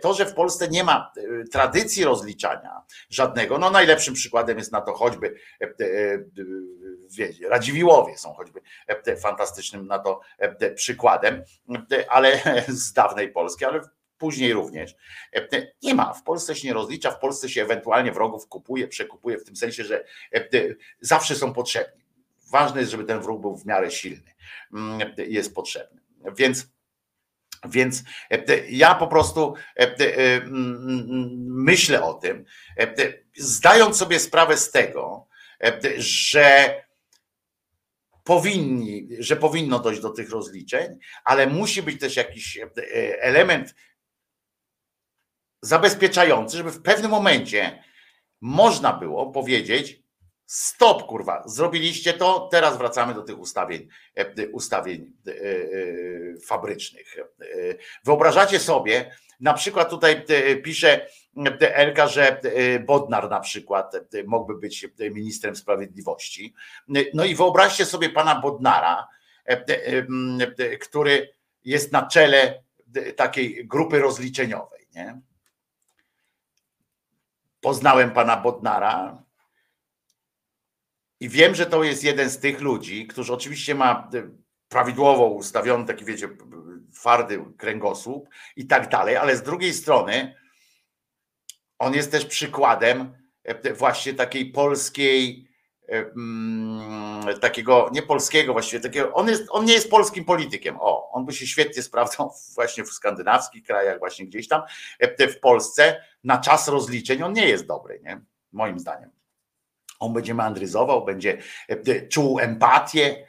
To, 0.00 0.14
że 0.14 0.26
w 0.26 0.34
Polsce 0.34 0.68
nie 0.68 0.84
ma 0.84 1.12
tradycji 1.52 2.04
rozliczania 2.04 2.82
żadnego, 3.10 3.58
no 3.58 3.70
najlepszym 3.70 4.14
przykładem 4.14 4.58
jest 4.58 4.72
na 4.72 4.80
to 4.80 4.94
choćby 4.94 5.34
wiecie, 7.10 7.48
Radziwiłowie 7.48 8.18
są 8.18 8.34
choćby 8.34 8.60
fantastycznym 9.16 9.86
na 9.86 9.98
to 9.98 10.20
przykładem, 10.74 11.42
ale 12.08 12.40
z 12.68 12.92
dawnej 12.92 13.32
Polski, 13.32 13.64
ale 13.64 13.80
później 14.18 14.52
również. 14.52 14.94
Nie 15.82 15.94
ma, 15.94 16.12
w 16.12 16.22
Polsce 16.22 16.54
się 16.54 16.68
nie 16.68 16.74
rozlicza, 16.74 17.10
w 17.10 17.18
Polsce 17.18 17.48
się 17.48 17.62
ewentualnie 17.62 18.12
wrogów 18.12 18.48
kupuje, 18.48 18.88
przekupuje 18.88 19.38
w 19.38 19.44
tym 19.44 19.56
sensie, 19.56 19.84
że 19.84 20.04
zawsze 21.00 21.34
są 21.34 21.52
potrzebni. 21.52 22.04
Ważne 22.50 22.80
jest, 22.80 22.92
żeby 22.92 23.04
ten 23.04 23.20
wróg 23.20 23.40
był 23.40 23.56
w 23.56 23.66
miarę 23.66 23.90
silny. 23.90 24.34
Jest 25.16 25.54
potrzebny. 25.54 26.00
Więc 26.36 26.66
więc 27.68 28.02
ja 28.68 28.94
po 28.94 29.06
prostu 29.06 29.54
myślę 31.46 32.02
o 32.02 32.14
tym, 32.14 32.44
zdając 33.36 33.96
sobie 33.96 34.18
sprawę 34.20 34.56
z 34.56 34.70
tego, 34.70 35.26
że 35.96 36.80
powinni, 38.24 39.08
że 39.18 39.36
powinno 39.36 39.78
dojść 39.78 40.00
do 40.00 40.10
tych 40.10 40.30
rozliczeń, 40.30 40.98
ale 41.24 41.46
musi 41.46 41.82
być 41.82 42.00
też 42.00 42.16
jakiś 42.16 42.58
element 43.20 43.74
zabezpieczający, 45.62 46.56
żeby 46.56 46.70
w 46.70 46.82
pewnym 46.82 47.10
momencie 47.10 47.84
można 48.40 48.92
było 48.92 49.30
powiedzieć: 49.30 49.99
Stop, 50.52 51.06
kurwa, 51.06 51.42
zrobiliście 51.46 52.12
to, 52.12 52.48
teraz 52.52 52.78
wracamy 52.78 53.14
do 53.14 53.22
tych 53.22 53.38
ustawień, 53.38 53.88
ustawień 54.52 55.12
fabrycznych. 56.44 57.16
Wyobrażacie 58.04 58.58
sobie, 58.58 59.16
na 59.40 59.54
przykład 59.54 59.90
tutaj 59.90 60.24
pisze 60.64 61.06
Elka, 61.60 62.06
że 62.06 62.40
Bodnar 62.86 63.30
na 63.30 63.40
przykład 63.40 63.92
mógłby 64.26 64.54
być 64.54 64.86
ministrem 65.10 65.56
sprawiedliwości. 65.56 66.54
No 67.14 67.24
i 67.24 67.34
wyobraźcie 67.34 67.84
sobie 67.84 68.08
pana 68.08 68.40
Bodnara, 68.40 69.08
który 70.80 71.32
jest 71.64 71.92
na 71.92 72.06
czele 72.06 72.62
takiej 73.16 73.66
grupy 73.66 73.98
rozliczeniowej. 73.98 74.88
Nie? 74.94 75.20
Poznałem 77.60 78.10
pana 78.10 78.36
Bodnara 78.36 79.22
i 81.20 81.28
wiem, 81.28 81.54
że 81.54 81.66
to 81.66 81.82
jest 81.82 82.04
jeden 82.04 82.30
z 82.30 82.38
tych 82.38 82.60
ludzi, 82.60 83.06
którzy 83.06 83.32
oczywiście 83.32 83.74
ma 83.74 84.10
prawidłowo 84.68 85.26
ustawiony 85.26 85.86
taki, 85.86 86.04
wiecie, 86.04 86.28
twardy 86.94 87.44
kręgosłup 87.56 88.28
i 88.56 88.66
tak 88.66 88.88
dalej, 88.88 89.16
ale 89.16 89.36
z 89.36 89.42
drugiej 89.42 89.74
strony 89.74 90.34
on 91.78 91.94
jest 91.94 92.10
też 92.10 92.26
przykładem 92.26 93.14
właśnie 93.76 94.14
takiej 94.14 94.52
polskiej, 94.52 95.48
takiego, 97.40 97.90
nie 97.92 98.02
polskiego 98.02 98.52
właściwie, 98.52 98.80
takiego, 98.80 99.12
on, 99.12 99.28
jest, 99.28 99.44
on 99.50 99.64
nie 99.64 99.72
jest 99.72 99.90
polskim 99.90 100.24
politykiem, 100.24 100.76
o, 100.80 101.10
on 101.12 101.26
by 101.26 101.32
się 101.32 101.46
świetnie 101.46 101.82
sprawdzał 101.82 102.32
właśnie 102.56 102.84
w 102.84 102.92
skandynawskich 102.92 103.64
krajach, 103.64 103.98
właśnie 103.98 104.26
gdzieś 104.26 104.48
tam, 104.48 104.62
w 105.18 105.40
Polsce 105.40 106.04
na 106.24 106.38
czas 106.38 106.68
rozliczeń 106.68 107.22
on 107.22 107.32
nie 107.32 107.48
jest 107.48 107.66
dobry, 107.66 108.00
nie? 108.04 108.20
moim 108.52 108.78
zdaniem. 108.78 109.19
On 110.00 110.12
będzie 110.12 110.34
mandryzował, 110.34 111.04
będzie 111.04 111.38
czuł 112.08 112.40
empatię 112.40 113.26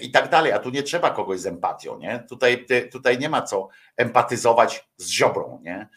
i 0.00 0.10
tak 0.10 0.30
dalej, 0.30 0.52
a 0.52 0.58
tu 0.58 0.70
nie 0.70 0.82
trzeba 0.82 1.10
kogoś 1.10 1.40
z 1.40 1.46
empatią, 1.46 1.98
nie? 1.98 2.24
Tutaj, 2.28 2.66
tutaj 2.92 3.18
nie 3.18 3.28
ma 3.28 3.42
co 3.42 3.68
empatyzować 3.96 4.88
z 4.96 5.10
ziobrą, 5.10 5.60
nie? 5.62 5.88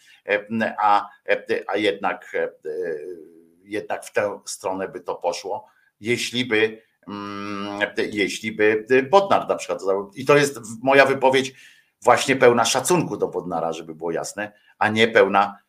A, 0.81 1.09
a 1.67 1.77
jednak, 1.77 2.37
jednak 3.63 4.05
w 4.05 4.13
tę 4.13 4.39
stronę 4.45 4.87
by 4.87 4.99
to 4.99 5.15
poszło, 5.15 5.67
jeśli 5.99 6.45
by, 6.45 6.81
jeśli 8.11 8.51
by 8.51 8.85
Bodnar 9.09 9.47
na 9.47 9.55
przykład, 9.55 9.81
i 10.15 10.25
to 10.25 10.37
jest 10.37 10.59
moja 10.83 11.05
wypowiedź 11.05 11.53
właśnie 12.01 12.35
pełna 12.35 12.65
szacunku 12.65 13.17
do 13.17 13.27
Bodnara, 13.27 13.73
żeby 13.73 13.95
było 13.95 14.11
jasne, 14.11 14.51
a 14.79 14.89
nie 14.89 15.07
pełna 15.07 15.59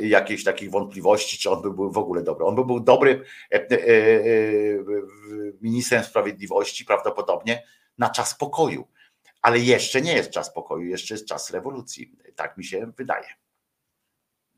jakichś 0.00 0.44
takich 0.44 0.70
wątpliwości, 0.70 1.38
czy 1.38 1.50
on 1.50 1.62
by 1.62 1.70
był 1.70 1.92
w 1.92 1.98
ogóle 1.98 2.22
dobry. 2.22 2.44
On 2.44 2.54
by 2.54 2.64
był 2.64 2.80
dobry 2.80 3.24
ministrem 5.60 6.04
sprawiedliwości 6.04 6.84
prawdopodobnie 6.84 7.62
na 7.98 8.10
czas 8.10 8.34
pokoju, 8.34 8.88
ale 9.42 9.58
jeszcze 9.58 10.00
nie 10.00 10.12
jest 10.12 10.30
czas 10.30 10.54
pokoju, 10.54 10.84
jeszcze 10.84 11.14
jest 11.14 11.26
czas 11.26 11.50
rewolucji. 11.50 12.16
Tak 12.36 12.56
mi 12.56 12.64
się 12.64 12.92
wydaje. 12.96 13.26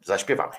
Zaśpiewamy. 0.05 0.53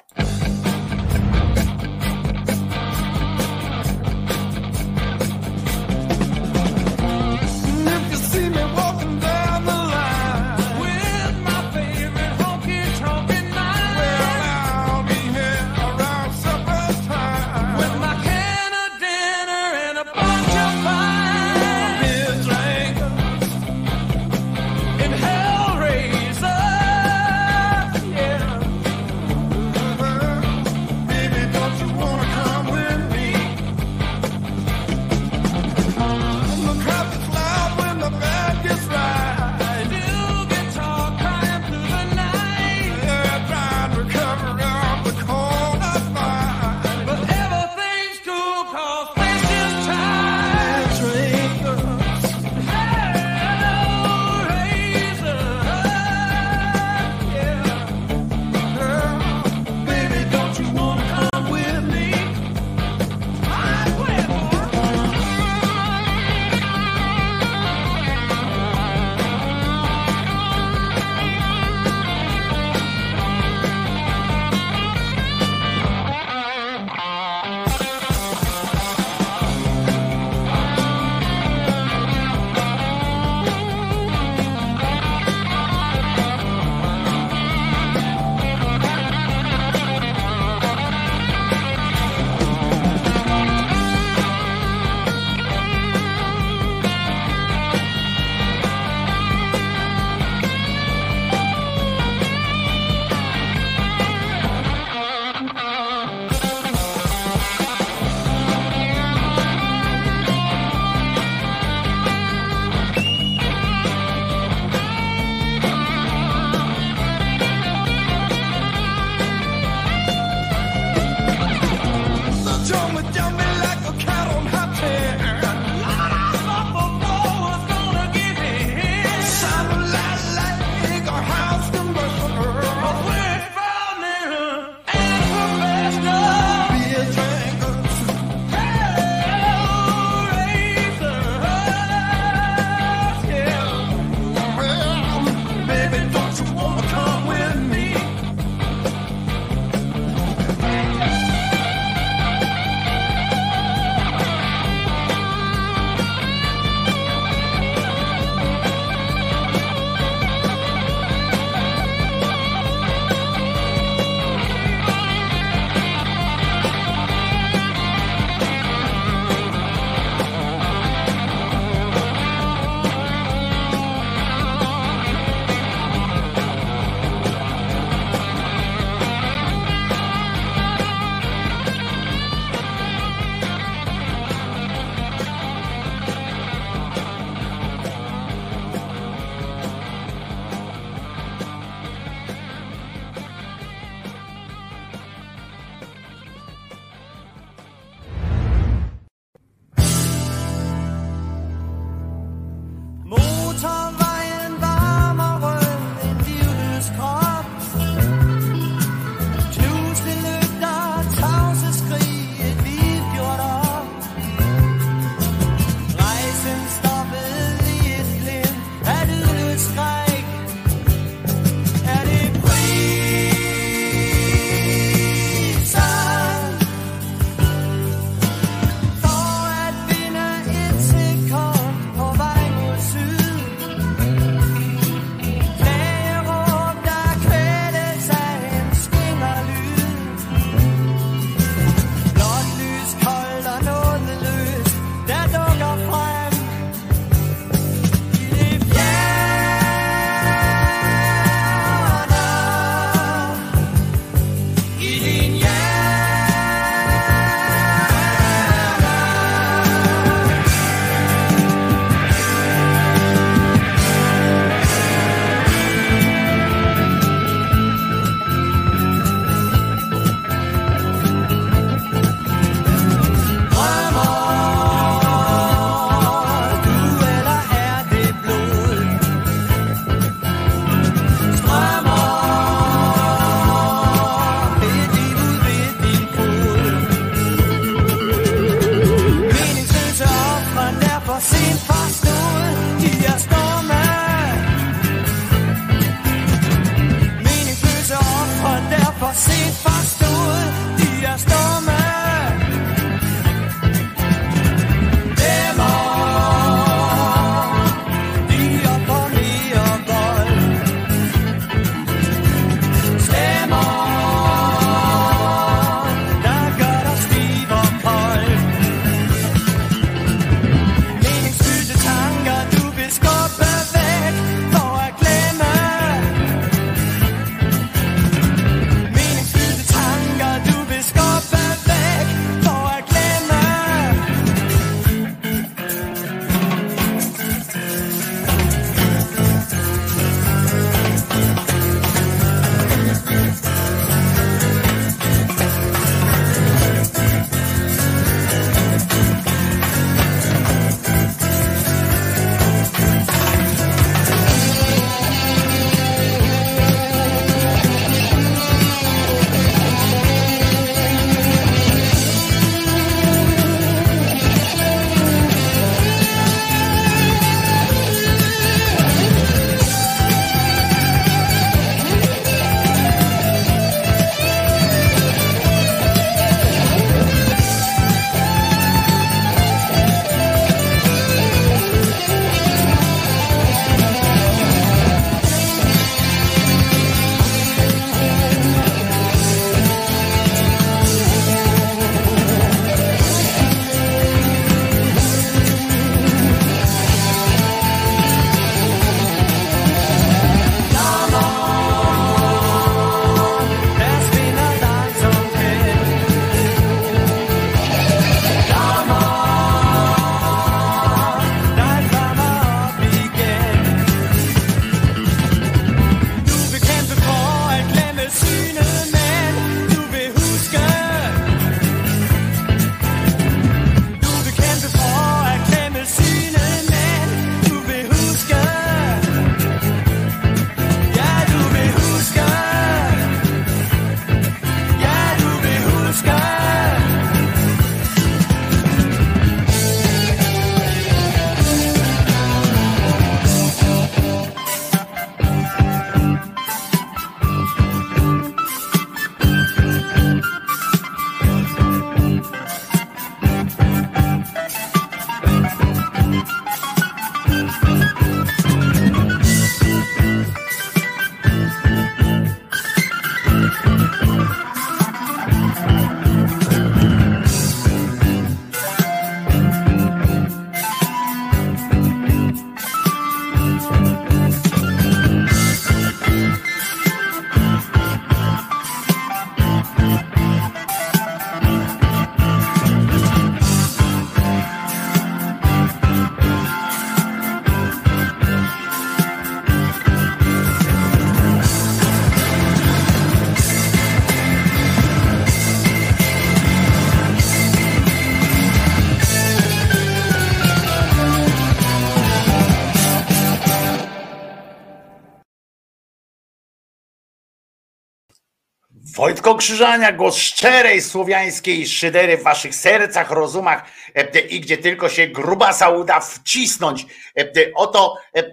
Wojtko 509.08 509.36
Krzyżania, 509.36 509.92
głos 509.92 510.18
szczerej 510.18 510.82
słowiańskiej 510.82 511.68
szydery 511.68 512.18
w 512.18 512.24
waszych 512.24 512.56
sercach, 512.56 513.12
rozumach 513.12 513.64
e, 513.96 514.20
i 514.20 514.40
gdzie 514.40 514.58
tylko 514.58 514.90
się 514.90 515.08
grubasa 515.08 515.70
uda 515.70 516.00
wcisnąć. 516.00 516.86
E, 517.20 517.32
Oto 517.56 517.98
e, 518.16 518.20
e, 518.20 518.32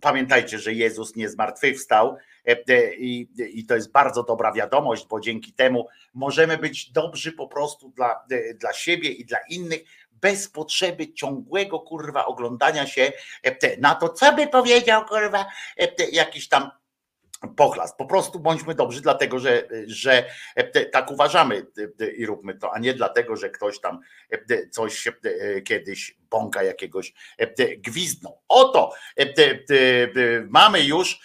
pamiętajcie, 0.00 0.58
że 0.58 0.72
Jezus 0.72 1.16
nie 1.16 1.28
zmartwychwstał 1.28 2.16
i, 2.98 3.66
to 3.68 3.74
jest 3.74 3.92
bardzo 3.92 4.22
dobra 4.22 4.52
wiadomość, 4.52 5.06
bo 5.06 5.20
dzięki 5.20 5.52
temu 5.52 5.88
możemy 6.14 6.58
być 6.58 6.92
dobrzy 6.92 7.32
po 7.32 7.48
prostu 7.48 7.88
dla, 7.88 8.24
dla 8.54 8.72
siebie 8.72 9.10
i 9.10 9.24
dla 9.24 9.38
innych 9.48 9.80
bez 10.12 10.48
potrzeby 10.48 11.12
ciągłego 11.12 11.80
kurwa 11.80 12.26
oglądania 12.26 12.86
się 12.86 13.12
na 13.78 13.94
to, 13.94 14.08
co 14.08 14.32
by 14.32 14.46
powiedział 14.46 15.04
kurwa 15.04 15.46
jakiś 16.12 16.48
tam 16.48 16.70
pochlast. 17.48 17.96
Po 17.96 18.06
prostu 18.06 18.40
bądźmy 18.40 18.74
dobrzy, 18.74 19.00
dlatego 19.00 19.38
że, 19.38 19.68
że 19.86 20.24
e, 20.54 20.84
tak 20.84 21.10
uważamy 21.10 21.66
e, 22.00 22.06
i 22.06 22.26
róbmy 22.26 22.54
to, 22.54 22.74
a 22.74 22.78
nie 22.78 22.94
dlatego, 22.94 23.36
że 23.36 23.50
ktoś 23.50 23.80
tam 23.80 23.98
e, 24.30 24.68
coś 24.68 25.08
kiedyś 25.64 26.21
bąka 26.32 26.62
jakiegoś 26.62 27.12
gwizdną. 27.78 28.38
Oto 28.48 28.92
mamy 30.48 30.80
już 30.80 31.20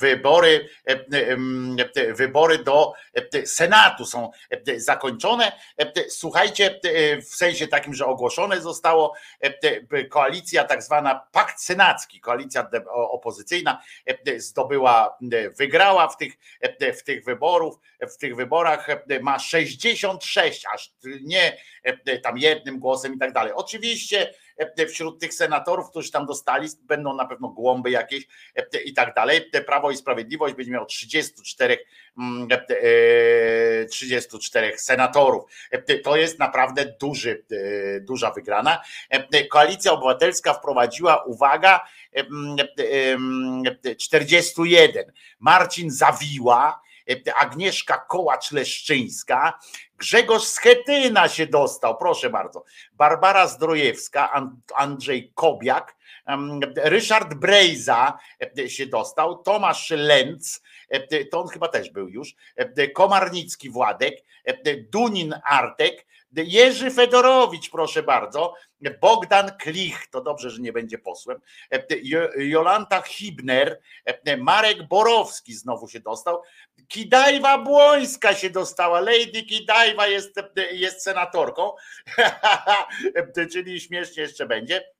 wybory, 0.00 0.68
wybory 2.14 2.58
do 2.58 2.92
Senatu 3.44 4.06
są 4.06 4.30
zakończone. 4.76 5.52
Słuchajcie, 6.08 6.80
w 7.30 7.34
sensie 7.34 7.68
takim, 7.68 7.94
że 7.94 8.06
ogłoszone 8.06 8.60
zostało 8.60 9.14
koalicja 10.10 10.64
tak 10.64 10.82
zwana 10.82 11.26
Pakt 11.32 11.60
Senacki, 11.60 12.20
koalicja 12.20 12.70
opozycyjna 12.94 13.82
zdobyła, 14.36 15.18
wygrała 15.58 16.08
w 16.08 16.16
tych, 16.16 16.32
w 16.98 17.02
tych 17.02 17.24
wyborów, 17.24 17.78
w 18.00 18.16
tych 18.16 18.36
wyborach 18.36 18.86
ma 19.20 19.38
66, 19.38 20.66
aż 20.74 20.92
nie 21.22 21.58
tam 22.22 22.38
jednym 22.38 22.78
głosem 22.78 23.14
i 23.14 23.18
tak 23.18 23.32
dalej. 23.32 23.52
Oczywiście 23.56 24.34
wśród 24.88 25.20
tych 25.20 25.34
senatorów, 25.34 25.90
którzy 25.90 26.10
tam 26.10 26.26
dostali, 26.26 26.68
będą 26.82 27.14
na 27.14 27.24
pewno 27.24 27.48
głąby 27.48 27.90
jakieś 27.90 28.26
i 28.84 28.94
tak 28.94 29.14
dalej. 29.14 29.50
Prawo 29.66 29.90
i 29.90 29.96
Sprawiedliwość 29.96 30.54
będzie 30.54 30.72
miało 30.72 30.86
34, 30.86 31.78
34 33.90 34.78
senatorów. 34.78 35.44
To 36.04 36.16
jest 36.16 36.38
naprawdę 36.38 36.94
duży, 37.00 37.44
duża 38.00 38.30
wygrana. 38.30 38.82
Koalicja 39.50 39.92
Obywatelska 39.92 40.54
wprowadziła, 40.54 41.24
uwaga, 41.24 41.80
41. 43.98 45.12
Marcin 45.38 45.90
Zawiła, 45.90 46.82
Agnieszka 47.40 48.06
Kołacz-Leszczyńska, 48.10 49.52
Grzegorz 49.98 50.44
Schetyna 50.44 51.28
się 51.28 51.46
dostał, 51.46 51.96
proszę 51.96 52.30
bardzo, 52.30 52.64
Barbara 52.92 53.46
Zdrojewska, 53.46 54.48
Andrzej 54.76 55.32
Kobiak, 55.34 55.96
Ryszard 56.76 57.34
Brejza 57.34 58.18
się 58.68 58.86
dostał, 58.86 59.42
Tomasz 59.42 59.90
Lenz, 59.90 60.62
to 61.30 61.40
on 61.40 61.48
chyba 61.48 61.68
też 61.68 61.90
był 61.90 62.08
już, 62.08 62.34
Komarnicki 62.94 63.70
Władek, 63.70 64.14
Dunin 64.92 65.34
Artek, 65.44 66.06
Jerzy 66.36 66.90
Fedorowicz, 66.90 67.70
proszę 67.70 68.02
bardzo, 68.02 68.54
Bogdan 69.00 69.50
Klich, 69.58 70.06
to 70.10 70.20
dobrze, 70.20 70.50
że 70.50 70.62
nie 70.62 70.72
będzie 70.72 70.98
posłem, 70.98 71.40
Jolanta 72.36 73.02
Hibner, 73.02 73.80
Marek 74.38 74.88
Borowski 74.88 75.54
znowu 75.54 75.88
się 75.88 76.00
dostał, 76.00 76.42
Kidajwa 76.88 77.58
Błońska 77.58 78.34
się 78.34 78.50
dostała, 78.50 79.00
Lady 79.00 79.42
Kidajwa 79.48 80.06
jest, 80.06 80.34
jest 80.72 81.02
senatorką, 81.02 81.72
czyli 83.52 83.80
śmiesznie 83.80 84.22
jeszcze 84.22 84.46
będzie. 84.46 84.97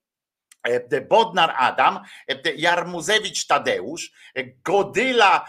Bodnar 1.09 1.55
Adam, 1.57 2.01
Jarmuzewicz 2.57 3.47
Tadeusz, 3.47 4.13
Godyla, 4.65 5.49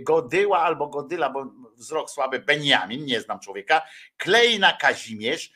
Godyła 0.00 0.58
albo 0.58 0.86
Godyla, 0.86 1.30
bo 1.30 1.46
wzrok 1.76 2.10
słaby, 2.10 2.38
Beniamin, 2.38 3.04
nie 3.04 3.20
znam 3.20 3.40
człowieka, 3.40 3.82
Klejna 4.16 4.72
Kazimierz, 4.72 5.52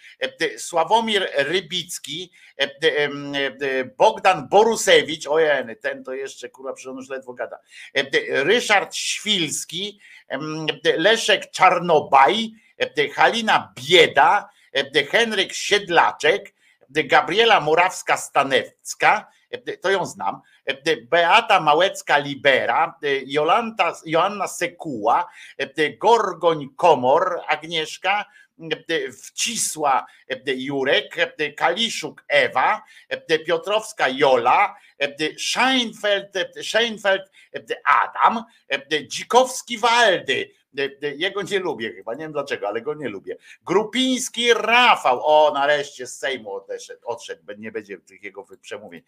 Sławomir 0.59 1.29
Rybicki, 1.37 2.33
Bogdan 3.97 4.49
Borusewicz, 4.49 5.27
ojej, 5.27 5.77
ten 5.81 6.05
to 6.05 6.13
jeszcze, 6.13 6.49
kurwa, 6.49 6.73
przecież 6.73 7.09
ledwo 7.09 7.33
gada, 7.35 7.59
Ryszard 8.29 8.95
Świlski, 8.95 10.01
Leszek 10.97 11.51
Czarnobaj, 11.51 12.51
Halina 13.15 13.75
Bieda, 13.77 14.51
Henryk 15.11 15.53
Siedlaczek, 15.53 16.55
Gabriela 16.89 17.61
Morawska-Stanewska, 17.61 19.25
to 19.81 19.91
ją 19.91 20.07
znam, 20.07 20.41
Beata 21.11 21.61
Małecka-Libera, 21.61 22.95
Jolanta, 23.27 23.93
Joanna 24.07 24.49
Sekuła, 24.49 25.29
Gorgoń 25.99 26.69
Komor, 26.77 27.41
Agnieszka, 27.47 28.25
Wcisła 29.23 30.07
Jurek, 30.47 31.35
Kaliszuk 31.57 32.25
Ewa, 32.29 32.83
Piotrowska 33.47 34.09
Jola, 34.09 34.77
Scheinfeld, 35.39 36.35
Scheinfeld 36.63 37.23
Adam, 37.85 38.45
Dzikowski 39.09 39.79
Waldy, 39.79 40.51
jego 41.17 41.43
nie 41.43 41.59
lubię 41.59 41.93
chyba, 41.93 42.15
nie 42.15 42.21
wiem 42.21 42.33
dlaczego, 42.33 42.69
ale 42.69 42.83
go 42.83 42.95
nie 42.95 43.09
lubię. 43.09 43.37
Grupiński 43.63 44.55
Rafał, 44.55 45.21
o 45.27 45.53
nareszcie 45.55 46.07
z 46.07 46.19
Sejmu 46.19 46.53
odeszedł, 46.53 47.01
odszedł, 47.05 47.43
nie 47.59 47.73
będzie 47.73 47.99
tych 47.99 48.23
jego 48.23 48.47
przemówień. 48.61 49.03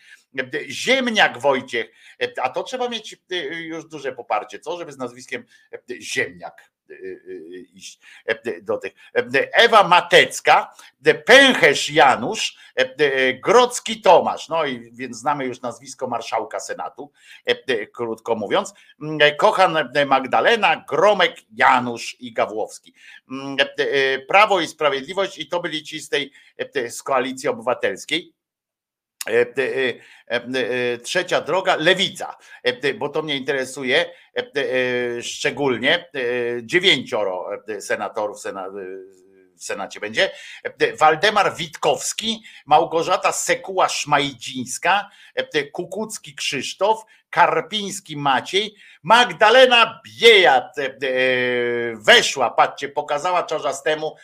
Ziemniak 0.68 1.38
Wojciech, 1.38 1.90
a 2.42 2.48
to 2.48 2.62
trzeba 2.62 2.88
mieć 2.88 3.16
już 3.50 3.84
duże 3.84 4.12
poparcie, 4.12 4.58
co, 4.58 4.78
żeby 4.78 4.92
z 4.92 4.98
nazwiskiem 4.98 5.44
Ziemniak 6.00 6.70
iść 7.74 8.00
do 8.62 8.78
tych. 8.78 8.92
Ewa 9.52 9.88
Matecka, 9.88 10.74
Pęcherz 11.26 11.90
Janusz, 11.90 12.58
Grocki 13.44 14.00
Tomasz, 14.00 14.48
no 14.48 14.64
i 14.64 14.92
więc 14.92 15.16
znamy 15.16 15.44
już 15.44 15.60
nazwisko 15.60 16.06
marszałka 16.06 16.60
Senatu, 16.60 17.12
krótko 17.92 18.34
mówiąc, 18.34 18.74
Kochan 19.38 19.78
Magdalena, 20.06 20.84
Gromek 20.88 21.36
Janusz 21.54 22.16
i 22.20 22.32
Gawłowski. 22.32 22.94
Prawo 24.28 24.60
i 24.60 24.66
Sprawiedliwość 24.66 25.38
i 25.38 25.48
to 25.48 25.60
byli 25.60 25.82
ci 25.82 26.00
z 26.00 26.08
tej 26.08 26.32
z 26.88 27.02
koalicji 27.02 27.48
obywatelskiej. 27.48 28.39
Trzecia 31.02 31.40
droga, 31.40 31.76
lewica, 31.76 32.36
bo 32.98 33.08
to 33.08 33.22
mnie 33.22 33.36
interesuje 33.36 34.10
szczególnie. 35.20 36.10
Dziewięcioro 36.62 37.50
senatorów 37.80 38.40
w 39.60 39.64
Senacie 39.64 40.00
będzie. 40.00 40.30
Waldemar 40.98 41.56
Witkowski, 41.56 42.42
Małgorzata 42.66 43.30
Sekuła-Szmajdzińska, 43.30 45.08
Kukucki 45.72 46.34
Krzysztof, 46.34 47.04
Karpiński 47.30 48.16
Maciej, 48.16 48.74
Magdalena 49.02 50.00
Biejat 50.04 50.76
weszła, 51.94 52.50
patrzcie, 52.50 52.88
pokazała 52.88 53.42
czarzastemu 53.42 54.16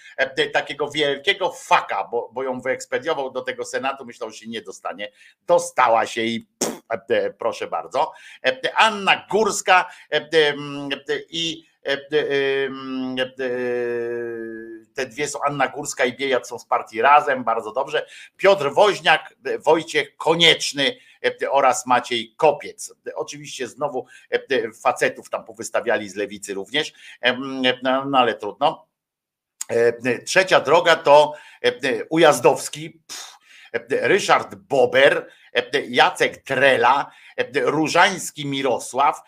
takiego 0.53 0.91
wielkiego 0.91 1.53
faka, 1.53 2.05
bo, 2.05 2.31
bo 2.33 2.43
ją 2.43 2.61
wyekspediował 2.61 3.31
do 3.31 3.43
tego 3.43 3.65
Senatu, 3.65 4.05
myślał, 4.05 4.31
że 4.31 4.37
się 4.37 4.49
nie 4.49 4.63
dostanie. 4.63 5.13
Dostała 5.47 6.07
się 6.07 6.23
i 6.23 6.47
pff, 6.59 6.83
proszę 7.39 7.67
bardzo. 7.67 8.13
Anna 8.75 9.27
Górska 9.31 9.91
i 11.31 11.67
te 14.95 15.07
dwie 15.07 15.29
są 15.29 15.39
Anna 15.47 15.69
Górska 15.69 16.05
i 16.05 16.17
Biejat 16.17 16.49
są 16.49 16.59
z 16.59 16.65
partii 16.65 17.03
Razem, 17.03 17.45
bardzo 17.45 17.73
dobrze. 17.73 18.07
Piotr 18.37 18.71
Woźniak, 18.73 19.35
Wojciech 19.59 20.17
Konieczny 20.17 20.97
oraz 21.51 21.87
Maciej 21.87 22.35
Kopiec. 22.37 22.95
Oczywiście 23.15 23.69
znowu 23.69 24.07
facetów 24.83 25.31
tam 25.31 25.45
powystawiali 25.45 26.09
z 26.09 26.17
lewicy 26.17 26.55
również, 26.55 26.93
no 27.83 28.19
ale 28.19 28.35
trudno. 28.35 28.87
Trzecia 30.25 30.61
droga 30.61 30.97
to 30.97 31.35
Ujazdowski, 32.09 33.01
Ryszard 33.91 34.55
Bober, 34.55 35.31
Jacek 35.89 36.43
Trela, 36.43 37.11
Różański 37.55 38.47
Mirosław, 38.47 39.23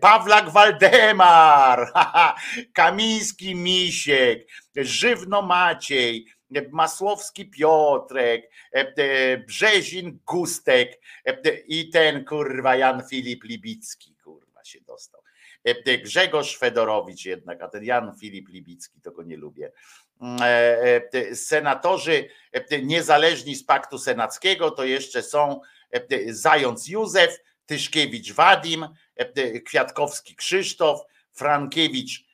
Pawlak 0.00 0.50
Waldemar, 0.50 1.92
Kamiński 2.72 3.54
Misiek, 3.54 4.48
Żywno 4.76 5.42
Maciej, 5.42 6.26
Masłowski 6.70 7.50
Piotrek, 7.50 8.50
Brzezin 9.46 10.18
Gustek 10.26 11.00
i 11.66 11.90
ten 11.90 12.24
kurwa 12.24 12.76
Jan 12.76 13.02
Filip 13.10 13.44
Libicki, 13.44 14.16
kurwa 14.24 14.64
się 14.64 14.80
dostał. 14.80 15.20
Grzegorz 16.02 16.58
Fedorowicz 16.58 17.24
jednak, 17.24 17.62
a 17.62 17.68
ten 17.68 17.84
Jan 17.84 18.16
Filip 18.20 18.48
Libicki, 18.48 19.00
to 19.00 19.12
go 19.12 19.22
nie 19.22 19.36
lubię. 19.36 19.72
Senatorzy 21.34 22.28
niezależni 22.82 23.54
z 23.54 23.64
paktu 23.64 23.98
senackiego 23.98 24.70
to 24.70 24.84
jeszcze 24.84 25.22
są 25.22 25.60
Zając 26.26 26.88
Józef, 26.88 27.38
Tyszkiewicz 27.66 28.32
Wadim, 28.32 28.86
e, 29.16 29.60
Kwiatkowski 29.60 30.36
Krzysztof, 30.36 31.00
Frankiewicz 31.32 32.18
e, 32.18 32.24
e, 32.24 32.29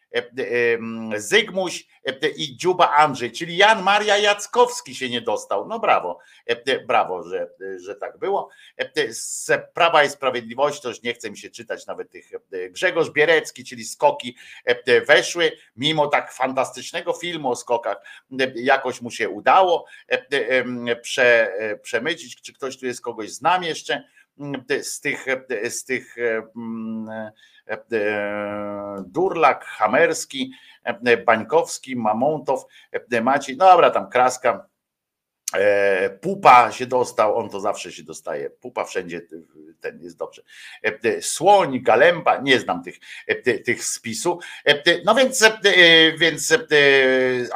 Zygmuś 1.16 1.86
e, 2.04 2.28
i 2.28 2.56
Dziuba 2.56 2.90
Andrzej, 2.90 3.32
czyli 3.32 3.56
Jan 3.56 3.82
Maria 3.82 4.18
Jackowski 4.18 4.94
się 4.94 5.10
nie 5.10 5.20
dostał. 5.20 5.68
No 5.68 5.78
brawo, 5.78 6.18
e, 6.46 6.80
brawo, 6.80 7.22
że, 7.22 7.50
że 7.76 7.94
tak 7.96 8.18
było. 8.18 8.48
E, 8.78 9.12
Z 9.12 9.50
Prawa 9.74 10.04
i 10.04 10.10
Sprawiedliwości, 10.10 10.88
już 10.88 11.02
nie 11.02 11.14
chcę 11.14 11.30
mi 11.30 11.38
się 11.38 11.50
czytać 11.50 11.86
nawet 11.86 12.10
tych 12.10 12.30
e, 12.52 12.70
Grzegorz 12.70 13.10
Bierecki, 13.10 13.64
czyli 13.64 13.84
skoki 13.84 14.36
e, 14.64 15.00
weszły, 15.00 15.52
mimo 15.76 16.06
tak 16.06 16.32
fantastycznego 16.32 17.12
filmu 17.12 17.50
o 17.50 17.56
skokach, 17.56 17.96
e, 18.40 18.52
jakoś 18.54 19.00
mu 19.00 19.10
się 19.10 19.28
udało 19.28 19.86
e, 20.12 20.26
e, 20.30 20.96
prze, 20.96 21.52
e, 21.54 21.76
przemycić. 21.76 22.42
Czy 22.42 22.52
ktoś 22.52 22.78
tu 22.78 22.86
jest, 22.86 23.00
kogoś 23.00 23.30
znam 23.30 23.64
jeszcze 23.64 24.04
mm, 24.38 24.64
z 24.82 25.00
tych, 25.00 25.28
e, 25.28 25.70
z 25.70 25.84
tych 25.84 26.18
e, 26.18 26.42
mm, 26.56 27.08
e, 27.08 27.12
e, 27.22 27.32
Durlak, 29.06 29.64
Hamerski, 29.64 30.50
e, 30.84 31.16
Bańkowski, 31.16 31.96
Mamontow, 31.96 32.66
e, 32.92 33.20
Maciej, 33.20 33.56
no 33.56 33.64
dobra, 33.66 33.90
tam 33.90 34.10
Kraska, 34.10 34.50
E, 34.50 34.75
Pupa 36.20 36.72
się 36.72 36.86
dostał, 36.86 37.36
on 37.38 37.50
to 37.50 37.60
zawsze 37.60 37.92
się 37.92 38.02
dostaje. 38.02 38.50
Pupa 38.50 38.84
wszędzie 38.84 39.20
ten 39.80 40.02
jest 40.02 40.16
dobrze. 40.16 40.42
E, 40.84 40.98
e, 41.04 41.22
Słoń, 41.22 41.80
Galemba, 41.82 42.40
nie 42.40 42.60
znam 42.60 42.82
tych, 42.82 42.96
e, 43.26 43.34
ty- 43.34 43.58
tych 43.58 43.84
spisu. 43.84 44.38
E, 44.64 44.82
No 45.04 45.14
więc, 45.14 45.42
e, 45.42 45.52
więc 46.18 46.52
e, 46.52 46.58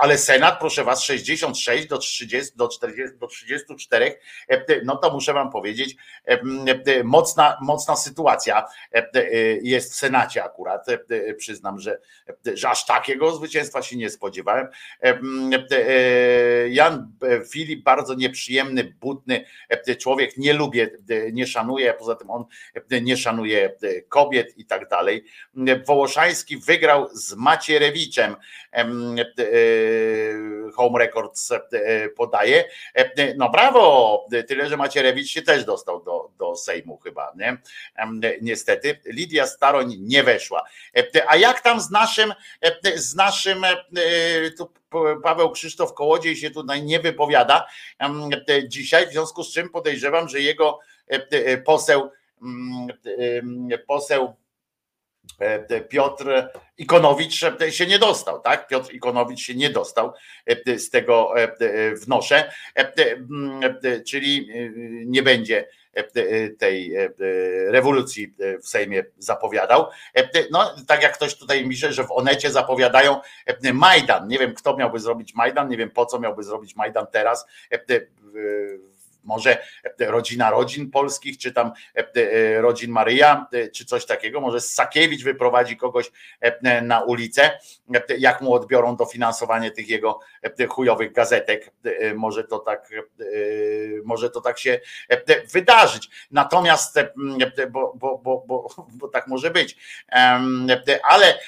ale 0.01 0.19
Senat, 0.19 0.59
proszę 0.59 0.85
was, 0.85 1.03
66 1.03 1.87
do 1.89 1.99
30, 1.99 2.57
do 2.57 2.69
40, 2.69 3.19
do 3.19 3.27
34, 3.27 4.19
e, 4.49 4.61
ty- 4.61 4.83
no 4.85 4.97
to 4.97 5.11
muszę 5.13 5.33
wam 5.33 5.51
powiedzieć, 5.51 5.97
e, 6.29 6.41
e, 6.87 7.05
mocna, 7.05 7.59
mocna 7.63 7.97
sytuacja 7.97 8.67
e, 8.95 9.11
e, 9.15 9.33
jest 9.63 9.93
w 9.93 9.97
Senacie 9.97 10.45
akurat. 10.45 10.89
E, 10.89 10.99
e, 11.11 11.35
Przyznam, 11.35 11.79
że, 11.81 11.99
że 12.55 12.69
aż 12.69 12.87
takiego 12.87 13.33
zwycięstwa 13.37 13.83
się 13.83 13.97
nie 13.97 14.11
spodziewałem. 14.11 14.69
E, 15.03 15.21
e, 15.71 16.69
Jan 16.69 17.13
e, 17.23 17.41
Bardzo 17.83 18.15
nieprzyjemny, 18.15 18.85
butny 18.85 19.45
e, 19.69 19.97
człowiek, 19.97 20.37
nie 20.37 20.53
lubię, 20.53 20.91
e, 21.11 21.33
nie 21.33 21.47
szanuję, 21.47 21.95
poza 21.95 22.15
tym 22.15 22.31
on 22.31 22.45
e, 22.91 23.01
nie 23.01 23.17
szanuje 23.17 23.77
kobiet 24.09 24.59
i 24.59 24.65
tak 24.65 24.89
dalej. 24.89 25.25
Wołoszański 25.87 26.57
wygrał 26.57 27.09
z 27.13 27.35
Macierewiczem, 27.35 28.37
em, 28.73 29.17
Home 30.75 30.99
Records 30.99 31.53
podaje. 32.17 32.65
No 33.37 33.51
brawo, 33.51 34.27
tyle, 34.49 34.69
że 34.69 34.77
Macierewicz 34.77 35.29
się 35.29 35.43
też 35.43 35.65
dostał 35.65 36.05
do, 36.05 36.31
do 36.39 36.57
Sejmu 36.57 36.99
chyba, 36.99 37.33
nie? 37.37 37.57
Niestety, 38.43 39.01
Lidia 39.07 39.47
Staroń 39.47 39.97
nie 40.01 40.23
weszła. 40.23 40.63
A 41.29 41.37
jak 41.37 41.61
tam 41.61 41.81
z 41.81 41.91
naszym, 41.91 42.35
z 42.95 43.15
naszym 43.15 43.65
tu 44.59 44.71
Paweł 45.23 45.51
Krzysztof 45.51 45.95
Kołodziej 45.95 46.37
się 46.37 46.51
tutaj 46.51 46.83
nie 46.83 47.01
wypowiada 47.01 47.67
dzisiaj, 48.69 49.07
w 49.07 49.13
związku 49.13 49.45
z 49.45 49.53
czym 49.53 49.69
podejrzewam, 49.69 50.29
że 50.29 50.41
jego 50.41 50.79
e, 51.11 51.27
e, 51.31 51.59
poseł, 51.59 52.11
mm, 52.43 52.89
e, 53.73 53.79
poseł 53.79 54.35
Piotr 55.89 56.49
Ikonowicz 56.79 57.43
e, 57.43 57.73
się 57.73 57.87
nie 57.87 57.99
dostał, 57.99 58.41
tak? 58.41 58.69
Piotr 58.69 58.95
Ikonowicz 58.95 59.41
się 59.41 59.55
nie 59.55 59.71
dostał, 59.71 60.13
e, 60.47 60.79
z 60.79 60.91
tego 60.91 61.33
e, 61.37 61.43
e, 61.43 61.95
wnoszę, 61.95 62.51
E, 62.79 62.81
e, 62.81 63.13
mm, 63.13 63.79
e, 63.85 64.01
czyli 64.01 64.51
e, 64.51 64.71
nie 65.07 65.23
będzie 65.23 65.69
e, 65.95 66.49
tej 66.51 66.97
e, 66.97 67.09
rewolucji 67.71 68.35
w 68.63 68.69
Sejmie 68.69 69.05
zapowiadał. 69.19 69.87
E, 70.15 70.29
No, 70.51 70.75
tak 70.87 71.03
jak 71.03 71.15
ktoś 71.15 71.35
tutaj 71.35 71.69
pisze, 71.69 71.93
że 71.93 72.05
w 72.05 72.13
Onecie 72.13 72.51
zapowiadają 72.51 73.21
e, 73.47 73.73
Majdan. 73.73 74.29
Nie 74.29 74.39
wiem, 74.39 74.55
kto 74.55 74.77
miałby 74.77 74.99
zrobić 75.01 75.35
Majdan, 75.35 75.69
nie 75.69 75.77
wiem 75.77 75.91
po 75.91 76.07
co 76.07 76.21
miałby 76.21 76.43
zrobić 76.43 76.77
Majdan 76.77 77.07
teraz. 77.13 77.47
Może 79.25 79.59
rodzina 79.99 80.51
rodzin 80.51 80.91
polskich, 80.91 81.39
czy 81.39 81.53
tam 81.53 81.73
e, 81.97 82.09
e, 82.15 82.61
rodzin 82.61 82.91
Maryja, 82.91 83.47
e, 83.53 83.69
czy 83.69 83.85
coś 83.85 84.07
takiego. 84.07 84.41
Może 84.41 84.61
Sakiewicz 84.61 85.25
wyprowadzi 85.25 85.77
kogoś 85.77 86.13
na 86.83 87.01
ulicę, 87.01 87.59
jak 88.19 88.41
mu 88.41 88.55
odbiorą 88.55 88.97
dofinansowanie 88.97 89.71
tych 89.71 89.89
jego 89.89 90.21
chujowych 90.69 91.13
gazetek. 91.13 91.73
Może 92.15 92.45
to 92.45 92.59
tak, 92.59 92.91
może 94.05 94.31
to 94.31 94.41
tak 94.41 94.59
się 94.59 94.81
wydarzyć. 95.53 96.09
Natomiast, 96.31 96.99
bo, 97.71 97.93
bo, 97.97 98.19
bo, 98.19 98.45
bo, 98.47 98.69
bo 98.93 99.09
tak 99.09 99.27
może 99.27 99.51
być. 99.51 99.77
Ale 101.03 101.39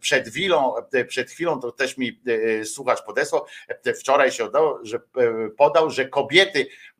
przed 0.00 0.28
chwilą, 0.28 0.74
przed 1.08 1.30
chwilą 1.30 1.60
to 1.60 1.72
też 1.72 1.96
mi 1.96 2.20
słuchacz 2.64 3.04
podesłał, 3.04 3.46
wczoraj 4.00 4.32
się 4.32 4.44
udało, 4.44 4.80
że 4.82 5.00
podał, 5.56 5.90
że 5.90 6.08
kobiety, 6.08 6.43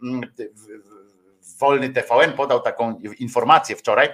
mm, 0.03 0.21
wolny 1.61 1.91
TVN 1.91 2.33
podał 2.33 2.61
taką 2.61 3.01
informację 3.19 3.77
wczoraj, 3.77 4.09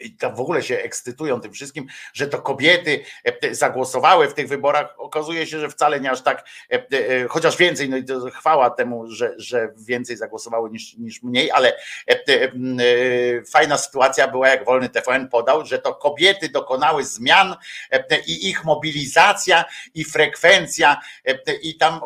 i 0.00 0.16
tam 0.16 0.34
w 0.34 0.40
ogóle 0.40 0.62
się 0.62 0.78
ekscytują 0.78 1.40
tym 1.40 1.52
wszystkim, 1.52 1.86
że 2.12 2.26
to 2.26 2.42
kobiety 2.42 3.04
e, 3.24 3.54
zagłosowały 3.54 4.28
w 4.28 4.34
tych 4.34 4.48
wyborach. 4.48 4.94
Okazuje 4.98 5.46
się, 5.46 5.60
że 5.60 5.68
wcale 5.68 6.00
nie 6.00 6.10
aż 6.10 6.22
tak, 6.22 6.44
e, 6.72 6.74
e, 6.74 7.28
chociaż 7.28 7.56
więcej, 7.56 7.88
no 7.88 7.96
i 7.96 8.04
to 8.04 8.30
chwała 8.30 8.70
temu, 8.70 9.10
że, 9.10 9.34
że 9.36 9.72
więcej 9.76 10.16
zagłosowały 10.16 10.70
niż, 10.70 10.96
niż 10.96 11.22
mniej, 11.22 11.50
ale 11.50 11.72
fajna 13.52 13.78
sytuacja 13.78 14.28
była, 14.28 14.48
jak 14.48 14.64
Wolny 14.64 14.88
TVN 14.88 15.28
podał, 15.28 15.66
że 15.66 15.78
to 15.78 15.94
kobiety 15.94 16.48
dokonały 16.48 17.04
zmian 17.04 17.56
i 18.26 18.48
ich 18.48 18.64
mobilizacja 18.64 19.64
i 19.94 20.04
frekwencja 20.04 21.00
i 21.62 21.76
tam 21.76 22.00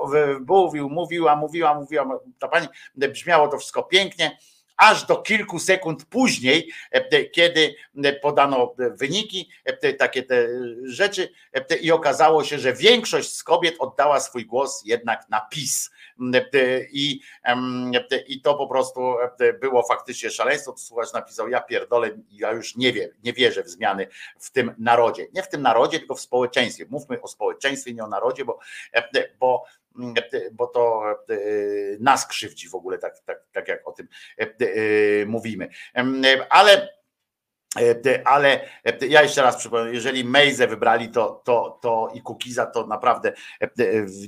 mówił, 0.46 0.88
mówiła, 0.90 1.36
mówiła, 1.36 1.74
mówiła, 1.74 2.20
ta 2.38 2.48
pani, 2.48 2.68
brzmiało 2.94 3.48
to 3.48 3.58
wszystko 3.58 3.82
pięknie, 3.82 4.38
aż 4.76 5.06
do 5.06 5.16
kilku 5.16 5.58
sekund 5.58 6.04
później, 6.04 6.72
e, 6.90 7.24
kiedy 7.24 7.74
podano 8.22 8.74
wyniki, 8.78 9.48
e, 9.64 9.92
takie 9.92 10.22
te 10.22 10.48
rzeczy 10.84 11.28
e, 11.52 11.76
i 11.76 11.92
okazało 11.92 12.44
się, 12.44 12.58
że 12.58 12.72
większość 12.72 13.32
z 13.32 13.44
kobiet 13.44 13.74
oddała 13.78 14.20
swój 14.20 14.46
głos 14.46 14.82
jednak 14.84 15.28
na 15.28 15.40
PiS. 15.40 15.90
E, 16.54 16.86
I, 16.92 17.20
i 18.26 18.40
to 18.40 18.54
po 18.54 18.66
prostu 18.66 19.16
e, 19.40 19.52
było 19.52 19.82
faktycznie 19.82 20.30
szaleństwo. 20.30 20.74
Słuchacz 20.76 21.12
napisał, 21.12 21.48
ja 21.48 21.60
pierdolę, 21.60 22.10
ja 22.30 22.52
już 22.52 22.76
nie 22.76 22.92
wiem, 22.92 23.10
nie 23.24 23.32
wierzę 23.32 23.62
w 23.62 23.68
zmiany 23.68 24.06
w 24.38 24.50
tym 24.50 24.74
narodzie. 24.78 25.26
Nie 25.32 25.42
w 25.42 25.48
tym 25.48 25.62
narodzie, 25.62 25.98
tylko 25.98 26.14
w 26.14 26.20
społeczeństwie. 26.20 26.86
Mówmy 26.90 27.20
o 27.22 27.28
społeczeństwie, 27.28 27.94
nie 27.94 28.04
o 28.04 28.08
narodzie, 28.08 28.44
bo, 28.44 28.58
e, 28.92 29.28
bo 29.38 29.64
bo 30.52 30.66
to 30.66 31.04
e, 31.10 31.36
nas 32.00 32.26
krzywdzi 32.26 32.68
w 32.68 32.74
ogóle, 32.74 32.98
tak, 32.98 33.20
tak, 33.20 33.44
tak 33.52 33.68
jak 33.68 33.88
o 33.88 33.92
tym 33.92 34.08
e, 34.38 34.42
e, 34.42 35.26
mówimy. 35.26 35.68
Ale 36.48 36.72
e, 36.82 37.03
ale 38.24 38.60
e, 38.84 39.06
ja 39.06 39.22
jeszcze 39.22 39.42
raz 39.42 39.56
przypomnę, 39.56 39.92
jeżeli 39.92 40.24
Mejzę 40.24 40.66
wybrali, 40.66 41.08
to, 41.08 41.42
to, 41.44 41.78
to 41.82 42.12
i 42.14 42.22
Kukiza, 42.22 42.66
to 42.66 42.86
naprawdę 42.86 43.32
e, 43.60 43.70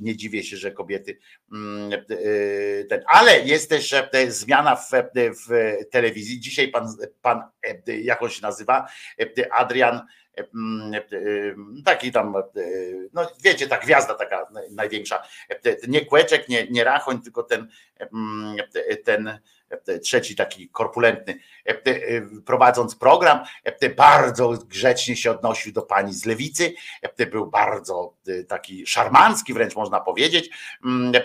nie 0.01 0.16
dziwię 0.16 0.43
się, 0.43 0.56
że 0.56 0.70
kobiety 0.70 1.18
mm, 1.52 1.93
e, 1.93 2.85
ten, 2.85 3.02
ale 3.06 3.40
jest 3.40 3.70
też 3.70 3.93
e, 3.93 4.31
zmiana 4.31 4.77
w, 4.77 4.90
w 5.14 5.74
telewizji. 5.90 6.40
Dzisiaj 6.40 6.68
pan, 6.68 6.89
pan, 7.23 7.43
e, 7.89 7.97
jak 7.97 8.23
on 8.23 8.31
się 8.31 8.43
nazywa, 8.43 8.86
E, 9.18 9.52
Adrian 9.52 10.06
mm, 10.36 10.94
e, 10.94 11.02
taki 11.85 12.12
tam, 12.12 12.36
e, 12.36 12.43
no 13.12 13.31
wiecie, 13.43 13.66
ta 13.68 13.78
gwiazda 13.78 14.14
taka 14.14 14.48
największa, 14.70 15.23
E, 15.48 15.77
nie 15.89 16.06
Kłeczek, 16.06 16.48
nie, 16.48 16.66
nie 16.70 16.85
Rachoń, 16.85 17.23
tylko 17.23 17.43
ten, 17.43 17.68
mm, 18.12 18.56
ten 19.05 19.39
trzeci 20.03 20.37
taki 20.37 20.69
korpulentny, 20.69 21.39
e, 21.65 21.75
prowadząc 22.47 22.97
program, 22.97 23.41
e, 23.65 23.91
bardzo 23.91 24.53
grzecznie 24.53 25.17
się 25.17 25.31
odnosił 25.31 25.73
do 25.73 25.83
pani 25.83 26.15
z 26.15 26.25
lewicy, 26.25 26.75
e, 27.19 27.27
był 27.27 27.47
bardzo 27.47 28.15
e, 28.29 28.45
taki 28.45 28.87
szarmancki 28.87 29.55
wręcz 29.55 29.77
można 29.77 30.01
powiedzieć, 30.01 30.51
Mm, 30.85 31.13
e, 31.15 31.21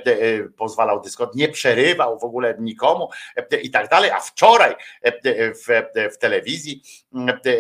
pozwalał 0.58 1.02
dyskot, 1.02 1.36
nie 1.36 1.50
przerywał 1.50 2.20
w 2.20 2.24
ogóle 2.24 2.56
nikomu 2.60 3.10
e, 3.36 3.62
i 3.62 3.70
tak 3.70 3.90
dalej, 3.90 4.12
a 4.12 4.20
wczoraj 4.20 4.76
e, 5.02 5.12
w, 6.10 6.18
telewizji 6.18 6.84
mm, 7.14 7.30
e, 7.30 7.52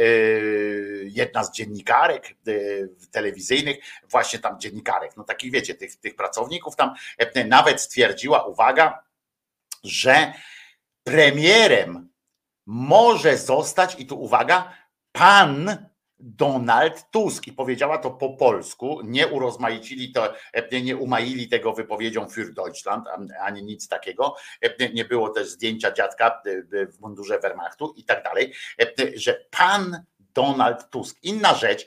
jedna 1.03 1.44
z 1.44 1.52
dziennikarek 1.52 2.28
e, 2.48 2.52
telewizyjnych, 3.12 3.78
właśnie 4.10 4.40
tam 4.40 4.60
dziennikarek, 4.60 5.18
no 5.18 5.24
takich 5.24 5.52
wiecie, 5.52 5.76
tych, 5.76 5.95
tych 5.95 6.16
pracowników 6.16 6.76
tam 6.76 6.94
e, 7.18 7.45
nawet 7.45 7.82
stwierdziła, 7.82 8.45
uwaga, 8.45 9.03
że 9.84 10.34
premierem 11.03 12.10
może 12.65 13.38
zostać, 13.38 13.99
i 13.99 14.06
tu 14.06 14.22
uwaga, 14.22 14.73
pan 15.11 15.78
Donald 16.22 17.11
Tusk. 17.11 17.48
I 17.48 17.53
powiedziała 17.53 17.98
to 17.98 18.11
po 18.11 18.30
polsku, 18.30 19.02
nie 19.03 19.28
urozmaicili 19.28 20.11
to, 20.11 20.34
e, 20.53 20.82
nie 20.82 20.98
umaili 20.98 21.49
tego 21.49 21.73
wypowiedzią 21.73 22.26
für 22.26 22.53
Deutschland, 22.53 23.06
ani 23.40 23.64
nic 23.64 23.88
takiego, 23.88 24.36
E, 24.61 24.90
nie 24.90 25.06
było 25.06 25.30
też 25.30 25.49
zdjęcia 25.49 25.91
dziadka 25.91 26.41
e, 26.45 26.86
w 26.86 26.99
mundurze 26.99 27.40
Wehrmachtu 27.40 27.94
i 27.98 28.03
tak 28.03 28.23
dalej, 28.23 28.53
że 29.15 29.45
pan 29.52 30.03
Donald 30.34 30.90
Tusk. 30.90 31.18
Inna 31.23 31.53
rzecz, 31.53 31.86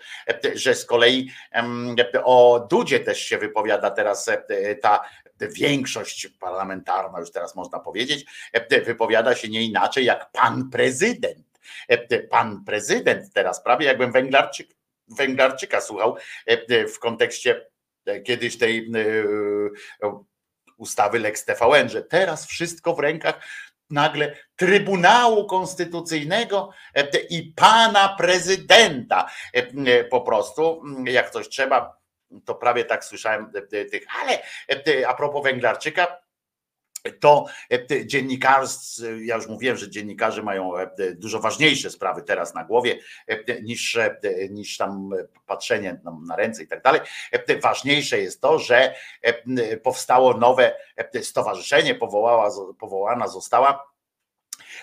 że 0.54 0.74
z 0.74 0.84
kolei 0.84 1.30
o 2.24 2.66
Dudzie 2.70 3.00
też 3.00 3.18
się 3.18 3.38
wypowiada 3.38 3.90
teraz 3.90 4.30
ta 4.82 5.04
większość 5.40 6.28
parlamentarna, 6.40 7.20
już 7.20 7.30
teraz 7.30 7.54
można 7.54 7.80
powiedzieć, 7.80 8.24
e, 8.52 8.80
wypowiada 8.80 9.34
się 9.34 9.48
nie 9.48 9.62
inaczej 9.62 10.04
jak 10.04 10.30
pan 10.32 10.70
prezydent. 10.70 11.46
E, 11.88 12.18
Pan 12.18 12.64
prezydent 12.64 13.32
teraz, 13.32 13.62
prawie 13.62 13.86
jakbym 13.86 14.12
Węglarczyk, 14.12 14.68
Węglarczyka 15.08 15.80
słuchał 15.80 16.16
e, 16.46 16.88
w 16.88 16.98
kontekście 16.98 17.66
e, 18.06 18.20
kiedyś 18.20 18.58
tej 18.58 18.90
e, 20.02 20.20
ustawy 20.76 21.18
Lex 21.18 21.44
TVN, 21.44 21.88
że 21.88 22.02
teraz 22.02 22.46
wszystko 22.46 22.94
w 22.94 22.98
rękach 22.98 23.40
nagle 23.90 24.36
Trybunału 24.56 25.46
Konstytucyjnego 25.46 26.70
e, 26.94 27.18
i 27.18 27.52
pana 27.56 28.16
prezydenta. 28.18 29.30
E, 29.52 30.04
Po 30.04 30.20
prostu, 30.20 30.82
jak 31.06 31.30
coś 31.30 31.48
trzeba, 31.48 32.03
to 32.44 32.54
prawie 32.54 32.84
tak 32.84 33.04
słyszałem 33.04 33.50
e, 33.72 33.84
tych, 33.84 34.04
ale 34.22 34.42
e, 35.00 35.08
a 35.08 35.14
propos 35.14 35.42
Węglarczyka, 35.44 36.24
to 37.20 37.44
e, 37.72 38.06
dziennikarstwo, 38.06 39.06
ja 39.24 39.36
już 39.36 39.46
mówiłem, 39.46 39.76
że 39.76 39.90
dziennikarze 39.90 40.42
mają 40.42 40.76
e, 40.76 40.90
dużo 41.14 41.40
ważniejsze 41.40 41.90
sprawy 41.90 42.22
teraz 42.22 42.54
na 42.54 42.64
głowie 42.64 42.98
e, 43.26 43.62
niż, 43.62 43.96
e, 43.96 44.18
niż 44.50 44.76
tam 44.76 45.10
patrzenie 45.46 46.00
na- 46.04 46.36
ręce 46.36 46.62
i 46.62 46.66
tak 46.68 46.82
dalej. 46.82 47.00
E, 47.32 47.58
Ważniejsze 47.60 48.18
jest 48.20 48.40
to, 48.40 48.58
że 48.58 48.94
e, 49.22 49.76
powstało 49.76 50.34
nowe 50.34 50.74
e, 50.96 51.22
stowarzyszenie, 51.22 51.94
powołała, 51.94 52.50
powołana 52.78 53.28
została 53.28 53.94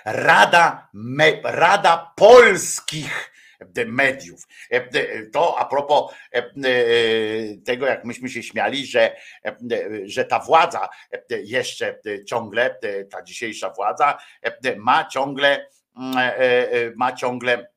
Rada, 0.05 0.89
Rada 1.43 2.13
Polskich 2.15 3.30
Mediów. 3.87 4.47
To 5.33 5.59
a 5.59 5.65
propos 5.65 6.13
tego, 7.65 7.85
jak 7.85 8.05
myśmy 8.05 8.29
się 8.29 8.43
śmiali, 8.43 8.85
że, 8.85 9.15
że 10.03 10.25
ta 10.25 10.39
władza 10.39 10.89
jeszcze 11.29 11.99
ciągle, 12.27 12.75
ta 13.11 13.23
dzisiejsza 13.23 13.69
władza 13.69 14.17
ma 14.77 15.05
ciągle, 15.05 15.67
ma 16.95 17.13
ciągle 17.15 17.70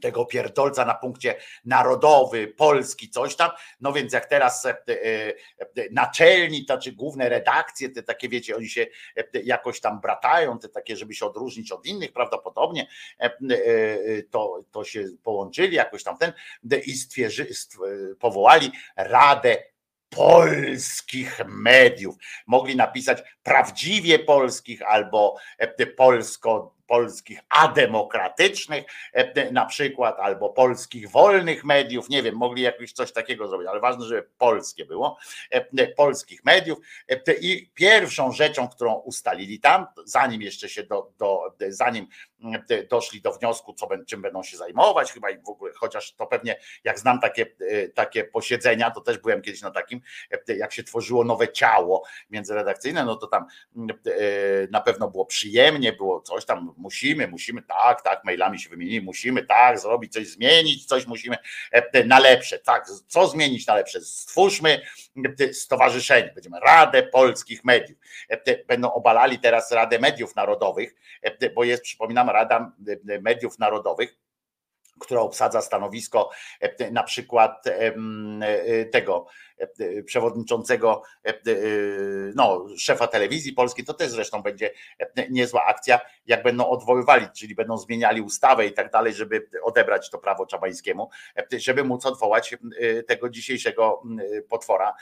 tego 0.00 0.24
pierdolca 0.24 0.84
na 0.84 0.94
punkcie 0.94 1.34
narodowy, 1.64 2.48
polski, 2.48 3.10
coś 3.10 3.36
tam. 3.36 3.50
No 3.80 3.92
więc 3.92 4.12
jak 4.12 4.26
teraz 4.26 4.66
e, 4.66 4.76
e, 4.88 5.32
naczelni, 5.90 6.64
to 6.64 6.78
czy 6.78 6.92
główne 6.92 7.28
redakcje, 7.28 7.88
te 7.88 8.02
takie 8.02 8.28
wiecie, 8.28 8.56
oni 8.56 8.68
się 8.68 8.86
e, 9.16 9.40
jakoś 9.44 9.80
tam 9.80 10.00
bratają, 10.00 10.58
te 10.58 10.68
takie, 10.68 10.96
żeby 10.96 11.14
się 11.14 11.26
odróżnić 11.26 11.72
od 11.72 11.86
innych 11.86 12.12
prawdopodobnie, 12.12 12.86
to, 14.30 14.64
to 14.70 14.84
się 14.84 15.04
połączyli 15.22 15.76
jakoś 15.76 16.02
tam 16.02 16.18
ten 16.18 16.32
i 16.86 16.94
powołali 18.20 18.72
Radę 18.96 19.62
polskich 20.10 21.40
mediów. 21.46 22.16
Mogli 22.46 22.76
napisać 22.76 23.22
prawdziwie 23.42 24.18
polskich 24.18 24.82
albo 24.82 25.36
polsko 25.96 26.75
polskich 26.86 27.40
ademokratycznych 27.48 28.84
e, 29.12 29.52
na 29.52 29.66
przykład, 29.66 30.16
albo 30.20 30.50
polskich 30.50 31.10
wolnych 31.10 31.64
mediów, 31.64 32.08
nie 32.08 32.22
wiem, 32.22 32.34
mogli 32.36 32.62
jakoś 32.62 32.92
coś 32.92 33.12
takiego 33.12 33.48
zrobić, 33.48 33.68
ale 33.68 33.80
ważne, 33.80 34.04
żeby 34.04 34.28
polskie 34.38 34.84
było, 34.84 35.18
e, 35.50 35.86
polskich 35.86 36.44
mediów. 36.44 36.78
E, 37.08 37.34
i 37.40 37.70
pierwszą 37.74 38.32
rzeczą, 38.32 38.68
którą 38.68 38.94
ustalili 38.94 39.60
tam, 39.60 39.86
zanim 40.04 40.42
jeszcze 40.42 40.68
się 40.68 40.82
do, 40.82 41.12
do 41.18 41.42
zanim 41.68 42.06
doszli 42.90 43.20
do 43.20 43.32
wniosku, 43.32 43.72
co, 43.72 43.88
czym 44.06 44.22
będą 44.22 44.42
się 44.42 44.56
zajmować, 44.56 45.12
chyba 45.12 45.30
i 45.30 45.38
w 45.38 45.48
ogóle, 45.48 45.72
chociaż 45.74 46.14
to 46.14 46.26
pewnie, 46.26 46.56
jak 46.84 46.98
znam 46.98 47.20
takie, 47.20 47.46
e, 47.60 47.88
takie 47.88 48.24
posiedzenia, 48.24 48.90
to 48.90 49.00
też 49.00 49.18
byłem 49.18 49.42
kiedyś 49.42 49.62
na 49.62 49.70
takim, 49.70 50.00
e, 50.48 50.56
jak 50.56 50.72
się 50.72 50.82
tworzyło 50.84 51.24
nowe 51.24 51.52
ciało 51.52 52.04
międzyredakcyjne, 52.30 53.04
no 53.04 53.16
to 53.16 53.26
tam 53.26 53.46
e, 54.06 54.10
na 54.70 54.80
pewno 54.80 55.10
było 55.10 55.26
przyjemnie, 55.26 55.92
było 55.92 56.20
coś 56.20 56.44
tam, 56.44 56.74
musimy, 56.76 57.28
musimy, 57.28 57.62
tak, 57.62 58.02
tak, 58.02 58.24
mailami 58.24 58.60
się 58.60 58.70
wymienili, 58.70 59.00
musimy, 59.00 59.46
tak, 59.46 59.78
zrobić 59.80 60.12
coś, 60.12 60.26
zmienić, 60.26 60.86
coś 60.86 61.06
musimy 61.06 61.36
e, 61.72 62.04
na 62.04 62.18
lepsze, 62.18 62.58
tak, 62.58 62.86
co 63.08 63.28
zmienić 63.28 63.66
na 63.66 63.74
lepsze? 63.74 64.00
Stwórzmy 64.00 64.80
e, 65.40 65.52
stowarzyszenie, 65.52 66.32
będziemy 66.34 66.60
Radę 66.60 67.02
Polskich 67.02 67.64
Mediów. 67.64 67.98
E, 68.28 68.64
Będą 68.64 68.92
obalali 68.92 69.38
teraz 69.38 69.72
Radę 69.72 69.98
Mediów 69.98 70.36
Narodowych, 70.36 70.94
e, 71.22 71.50
bo 71.50 71.64
jest, 71.64 71.82
przypominam, 71.82 72.25
Rada 72.32 72.72
e, 73.08 73.20
Mediów 73.20 73.58
Narodowych, 73.58 74.18
która 75.00 75.20
obsadza 75.20 75.62
stanowisko 75.62 76.30
e, 76.60 76.90
na 76.90 77.02
przykład 77.02 77.66
e, 77.66 77.94
tego 78.84 79.26
przewodniczącego, 80.04 81.02
e, 81.24 81.28
e, 81.28 81.34
no, 82.34 82.66
szefa 82.78 83.06
telewizji 83.06 83.52
polskiej, 83.52 83.84
to 83.84 83.94
też 83.94 84.10
zresztą 84.10 84.42
będzie 84.42 84.70
e, 84.98 85.30
niezła 85.30 85.64
akcja, 85.64 86.00
jak 86.26 86.42
będą 86.42 86.68
odwoływali, 86.68 87.26
czyli 87.36 87.54
będą 87.54 87.78
zmieniali 87.78 88.20
ustawę 88.20 88.66
i 88.66 88.72
tak 88.72 88.90
dalej, 88.90 89.14
żeby 89.14 89.48
odebrać 89.62 90.10
to 90.10 90.18
prawo 90.18 90.46
Czabańskiemu, 90.46 91.10
żeby 91.58 91.84
móc 91.84 92.06
odwołać 92.06 92.56
tego 93.06 93.28
dzisiejszego 93.28 94.02
potwora 94.48 94.94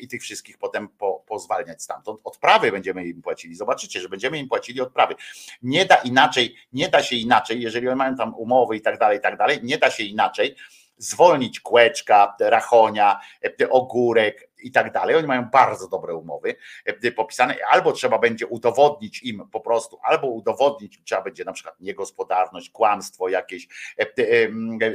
i 0.00 0.08
tych 0.08 0.22
wszystkich 0.22 0.58
potem 0.58 0.88
po, 0.88 1.24
pozwalniać 1.26 1.82
stamtąd. 1.82 2.20
Odprawy 2.24 2.72
będziemy 2.72 3.06
im 3.06 3.22
płacili. 3.22 3.54
Zobaczycie, 3.54 4.00
że 4.00 4.08
będziemy 4.08 4.38
im 4.38 4.48
płacili 4.48 4.80
odprawy. 4.80 5.14
Nie 5.62 5.84
da 5.84 5.96
inaczej, 5.96 6.56
nie 6.72 6.88
da 6.88 7.02
się 7.02 7.16
inaczej, 7.16 7.60
jeżeli 7.60 7.88
oni 7.88 7.96
mają 7.96 8.16
tam 8.16 8.34
umowy 8.34 8.76
i 8.76 8.80
tak 8.80 8.98
dalej, 8.98 9.18
i 9.18 9.20
tak 9.20 9.36
dalej, 9.36 9.58
nie 9.62 9.78
da 9.78 9.90
się 9.90 10.04
inaczej 10.04 10.56
zwolnić 10.98 11.60
kłeczka, 11.60 12.34
rachonia, 12.40 13.20
e, 13.60 13.70
ogórek 13.70 14.50
i 14.64 14.70
tak 14.72 14.92
dalej. 14.92 15.16
Oni 15.16 15.26
mają 15.26 15.44
bardzo 15.44 15.88
dobre 15.88 16.14
umowy 16.14 16.54
e, 16.84 17.12
popisane, 17.12 17.56
albo 17.70 17.92
trzeba 17.92 18.18
będzie 18.18 18.46
udowodnić 18.46 19.22
im 19.22 19.48
po 19.52 19.60
prostu, 19.60 19.98
albo 20.02 20.26
udowodnić 20.26 21.00
trzeba 21.04 21.22
będzie 21.22 21.44
na 21.44 21.52
przykład 21.52 21.80
niegospodarność, 21.80 22.70
kłamstwo 22.70 23.28
jakieś, 23.28 23.68
e, 23.98 24.02
e, 24.02 24.26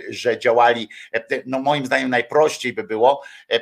że 0.10 0.40
działali, 0.40 0.90
e, 1.14 1.24
no 1.46 1.60
moim 1.60 1.86
zdaniem 1.86 2.10
najprościej 2.10 2.74
by 2.74 2.84
było 2.84 3.22
e, 3.50 3.60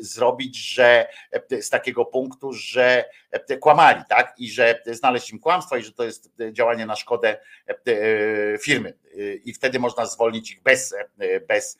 zrobić, 0.00 0.56
że 0.74 1.08
e, 1.50 1.62
z 1.62 1.70
takiego 1.70 2.04
punktu, 2.04 2.52
że 2.52 3.04
e, 3.30 3.56
kłamali, 3.56 4.02
tak? 4.08 4.34
I 4.38 4.50
że 4.50 4.82
znaleźć 4.86 5.30
im 5.30 5.38
kłamstwo 5.38 5.76
i 5.76 5.82
że 5.82 5.92
to 5.92 6.04
jest 6.04 6.32
działanie 6.52 6.86
na 6.86 6.96
szkodę 6.96 7.38
e, 7.66 8.58
firmy. 8.58 8.94
I 9.44 9.52
wtedy 9.52 9.78
można 9.78 10.06
zwolnić 10.06 10.50
ich 10.50 10.62
bez, 10.62 10.94
e, 11.18 11.40
bez 11.40 11.78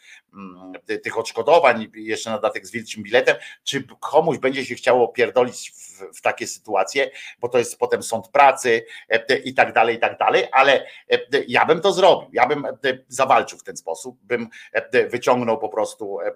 tych 1.02 1.18
odszkodowań, 1.18 1.90
jeszcze 1.94 2.30
na 2.30 2.36
dodatek 2.36 2.66
z 2.66 2.70
wilczym 2.70 3.02
biletem. 3.02 3.36
Czy 3.64 3.84
komuś 4.00 4.38
będzie 4.38 4.64
się 4.64 4.74
chciało 4.74 5.08
pierdolić 5.08 5.70
w, 5.70 6.16
w 6.18 6.20
takie 6.22 6.46
sytuacje, 6.46 7.10
bo 7.40 7.48
to 7.48 7.58
jest 7.58 7.78
potem 7.78 8.02
sąd 8.02 8.28
pracy 8.28 8.84
e, 9.08 9.38
i 9.38 9.54
tak 9.54 9.72
dalej, 9.72 9.96
i 9.96 9.98
tak 9.98 10.18
dalej, 10.18 10.44
ale 10.52 10.86
e, 11.10 11.18
ja 11.48 11.64
bym 11.66 11.80
to 11.80 11.92
zrobił. 11.92 12.28
Ja 12.32 12.46
bym 12.46 12.64
e, 12.66 12.72
zawalczył 13.08 13.58
w 13.58 13.64
ten 13.64 13.76
sposób, 13.76 14.18
bym 14.22 14.48
e, 14.72 15.08
wyciągnął 15.08 15.58
po 15.58 15.68
prostu 15.68 16.20
e, 16.20 16.26
e, 16.26 16.32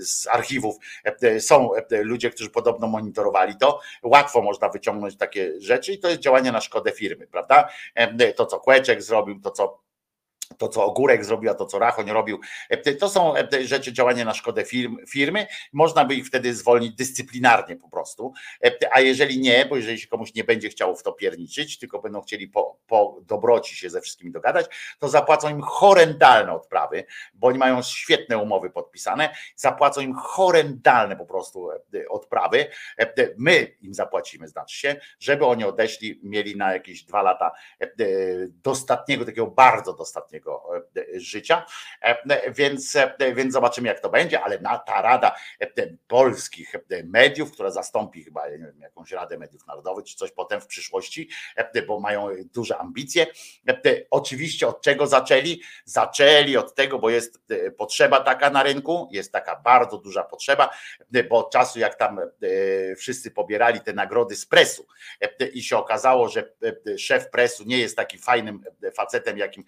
z 0.00 0.26
archiwów. 0.30 0.76
e, 1.22 1.40
Są 1.40 1.74
e, 1.74 2.02
ludzie, 2.02 2.30
którzy 2.30 2.50
podobno 2.50 2.86
monitorowali 2.86 3.56
to. 3.56 3.80
Łatwo 4.02 4.42
można 4.42 4.68
wyciągnąć 4.68 5.16
takie 5.16 5.60
rzeczy 5.60 5.92
i 5.92 5.98
to 5.98 6.08
jest 6.08 6.20
działanie 6.20 6.52
na 6.52 6.60
szkodę 6.60 6.92
firmy, 6.92 7.26
prawda? 7.26 7.68
E, 7.94 8.32
To, 8.32 8.46
co 8.46 8.60
Kłeczek 8.60 9.02
zrobił, 9.02 9.40
to, 9.40 9.50
co 9.50 9.86
to, 10.58 10.68
co 10.68 10.84
Ogórek 10.84 11.24
zrobił, 11.24 11.50
a 11.50 11.54
to, 11.54 11.66
co 11.66 11.78
Rachoń 11.78 12.10
robił, 12.10 12.40
e, 12.70 12.94
to 12.94 13.08
są 13.08 13.36
e, 13.36 13.48
rzeczy, 13.64 13.92
działania 13.92 14.24
na 14.24 14.34
szkodę 14.34 14.64
firm, 14.64 14.96
firmy. 15.08 15.46
Można 15.72 16.04
by 16.04 16.14
ich 16.14 16.26
wtedy 16.26 16.54
zwolnić 16.54 16.94
dyscyplinarnie 16.94 17.76
po 17.76 17.88
prostu. 17.88 18.32
E, 18.64 18.72
A 18.92 19.00
jeżeli 19.00 19.40
nie, 19.40 19.66
bo 19.66 19.76
jeżeli 19.76 19.98
się 19.98 20.08
komuś 20.08 20.34
nie 20.34 20.44
będzie 20.44 20.68
chciało 20.68 20.96
w 20.96 21.02
to 21.02 21.12
pierniczyć, 21.12 21.78
tylko 21.78 21.98
będą 21.98 22.20
chcieli 22.20 22.48
po, 22.48 22.78
po 22.86 23.20
dobroci 23.22 23.76
się 23.76 23.90
ze 23.90 24.00
wszystkimi 24.00 24.32
dogadać, 24.32 24.66
to 24.98 25.08
zapłacą 25.08 25.48
im 25.48 25.62
horrendalne 25.62 26.52
odprawy, 26.52 27.04
bo 27.34 27.46
oni 27.46 27.58
mają 27.58 27.82
świetne 27.82 28.38
umowy 28.38 28.70
podpisane, 28.70 29.34
zapłacą 29.56 30.00
im 30.00 30.14
horrendalne 30.14 31.16
po 31.16 31.26
prostu 31.26 31.68
odprawy. 32.08 32.66
My 33.36 33.76
im 33.80 33.94
zapłacimy, 33.94 34.48
znaczy 34.48 34.78
się, 34.78 34.96
żeby 35.18 35.46
oni 35.46 35.64
odeszli, 35.64 36.20
mieli 36.22 36.56
na 36.56 36.72
jakieś 36.72 37.02
dwa 37.02 37.22
lata 37.22 37.52
dostatniego, 38.62 39.24
takiego 39.24 39.46
bardzo 39.46 39.92
dostatniego 39.92 40.35
ostatniego 40.36 40.62
e, 40.96 41.20
życia. 41.20 41.66
E, 42.02 42.52
Więc, 42.52 42.96
e, 42.96 43.34
więc 43.34 43.52
zobaczymy, 43.52 43.88
jak 43.88 44.00
to 44.00 44.08
będzie, 44.10 44.40
ale 44.40 44.60
na 44.60 44.78
ta 44.78 45.02
Rada 45.02 45.36
Polskich 46.08 46.72
Mediów, 47.04 47.52
która 47.52 47.70
zastąpi 47.70 48.24
chyba 48.24 48.48
nie 48.48 48.58
wiem, 48.58 48.80
jakąś 48.80 49.12
Radę 49.12 49.38
Mediów 49.38 49.66
Narodowych, 49.66 50.04
czy 50.04 50.16
coś 50.16 50.32
potem 50.32 50.60
w 50.60 50.66
przyszłości, 50.66 51.28
bo 51.86 52.00
mają 52.00 52.28
duże 52.54 52.78
ambicje. 52.78 53.26
Oczywiście 54.10 54.68
od 54.68 54.82
czego 54.82 55.06
zaczęli? 55.06 55.62
Zaczęli 55.84 56.56
od 56.56 56.74
tego, 56.74 56.98
bo 56.98 57.10
jest 57.10 57.40
potrzeba 57.78 58.20
taka 58.20 58.50
na 58.50 58.62
rynku, 58.62 59.08
jest 59.12 59.32
taka 59.32 59.56
bardzo 59.56 59.98
duża 59.98 60.24
potrzeba, 60.24 60.70
bo 61.28 61.46
od 61.46 61.52
czasu 61.52 61.78
jak 61.78 61.94
tam 61.94 62.20
wszyscy 62.98 63.30
pobierali 63.30 63.80
te 63.80 63.92
nagrody 63.92 64.36
z 64.36 64.46
presu 64.46 64.86
i 65.52 65.62
się 65.62 65.76
okazało, 65.76 66.28
że 66.28 66.52
szef 66.98 67.30
presu 67.30 67.64
nie 67.66 67.78
jest 67.78 67.96
takim 67.96 68.20
fajnym 68.20 68.64
facetem, 68.94 69.38
jakim 69.38 69.64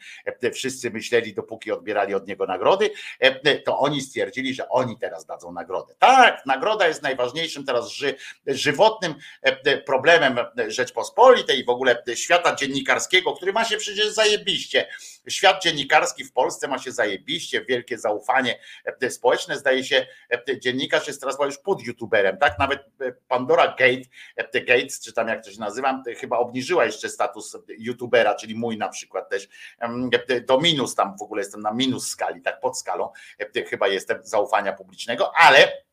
wszyscy 0.58 0.90
myśleli, 0.90 1.34
dopóki 1.34 1.72
odbierali 1.72 2.14
od 2.14 2.28
niego 2.28 2.46
nagrody, 2.46 2.90
e, 3.20 3.58
to 3.58 3.78
oni 3.78 4.00
stwierdzili, 4.00 4.54
że 4.54 4.68
oni 4.68 4.98
teraz 4.98 5.26
dadzą 5.26 5.52
nagrodę. 5.52 5.94
Tak, 5.98 6.46
nagroda 6.46 6.88
jest 6.88 7.02
najważniejszym 7.02 7.64
teraz 7.64 7.88
ży, 7.88 8.14
żywotnym 8.46 9.14
e, 9.42 9.78
problemem 9.78 10.38
Rzeczpospolitej 10.66 11.58
i 11.60 11.64
w 11.64 11.68
ogóle 11.68 12.02
świata 12.14 12.54
dziennikarskiego, 12.54 13.32
który 13.32 13.52
ma 13.52 13.64
się 13.64 13.76
przecież 13.76 14.08
zajebiście. 14.08 14.88
Świat 15.28 15.62
dziennikarski 15.62 16.24
w 16.24 16.32
Polsce 16.32 16.68
ma 16.68 16.78
się 16.78 16.92
zajebiście, 16.92 17.64
wielkie 17.64 17.98
zaufanie 17.98 18.58
e, 19.02 19.10
społeczne. 19.10 19.58
Zdaje 19.58 19.84
się, 19.84 20.06
e, 20.48 20.60
dziennikarz 20.60 21.06
jest 21.06 21.20
teraz 21.20 21.38
już 21.40 21.58
pod 21.58 21.82
youtuberem, 21.82 22.36
tak? 22.38 22.58
Nawet 22.58 22.80
e, 23.00 23.12
Pandora 23.28 23.66
Gate, 23.66 24.08
e, 24.36 24.60
Gates, 24.60 25.00
czy 25.00 25.12
tam 25.12 25.28
jak 25.28 25.44
to 25.44 25.50
się 25.50 25.60
nazywa, 25.60 26.02
chyba 26.16 26.38
obniżyła 26.38 26.84
jeszcze 26.84 27.08
status 27.08 27.56
youtubera, 27.78 28.34
czyli 28.34 28.54
mój 28.54 28.78
na 28.78 28.88
przykład 28.88 29.28
też 29.30 29.48
e, 29.78 30.40
do 30.48 30.60
minus, 30.60 30.94
tam 30.94 31.16
w 31.18 31.22
ogóle 31.22 31.40
jestem 31.40 31.60
na 31.60 31.72
minus 31.72 32.08
skali, 32.08 32.42
tak 32.42 32.60
pod 32.60 32.78
skalą, 32.78 33.10
e, 33.56 33.64
chyba 33.64 33.88
jestem 33.88 34.18
zaufania 34.22 34.72
publicznego, 34.72 35.36
ale 35.36 35.87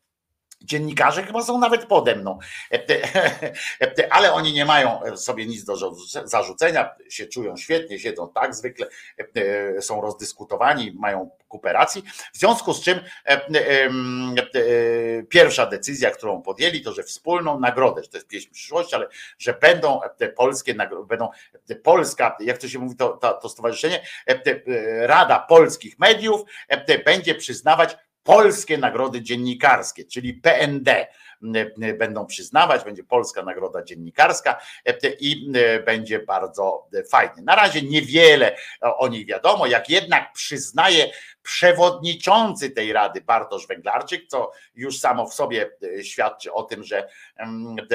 Dziennikarze 0.60 1.22
chyba 1.22 1.42
są 1.42 1.58
nawet 1.58 1.86
pode 1.86 2.16
mną, 2.16 2.38
ale 4.10 4.32
oni 4.32 4.52
nie 4.52 4.64
mają 4.64 5.16
sobie 5.16 5.46
nic 5.46 5.64
do 5.64 5.76
zarzucenia, 6.24 6.94
się 7.08 7.26
czują 7.26 7.56
świetnie, 7.56 7.98
siedzą 7.98 8.32
tak 8.34 8.54
zwykle, 8.54 8.86
są 9.80 10.00
rozdyskutowani, 10.00 10.92
mają 10.98 11.30
kupę 11.48 11.72
racji. 11.72 12.02
W 12.32 12.38
związku 12.38 12.74
z 12.74 12.82
czym 12.82 13.00
pierwsza 15.28 15.66
decyzja, 15.66 16.10
którą 16.10 16.42
podjęli, 16.42 16.82
to 16.82 16.92
że 16.92 17.02
wspólną 17.02 17.60
nagrodę, 17.60 18.02
że 18.02 18.08
to 18.08 18.16
jest 18.16 18.28
pieśń 18.28 18.50
przyszłości, 18.50 18.94
ale 18.94 19.08
że 19.38 19.54
będą 19.54 20.00
te 20.16 20.28
polskie 20.28 20.74
nagrody, 20.74 21.06
będą 21.06 21.28
Polska, 21.82 22.36
jak 22.40 22.58
to 22.58 22.68
się 22.68 22.78
mówi, 22.78 22.96
to, 22.96 23.08
to, 23.08 23.32
to 23.32 23.48
stowarzyszenie, 23.48 24.06
Rada 25.00 25.38
Polskich 25.38 25.98
Mediów 25.98 26.40
będzie 27.04 27.34
przyznawać 27.34 27.96
polskie 28.26 28.78
nagrody 28.78 29.22
dziennikarskie, 29.22 30.04
czyli 30.04 30.34
PND 30.34 31.06
będą 31.98 32.26
przyznawać, 32.26 32.84
będzie 32.84 33.04
Polska 33.04 33.42
Nagroda 33.42 33.82
Dziennikarska 33.82 34.60
i 35.20 35.52
będzie 35.86 36.18
bardzo 36.18 36.88
fajnie. 37.10 37.42
Na 37.42 37.54
razie 37.54 37.82
niewiele 37.82 38.56
o 38.80 39.08
niej 39.08 39.26
wiadomo, 39.26 39.66
jak 39.66 39.90
jednak 39.90 40.32
przyznaje 40.32 41.10
przewodniczący 41.46 42.70
tej 42.70 42.92
rady 42.92 43.20
Bartosz 43.20 43.66
Węglarczyk, 43.66 44.26
co 44.28 44.52
już 44.74 44.98
samo 44.98 45.26
w 45.26 45.34
sobie 45.34 45.70
świadczy 46.02 46.52
o 46.52 46.62
tym, 46.62 46.84
że 46.84 47.08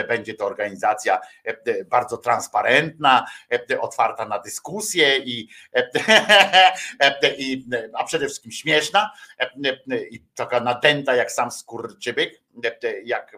będzie 0.08 0.34
to 0.34 0.46
organizacja 0.46 1.20
bardzo 1.86 2.18
transparentna, 2.18 3.26
otwarta 3.80 4.26
na 4.26 4.40
dyskusję 4.40 5.18
i, 5.18 5.48
i 7.38 7.66
a 7.94 8.04
przede 8.04 8.26
wszystkim 8.26 8.52
śmieszna 8.52 9.12
i 10.12 10.24
taka 10.36 10.60
nadęta 10.60 11.16
jak 11.16 11.32
sam 11.32 11.52
skurczybyk, 11.52 12.42
jak 13.04 13.38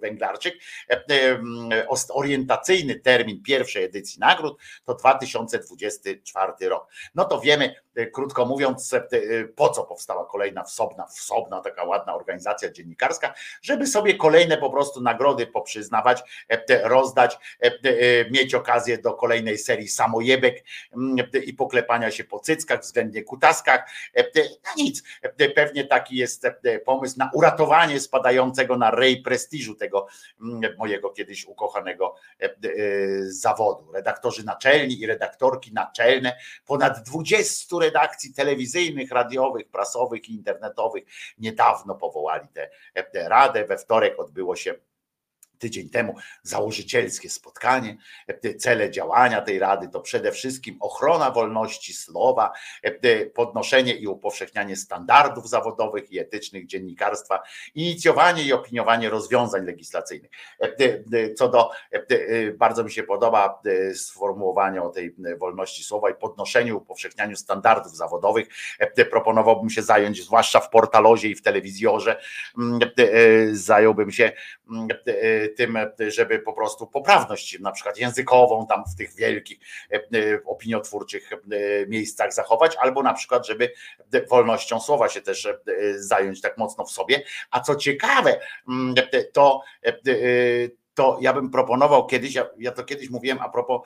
Węglarczyk. 0.00 0.54
Orientacyjny 2.10 3.00
termin 3.00 3.42
pierwszej 3.42 3.84
edycji 3.84 4.20
nagród 4.20 4.58
to 4.84 4.94
2024 4.94 6.52
rok. 6.68 6.88
No 7.14 7.24
to 7.24 7.40
wiemy, 7.40 7.74
krótko 8.12 8.46
mówiąc, 8.46 8.94
po 9.56 9.68
co 9.68 9.84
powstała 9.84 10.26
kolejna 10.26 10.64
wsobna, 10.64 11.06
wsobna 11.06 11.60
taka 11.60 11.84
ładna 11.84 12.14
organizacja 12.14 12.70
dziennikarska, 12.70 13.34
żeby 13.62 13.86
sobie 13.86 14.14
kolejne 14.14 14.56
po 14.56 14.70
prostu 14.70 15.00
nagrody 15.00 15.46
poprzyznawać, 15.46 16.22
rozdać, 16.82 17.38
mieć 18.30 18.54
okazję 18.54 18.98
do 18.98 19.14
kolejnej 19.14 19.58
serii 19.58 19.88
samojebek 19.88 20.64
i 21.44 21.54
poklepania 21.54 22.10
się 22.10 22.24
po 22.24 22.40
cyckach, 22.40 22.80
względnie 22.80 23.22
kutaskach. 23.22 23.90
No 24.16 24.70
nic, 24.76 25.02
pewnie 25.54 25.84
taki 25.84 26.16
jest 26.16 26.46
pomysł 26.84 27.18
na 27.18 27.30
uratowanie 27.34 28.00
spadającego 28.26 28.76
na 28.76 28.90
rej 28.90 29.22
prestiżu 29.22 29.74
tego 29.74 30.06
mojego 30.78 31.10
kiedyś 31.10 31.44
ukochanego 31.44 32.14
zawodu. 33.26 33.92
Redaktorzy 33.92 34.44
naczelni 34.44 35.00
i 35.00 35.06
redaktorki 35.06 35.72
naczelne, 35.72 36.36
ponad 36.66 37.02
20 37.02 37.76
redakcji 37.80 38.34
telewizyjnych, 38.34 39.10
radiowych, 39.10 39.68
prasowych 39.68 40.28
i 40.28 40.34
internetowych 40.34 41.04
niedawno 41.38 41.94
powołali 41.94 42.48
tę 43.12 43.28
radę. 43.28 43.64
We 43.64 43.78
wtorek 43.78 44.20
odbyło 44.20 44.56
się 44.56 44.74
tydzień 45.58 45.90
temu 45.90 46.14
założycielskie 46.42 47.30
spotkanie. 47.30 47.96
Cele 48.58 48.90
działania 48.90 49.40
tej 49.40 49.58
rady 49.58 49.88
to 49.88 50.00
przede 50.00 50.32
wszystkim 50.32 50.76
ochrona 50.80 51.30
wolności 51.30 51.94
słowa, 51.94 52.52
podnoszenie 53.34 53.94
i 53.94 54.06
upowszechnianie 54.06 54.76
standardów 54.76 55.48
zawodowych 55.48 56.12
i 56.12 56.18
etycznych 56.18 56.66
dziennikarstwa, 56.66 57.42
inicjowanie 57.74 58.42
i 58.42 58.52
opiniowanie 58.52 59.10
rozwiązań 59.10 59.66
legislacyjnych. 59.66 60.30
Co 61.36 61.48
do, 61.48 61.70
bardzo 62.54 62.84
mi 62.84 62.92
się 62.92 63.02
podoba 63.02 63.62
sformułowanie 63.94 64.82
o 64.82 64.88
tej 64.88 65.14
wolności 65.38 65.84
słowa 65.84 66.10
i 66.10 66.14
podnoszeniu, 66.14 66.76
upowszechnianiu 66.76 67.36
standardów 67.36 67.96
zawodowych. 67.96 68.48
Proponowałbym 69.10 69.70
się 69.70 69.82
zająć, 69.82 70.24
zwłaszcza 70.24 70.60
w 70.60 70.70
portalozie 70.70 71.28
i 71.28 71.34
w 71.34 71.42
telewizjorze, 71.42 72.20
zająłbym 73.52 74.10
się 74.10 74.32
tym, 75.48 75.78
żeby 76.08 76.38
po 76.38 76.52
prostu 76.52 76.86
poprawność 76.86 77.60
na 77.60 77.72
przykład 77.72 77.98
językową 77.98 78.66
tam 78.66 78.84
w 78.94 78.96
tych 78.96 79.14
wielkich 79.14 79.58
opiniotwórczych 80.44 81.30
miejscach 81.88 82.34
zachować, 82.34 82.76
albo 82.76 83.02
na 83.02 83.14
przykład, 83.14 83.46
żeby 83.46 83.72
wolnością 84.30 84.80
słowa 84.80 85.08
się 85.08 85.22
też 85.22 85.48
zająć 85.96 86.40
tak 86.40 86.58
mocno 86.58 86.84
w 86.84 86.90
sobie. 86.90 87.22
A 87.50 87.60
co 87.60 87.76
ciekawe, 87.76 88.40
to 89.32 89.62
to 90.94 91.18
ja 91.20 91.32
bym 91.32 91.50
proponował 91.50 92.06
kiedyś, 92.06 92.34
ja, 92.34 92.46
ja 92.58 92.72
to 92.72 92.84
kiedyś 92.84 93.10
mówiłem 93.10 93.38
a 93.40 93.48
propos, 93.48 93.80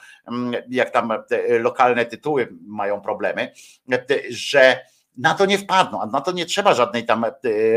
jak 0.69 0.91
tam 0.91 1.13
lokalne 1.49 2.07
tytuły 2.07 2.49
mają 2.67 3.01
problemy, 3.01 3.53
że 4.29 4.87
na 5.19 5.35
to 5.35 5.47
nie 5.47 5.59
wpadną, 5.59 6.03
a 6.03 6.07
na 6.07 6.21
to 6.21 6.33
nie 6.33 6.47
trzeba 6.47 6.75
żadnej 6.75 7.07
tam 7.07 7.25
e, 7.25 7.33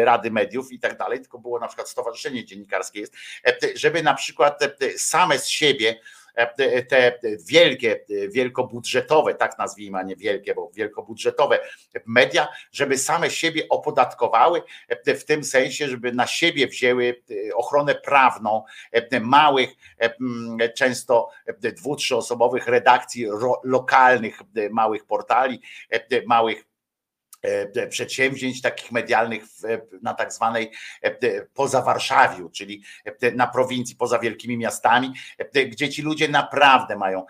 rady 0.05 0.31
mediów 0.31 0.71
i 0.71 0.79
tak 0.79 0.97
dalej, 0.97 1.19
tylko 1.19 1.39
było 1.39 1.59
na 1.59 1.67
przykład 1.67 1.89
stowarzyszenie 1.89 2.45
dziennikarskie 2.45 2.99
jest, 2.99 3.13
e, 3.47 3.57
żeby 3.75 4.03
na 4.03 4.13
przykład 4.13 4.63
e, 4.63 4.69
same 4.97 5.39
z 5.39 5.47
siebie 5.47 5.99
te 6.89 7.19
wielkie, 7.47 8.05
wielkobudżetowe, 8.29 9.35
tak 9.35 9.57
nazwijmy, 9.57 9.97
a 9.97 10.03
nie 10.03 10.15
wielkie, 10.15 10.55
bo 10.55 10.71
wielkobudżetowe 10.73 11.59
media, 12.05 12.47
żeby 12.71 12.97
same 12.97 13.29
siebie 13.29 13.69
opodatkowały 13.69 14.61
w 15.07 15.23
tym 15.23 15.43
sensie, 15.43 15.87
żeby 15.87 16.11
na 16.11 16.27
siebie 16.27 16.67
wzięły 16.67 17.23
ochronę 17.55 17.95
prawną 17.95 18.63
małych, 19.21 19.69
często 20.77 21.29
dwu, 21.59 21.95
trzyosobowych 21.95 22.67
redakcji 22.67 23.27
lokalnych, 23.63 24.39
małych 24.71 25.05
portali, 25.05 25.61
małych 26.27 26.65
przedsięwzięć 27.89 28.61
takich 28.61 28.91
medialnych 28.91 29.43
na 30.01 30.13
tak 30.13 30.33
zwanej 30.33 30.71
poza 31.53 31.81
Warszawiu, 31.81 32.49
czyli 32.49 32.83
na 33.35 33.47
prowincji, 33.47 33.95
poza 33.95 34.19
wielkimi 34.19 34.57
miastami, 34.57 35.13
gdzie 35.67 35.89
ci 35.89 36.01
ludzie 36.01 36.27
naprawdę 36.27 36.95
mają 36.95 37.25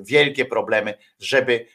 wielkie 0.00 0.44
problemy, 0.44 0.94
żeby 1.18 1.66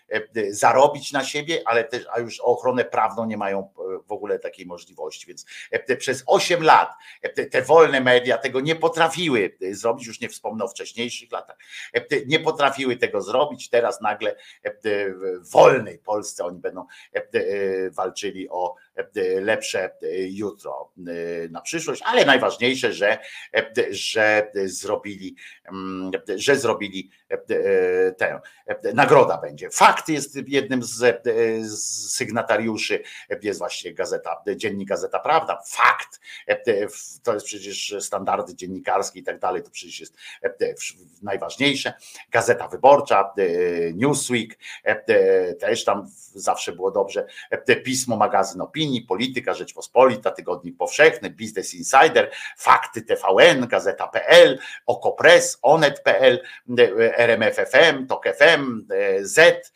zarobić 0.50 1.12
na 1.12 1.24
siebie, 1.24 1.62
ale 1.66 1.84
też 1.84 2.06
a 2.14 2.20
już 2.20 2.40
o 2.40 2.46
ochronę 2.46 2.86
prawną 2.86 3.26
nie 3.26 3.38
mają 3.38 3.70
w 4.08 4.12
ogóle 4.12 4.40
takiej 4.40 4.66
możliwości, 4.66 5.28
więc 5.28 5.46
e, 5.72 5.98
przez 5.98 6.24
8 6.26 6.64
lat 6.64 6.94
e, 7.22 7.46
te, 7.46 7.62
wolne 7.62 8.02
media 8.02 8.38
tego 8.38 8.62
nie 8.62 8.76
potrafiły 8.76 9.58
e, 9.62 9.76
zrobić, 9.76 10.08
już 10.08 10.22
nie 10.22 10.30
wspomnę 10.30 10.64
o 10.64 10.68
wcześniejszych 10.68 11.32
latach, 11.32 11.58
e, 11.94 12.02
nie 12.26 12.40
potrafiły 12.40 12.98
tego 12.98 13.22
zrobić, 13.22 13.70
teraz 13.70 14.02
nagle 14.02 14.36
e, 14.64 14.72
w 14.84 15.52
wolnej 15.52 16.00
Polsce 16.00 16.46
oni 16.46 16.60
będą 16.60 16.82
e, 17.16 17.18
e, 17.18 17.21
walczyli 17.98 18.50
o 18.50 18.76
e, 18.91 18.91
lepsze 19.42 19.84
e, 19.84 20.08
jutro 20.28 20.92
e, 20.98 21.50
na 21.50 21.62
przyszłość, 21.62 22.02
ale 22.06 22.26
najważniejsze, 22.26 22.94
że, 22.94 23.18
e, 23.56 23.72
że 23.90 24.52
zrobili, 24.66 25.36
mm, 25.66 26.12
że 26.36 26.56
zrobili 26.56 27.10
e, 27.32 27.34
e, 27.34 28.12
tę 28.12 28.42
e, 28.66 28.94
nagroda 28.94 29.38
będzie. 29.38 29.70
Fakt 29.70 30.10
jest 30.10 30.38
jednym 30.48 30.84
z, 30.84 31.04
e, 31.04 31.22
z 31.62 32.12
sygnatariuszy, 32.14 33.04
e, 33.30 33.40
jest 33.42 33.60
właśnie 33.60 33.94
gazeta, 33.94 34.44
dziennik 34.56 34.90
Gazeta 34.90 35.20
Prawda. 35.20 35.62
Fakt, 35.66 36.20
e, 36.48 36.52
e, 36.52 36.88
to 37.24 37.34
jest 37.34 37.46
przecież 37.46 37.96
standardy 38.00 38.56
dziennikarskie 38.56 39.20
i 39.20 39.24
tak 39.24 39.40
dalej, 39.40 39.64
to 39.64 39.70
przecież 39.70 40.00
jest 40.00 40.16
e, 40.44 40.48
e, 40.48 40.76
najważniejsze. 41.22 41.94
Gazeta 42.32 42.68
Wyborcza, 42.68 43.34
e, 43.38 43.44
Newsweek, 43.94 44.58
e, 44.86 45.04
e, 45.08 45.54
też 45.54 45.84
tam 45.86 46.10
zawsze 46.36 46.72
było 46.72 46.92
dobrze. 46.92 47.26
E, 47.50 47.76
Pismo, 47.76 48.18
magazyn 48.18 48.62
opinii, 48.62 48.81
polityka, 49.08 49.54
Rzeczpospolita, 49.54 50.32
Tygodnik 50.32 50.78
Powszechny, 50.78 51.30
Business 51.30 51.74
Insider, 51.74 52.32
Fakty 52.58 53.02
TVN, 53.02 53.68
Gazeta.pl, 53.68 54.60
Okopres, 54.86 55.60
Onet.pl, 55.62 56.42
e, 56.80 57.18
RMF 57.18 57.56
FM, 57.56 58.08
TOK 58.08 58.26
FM, 58.38 58.88
Z, 59.22 59.72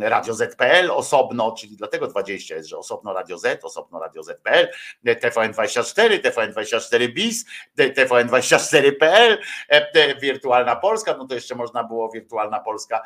Radio 0.00 0.34
Z.pl 0.34 0.90
osobno, 0.90 1.52
czyli 1.58 1.76
dlatego 1.76 2.06
20 2.06 2.54
jest, 2.54 2.68
że 2.68 2.78
osobno 2.78 3.12
Radio 3.12 3.38
Z, 3.38 3.64
osobno 3.64 4.00
Radio 4.00 4.22
Z.pl, 4.22 4.68
e, 5.04 5.14
TVN24, 5.14 6.20
TVN24 6.20 7.08
BIS, 7.08 7.44
e, 7.78 7.90
TVN24.pl, 7.90 9.38
e, 9.70 9.92
e, 9.94 10.14
Wirtualna 10.14 10.76
Polska, 10.76 11.16
no 11.16 11.26
to 11.26 11.34
jeszcze 11.34 11.54
można 11.54 11.84
było 11.84 12.08
Wirtualna 12.10 12.60
Polska 12.60 13.02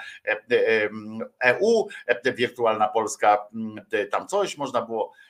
EU, 1.40 1.88
e, 2.06 2.32
Wirtualna 2.32 2.88
Polska, 2.88 3.48
tam 4.10 4.28
coś 4.28 4.56
można 4.56 4.82
było 4.86 5.12
e, 5.12 5.12
e, 5.12 5.12
e, 5.12 5.25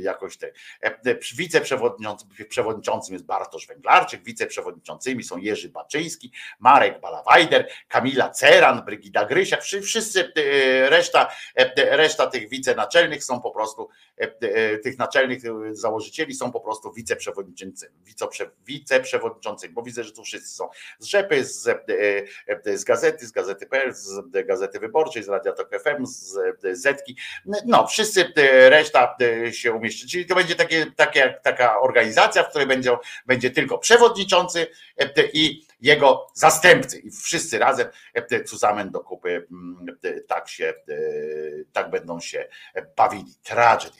jakoś 0.00 0.36
te. 0.36 0.52
e, 0.80 1.18
Wiceprzewodniczącym 1.36 2.28
przewodniczącym 2.48 3.12
jest 3.14 3.24
Bartosz 3.26 3.66
Węglarczyk, 3.66 4.22
wiceprzewodniczącymi 4.24 5.24
są 5.24 5.38
Jerzy 5.38 5.68
Baczyński, 5.68 6.32
Marek 6.58 7.00
Balawajder, 7.00 7.68
Kamila 7.88 8.30
Ceran, 8.30 8.84
Brygida 8.84 9.24
Grysiak, 9.24 9.62
wszy- 9.62 9.82
wszyscy, 9.82 10.32
e, 10.36 10.90
reszta, 10.90 11.28
e, 11.54 11.96
reszta 11.96 12.26
tych 12.26 12.48
wicenaczelnych 12.48 13.24
są 13.24 13.40
po 13.40 13.50
prostu, 13.50 13.88
e, 14.20 14.22
e, 14.40 14.78
tych 14.78 14.98
naczelnych 14.98 15.44
e, 15.44 15.50
założycieli 15.74 16.34
są 16.34 16.52
po 16.52 16.60
prostu 16.60 16.92
wiceprzewodniczącymi, 16.92 17.92
wiceprze- 18.06 18.50
wiceprzewodniczącymi, 18.66 19.74
bo 19.74 19.82
widzę, 19.82 20.04
że 20.04 20.12
tu 20.12 20.24
wszyscy 20.24 20.56
są 20.56 20.68
z 20.98 21.04
Rzepy, 21.06 21.44
z, 21.44 21.68
e, 21.68 21.80
e, 22.66 22.78
z 22.78 22.84
gazety, 22.84 23.26
z 23.26 23.30
gazety.pl, 23.32 23.92
z 23.94 24.46
Gazety 24.46 24.78
Wyborczej, 24.78 25.22
z 25.22 25.28
Radia 25.28 25.52
Tok 25.52 25.70
FM, 25.82 26.06
z 26.06 26.36
e, 26.64 26.76
Zetki, 26.76 27.16
no 27.66 27.86
wszyscy, 27.86 28.32
e, 28.36 28.37
reszta 28.46 29.16
e, 29.20 29.52
się 29.52 29.72
umieści, 29.72 30.08
czyli 30.08 30.26
to 30.26 30.34
będzie 30.34 30.54
takie, 30.54 30.86
takie, 30.96 31.34
taka 31.42 31.80
organizacja, 31.80 32.42
w 32.42 32.48
której 32.48 32.66
będzie, 32.66 32.96
będzie 33.26 33.50
tylko 33.50 33.78
przewodniczący 33.78 34.66
e, 34.98 35.08
i 35.32 35.66
jego 35.80 36.26
zastępcy 36.34 36.98
i 36.98 37.10
wszyscy 37.10 37.58
razem 37.58 37.88
zusammen 38.44 38.90
do 38.90 39.00
kupy 39.00 39.46
mm, 39.50 39.86
tak 40.28 40.48
się, 40.48 40.74
tak 41.72 41.90
będą 41.90 42.20
się 42.20 42.48
bawili. 42.96 43.34
Tragedy. 43.42 43.98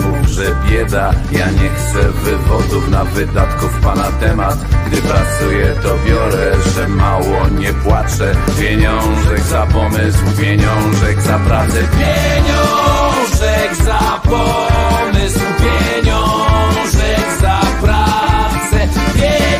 Mów, 0.00 0.28
że 0.28 0.42
bieda. 0.70 1.12
Ja 1.32 1.50
nie 1.50 1.68
chcę 1.68 2.08
wywodów 2.24 2.90
na 2.90 3.04
wydatków 3.04 3.80
pana 3.80 4.10
temat. 4.20 4.58
Gdy 4.86 5.02
pracuję, 5.02 5.74
to 5.82 5.88
biorę, 6.06 6.52
że 6.74 6.88
mało 6.88 7.48
nie 7.58 7.72
płaczę. 7.72 8.34
Pieniążek 8.60 9.40
za 9.40 9.66
pomysł, 9.66 10.18
pieniążek 10.40 11.22
za 11.22 11.38
pracę. 11.38 11.78
Pieniążek 11.98 13.74
za 13.84 14.20
pomysł, 14.22 15.40
pieniążek 15.58 17.40
za 17.40 17.60
pracę. 17.82 18.88
Pieniążek 19.14 19.57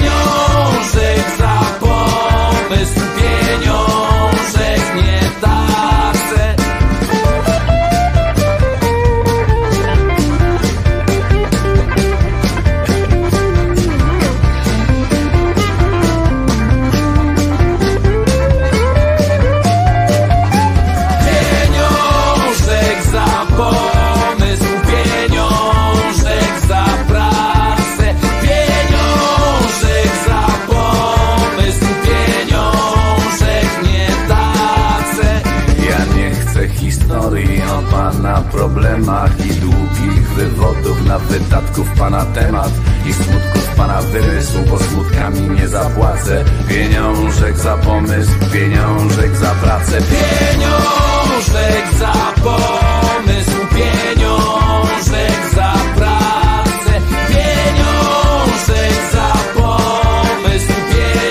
problemach 38.51 39.47
i 39.47 39.49
długich 39.49 40.29
wywodów 40.29 41.07
na 41.07 41.19
wydatków 41.19 41.89
pana 41.99 42.25
temat 42.25 42.70
i 43.07 43.12
smutków 43.12 43.69
pana 43.77 44.03
wymysłu, 44.03 44.61
bo 44.70 44.79
smutkami 44.79 45.41
nie 45.41 45.69
zapłacę. 45.69 46.45
Pieniążek 46.69 47.59
za 47.59 47.77
pomysł, 47.77 48.31
pieniążek 48.53 49.37
za 49.37 49.51
pracę. 49.51 49.99
Pieniążek 50.01 51.85
za 51.99 52.12
pomysł, 52.43 53.59
pieniążek 53.70 55.55
za 55.55 55.73
pracę. 55.97 57.01
Pieniążek 57.29 58.95
za 59.12 59.33
pomysł, 59.55 60.73
pieniążek 60.91 61.28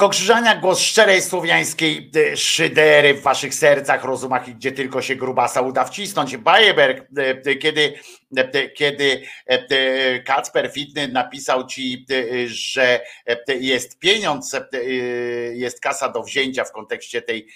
Wojtko 0.00 0.16
Krzyżania, 0.16 0.56
głos 0.56 0.80
szczerej 0.80 1.22
słowiańskiej 1.22 2.10
e, 2.32 2.36
szydery 2.36 3.14
w 3.14 3.22
waszych 3.22 3.54
sercach, 3.54 4.04
rozumach 4.04 4.48
i 4.48 4.54
gdzie 4.54 4.72
tylko 4.72 5.02
się 5.02 5.16
grubasa 5.16 5.60
uda 5.60 5.84
wcisnąć. 5.84 6.36
Bajeberg, 6.36 7.06
e, 7.18 7.50
e, 7.50 7.56
kiedy, 7.56 7.92
kiedy 8.74 9.22
e, 9.50 9.66
e, 9.70 10.20
Kacper 10.20 10.72
Fitny 10.72 11.08
napisał 11.08 11.66
ci, 11.66 12.06
e, 12.10 12.48
że 12.48 13.00
e, 13.26 13.54
jest 13.54 13.98
pieniądz, 13.98 14.54
e, 14.54 14.84
jest 15.54 15.80
kasa 15.80 16.08
do 16.08 16.22
wzięcia 16.22 16.64
w 16.64 16.72
kontekście 16.72 17.22
tej 17.22 17.46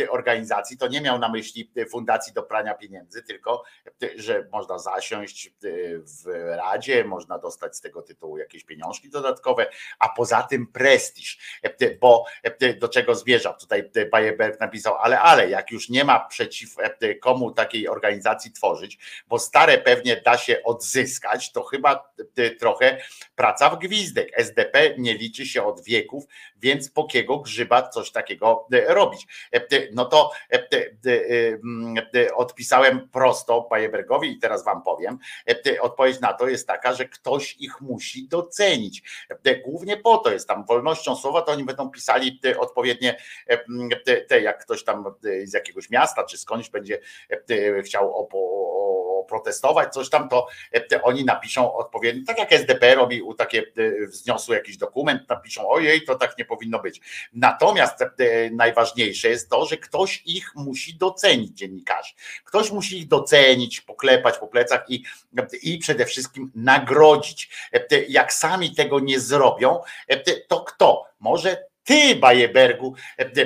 e, 0.00 0.10
organizacji, 0.10 0.78
to 0.78 0.88
nie 0.88 1.00
miał 1.00 1.18
na 1.18 1.28
myśli 1.28 1.70
e, 1.76 1.86
fundacji 1.86 2.32
do 2.32 2.42
prania 2.42 2.74
pieniędzy, 2.74 3.22
tylko 3.22 3.64
e, 3.86 4.08
że 4.16 4.48
można 4.52 4.78
zasiąść 4.78 5.46
e, 5.46 5.50
w 5.98 6.26
Radzie, 6.56 7.04
można 7.04 7.38
dostać 7.38 7.76
z 7.76 7.80
tego 7.80 8.02
tytułu 8.02 8.38
jakieś 8.38 8.64
pieniążki 8.64 9.10
dodatkowe, 9.10 9.66
a 9.98 10.08
poza 10.08 10.42
tym 10.42 10.66
prestiż, 10.66 11.38
E, 11.62 11.94
bo 11.94 12.24
e, 12.42 12.74
do 12.74 12.88
czego 12.88 13.14
zmierzam? 13.14 13.54
Tutaj 13.60 13.90
e, 13.96 14.06
Bajeberg 14.06 14.60
napisał, 14.60 14.94
ale 14.96 15.20
ale, 15.20 15.50
jak 15.50 15.70
już 15.70 15.88
nie 15.88 16.04
ma 16.04 16.20
przeciw 16.20 16.76
e, 16.78 17.14
komu 17.14 17.50
takiej 17.50 17.88
organizacji 17.88 18.52
tworzyć, 18.52 18.98
bo 19.28 19.38
stare 19.38 19.78
pewnie 19.78 20.16
da 20.24 20.38
się 20.38 20.62
odzyskać, 20.62 21.52
to 21.52 21.62
chyba 21.62 22.12
e, 22.36 22.50
trochę 22.50 22.98
praca 23.36 23.70
w 23.70 23.78
gwizdek. 23.78 24.30
SDP 24.36 24.94
nie 24.98 25.14
liczy 25.14 25.46
się 25.46 25.64
od 25.64 25.84
wieków, 25.84 26.24
więc 26.56 26.90
po 26.90 27.04
kiego 27.04 27.38
grzyba 27.38 27.88
coś 27.88 28.10
takiego 28.10 28.66
e, 28.72 28.94
robić. 28.94 29.26
E, 29.52 29.60
No 29.92 30.04
to 30.04 30.30
mm, 30.50 31.94
odpisałem 32.34 33.08
prosto 33.08 33.66
Bajebergowi 33.70 34.32
i 34.32 34.38
teraz 34.38 34.64
wam 34.64 34.82
powiem. 34.82 35.18
Odpowiedź 35.80 36.20
na 36.20 36.32
to 36.32 36.48
jest 36.48 36.66
taka, 36.66 36.92
że 36.92 37.08
ktoś 37.08 37.56
ich 37.58 37.80
musi 37.80 38.28
docenić. 38.28 39.02
Głównie 39.64 39.96
po 39.96 40.18
to 40.18 40.32
jest 40.32 40.48
tam 40.48 40.64
wolnością 40.64 41.16
słowa, 41.16 41.42
to 41.42 41.52
oni 41.52 41.64
będą 41.64 41.90
pisali 41.90 42.40
odpowiednie 42.58 43.16
e, 43.48 43.52
m, 43.52 43.88
te, 44.28 44.40
jak 44.40 44.62
ktoś 44.62 44.84
tam 44.84 45.04
z 45.44 45.52
jakiegoś 45.52 45.90
miasta 45.90 46.24
czy 46.24 46.38
skądś 46.38 46.70
będzie 46.70 46.98
chciał 47.84 48.14
opo, 48.14 48.38
protestować, 49.24 49.92
coś 49.92 50.10
tam, 50.10 50.28
to 50.28 50.46
e, 50.92 51.02
oni 51.02 51.24
napiszą 51.24 51.74
odpowiednio, 51.74 52.22
tak 52.26 52.38
jak 52.38 52.52
SDP 52.52 52.94
robi 52.94 53.22
takie 53.38 53.62
e, 54.02 54.06
wzniosły 54.06 54.56
jakiś 54.56 54.76
dokument, 54.76 55.28
napiszą 55.28 55.68
ojej, 55.68 56.04
to 56.04 56.14
tak 56.14 56.38
nie 56.38 56.44
powinno 56.44 56.78
być. 56.78 57.00
Natomiast 57.32 58.02
e, 58.02 58.08
najważniejsze 58.50 59.28
jest 59.28 59.50
to, 59.50 59.66
że 59.66 59.76
ktoś 59.76 60.22
ich 60.26 60.54
musi 60.54 60.96
docenić, 60.96 61.58
dziennikarzy. 61.58 62.14
Ktoś 62.44 62.70
musi 62.70 62.98
ich 62.98 63.08
docenić, 63.08 63.80
poklepać 63.80 64.38
po 64.38 64.46
plecach 64.46 64.84
i, 64.88 65.04
i 65.62 65.78
przede 65.78 66.06
wszystkim 66.06 66.52
nagrodzić. 66.54 67.50
E, 67.72 68.04
Jak 68.08 68.32
sami 68.32 68.74
tego 68.74 69.00
nie 69.00 69.20
zrobią, 69.20 69.80
e, 70.08 70.16
to 70.40 70.60
kto? 70.60 71.04
Może 71.20 71.64
ty, 71.84 72.16
Bajebergu, 72.16 72.94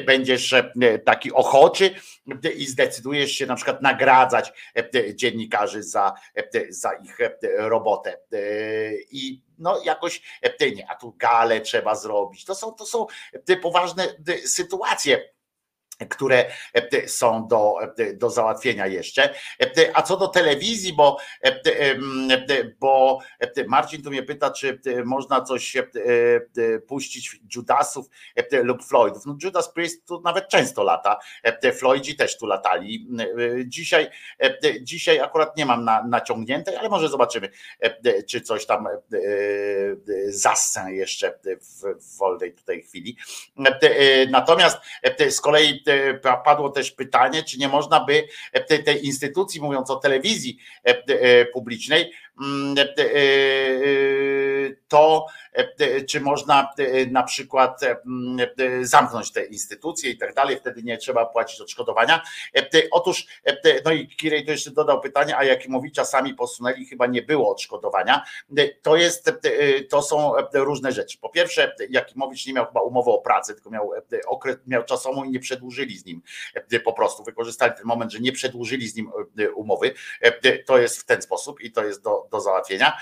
będziesz 0.06 0.52
e, 0.52 0.98
taki 0.98 1.32
ochoczy 1.32 1.94
e, 2.44 2.50
i 2.50 2.66
zdecydujesz 2.66 3.32
się 3.32 3.46
na 3.46 3.56
przykład 3.56 3.82
nagradzać 3.82 4.52
e, 4.76 5.14
dziennikarzy 5.14 5.82
za, 5.82 6.14
za 6.68 6.92
ich 6.92 7.18
robotę. 7.56 8.18
I 9.10 9.42
no 9.58 9.82
jakoś 9.84 10.22
nie, 10.76 10.90
a 10.90 10.94
tu 10.94 11.14
galę 11.18 11.60
trzeba 11.60 11.94
zrobić. 11.94 12.44
To 12.44 12.54
są, 12.54 12.72
to 12.72 12.86
są 12.86 13.06
poważne 13.62 14.06
sytuacje 14.44 15.37
które 16.06 16.44
e, 16.74 17.08
są 17.08 17.48
do, 17.48 17.74
e, 17.98 18.12
do 18.12 18.30
załatwienia 18.30 18.86
jeszcze. 18.86 19.34
E, 19.62 19.90
A 19.94 20.02
co 20.02 20.16
do 20.16 20.28
telewizji, 20.28 20.92
bo, 20.92 21.16
e, 21.44 21.60
e, 21.64 21.94
bo 22.80 23.18
e, 23.40 23.64
Marcin 23.64 24.02
tu 24.02 24.10
mnie 24.10 24.22
pyta, 24.22 24.50
czy 24.50 24.80
e, 24.86 25.04
można 25.04 25.40
coś 25.40 25.76
e, 25.76 25.80
e, 25.80 26.78
puścić 26.78 27.40
Judasów 27.56 28.06
e, 28.36 28.62
lub 28.62 28.84
Floydów. 28.84 29.26
No 29.26 29.36
Judas 29.42 29.72
Priest 29.72 30.06
tu 30.06 30.20
nawet 30.20 30.48
często 30.48 30.82
lata, 30.82 31.18
E, 31.42 31.72
Floydzi 31.72 32.16
też 32.16 32.38
tu 32.38 32.46
latali. 32.46 33.08
E, 33.20 33.26
Dzisiaj, 33.66 34.08
e, 34.42 34.58
dzisiaj 34.82 35.20
akurat 35.20 35.56
nie 35.56 35.66
mam 35.66 35.84
na, 35.84 36.02
naciągniętej, 36.02 36.76
ale 36.76 36.88
może 36.88 37.08
zobaczymy, 37.08 37.48
e, 37.80 38.22
czy 38.22 38.40
coś 38.40 38.66
tam 38.66 38.86
e, 38.86 38.90
e, 38.90 38.98
zassę 40.28 40.92
jeszcze 40.92 41.38
w, 41.60 41.82
w 42.04 42.18
wolnej 42.18 42.52
tutaj 42.52 42.82
chwili. 42.82 43.16
E, 43.82 44.26
Natomiast 44.26 44.78
e, 45.02 45.30
z 45.30 45.40
kolei 45.40 45.82
e, 45.86 45.87
padło 46.44 46.70
też 46.70 46.90
pytanie, 46.90 47.42
czy 47.42 47.58
nie 47.58 47.68
można 47.68 48.04
by 48.04 48.28
e, 48.52 48.78
tej, 48.78 49.06
instytucji, 49.06 49.60
mówiąc 49.60 49.90
o 49.90 49.96
telewizji 49.96 50.58
e, 50.86 50.90
e, 51.06 51.44
publicznej, 51.44 52.12
to, 54.88 55.26
e, 55.52 56.00
czy 56.02 56.20
można 56.20 56.68
e, 56.78 57.06
na 57.06 57.22
przykład 57.22 57.82
e, 57.82 57.90
m, 57.90 58.36
e, 58.40 58.84
zamknąć 58.84 59.32
te 59.32 59.44
instytucje 59.44 60.10
i 60.10 60.18
tak 60.18 60.34
dalej, 60.34 60.56
wtedy 60.56 60.82
nie 60.82 60.98
trzeba 60.98 61.26
płacić 61.26 61.60
odszkodowania. 61.60 62.22
E, 62.56 62.58
e, 62.58 62.82
Otóż, 62.90 63.26
e, 63.46 63.50
e, 63.50 63.80
no 63.84 63.92
i 63.92 64.08
Kirej 64.08 64.44
to 64.44 64.50
jeszcze 64.50 64.70
dodał 64.70 65.00
pytanie, 65.00 65.36
a 65.36 65.44
Jakimowicza 65.44 66.04
sami 66.04 66.34
posunęli, 66.34 66.86
chyba 66.86 67.06
nie 67.06 67.22
było 67.22 67.50
odszkodowania. 67.50 68.24
E, 68.58 68.68
To 68.68 68.96
jest, 68.96 69.28
e, 69.28 69.34
to 69.90 70.02
są 70.02 70.36
e, 70.36 70.44
różne 70.54 70.92
rzeczy. 70.92 71.18
Po 71.18 71.28
pierwsze, 71.28 71.74
Jakimowicz 71.90 72.46
nie 72.46 72.52
miał 72.52 72.66
chyba 72.66 72.80
umowy 72.80 73.10
o 73.10 73.18
pracę, 73.18 73.54
tylko 73.54 73.70
miał 73.70 73.94
e, 73.94 74.02
okres, 74.26 74.56
miał 74.66 74.84
czasową 74.84 75.24
i 75.24 75.30
nie 75.30 75.40
przedłużyli 75.40 75.98
z 75.98 76.04
nim 76.06 76.22
e, 76.72 76.80
po 76.80 76.92
prostu. 76.92 77.24
Wykorzystali 77.24 77.72
ten 77.76 77.84
moment, 77.84 78.12
że 78.12 78.18
nie 78.20 78.32
przedłużyli 78.32 78.88
z 78.88 78.94
nim 78.96 79.10
e, 79.38 79.50
umowy. 79.50 79.94
E, 80.20 80.58
To 80.58 80.78
jest 80.78 81.00
w 81.00 81.04
ten 81.04 81.22
sposób 81.22 81.60
i 81.60 81.72
to 81.72 81.84
jest 81.84 82.02
do, 82.02 82.27
do 82.30 82.40
załatwienia. 82.40 82.96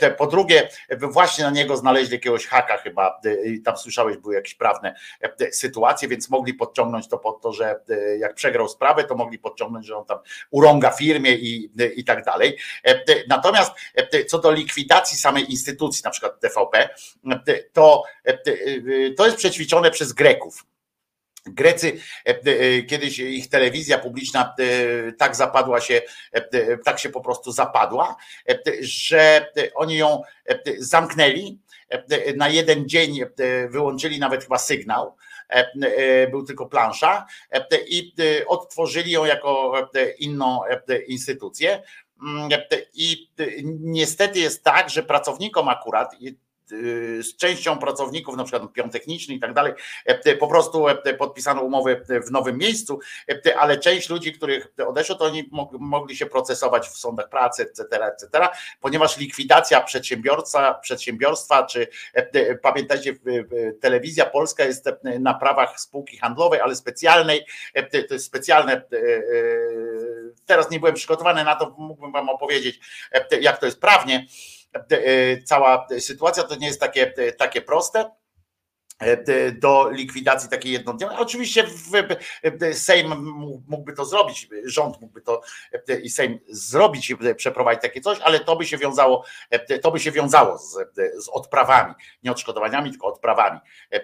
Te- 0.00 0.10
Po 0.10 0.26
drugie, 0.26 0.68
właśnie 1.00 1.44
na 1.44 1.50
niego 1.50 1.76
znaleźli 1.76 2.14
jakiegoś 2.14 2.46
haka 2.46 2.76
chyba, 2.76 3.20
i 3.44 3.62
tam 3.62 3.76
słyszałeś, 3.76 4.16
były 4.16 4.34
jakieś 4.34 4.54
prawne 4.54 4.94
e, 5.20 5.52
sytuacje, 5.52 6.08
więc 6.08 6.30
mogli 6.30 6.54
podciągnąć 6.54 7.08
to 7.08 7.18
pod 7.18 7.40
to, 7.40 7.52
że 7.52 7.80
e, 7.90 8.16
jak 8.18 8.34
przegrał 8.34 8.68
sprawę, 8.68 9.04
to 9.04 9.14
mogli 9.14 9.38
podciągnąć, 9.38 9.86
że 9.86 9.96
on 9.96 10.04
tam 10.04 10.18
urąga 10.50 10.90
firmie 10.90 11.34
i, 11.34 11.70
i 11.96 12.04
tak 12.04 12.24
dalej. 12.24 12.58
E, 12.86 13.04
Natomiast 13.28 13.72
e, 13.94 14.24
co 14.24 14.38
do 14.38 14.52
likwidacji 14.52 15.18
samej 15.18 15.50
instytucji, 15.50 16.02
na 16.04 16.10
przykład 16.10 16.40
TVP, 16.40 16.88
to, 17.72 18.02
e, 18.24 18.38
to 19.16 19.24
jest 19.26 19.36
przećwiczone 19.38 19.90
przez 19.90 20.12
Greków. 20.12 20.64
Grecy, 21.46 22.00
e, 22.26 22.30
e, 22.30 22.82
kiedyś 22.82 23.18
ich 23.18 23.48
telewizja 23.48 23.98
publiczna 23.98 24.54
e, 24.58 25.12
tak 25.12 25.36
zapadła 25.36 25.80
się, 25.80 26.02
tak 26.84 26.98
się 26.98 27.08
po 27.08 27.20
prostu 27.20 27.52
zapadła, 27.52 28.16
że 28.80 29.46
oni 29.74 29.96
ją 29.96 30.22
zamknęli 30.78 31.58
na 32.36 32.48
jeden 32.48 32.88
dzień, 32.88 33.20
wyłączyli 33.68 34.18
nawet 34.18 34.42
chyba 34.42 34.58
sygnał, 34.58 35.16
był 36.30 36.44
tylko 36.44 36.66
plansza 36.66 37.26
i 37.86 38.14
odtworzyli 38.46 39.10
ją 39.10 39.24
jako 39.24 39.72
inną 40.18 40.60
instytucję. 41.06 41.82
Mm, 42.22 42.48
I 42.94 43.30
niestety 43.80 44.38
jest 44.38 44.64
tak, 44.64 44.90
że 44.90 45.02
pracownikom 45.02 45.68
akurat, 45.68 46.14
z 47.20 47.36
częścią 47.36 47.78
pracowników, 47.78 48.36
na 48.36 48.44
przykład 48.44 48.72
pion 48.72 48.90
i 49.28 49.40
tak 49.40 49.54
dalej, 49.54 49.72
e, 50.04 50.36
po 50.36 50.48
prostu 50.48 50.88
e, 50.88 51.14
podpisano 51.14 51.62
umowy 51.62 52.04
w 52.26 52.30
nowym 52.30 52.58
miejscu, 52.58 52.98
e, 53.46 53.58
ale 53.58 53.78
część 53.78 54.08
ludzi, 54.08 54.32
których 54.32 54.68
odeszło, 54.86 55.14
to 55.14 55.24
oni 55.24 55.50
mog- 55.50 55.78
mogli 55.78 56.16
się 56.16 56.26
procesować 56.26 56.88
w 56.88 56.96
sądach 56.96 57.28
pracy, 57.28 57.62
etc., 57.62 58.04
etc., 58.04 58.48
ponieważ 58.80 59.18
likwidacja 59.18 59.80
przedsiębiorca, 59.80 60.74
przedsiębiorstwa, 60.74 61.66
czy 61.66 61.88
e, 62.14 62.30
e, 62.32 62.54
pamiętajcie, 62.54 63.14
telewizja 63.80 64.26
polska 64.26 64.64
jest 64.64 64.86
e, 64.86 64.98
na 65.18 65.34
prawach 65.34 65.80
spółki 65.80 66.16
handlowej, 66.16 66.60
ale 66.60 66.76
specjalnej, 66.76 67.46
e, 67.74 68.02
to 68.02 68.14
jest 68.14 68.26
specjalne, 68.26 68.72
e, 68.72 68.96
e, 68.96 69.22
teraz 70.46 70.70
nie 70.70 70.80
byłem 70.80 70.94
przygotowany 70.94 71.44
na 71.44 71.56
to, 71.56 71.74
mógłbym 71.78 72.12
wam 72.12 72.28
opowiedzieć, 72.28 72.80
e, 73.12 73.40
jak 73.40 73.58
to 73.58 73.66
jest 73.66 73.80
prawnie, 73.80 74.16
e, 74.16 74.63
cała 75.44 75.86
sytuacja 75.98 76.42
to 76.42 76.56
nie 76.56 76.66
jest 76.66 76.80
takie, 76.80 77.12
takie 77.38 77.62
proste 77.62 78.10
e, 78.98 79.52
do 79.52 79.90
likwidacji 79.90 80.50
takiej 80.50 80.72
jednodniowej. 80.72 81.16
Oczywiście 81.18 81.64
Sejm 82.72 83.14
mógłby 83.68 83.92
to 83.92 84.04
zrobić, 84.04 84.48
rząd 84.64 85.00
mógłby 85.00 85.20
to 85.20 85.40
e, 85.88 86.00
i 86.00 86.10
Sejm 86.10 86.38
zrobić, 86.48 87.10
e, 87.10 87.34
przeprowadzić 87.34 87.82
takie 87.82 88.00
coś, 88.00 88.20
ale 88.20 88.40
to 88.40 88.56
by 88.56 88.66
się 88.66 88.78
wiązało, 88.78 89.24
e, 89.50 89.78
to 89.78 89.90
by 89.90 90.00
się 90.00 90.10
wiązało 90.10 90.58
z, 90.58 90.72
z 91.24 91.28
odprawami, 91.28 91.94
nie 92.22 92.30
odszkodowaniami, 92.32 92.90
tylko 92.90 93.06
odprawami 93.06 93.60
e, 93.92 93.96
e, 93.96 94.00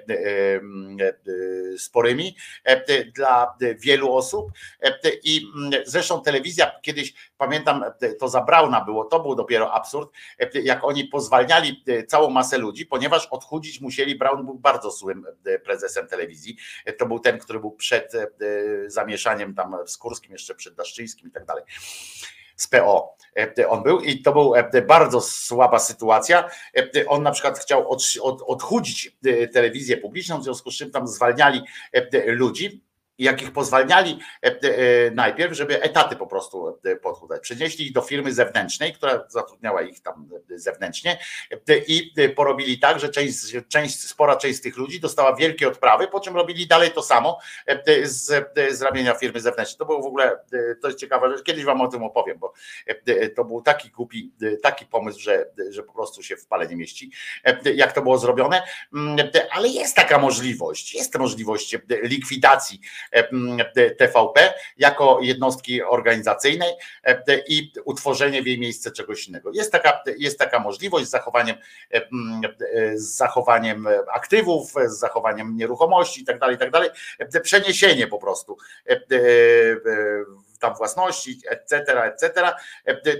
e, 1.74 1.78
sporymi 1.78 2.36
e, 2.64 3.04
dla 3.04 3.56
wielu 3.78 4.12
osób. 4.12 4.50
E, 4.82 4.98
I 5.24 5.46
zresztą 5.84 6.22
telewizja 6.22 6.72
kiedyś, 6.82 7.29
pamiętam, 7.40 7.84
e, 8.00 8.14
to 8.14 8.28
za 8.28 8.40
Brauna 8.40 8.84
było, 8.84 9.04
to 9.04 9.20
był 9.20 9.34
dopiero 9.34 9.72
absurd, 9.72 10.10
e, 10.38 10.60
jak 10.60 10.84
oni 10.84 11.04
pozwalniali 11.04 11.84
e, 11.86 12.04
całą 12.04 12.30
masę 12.30 12.58
ludzi, 12.58 12.86
ponieważ 12.86 13.26
odchudzić 13.26 13.80
musieli, 13.80 14.14
Braun 14.14 14.44
był 14.44 14.54
bardzo 14.54 14.90
złym 14.90 15.26
prezesem 15.64 16.06
telewizji, 16.06 16.56
to 16.98 17.06
był 17.06 17.18
ten, 17.18 17.38
który 17.38 17.60
był 17.60 17.72
przed 17.72 18.12
zamieszaniem 18.86 19.54
tam 19.54 19.76
w 19.86 19.90
Skórskim, 19.90 20.32
jeszcze 20.32 20.54
przed 20.54 20.74
Daszczyńskim 20.74 21.28
i 21.28 21.32
tak 21.32 21.44
dalej 21.44 21.64
z 22.56 22.66
PO 22.66 23.16
on 23.68 23.82
był 23.82 24.00
i 24.00 24.22
to 24.22 24.32
był 24.32 24.54
e, 24.54 24.82
bardzo 24.82 25.20
słaba 25.20 25.78
sytuacja. 25.78 26.50
On 27.06 27.22
na 27.22 27.30
przykład 27.30 27.58
chciał 27.58 27.90
od, 27.90 28.02
od, 28.22 28.42
odchudzić 28.42 29.16
telewizję 29.52 29.96
publiczną, 29.96 30.40
w 30.40 30.44
związku 30.44 30.70
z 30.70 30.76
czym 30.76 30.90
tam 30.90 31.08
zwalniali 31.08 31.62
ludzi. 32.26 32.89
I 33.20 33.24
jak 33.24 33.42
ich 33.42 33.52
pozwalniali 33.52 34.18
e, 34.42 34.46
e, 34.46 35.10
najpierw, 35.10 35.56
żeby 35.56 35.82
etaty 35.82 36.16
po 36.16 36.26
prostu 36.26 36.78
e, 36.84 36.96
podchudzać. 36.96 37.42
Przenieśli 37.42 37.86
ich 37.86 37.92
do 37.92 38.02
firmy 38.02 38.32
zewnętrznej, 38.32 38.92
która 38.92 39.24
zatrudniała 39.28 39.82
ich 39.82 40.02
tam 40.02 40.28
zewnętrznie 40.54 41.18
i 41.88 42.12
porobili 42.36 42.78
tak, 42.78 43.00
że 43.00 43.08
część, 43.08 43.38
część, 43.68 44.00
spora 44.00 44.36
część 44.36 44.58
z 44.58 44.60
tych 44.60 44.76
ludzi 44.76 45.00
dostała 45.00 45.36
wielkie 45.36 45.68
odprawy, 45.68 46.08
po 46.08 46.20
czym 46.20 46.36
robili 46.36 46.66
dalej 46.66 46.90
to 46.90 47.02
samo 47.02 47.38
z, 48.02 48.48
z 48.70 48.82
ramienia 48.82 49.14
firmy 49.14 49.40
zewnętrznej. 49.40 49.78
To 49.78 49.86
było 49.86 50.02
w 50.02 50.06
ogóle, 50.06 50.38
to 50.82 50.88
jest 50.88 51.00
ciekawe, 51.00 51.36
że 51.36 51.42
kiedyś 51.42 51.64
wam 51.64 51.80
o 51.80 51.88
tym 51.88 52.02
opowiem, 52.02 52.38
bo 52.38 52.52
to 53.36 53.44
był 53.44 53.62
taki 53.62 53.90
głupi, 53.90 54.32
taki 54.62 54.86
pomysł, 54.86 55.20
że, 55.20 55.46
że 55.70 55.82
po 55.82 55.92
prostu 55.92 56.22
się 56.22 56.36
w 56.36 56.46
pale 56.46 56.66
nie 56.66 56.76
mieści, 56.76 57.10
jak 57.74 57.92
to 57.92 58.02
było 58.02 58.18
zrobione, 58.18 58.62
Mm, 58.94 59.30
ale 59.50 59.68
jest 59.68 59.96
taka 59.96 60.18
możliwość, 60.18 60.94
jest 60.94 61.18
możliwość 61.18 61.76
likwidacji 62.02 62.80
TVP 63.98 64.54
jako 64.76 65.18
jednostki 65.22 65.82
organizacyjnej 65.82 66.72
e, 67.04 67.22
i 67.48 67.72
utworzenie 67.84 68.42
w 68.42 68.46
jej 68.46 68.58
miejsce 68.58 68.90
czegoś 68.90 69.28
innego. 69.28 69.50
Jest 69.52 69.72
taka, 69.72 70.02
jest 70.18 70.38
taka 70.38 70.58
możliwość 70.58 71.06
z 71.06 71.10
zachowaniem, 71.10 71.56
e, 71.90 72.02
z 72.98 73.16
zachowaniem 73.16 73.88
aktywów, 74.12 74.72
z 74.86 74.98
zachowaniem 74.98 75.56
nieruchomości 75.56 76.22
i 76.22 76.24
tak 76.24 76.38
dalej, 76.38 76.56
i 76.56 76.58
tak. 76.58 76.70
E, 77.18 77.40
Przeniesienie 77.40 78.06
po 78.06 78.18
prostu 78.18 78.56
tam 80.60 80.74
własności, 80.74 81.40
etc., 81.48 82.02
etc. 82.04 82.52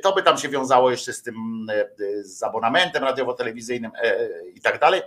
To 0.03 0.13
by 0.13 0.23
tam 0.23 0.39
się 0.39 0.49
wiązało 0.49 0.91
jeszcze 0.91 1.13
z 1.13 1.23
tym, 1.23 1.67
z 2.21 2.43
abonamentem 2.43 3.05
radiowo-telewizyjnym 3.05 3.91
i 4.55 4.61
tak 4.61 4.79
dalej. 4.79 5.03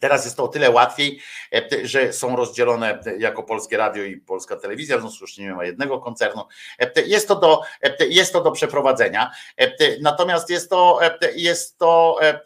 Teraz 0.00 0.24
jest 0.24 0.36
to 0.36 0.44
o 0.44 0.48
tyle 0.48 0.70
łatwiej, 0.70 1.20
e, 1.54 1.68
że 1.86 2.12
są 2.12 2.36
rozdzielone 2.36 2.98
jako 3.18 3.42
Polskie 3.42 3.76
Radio 3.76 4.04
i 4.04 4.16
Polska 4.16 4.56
Telewizja, 4.56 4.98
w 4.98 5.00
związku 5.00 5.26
z 5.26 5.30
czym 5.34 5.44
nie 5.44 5.54
ma 5.54 5.64
jednego 5.64 6.00
koncernu. 6.00 6.42
E, 6.78 7.02
Jest 7.02 7.28
to 7.28 7.36
do, 7.36 7.60
e, 7.82 8.06
jest 8.06 8.32
to 8.32 8.42
do 8.42 8.52
przeprowadzenia. 8.52 9.30
E, 9.60 9.72
Natomiast 10.00 10.50
jest 10.50 10.70
to, 10.70 10.98
e, 11.02 11.18
jest 11.36 11.78
to 11.78 12.18
e, 12.20 12.40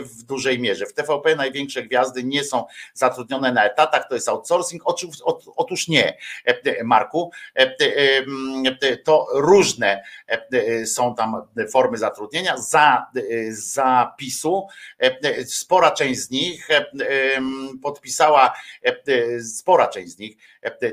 w 0.00 0.22
dużej 0.22 0.58
mierze. 0.58 0.86
W 0.86 0.94
TVP 0.94 1.36
największe 1.36 1.82
gwiazdy 1.82 2.24
nie 2.24 2.44
są 2.44 2.64
zatrudnione 2.94 3.52
na 3.52 3.64
etatach, 3.64 4.08
to 4.08 4.14
jest 4.14 4.28
outsourcing. 4.28 4.82
Otóż 5.56 5.88
nie, 5.88 6.16
e, 6.44 6.84
Marku. 6.84 7.30
E, 7.54 7.76
To 9.04 9.26
różne 9.34 10.02
e, 10.52 10.86
są 10.86 11.14
tam 11.14 11.42
formy 11.72 11.98
zatrudnienia. 11.98 12.56
Za 12.56 13.06
zapisu 13.50 14.66
e, 14.98 15.44
spora 15.44 15.90
część 15.90 16.05
z 16.14 16.30
nich 16.30 16.70
e, 16.70 16.86
podpisała, 17.82 18.54
e, 18.84 18.96
e, 19.06 19.40
spora 19.40 19.88
część 19.88 20.12
z 20.12 20.18
nich, 20.18 20.36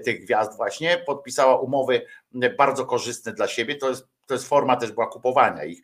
tych 0.04 0.26
gwiazd 0.26 0.58
właśnie, 0.58 0.98
podpisała 0.98 1.60
umowy 1.60 2.06
bardzo 2.58 2.86
korzystne 2.86 3.34
dla 3.34 3.48
siebie. 3.48 3.76
To 3.76 3.90
jest 3.90 4.14
to 4.26 4.34
jest 4.34 4.48
forma 4.48 4.76
też 4.76 4.92
była 4.92 5.08
kupowania 5.08 5.64
ich, 5.64 5.82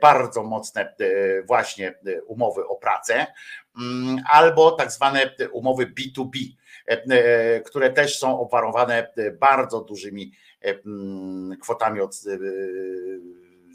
bardzo 0.00 0.42
mocne 0.42 0.94
właśnie 1.44 1.94
umowy 2.26 2.66
o 2.66 2.76
pracę, 2.76 3.26
mm, 3.78 4.16
albo 4.30 4.72
tak 4.72 4.92
zwane 4.92 5.34
umowy 5.52 5.86
B2B, 5.86 6.38
e, 6.88 7.02
e, 7.10 7.60
które 7.60 7.90
też 7.90 8.18
są 8.18 8.40
obwarowane 8.40 9.12
bardzo 9.40 9.80
dużymi 9.80 10.32
kwotami 11.60 12.00
od 12.00 12.20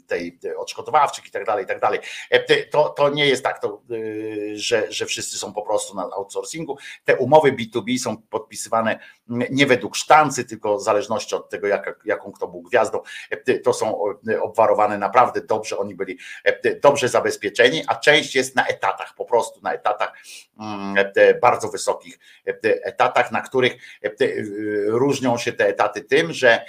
tej 0.06 0.38
odszkodowawczych 0.56 1.26
i 1.26 1.30
tak 1.30 1.44
dalej, 1.44 1.64
i 1.64 1.68
tak 1.68 1.80
dalej. 1.80 2.00
E, 2.30 2.64
To, 2.64 2.88
to 2.88 3.08
nie 3.08 3.26
jest 3.28 3.42
tak, 3.42 3.60
to, 3.60 3.82
y, 3.90 4.52
że, 4.54 4.92
że 4.92 5.06
wszyscy 5.06 5.38
są 5.38 5.52
po 5.52 5.62
prostu 5.62 5.94
na 5.94 6.02
outsourcingu. 6.02 6.76
Te 7.04 7.16
umowy 7.16 7.52
B2B 7.52 7.98
są 7.98 8.16
podpisywane 8.16 8.98
nie 9.28 9.66
według 9.66 9.96
sztancy, 9.96 10.44
tylko 10.44 10.76
w 10.78 10.82
zależności 10.82 11.34
od 11.34 11.48
tego, 11.48 11.66
jaka, 11.66 11.94
jaką 12.04 12.32
kto 12.32 12.48
był 12.48 12.62
gwiazdą. 12.62 13.00
E, 13.30 13.58
To 13.58 13.72
są 13.72 14.02
obwarowane 14.42 14.98
naprawdę 14.98 15.40
dobrze, 15.40 15.78
oni 15.78 15.94
byli 15.94 16.18
e, 16.44 16.74
dobrze 16.74 17.08
zabezpieczeni, 17.08 17.82
a 17.86 17.94
część 17.94 18.34
jest 18.34 18.56
na 18.56 18.66
etatach, 18.66 19.14
po 19.14 19.24
prostu 19.24 19.60
na 19.62 19.72
etatach 19.72 20.12
e, 20.12 20.51
bardzo 21.42 21.68
wysokich 21.68 22.18
e, 22.46 22.84
etatach, 22.84 23.32
na 23.32 23.40
których 23.40 23.72
e, 24.04 24.06
e, 24.08 24.12
różnią 24.86 25.38
się 25.38 25.52
te 25.52 25.66
etaty 25.66 26.00
tym, 26.00 26.32
że 26.32 26.64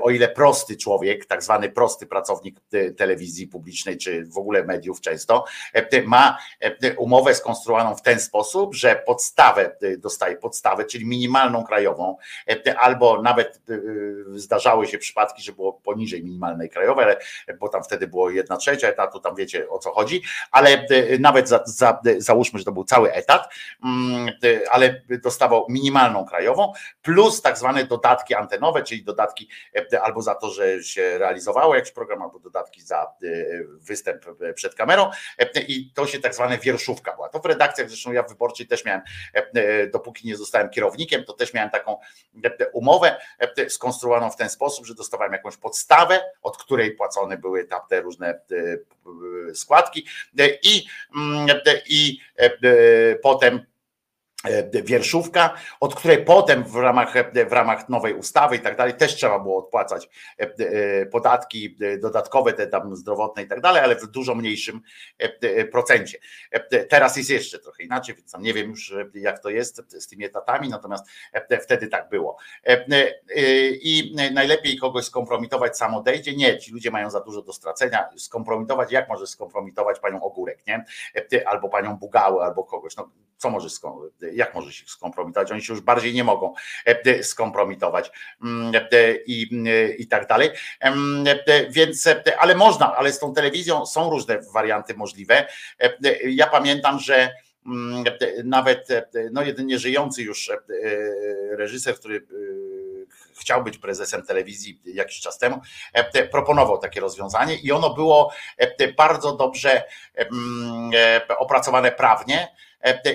o 0.00 0.10
ile 0.10 0.28
prosty 0.28 0.76
człowiek, 0.76 1.26
tak 1.26 1.42
zwany 1.42 1.68
prosty 1.68 2.06
pracownik 2.06 2.60
telewizji 2.96 3.46
publicznej, 3.46 3.96
czy 3.96 4.26
w 4.26 4.38
ogóle 4.38 4.64
mediów 4.64 5.00
często, 5.00 5.44
ma 6.06 6.38
umowę 6.96 7.34
skonstruowaną 7.34 7.94
w 7.96 8.02
ten 8.02 8.20
sposób, 8.20 8.74
że 8.74 9.02
podstawę 9.06 9.76
dostaje 9.98 10.36
podstawę, 10.36 10.84
czyli 10.84 11.06
minimalną 11.06 11.64
krajową, 11.64 12.16
albo 12.78 13.22
nawet 13.22 13.60
zdarzały 14.34 14.86
się 14.86 14.98
przypadki, 14.98 15.42
że 15.42 15.52
było 15.52 15.72
poniżej 15.72 16.24
minimalnej 16.24 16.70
krajowej, 16.70 17.04
ale, 17.04 17.16
bo 17.58 17.68
tam 17.68 17.84
wtedy 17.84 18.06
było 18.06 18.30
jedna 18.30 18.56
trzecia 18.56 18.88
etatu, 18.88 19.20
tam 19.20 19.36
wiecie 19.36 19.68
o 19.68 19.78
co 19.78 19.90
chodzi, 19.90 20.22
ale 20.50 20.86
nawet 21.20 21.48
za, 21.48 21.62
za, 21.66 22.00
załóżmy, 22.18 22.58
że 22.58 22.64
to 22.64 22.72
był 22.72 22.84
cały 22.84 23.07
etat, 23.14 23.54
mm, 23.84 24.28
ale 24.70 25.02
dostawał 25.22 25.66
minimalną 25.68 26.24
krajową, 26.24 26.72
plus 27.02 27.42
tak 27.42 27.58
zwane 27.58 27.84
dodatki 27.84 28.34
antenowe, 28.34 28.82
czyli 28.82 29.04
dodatki 29.04 29.48
e, 29.92 30.02
albo 30.02 30.22
za 30.22 30.34
to, 30.34 30.50
że 30.50 30.82
się 30.82 31.18
realizowało 31.18 31.74
jakiś 31.74 31.92
program, 31.92 32.22
albo 32.22 32.38
dodatki 32.38 32.82
za 32.82 33.02
e, 33.02 33.06
występ 33.64 34.24
e, 34.40 34.52
przed 34.52 34.74
kamerą 34.74 35.10
i 35.68 35.92
to 35.94 36.06
się 36.06 36.20
tak 36.20 36.34
zwane 36.34 36.58
wierszówka 36.58 37.14
była. 37.14 37.28
To 37.28 37.38
w 37.38 37.46
redakcjach, 37.46 37.88
zresztą 37.88 38.12
ja 38.12 38.22
w 38.22 38.28
wyborczej 38.28 38.66
też 38.66 38.84
miałem, 38.84 39.00
dopóki 39.92 40.26
nie 40.26 40.36
zostałem 40.36 40.70
kierownikiem, 40.70 41.24
to 41.24 41.32
też 41.32 41.54
miałem 41.54 41.70
taką 41.70 41.98
umowę 42.72 43.16
skonstruowaną 43.68 44.30
w 44.30 44.36
ten 44.36 44.50
sposób, 44.50 44.86
że 44.86 44.94
dostawałem 44.94 45.32
jakąś 45.32 45.56
podstawę, 45.56 46.20
od 46.42 46.56
której 46.56 46.90
płacone 46.90 47.38
były 47.38 47.64
tam 47.64 47.80
te 47.88 48.00
różne 48.00 48.40
składki 49.54 50.06
i, 50.62 50.86
mm, 51.16 51.48
i 51.86 52.20
potem 53.22 53.66
wierszówka, 54.84 55.54
od 55.80 55.94
której 55.94 56.24
potem 56.24 56.64
w 56.64 56.74
ramach, 56.76 57.16
e, 57.16 57.46
w 57.46 57.52
ramach 57.52 57.88
nowej 57.88 58.14
ustawy 58.14 58.56
i 58.56 58.60
tak 58.60 58.76
dalej 58.76 58.94
też 58.94 59.14
trzeba 59.16 59.38
było 59.38 59.58
odpłacać 59.58 60.08
e, 60.40 60.42
e, 60.42 61.06
podatki 61.06 61.76
e, 61.80 61.98
dodatkowe, 61.98 62.52
te 62.52 62.66
tam 62.66 62.96
zdrowotne 62.96 63.42
i 63.42 63.46
tak 63.48 63.60
dalej, 63.60 63.82
ale 63.82 63.96
w 63.96 64.06
dużo 64.06 64.34
mniejszym 64.34 64.80
e, 65.20 65.32
e, 65.42 65.64
procencie. 65.64 66.18
E, 66.50 66.84
Teraz 66.84 67.16
jest 67.16 67.30
jeszcze 67.30 67.58
trochę 67.58 67.82
inaczej, 67.82 68.14
więc 68.14 68.34
nie 68.38 68.54
wiem 68.54 68.70
już 68.70 68.92
e, 68.92 69.04
jak 69.14 69.38
to 69.42 69.50
jest 69.50 69.82
z 70.02 70.06
tymi 70.06 70.24
etatami, 70.24 70.68
natomiast 70.68 71.06
e, 71.32 71.58
wtedy 71.60 71.86
tak 71.86 72.08
było. 72.08 72.36
E, 72.66 72.70
e, 72.70 72.84
I 73.70 74.14
najlepiej 74.32 74.78
kogoś 74.78 75.04
skompromitować 75.04 75.76
sam 75.78 75.94
odejdzie. 75.94 76.36
Nie, 76.36 76.58
ci 76.58 76.72
ludzie 76.72 76.90
mają 76.90 77.10
za 77.10 77.20
dużo 77.20 77.42
do 77.42 77.52
stracenia. 77.52 78.08
Skompromitować, 78.16 78.92
jak 78.92 79.08
możesz 79.08 79.28
skompromitować 79.28 79.98
panią 80.00 80.22
Ogórek, 80.22 80.66
nie? 80.66 80.84
E, 81.32 81.48
Albo 81.48 81.68
panią 81.68 81.96
Bugałę, 81.96 82.44
albo 82.44 82.64
kogoś. 82.64 82.96
No, 82.96 83.10
co 83.36 83.50
możesz, 83.50 83.72
skom- 83.72 84.10
jak 84.32 84.54
możesz 84.54 84.82
ich 84.82 84.90
skompromitować? 84.90 85.52
Oni 85.52 85.62
się 85.62 85.72
już 85.72 85.82
bardziej 85.82 86.14
nie 86.14 86.24
mogą 86.24 86.54
e, 86.84 87.22
skompromitować 87.22 88.10
mm, 88.42 88.74
e, 88.74 89.14
i, 89.26 89.66
e, 89.68 89.88
i 89.88 90.06
tak 90.06 90.26
dalej. 90.26 90.50
E, 90.80 90.94
Więc, 91.70 92.06
e, 92.06 92.22
ale 92.38 92.54
można, 92.54 92.96
ale 92.96 93.12
z 93.12 93.18
tą 93.18 93.34
telewizją 93.34 93.86
są 93.86 94.10
różne 94.10 94.38
warianty 94.52 94.94
możliwe. 94.94 95.46
E, 95.80 95.84
e, 96.04 96.30
Ja 96.30 96.46
pamiętam, 96.46 96.98
że 97.00 97.30
mm, 97.66 98.04
e, 98.06 98.42
nawet 98.44 98.90
e, 98.90 99.06
no 99.32 99.42
jedynie 99.42 99.78
żyjący 99.78 100.22
już 100.22 100.50
e, 100.50 100.54
e, 100.54 100.58
reżyser, 101.56 101.94
który 101.94 102.16
e, 102.16 102.20
chciał 103.40 103.64
być 103.64 103.78
prezesem 103.78 104.22
telewizji 104.22 104.80
jakiś 104.84 105.20
czas 105.20 105.38
temu, 105.38 105.60
e, 105.92 106.26
proponował 106.26 106.78
takie 106.78 107.00
rozwiązanie 107.00 107.54
i 107.54 107.72
ono 107.72 107.94
było 107.94 108.32
e, 108.56 108.92
bardzo 108.92 109.36
dobrze 109.36 109.82
e, 110.18 111.38
opracowane 111.38 111.92
prawnie 111.92 112.40
e, 112.42 112.67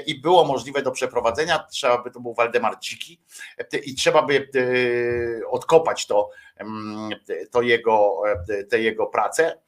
i 0.05 0.21
było 0.21 0.45
możliwe 0.45 0.81
do 0.81 0.91
przeprowadzenia. 0.91 1.59
Trzeba 1.71 2.03
by 2.03 2.11
to 2.11 2.19
był 2.19 2.33
Waldemar 2.33 2.79
Dziki 2.79 3.19
e, 3.57 3.77
i 3.77 3.95
trzeba 3.95 4.21
by 4.21 4.49
e, 4.55 5.47
odkopać 5.47 6.05
to, 6.05 6.29
em, 6.57 7.09
to 7.51 7.61
jego, 7.61 8.21
e, 8.49 8.63
te 8.63 8.81
jego 8.81 9.07
prace. 9.07 9.61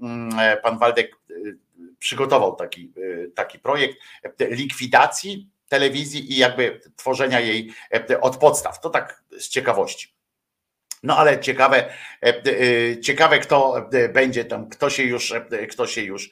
Mm, 0.00 0.38
e, 0.38 0.56
Pan 0.56 0.78
Waldek 0.78 1.16
e, 1.30 1.34
przygotował 1.98 2.56
taki, 2.56 2.92
e, 2.96 3.30
taki 3.30 3.58
projekt 3.58 3.98
e, 4.22 4.46
likwidacji 4.46 5.50
telewizji 5.68 6.32
i 6.32 6.36
jakby 6.36 6.80
tworzenia 6.96 7.40
jej 7.40 7.72
e, 8.10 8.20
od 8.20 8.36
podstaw. 8.36 8.80
To 8.80 8.90
tak 8.90 9.24
z 9.38 9.48
ciekawości. 9.48 10.17
No 11.02 11.16
ale 11.16 11.40
ciekawe, 11.40 11.90
e, 12.22 12.26
e, 12.26 13.00
ciekawe 13.00 13.38
kto 13.38 13.88
e, 13.92 14.08
będzie 14.08 14.44
tam, 14.44 14.68
kto 14.68 14.90
się 14.90 15.02
już, 15.02 15.34
kto 15.70 15.86
się 15.86 16.02
już 16.02 16.30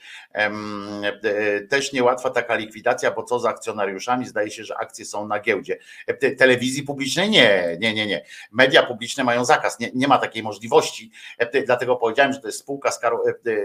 też 1.70 1.92
niełatwa 1.92 2.30
taka 2.30 2.54
likwidacja, 2.54 3.10
bo 3.10 3.22
co 3.22 3.38
z 3.38 3.46
akcjonariuszami? 3.46 4.26
Zdaje 4.26 4.50
się, 4.50 4.64
że 4.64 4.76
akcje 4.78 5.04
są 5.04 5.28
na 5.28 5.40
giełdzie. 5.40 5.78
Te- 6.20 6.30
Telewizji 6.30 6.82
publicznej 6.82 7.30
nie, 7.30 7.76
nie, 7.80 7.94
nie, 7.94 8.06
nie. 8.06 8.24
Media 8.52 8.82
publiczne 8.82 9.24
mają 9.24 9.44
zakaz, 9.44 9.80
nie, 9.80 9.90
nie 9.94 10.08
ma 10.08 10.18
takiej 10.18 10.42
możliwości. 10.42 11.10
Te- 11.52 11.62
Dlatego 11.62 11.96
powiedziałem, 11.96 12.32
że 12.32 12.40
to 12.40 12.48
jest 12.48 12.58
spółka, 12.58 12.90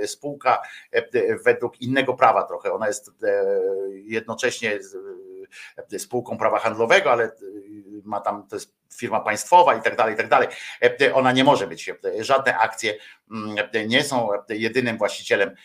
spółka 0.05 0.61
według 1.45 1.81
innego 1.81 2.13
prawa 2.13 2.43
trochę. 2.43 2.73
Ona 2.73 2.87
jest 2.87 3.11
jednocześnie 3.91 4.79
spółką 5.97 6.37
prawa 6.37 6.59
handlowego, 6.59 7.11
ale 7.11 7.31
ma 8.05 8.21
tam, 8.21 8.47
to 8.47 8.55
jest 8.55 8.81
firma 8.97 9.19
państwowa 9.19 9.75
i 9.75 9.81
tak 9.81 9.95
dalej, 9.95 10.13
i 10.13 10.17
tak 10.17 10.27
dalej. 10.27 10.47
E, 11.01 11.13
Ona 11.13 11.31
nie 11.31 11.43
może 11.43 11.67
być, 11.67 11.89
e, 11.89 11.95
żadne 12.19 12.57
akcje 12.57 12.97
mm, 13.31 13.55
e, 13.73 13.87
nie 13.87 14.03
są 14.03 14.29
jedynym 14.49 14.97
właścicielem 14.97 15.55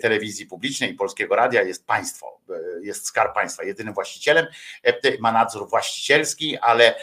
telewizji 0.00 0.46
publicznej 0.46 0.90
i 0.90 0.94
polskiego 0.94 1.36
radia 1.36 1.62
jest 1.62 1.86
państwo, 1.86 2.40
jest 2.80 3.06
skarb 3.06 3.34
państwa. 3.34 3.64
Jedynym 3.64 3.94
właścicielem 3.94 4.46
ma 5.20 5.32
nadzór 5.32 5.68
właścicielski, 5.68 6.58
ale 6.58 6.94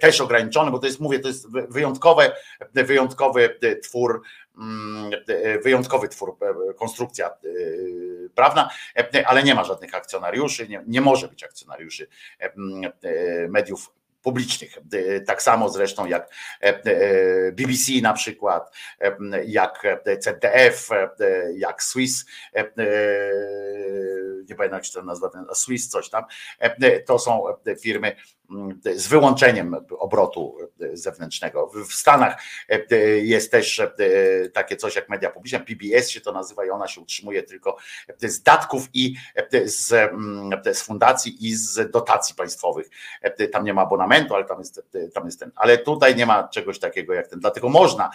też 0.00 0.20
ograniczony, 0.20 0.70
bo 0.70 0.78
to 0.78 0.86
jest, 0.86 1.00
mówię, 1.00 1.18
to 1.18 1.28
jest 1.28 1.52
wy- 1.52 1.66
wyjątkowe, 1.70 2.36
wyjątkowy 2.74 3.58
e, 3.62 3.76
twór, 3.76 4.22
mm, 4.58 5.10
wyjątkowy 5.62 6.08
twór, 6.08 6.36
konstrukcja 6.76 7.30
prawna, 8.34 8.70
ale 9.24 9.42
nie 9.42 9.54
ma 9.54 9.64
żadnych 9.64 9.94
akcjonariuszy, 9.94 10.68
nie, 10.68 10.84
nie 10.86 11.00
może 11.00 11.28
być 11.28 11.44
akcjonariuszy 11.44 12.08
mm, 12.38 12.92
mediów 13.48 13.92
publicznych. 14.22 14.78
E, 14.92 15.20
Tak 15.20 15.42
samo 15.42 15.68
zresztą 15.68 16.06
jak 16.06 16.30
e, 16.62 16.66
e, 16.66 17.52
BBC 17.52 17.92
na 18.02 18.12
przykład, 18.12 18.76
jak 19.46 19.84
e, 19.84 20.06
jak 21.56 21.82
Swiss, 21.82 22.26
nie 24.48 24.54
pamiętam 24.56 24.78
jak 24.78 24.84
się 24.84 24.92
to 24.92 25.02
nazywa, 25.02 25.30
Swiss 25.54 25.88
coś 25.88 26.10
tam, 26.10 26.24
to 27.06 27.18
są 27.18 27.44
firmy 27.80 28.16
z 28.94 29.08
wyłączeniem 29.08 29.76
obrotu 29.98 30.56
e, 30.80 30.96
zewnętrznego. 30.96 31.66
W- 31.66 31.94
Stanach 31.94 32.42
e, 32.68 32.96
jest 33.18 33.50
też 33.50 33.80
e, 33.80 33.90
takie 34.52 34.76
coś 34.76 34.96
jak 34.96 35.08
media 35.08 35.30
publiczne, 35.30 35.60
PBS 35.60 36.10
się 36.10 36.20
to 36.20 36.32
nazywa 36.32 36.64
i 36.64 36.70
ona 36.70 36.88
się 36.88 37.00
utrzymuje 37.00 37.42
tylko 37.42 37.76
z 38.18 38.42
datków 38.42 38.88
i 38.94 39.14
z, 39.64 39.92
mm, 39.92 40.50
z 40.74 40.82
fundacji 40.82 41.46
i 41.46 41.54
z 41.54 41.90
dotacji 41.90 42.34
państwowych. 42.34 42.86
Tam 43.52 43.64
nie 43.64 43.74
ma 43.74 43.82
abonamentu, 43.82 44.34
ale 44.34 44.44
tam 44.44 44.58
jest, 44.58 44.82
tam 45.14 45.24
jest 45.24 45.40
ten. 45.40 45.50
Ale 45.56 45.78
tutaj 45.78 46.16
nie 46.16 46.26
ma 46.26 46.48
czegoś 46.48 46.78
takiego 46.78 47.14
jak 47.14 47.28
ten. 47.28 47.40
Dlatego 47.40 47.68
można 47.68 48.10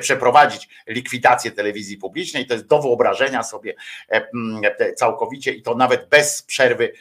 przeprowadzić 0.00 0.68
likwidację 0.86 1.50
telewizji 1.50 1.96
publicznej. 1.96 2.46
To 2.46 2.54
jest 2.54 2.66
do 2.66 2.82
wyobrażenia 2.82 3.42
sobie 3.42 3.74
mm, 4.08 4.62
całkowicie 4.96 5.52
i 5.52 5.62
to 5.62 5.74
nawet 5.74 6.08
bez 6.08 6.42
przerwy 6.42 6.92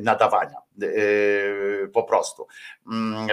nadawania. 0.00 0.56
Yy, 0.80 1.90
Po 1.92 2.02
prostu. 2.02 2.46
Mm, 2.86 3.28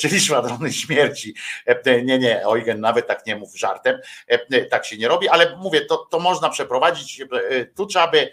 Czyli 0.00 0.20
szwadrony 0.26 0.72
śmierci. 0.72 1.34
E, 1.66 2.02
Nie, 2.02 2.18
nie, 2.18 2.42
Eugen, 2.42 2.80
nawet 2.80 3.06
tak 3.06 3.26
nie 3.26 3.36
mów 3.36 3.56
żartem. 3.58 4.00
E, 4.26 4.64
Tak 4.64 4.86
się 4.86 4.96
nie 4.96 5.08
robi, 5.08 5.28
ale 5.28 5.56
mówię, 5.56 5.80
to, 5.80 5.96
to 5.96 6.18
można 6.18 6.48
przeprowadzić. 6.48 7.22
Tu 7.76 7.86
trzeba 7.86 8.10
by 8.10 8.30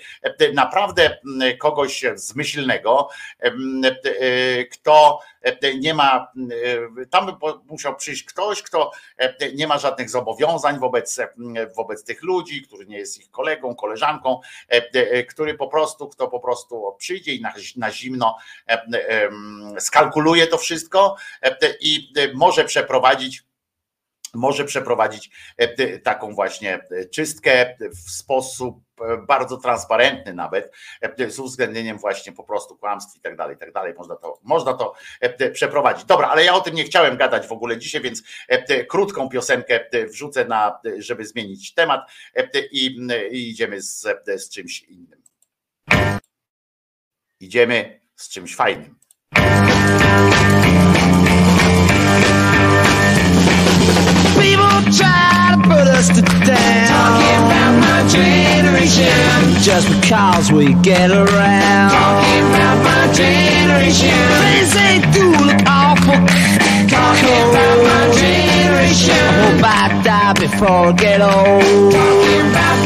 naprawdę 0.53 1.18
kogoś 1.60 2.03
zmyślnego, 2.16 3.10
kto 4.72 5.19
nie 5.80 5.94
ma, 5.94 6.32
tam 7.10 7.26
by 7.26 7.34
musiał 7.66 7.95
przyjść 7.95 8.24
ktoś, 8.24 8.61
kto 8.61 8.92
nie 9.56 9.68
ma 9.68 9.77
żadnych 9.77 10.10
zobowiązań 10.10 10.80
wobec, 10.80 11.19
wobec 11.76 12.03
tych 12.03 12.24
ludzi, 12.24 12.61
który 12.61 12.85
nie 12.85 12.98
jest 12.98 13.18
ich 13.19 13.32
kolegą, 13.32 13.76
koleżanką, 13.76 14.42
który 15.30 15.53
po 15.53 15.68
prostu, 15.68 16.10
kto 16.10 16.27
po 16.27 16.40
prostu 16.40 16.95
przyjdzie 16.98 17.35
i 17.35 17.42
na, 17.42 17.53
na 17.76 17.92
zimno 17.92 18.38
skalkuluje 19.80 20.48
to 20.48 20.58
wszystko 20.58 21.16
e, 21.42 21.58
i 21.82 22.11
e, 22.17 22.34
może 22.34 22.66
przeprowadzić 22.66 23.43
może 24.35 24.66
przeprowadzić 24.66 25.30
e, 25.58 26.00
taką 26.00 26.34
właśnie 26.34 26.80
czystkę 27.14 27.75
w 27.80 28.11
sposób 28.11 28.80
e, 29.01 29.17
bardzo 29.17 29.58
transparentny 29.58 30.34
nawet, 30.34 30.72
e, 31.01 31.32
z 31.32 31.40
uwzględnieniem 31.40 31.98
właśnie 31.98 32.34
po 32.34 32.43
prostu 32.43 32.77
kłamstw 32.77 33.17
i 33.17 33.22
tak 33.22 33.35
dalej, 33.35 33.56
i 33.56 33.59
tak 33.59 33.72
dalej. 33.72 33.93
Można 33.98 34.16
to, 34.16 34.40
można 34.43 34.74
to 34.74 34.93
e, 35.22 35.51
przeprowadzić. 35.51 36.06
Dobra, 36.06 36.27
ale 36.27 36.43
ja 36.43 36.53
o 36.53 36.61
tym 36.61 36.75
nie 36.75 36.84
chciałem 36.84 37.17
gadać 37.17 37.48
w 37.48 37.51
ogóle 37.51 37.77
dzisiaj, 37.77 38.01
więc 38.01 38.24
e, 38.48 38.85
krótką 38.85 39.30
piosenkę 39.30 39.92
e, 39.92 40.06
wrzucę 40.06 40.45
na, 40.45 40.80
żeby 40.98 41.25
zmienić 41.25 41.74
temat 41.74 42.11
e, 42.35 42.59
i, 42.72 42.85
i 43.32 43.50
idziemy 43.50 43.82
z, 43.82 44.08
z 44.27 44.50
czymś 44.50 44.82
innym. 44.82 45.24
Idziemy 47.40 48.05
z 48.16 48.30
czymś 48.30 48.56
fajnym. 48.56 48.95
People 54.40 54.82
try 54.92 55.52
to 55.52 55.58
put 55.64 55.88
us 55.98 56.08
to 56.08 56.22
down. 56.22 56.88
Talking 56.88 57.80
my 57.80 58.08
generation. 58.10 59.10
Just 59.61 59.88
because 60.02 60.52
we 60.52 60.74
get 60.82 61.11
around. 61.11 61.90
Talking 61.92 62.45
about 62.53 62.77
my 62.84 63.14
generation. 63.14 64.16
Things 64.44 64.74
they 64.74 65.00
do 65.11 65.32
look 65.45 65.61
awful. 65.68 66.19
Talking 66.88 67.44
about 67.52 67.77
my 67.90 68.03
generation. 68.22 69.16
I 69.16 69.34
hope 69.42 69.64
I 69.64 70.02
die 70.03 70.34
before 70.34 70.88
I 70.88 70.92
get 70.94 71.22
old. 71.22 71.92
Talking 71.92 72.52
about 72.52 72.85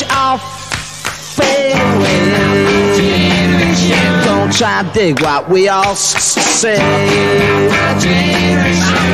Don't 0.00 0.40
fade 0.40 1.72
away? 1.72 2.18
Don't 4.24 4.52
try 4.52 4.80
and 4.80 4.92
dig 4.92 5.20
what 5.20 5.48
we 5.48 5.68
all 5.68 5.94
say. 5.94 6.80
I'm 6.80 7.68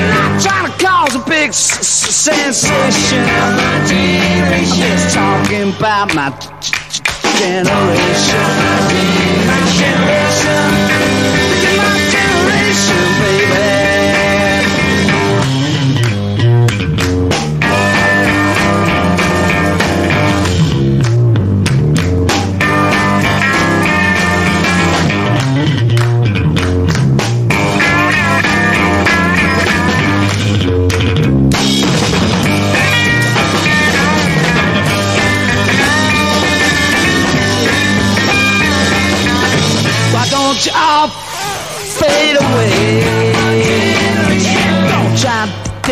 not 0.09 0.41
trying 0.41 0.73
to 0.73 0.79
cause 0.83 1.15
a 1.15 1.19
big 1.29 1.53
sensation. 1.53 3.27
Just 4.75 5.15
talking 5.15 5.77
about 5.77 6.15
my 6.15 6.31
generation. 7.37 8.41
My 9.47 9.61
generation. 9.77 10.65
My 11.77 11.93
generation, 12.11 13.05
baby. 13.21 13.90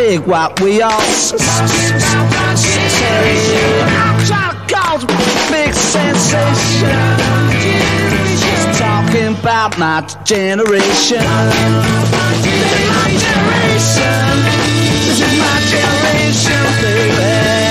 Dig 0.09 0.27
what 0.27 0.59
we 0.63 0.81
all 0.81 0.91
I'm 0.91 0.99
trying 4.27 4.55
to 4.55 4.75
cause 4.75 5.05
a 5.05 5.07
big 5.53 5.75
sensation. 5.75 6.99
Just 8.41 8.79
talking 8.79 9.35
about 9.39 9.79
my 9.79 10.01
generation. 10.25 11.25
This 15.05 15.21
is 15.21 15.39
my 15.39 15.57
generation, 15.73 16.61
baby. 16.83 17.68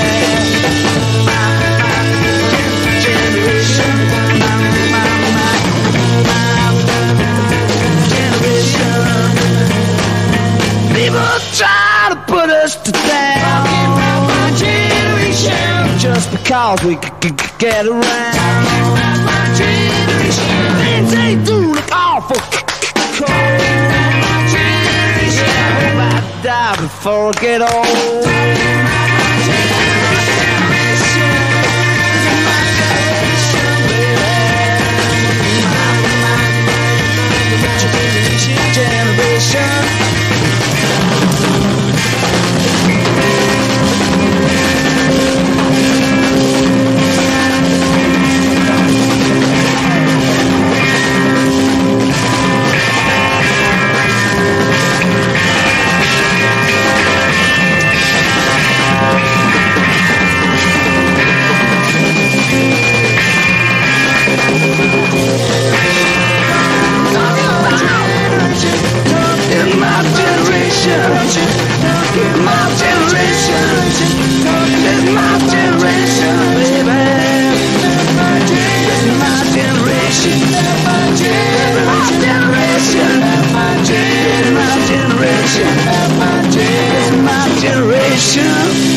to 12.87 12.93
town. 12.93 13.03
Talking 13.03 13.91
about 13.99 14.21
my 14.31 14.47
generation. 14.55 15.99
Just 15.99 16.31
because 16.31 16.79
we 16.85 16.95
could 16.95 17.35
get 17.59 17.85
around. 17.85 18.01
Talking 18.01 18.87
about 18.95 19.19
my 19.27 19.43
generation. 19.59 20.55
Things 20.79 21.11
ain't 21.13 21.45
do 21.45 21.73
look 21.75 21.91
awful. 21.91 22.39
Talking 23.19 23.79
about 23.91 24.13
my 24.23 24.39
generation. 24.55 25.51
I 25.51 25.83
hope 25.83 25.99
I 25.99 26.41
die 26.43 26.75
before 26.79 27.27
I 27.27 27.41
get 27.43 27.59
old. 27.59 28.23
Talking 28.23 28.79
about 28.87 29.11
my 29.19 29.35
generation. 30.39 31.31
My 32.47 32.55
my 32.55 32.71
my 36.27 36.39
My 37.63 37.73
generation. 37.83 38.55
generation. 38.79 40.06
My 70.97 72.65
generation, 72.81 73.67
my 75.13 75.37
generation, 75.53 76.35
baby. 76.57 76.97
This 78.47 79.03
is 79.03 79.13
my 79.21 79.37
generation, 79.53 80.39
my 80.87 81.05
generation, 82.17 83.11
my 83.53 84.73
generation, 84.87 85.73
my 87.23 87.43
generation. 87.61 88.96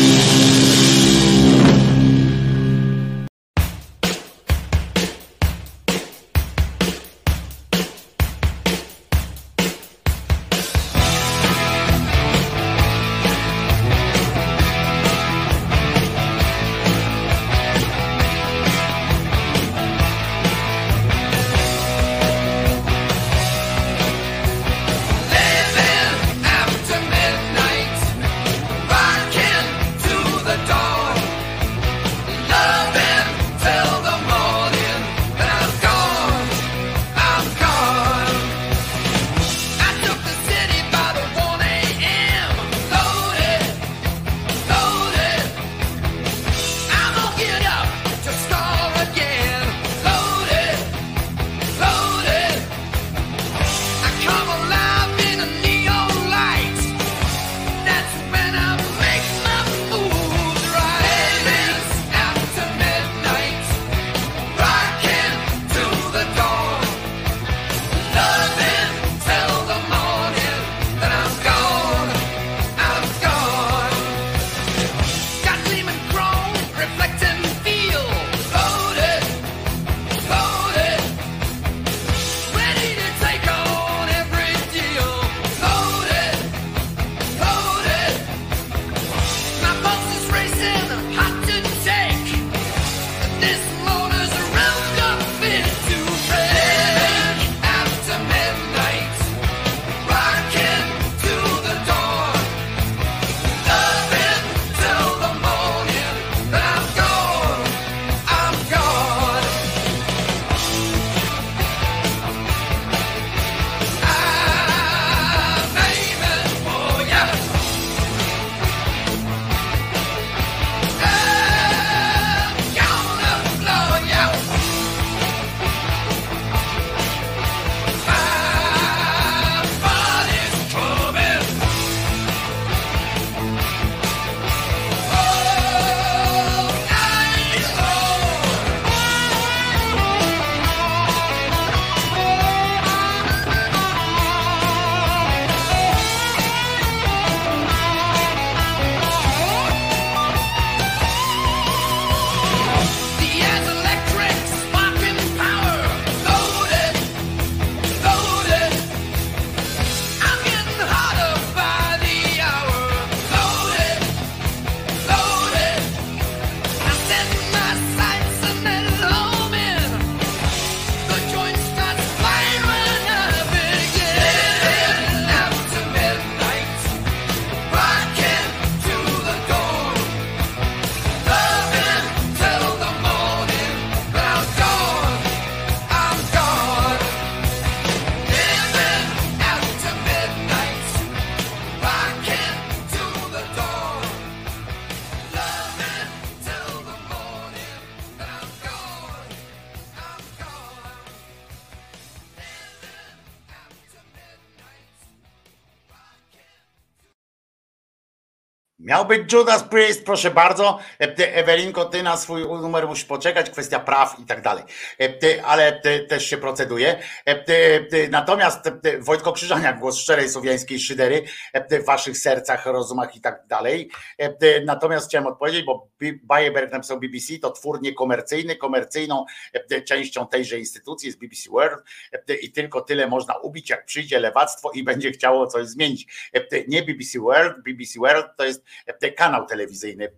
Być 209.11 209.33
Judas 209.33 209.63
Priest, 209.63 210.05
proszę 210.05 210.31
bardzo. 210.31 210.79
E, 211.01 211.35
Ewelinko, 211.35 211.85
ty 211.85 212.03
na 212.03 212.17
swój 212.17 212.41
numer 212.41 212.87
musisz 212.87 213.05
poczekać, 213.05 213.49
kwestia 213.49 213.79
praw 213.79 214.19
i 214.19 214.25
tak 214.25 214.41
dalej. 214.41 214.63
E, 215.01 215.45
Ale 215.45 215.81
też 216.09 216.25
się 216.25 216.37
proceduje. 216.37 216.99
E, 217.25 218.09
Natomiast 218.09 218.59
Wojtko 218.99 219.33
Krzyżaniak, 219.33 219.79
głos 219.79 219.97
szczerej 219.97 220.29
słowiańskiej 220.29 220.79
szydery 220.79 221.23
w 221.71 221.85
waszych 221.85 222.17
sercach, 222.17 222.65
rozumach 222.65 223.15
i 223.15 223.21
tak 223.21 223.40
dalej. 223.61 223.89
E, 224.17 224.33
ty, 224.33 224.63
Natomiast 224.65 225.07
chciałem 225.09 225.27
odpowiedzieć, 225.27 225.65
bo 225.65 225.89
Bayeberg 226.23 226.71
napisał 226.71 226.99
BBC, 226.99 227.39
to 227.39 227.51
twór 227.51 227.81
niekomercyjny, 227.81 228.55
komercyjną 228.55 229.25
e, 229.53 229.81
częścią 229.81 230.27
tejże 230.27 230.59
instytucji 230.59 231.07
jest 231.07 231.19
BBC 231.19 231.49
World 231.49 231.83
e, 232.29 232.35
i 232.35 232.51
tylko 232.51 232.81
tyle 232.81 233.07
można 233.07 233.37
ubić, 233.37 233.69
jak 233.69 233.85
przyjdzie 233.85 234.19
lewactwo 234.19 234.71
i 234.71 234.83
będzie 234.83 235.11
chciało 235.11 235.47
coś 235.47 235.67
zmienić. 235.67 236.29
E, 236.33 236.41
Nie 236.67 236.83
BBC 236.83 237.19
World, 237.19 237.63
BBC 237.63 237.99
World 237.99 238.27
to 238.37 238.45
jest 238.45 238.63
e, 238.85 239.11
kanał 239.11 239.45
telewizyjny. 239.45 240.11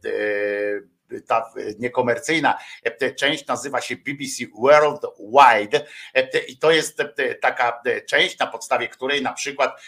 Ta 1.21 1.53
e, 1.57 1.61
niekomercyjna 1.79 2.57
e, 2.83 3.11
część 3.11 3.47
nazywa 3.47 3.81
się 3.81 3.95
BBC 3.95 4.43
Worldwide 4.59 5.85
e, 6.13 6.39
i 6.39 6.57
to 6.57 6.71
jest 6.71 6.97
taka 7.41 7.81
część, 8.05 8.39
na 8.39 8.47
podstawie 8.47 8.87
której 8.87 9.21
na 9.21 9.33
przykład 9.33 9.81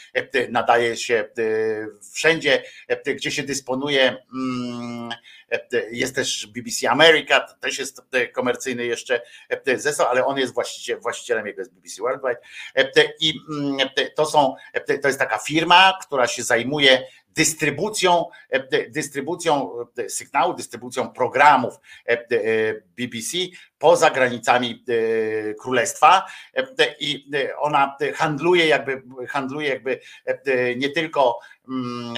nadaje 0.50 0.98
się 0.98 1.30
wszędzie, 2.14 2.64
gdzie 3.16 3.32
się 3.32 3.44
dysponuje. 3.44 4.18
mm, 4.34 5.10
Jest 5.92 6.16
też 6.16 6.48
BBC 6.48 6.90
America, 6.90 7.42
też 7.42 7.80
jest 7.80 8.02
komercyjny 8.34 8.86
jeszcze 8.86 9.22
zestaw, 9.76 10.08
ale 10.08 10.26
on 10.26 10.38
jest 10.38 10.54
właścicielem, 10.54 11.02
właścicielem 11.02 11.48
jego 11.48 11.62
jest 11.62 11.74
BBC 11.74 12.02
Worldwide. 12.02 12.40
I 13.20 13.34
mm, 13.50 13.90
to 14.16 14.26
są, 14.26 14.56
to 15.02 15.08
jest 15.08 15.20
taka 15.20 15.38
firma, 15.38 15.94
która 16.02 16.28
się 16.28 16.44
zajmuje 16.44 17.08
dystrybucją, 17.36 18.26
e, 18.50 18.90
dystrybucją 18.90 19.76
e, 19.98 20.10
sygnału, 20.10 20.54
dystrybucją 20.54 21.10
programów 21.10 21.80
e, 22.06 22.26
BBC 22.98 23.38
poza 23.78 24.10
granicami 24.10 24.86
królestwa. 25.60 26.26
I 27.00 27.32
ona 27.58 27.98
handluje 28.16 28.68
jakby 28.68 29.02
handluje 29.28 29.70
jakby 29.70 30.00
nie 30.76 30.90
tylko 30.90 31.40
mm, 31.70 32.14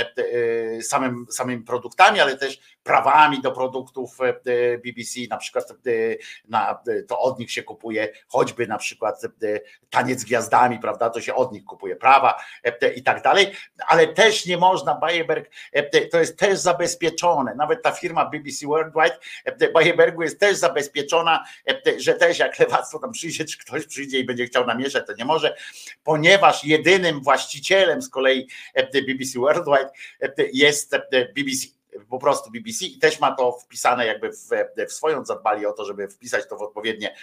samym, 0.81 1.25
samymi 1.29 1.63
produktami, 1.63 2.19
ale 2.19 2.37
też 2.37 2.59
prawami 2.87 3.41
do 3.41 3.51
produktów 3.51 4.17
e, 4.21 4.33
BBC, 4.77 5.19
na 5.29 5.37
przykład 5.37 5.71
e, 5.71 5.91
na, 6.49 6.83
to 7.07 7.19
od 7.19 7.39
nich 7.39 7.51
się 7.51 7.63
kupuje 7.63 8.09
choćby 8.27 8.67
na 8.67 8.77
przykład 8.77 9.23
e, 9.23 9.29
taniec 9.89 10.23
gwiazdami, 10.23 10.79
prawda, 10.79 11.09
to 11.09 11.21
się 11.21 11.35
od 11.35 11.51
nich 11.51 11.65
kupuje 11.65 11.95
prawa 11.95 12.43
e, 12.63 12.93
i 12.93 13.03
tak 13.03 13.21
dalej, 13.21 13.51
ale 13.87 14.07
też 14.07 14.45
nie 14.45 14.57
można, 14.57 14.95
Bayeberg, 14.95 15.49
e, 15.71 16.07
to 16.07 16.19
jest 16.19 16.39
też 16.39 16.59
zabezpieczone, 16.59 17.55
nawet 17.55 17.83
ta 17.83 17.91
firma 17.91 18.25
BBC 18.25 18.67
Worldwide, 18.67 19.17
e, 19.45 19.71
Bayebergu 19.71 20.21
jest 20.21 20.39
też 20.39 20.57
zabezpieczona, 20.57 21.45
e, 21.69 21.99
że 21.99 22.13
też 22.13 22.39
jak 22.39 22.59
lewactwo 22.59 22.99
tam 22.99 23.11
przyjdzie, 23.11 23.45
czy 23.45 23.57
ktoś 23.57 23.85
przyjdzie 23.85 24.19
i 24.19 24.23
będzie 24.23 24.45
chciał 24.45 24.65
namieszać, 24.65 25.07
to 25.07 25.13
nie 25.13 25.25
może, 25.25 25.55
ponieważ 26.03 26.63
jedynym 26.63 27.21
właścicielem 27.21 28.01
z 28.01 28.09
kolei 28.09 28.47
e, 28.73 29.01
BBC 29.01 29.39
Worldwide 29.39 29.89
e, 30.21 30.33
jest 30.53 30.93
e, 30.93 31.01
BBC 31.35 31.76
po 32.09 32.19
prostu 32.19 32.51
BBC 32.51 32.85
i 32.85 32.99
też 32.99 33.19
ma 33.19 33.35
to 33.35 33.51
wpisane 33.51 34.05
jakby 34.05 34.31
w, 34.31 34.49
w 34.87 34.93
swoją, 34.93 35.25
zadbali 35.25 35.65
o 35.65 35.73
to, 35.73 35.85
żeby 35.85 36.07
wpisać 36.07 36.49
to 36.49 36.57
w 36.57 36.61
odpowiednie 36.61 37.15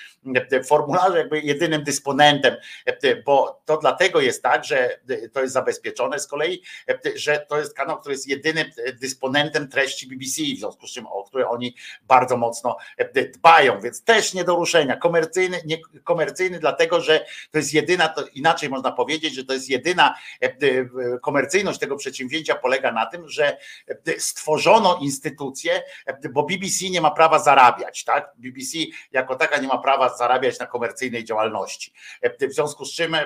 e, 0.52 0.64
formularze, 0.64 1.18
jakby 1.18 1.40
jedynym 1.40 1.84
dysponentem, 1.84 2.56
e, 2.86 3.16
bo 3.16 3.62
to 3.64 3.76
dlatego 3.76 4.20
jest 4.20 4.42
tak, 4.42 4.64
że 4.64 5.00
to 5.32 5.40
jest 5.40 5.54
zabezpieczone 5.54 6.18
z 6.18 6.26
kolei, 6.26 6.62
e, 6.88 6.98
że 7.14 7.46
to 7.48 7.58
jest 7.58 7.74
kanał, 7.74 8.00
który 8.00 8.14
jest 8.14 8.28
jedynym 8.28 8.66
dysponentem 9.00 9.68
treści 9.68 10.06
BBC, 10.06 10.42
w 10.42 10.58
związku 10.58 10.86
z 10.86 10.92
czym 10.92 11.06
o 11.06 11.24
które 11.24 11.48
oni 11.48 11.74
bardzo 12.02 12.36
mocno 12.36 12.76
e, 12.96 13.28
dbają, 13.28 13.80
więc 13.80 14.04
też 14.04 14.34
nie 14.34 14.44
do 14.44 14.56
ruszenia. 14.56 14.96
Komercyjny, 14.96 15.60
nie, 15.64 15.78
komercyjny 16.04 16.58
dlatego, 16.58 17.00
że 17.00 17.26
to 17.50 17.58
jest 17.58 17.74
jedyna, 17.74 18.08
to 18.08 18.26
inaczej 18.26 18.68
można 18.68 18.92
powiedzieć, 18.92 19.34
że 19.34 19.44
to 19.44 19.52
jest 19.52 19.68
jedyna 19.68 20.14
e, 20.42 20.46
e, 20.46 20.54
komercyjność 21.22 21.78
tego 21.78 21.96
przedsięwzięcia 21.96 22.54
polega 22.54 22.92
na 22.92 23.06
tym, 23.06 23.28
że 23.28 23.56
e, 23.88 24.20
stworzono 24.64 24.98
instytucję, 25.02 25.82
e, 26.06 26.28
bo 26.28 26.42
BBC 26.42 26.90
nie 26.90 27.00
ma 27.00 27.10
prawa 27.10 27.38
zarabiać, 27.38 28.04
tak? 28.04 28.32
BBC 28.36 28.78
jako 29.12 29.36
taka 29.36 29.58
nie 29.58 29.68
ma 29.68 29.78
prawa 29.78 30.16
zarabiać 30.16 30.58
na 30.58 30.66
komercyjnej 30.66 31.24
działalności. 31.24 31.92
W 32.40 32.52
związku 32.52 32.84
z 32.84 32.92
czym 32.92 33.16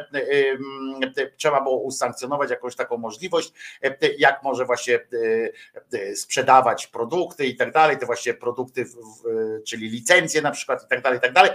trzeba 1.36 1.60
było 1.60 1.81
usankcjonować 1.81 2.50
jakąś 2.50 2.76
taką 2.76 2.97
możliwość, 2.97 3.52
jak 4.18 4.42
może 4.42 4.65
właśnie 4.65 5.00
sprzedawać 6.15 6.86
produkty 6.86 7.47
i 7.47 7.57
tak 7.57 7.73
dalej, 7.73 7.99
te 7.99 8.07
właśnie 8.07 8.34
produkty, 8.34 8.84
czyli 9.67 9.89
licencje 9.89 10.42
na 10.42 10.50
przykład 10.50 10.84
i 10.84 10.89
tak 10.89 11.02
dalej, 11.02 11.18
i 11.18 11.23
tak 11.23 11.33
dalej. 11.33 11.50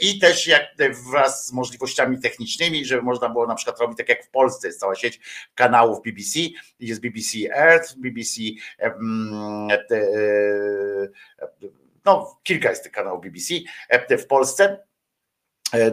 I 0.00 0.18
też 0.18 0.46
jak 0.46 0.62
wraz 1.10 1.46
z 1.46 1.52
możliwościami 1.52 2.20
technicznymi, 2.20 2.84
żeby 2.84 3.02
można 3.02 3.28
było 3.28 3.46
na 3.46 3.54
przykład 3.54 3.80
robić 3.80 3.98
tak 3.98 4.08
jak 4.08 4.24
w 4.24 4.30
Polsce 4.30 4.66
jest 4.66 4.80
cała 4.80 4.94
sieć 4.94 5.20
kanałów 5.54 6.02
BBC, 6.02 6.40
jest 6.80 7.00
BBC 7.00 7.38
Earth, 7.54 7.94
BBC 7.96 8.40
no 12.04 12.40
kilka 12.42 12.70
jest 12.70 12.82
tych 12.82 12.92
kanałów 12.92 13.22
BBC 13.22 13.54
e, 13.88 14.18
w 14.18 14.26
Polsce. 14.26 14.64
e, 14.64 14.93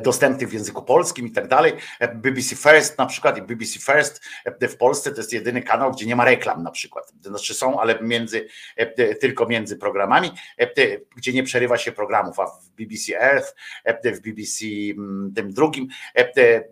dostępnych 0.03 0.49
w 0.49 0.53
języku 0.53 0.83
polskim 0.83 1.27
i 1.27 1.31
tak 1.31 1.47
dalej. 1.47 1.73
E, 1.99 2.15
BBC 2.15 2.55
First 2.55 2.97
na 2.97 3.05
przykład 3.05 3.37
i 3.37 3.41
BBC 3.41 3.79
First 3.79 4.21
e, 4.45 4.67
w 4.67 4.77
Polsce 4.77 5.11
to 5.11 5.17
jest 5.17 5.33
jedyny 5.33 5.61
kanał, 5.61 5.91
gdzie 5.91 6.05
nie 6.05 6.15
ma 6.15 6.25
reklam 6.25 6.63
na 6.63 6.71
przykład. 6.71 7.13
Znaczy 7.21 7.53
są, 7.53 7.79
ale 7.79 7.99
między, 8.01 8.47
e, 8.75 9.15
tylko 9.15 9.45
między 9.45 9.77
programami, 9.77 10.31
e, 10.57 10.67
gdzie 11.15 11.33
nie 11.33 11.43
przerywa 11.43 11.77
się 11.77 11.91
programów, 11.91 12.39
a 12.39 12.45
w 12.45 12.69
BBC 12.69 13.21
Earth, 13.21 13.55
e, 13.83 14.13
w 14.13 14.21
BBC 14.21 14.65
mm, 14.91 15.33
tym 15.35 15.53
drugim, 15.53 15.87
e, 16.15 16.19
e, 16.19 16.63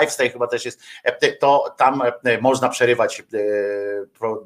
Lifestyle 0.00 0.30
chyba 0.30 0.46
też 0.46 0.64
jest, 0.64 0.82
e, 1.04 1.32
to 1.32 1.74
tam 1.78 2.02
e, 2.24 2.38
można 2.40 2.68
przerywać 2.68 3.20
e, 3.20 3.24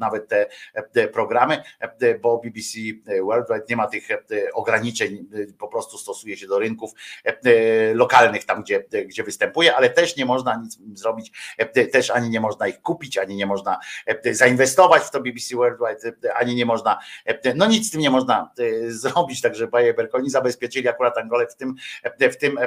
nawet 0.00 0.28
te 0.28 0.46
e, 0.94 1.08
programy, 1.08 1.62
e, 1.80 2.18
bo 2.18 2.38
BBC 2.38 2.78
Worldwide 3.22 3.64
nie 3.68 3.76
ma 3.76 3.86
tych 3.86 4.10
e, 4.10 4.18
ograniczeń, 4.52 5.26
e, 5.34 5.52
po 5.52 5.68
prostu 5.68 5.98
stosuje 5.98 6.36
się 6.36 6.46
do 6.46 6.58
rynków 6.58 6.90
e, 7.24 7.75
lokalnych 7.94 8.44
tam, 8.44 8.62
gdzie, 8.62 8.84
gdzie 9.06 9.22
występuje, 9.22 9.76
ale 9.76 9.90
też 9.90 10.16
nie 10.16 10.24
można 10.24 10.56
nic 10.56 10.78
zrobić, 10.94 11.32
e, 11.58 11.86
też 11.86 12.10
ani 12.10 12.30
nie 12.30 12.40
można 12.40 12.68
ich 12.68 12.80
kupić, 12.80 13.18
ani 13.18 13.36
nie 13.36 13.46
można 13.46 13.78
e, 14.06 14.34
zainwestować 14.34 15.02
w 15.02 15.10
to 15.10 15.20
BBC 15.20 15.56
Worldwide, 15.56 16.12
e, 16.24 16.34
ani 16.34 16.54
nie 16.54 16.66
można, 16.66 16.98
no 17.54 17.66
nic 17.66 17.88
z 17.88 17.90
tym 17.90 18.00
nie 18.00 18.10
można 18.10 18.50
zrobić, 18.86 19.40
także 19.40 19.66
Bayer 19.66 20.08
oni 20.12 20.30
zabezpieczyli 20.30 20.88
akurat 20.88 21.18
Angolę 21.18 21.46
w 21.46 21.56
tym, 21.56 21.74
w 22.32 22.36
tym, 22.36 22.58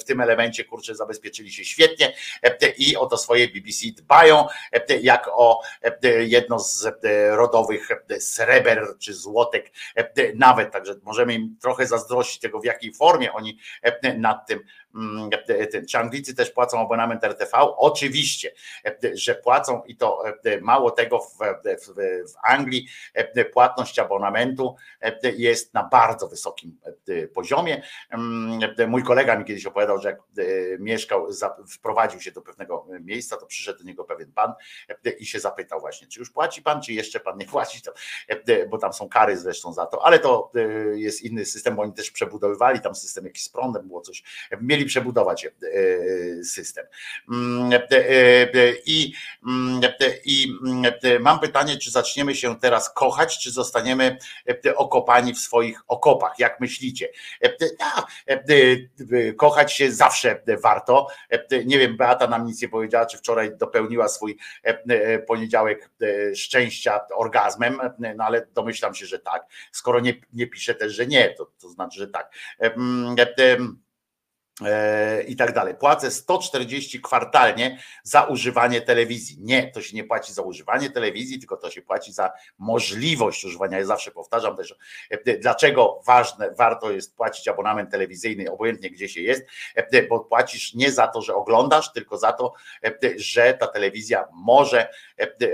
w 0.00 0.04
tym 0.04 0.20
elemencie, 0.20 0.64
kurczę, 0.64 0.94
zabezpieczyli 0.94 1.52
się 1.52 1.64
świetnie 1.64 2.12
i 2.78 2.96
o 2.96 3.06
to 3.06 3.16
swoje 3.16 3.48
BBC 3.48 3.86
dbają, 3.96 4.46
jak 5.02 5.30
o 5.32 5.60
jedno 6.26 6.58
z 6.58 6.88
rodowych 7.30 7.88
sreber 8.18 8.86
czy 8.98 9.14
złotek, 9.14 9.72
nawet, 10.34 10.72
także 10.72 10.94
możemy 11.02 11.34
im 11.34 11.56
trochę 11.62 11.86
zazdrościć 11.86 12.40
tego, 12.40 12.60
w 12.60 12.64
jakiej 12.64 12.94
formie 12.94 13.32
oni 13.32 13.58
nad 14.24 14.46
tym. 14.46 14.60
Czy 15.90 15.98
Anglicy 15.98 16.34
też 16.34 16.50
płacą 16.50 16.80
abonament 16.80 17.24
RTV? 17.24 17.50
Oczywiście, 17.60 18.52
e, 18.84 18.98
że 19.12 19.34
płacą 19.34 19.82
i 19.86 19.96
to 19.96 20.22
e, 20.44 20.60
mało 20.60 20.90
tego 20.90 21.20
w, 21.20 21.38
w, 21.38 21.94
w 22.32 22.34
Anglii 22.42 22.86
e, 23.14 23.44
płatność 23.44 23.98
abonamentu 23.98 24.76
e, 25.00 25.32
jest 25.36 25.74
na 25.74 25.88
bardzo 25.88 26.28
wysokim 26.28 26.78
e, 27.08 27.26
poziomie. 27.26 27.82
Mm, 28.10 28.60
e, 28.78 28.86
Mój 28.86 29.02
kolega 29.02 29.38
mi 29.38 29.44
kiedyś 29.44 29.66
opowiadał, 29.66 30.00
że 30.00 30.08
jak 30.08 30.18
e, 30.18 30.42
mieszkał, 30.78 31.28
wprowadził 31.68 32.20
się 32.20 32.32
do 32.32 32.42
pewnego 32.42 32.86
miejsca, 33.00 33.36
to 33.36 33.46
przyszedł 33.46 33.78
do 33.78 33.84
niego 33.84 34.04
pewien 34.04 34.32
pan 34.32 34.52
e, 34.88 35.10
i 35.10 35.26
się 35.26 35.40
zapytał 35.40 35.80
właśnie, 35.80 36.08
czy 36.08 36.20
już 36.20 36.30
płaci 36.30 36.62
pan, 36.62 36.82
czy 36.82 36.92
jeszcze 36.92 37.20
pan 37.20 37.38
nie 37.38 37.46
płaci, 37.46 37.82
e, 38.28 38.66
bo 38.66 38.78
tam 38.78 38.92
są 38.92 39.08
kary 39.08 39.36
zresztą 39.36 39.72
za 39.72 39.86
to, 39.86 40.06
ale 40.06 40.18
to 40.18 40.50
e, 40.54 40.60
jest 40.98 41.22
inny 41.22 41.44
system, 41.44 41.76
bo 41.76 41.82
oni 41.82 41.92
też 41.92 42.10
przebudowywali 42.10 42.80
tam 42.80 42.94
system 42.94 43.24
jakiś 43.24 43.42
z 43.44 43.48
prądem, 43.48 43.88
było 43.88 44.00
coś, 44.00 44.22
mieli 44.60 44.83
przebudować 44.84 45.46
e, 45.46 45.50
system. 46.44 46.86
Mm, 47.32 47.72
e, 47.72 47.90
e, 47.90 48.72
I, 48.86 49.12
mm, 49.46 49.84
e, 49.84 49.90
i 50.24 50.58
mm, 50.66 50.92
e, 51.02 51.18
mam 51.18 51.40
pytanie, 51.40 51.78
czy 51.78 51.90
zaczniemy 51.90 52.34
się 52.34 52.60
teraz 52.60 52.94
kochać, 52.94 53.38
czy 53.38 53.50
zostaniemy 53.50 54.18
e, 54.64 54.76
okopani 54.76 55.34
w 55.34 55.38
swoich 55.38 55.80
okopach, 55.88 56.38
jak 56.38 56.60
myślicie? 56.60 57.08
E, 57.42 57.46
e, 57.46 57.56
e, 58.28 58.40
e, 59.28 59.32
Kochać 59.32 59.72
się 59.72 59.92
zawsze 59.92 60.42
warto. 60.62 61.06
E, 61.30 61.64
Nie 61.64 61.78
wiem, 61.78 61.96
Beata 61.96 62.26
nam 62.26 62.46
nic 62.46 62.62
nie 62.62 62.68
powiedziała, 62.68 63.06
czy 63.06 63.18
wczoraj 63.18 63.56
dopełniła 63.56 64.08
swój 64.08 64.38
e, 64.64 64.82
e, 64.88 65.18
poniedziałek 65.18 65.90
e, 66.02 66.34
szczęścia 66.36 67.00
orgazmem, 67.14 67.80
e, 67.80 68.14
no 68.14 68.24
ale 68.24 68.46
domyślam 68.54 68.94
się, 68.94 69.06
że 69.06 69.18
tak. 69.18 69.46
Skoro 69.72 70.00
nie, 70.00 70.14
nie 70.32 70.46
pisze 70.46 70.74
też, 70.74 70.92
że 70.92 71.06
nie, 71.06 71.34
to, 71.38 71.50
to 71.60 71.68
znaczy, 71.68 71.98
że 71.98 72.08
tak. 72.08 72.30
E, 74.62 75.22
i 75.22 75.36
tak 75.36 75.52
dalej. 75.52 75.74
Płacę 75.74 76.10
140 76.10 77.00
kwartalnie 77.00 77.78
za 78.02 78.22
używanie 78.22 78.80
telewizji. 78.80 79.36
Nie, 79.40 79.70
to 79.70 79.82
się 79.82 79.96
nie 79.96 80.04
płaci 80.04 80.32
za 80.32 80.42
używanie 80.42 80.90
telewizji, 80.90 81.38
tylko 81.38 81.56
to 81.56 81.70
się 81.70 81.82
płaci 81.82 82.12
za 82.12 82.32
możliwość 82.58 83.44
używania. 83.44 83.78
Ja 83.78 83.84
zawsze 83.84 84.10
powtarzam 84.10 84.56
też, 84.56 84.74
e, 85.10 85.38
dlaczego 85.38 86.00
ważne, 86.06 86.50
warto 86.50 86.90
jest 86.90 87.16
płacić 87.16 87.48
abonament 87.48 87.90
telewizyjny, 87.90 88.52
obojętnie 88.52 88.90
gdzie 88.90 89.08
się 89.08 89.20
jest, 89.20 89.46
e, 89.74 90.02
bo 90.02 90.20
płacisz 90.20 90.74
nie 90.74 90.92
za 90.92 91.08
to, 91.08 91.22
że 91.22 91.34
oglądasz, 91.34 91.92
tylko 91.92 92.18
za 92.18 92.32
to, 92.32 92.52
że 93.16 93.54
ta 93.54 93.66
telewizja 93.66 94.28
może 94.32 94.88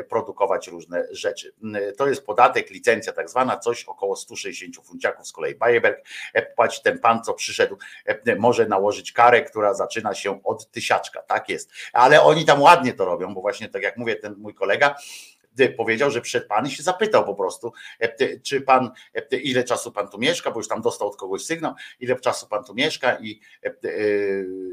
produkować 0.08 0.68
różne 0.68 1.06
rzeczy. 1.10 1.54
To 1.98 2.08
jest 2.08 2.26
podatek, 2.26 2.70
licencja 2.70 3.12
tak 3.12 3.30
zwana, 3.30 3.58
coś 3.58 3.84
około 3.84 4.16
160 4.16 4.86
funciaków, 4.86 5.26
z 5.26 5.32
kolei 5.32 5.54
Bayeberg 5.54 6.06
e, 6.32 6.42
płaci 6.42 6.82
ten 6.82 6.98
pan, 6.98 7.24
co 7.24 7.34
przyszedł, 7.34 7.76
może 8.38 8.66
nałożyć 8.66 8.89
karę, 9.14 9.42
która 9.42 9.74
zaczyna 9.74 10.14
się 10.14 10.42
od 10.42 10.70
tysiaczka, 10.70 11.22
tak 11.22 11.48
jest. 11.48 11.70
Ale 11.92 12.22
oni 12.22 12.44
tam 12.44 12.62
ładnie 12.62 12.92
to 12.92 13.04
robią, 13.04 13.34
bo 13.34 13.40
właśnie 13.40 13.68
tak 13.68 13.82
jak 13.82 13.96
mówię, 13.96 14.16
ten 14.16 14.34
mój 14.38 14.54
kolega, 14.54 14.94
powiedział, 15.76 16.10
że 16.10 16.20
przed 16.20 16.46
pan 16.46 16.66
i 16.66 16.70
się 16.70 16.82
zapytał 16.82 17.24
po 17.24 17.34
prostu, 17.34 17.72
e, 18.00 18.38
czy 18.38 18.60
pan, 18.60 18.90
e, 19.14 19.36
ile 19.36 19.64
czasu 19.64 19.92
pan 19.92 20.08
tu 20.08 20.18
mieszka, 20.18 20.50
bo 20.50 20.60
już 20.60 20.68
tam 20.68 20.80
dostał 20.80 21.08
od 21.08 21.16
kogoś 21.16 21.44
sygnał, 21.44 21.74
ile 22.00 22.20
czasu 22.20 22.46
pan 22.46 22.64
tu 22.64 22.74
mieszka 22.74 23.18
i 23.18 23.40
e, 23.64 23.72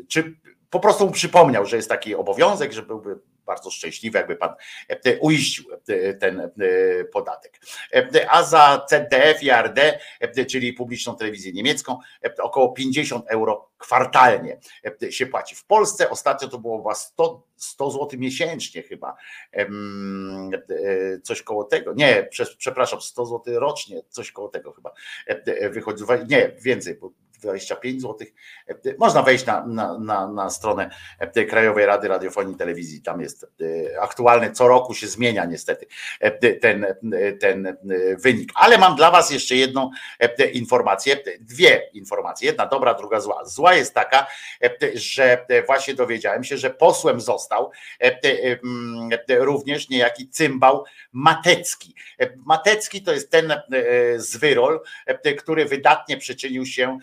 czy 0.08 0.36
po 0.70 0.80
prostu 0.80 1.06
mu 1.06 1.12
przypomniał, 1.12 1.66
że 1.66 1.76
jest 1.76 1.90
taki 1.90 2.16
obowiązek, 2.16 2.72
że 2.74 2.82
byłby 2.84 3.20
bardzo 3.46 3.72
szczęśliwy, 3.72 4.18
jakby 4.18 4.36
pan 4.36 4.54
e, 4.90 5.18
uiścił 5.18 5.66
e, 5.88 6.14
ten 6.14 6.40
e, 6.40 6.50
podatek. 7.06 7.60
E, 7.94 8.32
A 8.32 8.44
za 8.44 8.86
ZDF 8.90 9.44
i 9.44 9.50
ARD, 9.52 9.80
e, 10.20 10.46
czyli 10.46 10.74
publiczną 10.74 11.16
telewizję 11.16 11.52
niemiecką, 11.54 12.00
e, 12.26 12.36
około 12.44 12.72
50 12.72 13.26
euro 13.28 13.70
kwartalnie 13.78 14.60
e, 15.04 15.12
się 15.12 15.26
płaci. 15.26 15.56
W 15.56 15.66
Polsce 15.66 16.10
ostatnio 16.10 16.48
to 16.48 16.58
było 16.60 16.78
chyba 16.78 16.96
100, 16.96 17.44
100 17.56 17.92
zł 17.92 18.10
miesięcznie 18.20 18.84
chyba, 18.84 19.16
e, 19.54 19.68
coś 21.24 21.42
koło 21.42 21.64
tego, 21.64 21.94
nie, 21.94 22.28
prze- 22.32 22.56
przepraszam, 22.58 23.02
100 23.02 23.26
zł 23.26 23.60
rocznie, 23.60 24.02
coś 24.10 24.32
koło 24.32 24.48
tego 24.50 24.72
chyba 24.72 24.92
e, 25.28 25.42
e, 25.46 25.70
wychodzi, 25.70 26.04
nie, 26.28 26.52
więcej, 26.62 26.96
bo 26.96 27.12
25 27.42 28.02
zł. 28.02 28.28
Można 28.98 29.22
wejść 29.22 29.46
na, 29.46 29.66
na, 29.68 30.00
na, 30.00 30.28
na 30.28 30.50
stronę 30.50 30.90
e, 31.20 31.46
Krajowej 31.46 31.86
Rady 31.86 32.08
Radiofonii 32.08 32.54
i 32.54 32.58
Telewizji. 32.58 33.02
Tam 33.02 33.22
jest 33.22 33.44
e, 33.44 34.02
aktualny, 34.02 34.52
co 34.52 34.68
roku 34.68 34.94
się 34.94 35.08
zmienia 35.08 35.46
niestety 35.46 35.88
e, 36.20 36.32
ten, 36.54 36.86
ten 37.40 37.78
wynik. 38.20 38.50
Ale 38.56 38.78
mam 38.78 38.96
dla 38.96 39.12
Was 39.12 39.32
jeszcze 39.32 39.56
jedną 39.56 39.90
informację, 40.54 41.18
dwie 41.40 41.90
informacje. 41.94 42.48
Jedna 42.48 42.66
dobra, 42.66 42.94
druga 42.94 43.20
zła. 43.20 43.46
Zła 43.46 43.74
jest 43.74 43.94
taka, 43.94 44.28
że 44.94 45.46
właśnie 45.66 45.94
dowiedziałem 45.94 46.44
się, 46.44 46.58
że 46.58 46.70
posłem 46.70 47.22
został 47.22 47.72
mm, 48.00 49.10
również 49.30 49.90
niejaki 49.90 50.30
cymbał 50.30 50.86
Matecki. 51.12 51.96
Matecki 52.46 53.02
to 53.02 53.14
jest 53.14 53.32
ten 53.32 53.54
zwyrol, 54.18 54.82
e, 55.06 55.34
który 55.34 55.66
wydatnie 55.66 56.18
przyczynił 56.18 56.66
się 56.66 56.98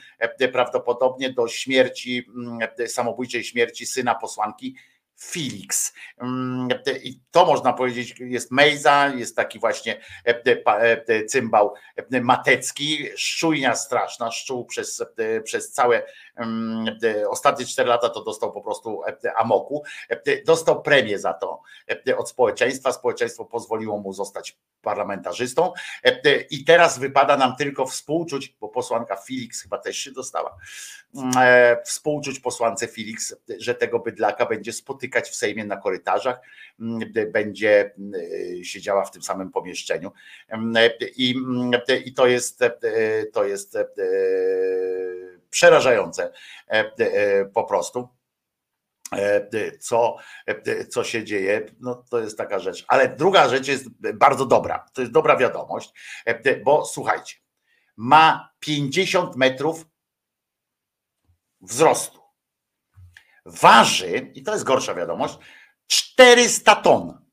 prawdopodobnie 0.52 1.32
do 1.32 1.48
śmierci, 1.48 2.26
mm, 2.36 2.58
e, 2.78 2.88
samobójczej 2.88 3.44
śmierci 3.44 3.86
syna 3.86 4.14
posłanki 4.14 4.74
Felix. 5.20 5.92
Mm, 6.18 6.68
e, 6.86 6.98
I 6.98 7.20
to 7.30 7.46
można 7.46 7.72
powiedzieć, 7.72 8.14
jest 8.18 8.50
Mejza, 8.50 9.12
jest 9.16 9.36
taki 9.36 9.58
właśnie 9.58 10.00
e, 10.26 10.42
e, 10.46 11.04
e, 11.08 11.24
cymbał 11.24 11.74
e, 11.96 12.20
matecki, 12.20 13.08
szczujnia 13.16 13.74
straszna, 13.74 14.30
szczuł 14.30 14.64
przez, 14.64 15.04
e, 15.18 15.40
przez 15.40 15.72
całe 15.72 16.02
e, 16.02 16.06
ostatnie 17.28 17.66
4 17.66 17.88
lata 17.88 18.08
to 18.08 18.24
dostał 18.24 18.52
po 18.52 18.60
prostu 18.60 19.02
e, 19.04 19.36
amoku. 19.36 19.82
E, 20.08 20.44
Dostał 20.44 20.82
premię 20.82 21.18
za 21.18 21.34
to. 21.34 21.60
E, 22.08 22.16
od 22.16 22.30
społeczeństwa. 22.30 22.92
Społeczeństwo 22.92 23.44
pozwoliło 23.44 23.98
mu 23.98 24.12
zostać 24.12 24.58
parlamentarzystą. 24.84 25.72
E, 26.04 26.20
e, 26.24 26.40
i 26.40 26.64
teraz 26.64 26.98
wypada 26.98 27.36
nam 27.36 27.56
tylko 27.56 27.86
współczuć, 27.86 28.56
bo 28.60 28.68
posłanka 28.68 29.16
Felix 29.16 29.62
chyba 29.62 29.78
też 29.78 29.96
się 29.98 30.10
dostała, 30.10 30.56
e, 31.40 31.82
współczuć 31.84 32.40
posłance 32.40 32.88
Felix, 32.88 33.36
że 33.58 33.74
tego 33.74 33.98
bydlaka 33.98 34.46
będzie 34.46 34.72
spotykać 34.72 35.28
w 35.28 35.34
Sejmie 35.34 35.64
na 35.64 35.76
korytarzach, 35.76 36.40
m, 36.80 36.98
będzie 37.32 37.94
e, 38.60 38.64
siedziała 38.64 39.04
w 39.04 39.10
tym 39.10 39.22
samym 39.22 39.50
pomieszczeniu. 39.50 40.12
E, 40.48 40.90
i, 41.16 41.34
e, 41.88 41.96
i 41.96 42.12
to 42.12 42.26
jest 42.26 42.62
e, 42.62 42.72
to 43.32 43.44
jest 43.44 43.76
e, 43.76 43.86
przerażające 45.54 46.32
e, 46.68 46.92
e, 46.98 47.44
po 47.44 47.64
prostu 47.64 48.08
e, 49.12 49.78
co, 49.78 50.16
co 50.90 51.04
się 51.04 51.24
dzieje, 51.24 51.66
no 51.80 51.94
to 51.94 52.20
jest 52.20 52.38
taka 52.38 52.58
rzecz. 52.58 52.84
Ale 52.88 53.08
druga 53.08 53.48
rzecz 53.48 53.68
jest 53.68 53.84
bardzo 54.14 54.46
dobra. 54.46 54.86
To 54.94 55.00
jest 55.00 55.12
dobra 55.12 55.36
wiadomość, 55.36 55.92
bo 56.64 56.84
słuchajcie, 56.84 57.36
ma 57.96 58.54
50 58.58 59.36
metrów 59.36 59.86
wzrostu. 61.60 62.20
Waży, 63.46 64.32
i 64.34 64.42
to 64.42 64.52
jest 64.52 64.64
gorsza 64.64 64.94
wiadomość, 64.94 65.38
400 65.86 66.76
ton. 66.76 67.24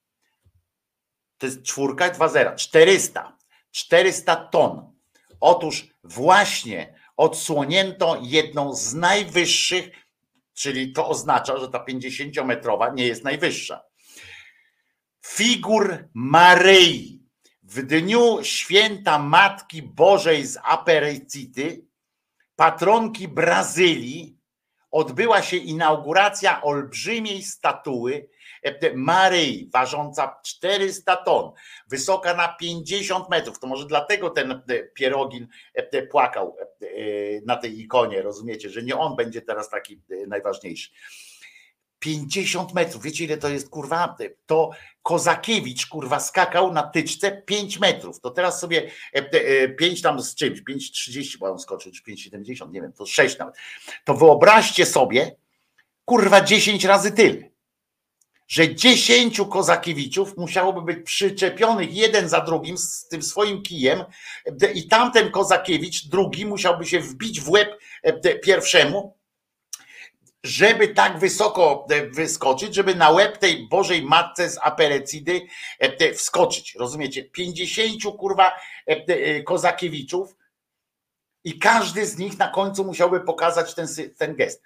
To 1.38 1.46
jest 1.46 1.64
czwórka 1.64 2.08
i 2.08 2.12
dwa 2.12 2.28
zera. 2.28 2.56
400. 2.56 3.38
400 3.72 4.36
ton. 4.36 4.94
Otóż 5.40 5.88
właśnie 6.04 7.01
odsłonięto 7.22 8.20
jedną 8.22 8.76
z 8.76 8.94
najwyższych, 8.94 9.90
czyli 10.54 10.94
to 10.94 11.10
oznacza, 11.10 11.58
że 11.58 11.70
ta 11.70 11.86
50-metrowa 11.90 12.94
nie 12.96 13.08
jest 13.08 13.24
najwyższa. 13.24 13.84
Figur 15.26 16.10
Maryi. 16.14 17.22
W 17.64 17.82
dniu 17.84 18.40
święta 18.44 19.20
Matki 19.20 19.82
Bożej 19.82 20.46
z 20.46 20.58
Aperecity, 20.64 21.86
patronki 22.56 23.28
Brazylii, 23.28 24.38
odbyła 24.92 25.42
się 25.42 25.58
inauguracja 25.58 26.62
olbrzymiej 26.62 27.44
statuły 27.44 28.30
Maryi, 28.96 29.70
ważąca 29.74 30.40
400 30.44 31.16
ton, 31.16 31.52
wysoka 31.88 32.34
na 32.34 32.48
50 32.48 33.30
metrów. 33.30 33.60
To 33.60 33.68
może 33.68 33.86
dlatego 33.86 34.30
ten 34.30 34.52
e, 34.52 34.84
Pierogin 34.84 35.48
e, 35.74 36.08
płakał 36.08 36.58
e, 36.60 36.86
na 37.46 37.56
tej 37.56 37.80
ikonie, 37.80 38.22
rozumiecie, 38.22 38.70
że 38.70 38.84
nie 38.84 38.98
on 38.98 39.16
będzie 39.16 39.42
teraz 39.42 39.70
taki 39.70 40.02
e, 40.12 40.28
najważniejszy. 40.28 40.90
50 42.00 42.74
metrów, 42.74 43.04
wiecie 43.04 43.24
ile 43.24 43.38
to 43.38 43.50
jest 43.50 43.70
kurwa? 43.70 44.18
To 44.46 44.72
Kozakiewicz 45.04 45.88
kurwa 45.88 46.20
skakał 46.20 46.74
na 46.74 46.84
tyczce 46.84 47.32
5 47.32 47.80
metrów. 47.80 48.20
To 48.20 48.32
teraz 48.32 48.60
sobie 48.60 48.92
5 49.78 50.02
tam 50.02 50.22
z 50.22 50.36
czymś, 50.36 50.62
5,30 50.62 51.38
bo 51.38 51.52
on 51.52 51.60
skoczył, 51.60 51.92
czy 51.92 52.04
5,70, 52.04 52.72
nie 52.72 52.82
wiem, 52.82 52.94
to 52.94 53.06
6 53.06 53.38
nawet. 53.38 53.56
To 54.06 54.14
wyobraźcie 54.14 54.86
sobie, 54.86 55.36
kurwa 56.06 56.42
10 56.42 56.86
razy 56.86 57.12
tyle. 57.12 57.51
Że 58.52 58.76
10 58.76 59.42
Kozakiewiczów 59.50 60.38
musiałoby 60.38 60.82
być 60.82 61.06
przyczepionych 61.06 61.94
jeden 61.94 62.30
za 62.30 62.42
drugim 62.42 62.78
z 62.78 63.08
tym 63.08 63.22
swoim 63.24 63.62
kijem 63.62 64.04
e, 64.62 64.72
i 64.72 64.88
tamten 64.88 65.32
Kozakiewicz, 65.32 66.08
drugi, 66.08 66.46
musiałby 66.46 66.86
się 66.86 67.00
wbić 67.00 67.42
w 67.42 67.50
łeb 67.50 67.80
e, 68.04 68.36
pierwszemu, 68.40 69.18
żeby 70.44 70.88
tak 70.88 71.20
wysoko 71.20 71.88
e, 71.90 72.10
wyskoczyć, 72.10 72.76
żeby 72.76 72.96
na 72.96 73.10
łeb 73.10 73.38
tej 73.38 73.68
Bożej 73.68 74.04
Matce 74.04 74.50
z 74.50 74.58
Aperecidy 74.62 75.42
wskoczyć. 76.16 76.76
Rozumiecie? 76.76 77.24
50 77.24 78.04
kurwa 78.18 78.52
Kozakiewiczów 79.46 80.36
i 81.44 81.60
każdy 81.60 82.06
z 82.06 82.18
nich 82.18 82.38
na 82.38 82.48
końcu 82.48 82.84
musiałby 82.84 83.20
pokazać 83.20 83.76
ten, 83.76 83.88
ten 84.18 84.36
gest. 84.36 84.64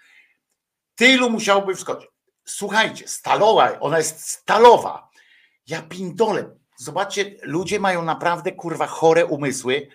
Tylu 0.95 1.29
musiałby 1.29 1.75
wskoczyć. 1.75 2.14
Słuchajcie, 2.45 3.07
stalowa, 3.07 3.79
ona 3.79 3.97
jest 3.97 4.29
stalowa. 4.29 5.09
Ja 5.67 5.81
pindolę. 5.81 6.55
Zobaczcie, 6.77 7.35
ludzie 7.41 7.79
mają 7.79 8.01
naprawdę 8.01 8.51
kurwa 8.51 8.87
chore 8.87 9.25
umysły, 9.25 9.87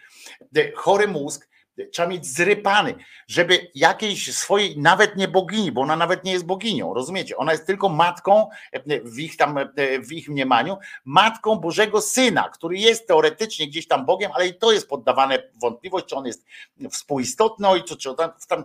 chory 0.75 1.09
mózg, 1.09 1.50
trzeba 1.93 2.09
mieć 2.09 2.27
zrypany, 2.27 2.95
żeby 3.29 3.71
jakiejś 3.75 4.37
swojej, 4.37 4.79
nawet 4.79 5.17
nie 5.17 5.29
bogini, 5.29 5.73
bo 5.73 5.81
ona 5.81 5.97
nawet 5.97 6.25
nie 6.25 6.33
jest 6.33 6.45
boginią, 6.45 6.95
rozumiecie? 6.95 7.37
Ona 7.37 7.53
jest 7.53 7.67
tylko 7.67 7.89
matką 7.89 8.49
e, 8.73 9.01
w 9.01 9.19
ich 9.19 9.37
tam, 9.37 9.59
e, 9.59 9.69
w 10.01 10.13
ich 10.13 10.29
mniemaniu, 10.29 10.77
matką 11.05 11.57
Bożego 11.57 12.01
Syna, 12.01 12.49
który 12.49 12.79
jest 12.79 13.07
teoretycznie 13.07 13.67
gdzieś 13.67 13.89
tam 13.89 14.07
Bogiem, 14.07 14.31
ale 14.35 14.47
i 14.49 14.55
to 14.55 14.73
jest 14.73 14.89
poddawane 14.89 15.43
wątpliwość, 15.61 16.07
czy 16.07 16.17
on 16.17 16.27
jest 16.27 16.45
współistotny 16.91 17.69
ojcu, 17.69 17.97
czy, 17.97 18.11
tam, 18.49 18.65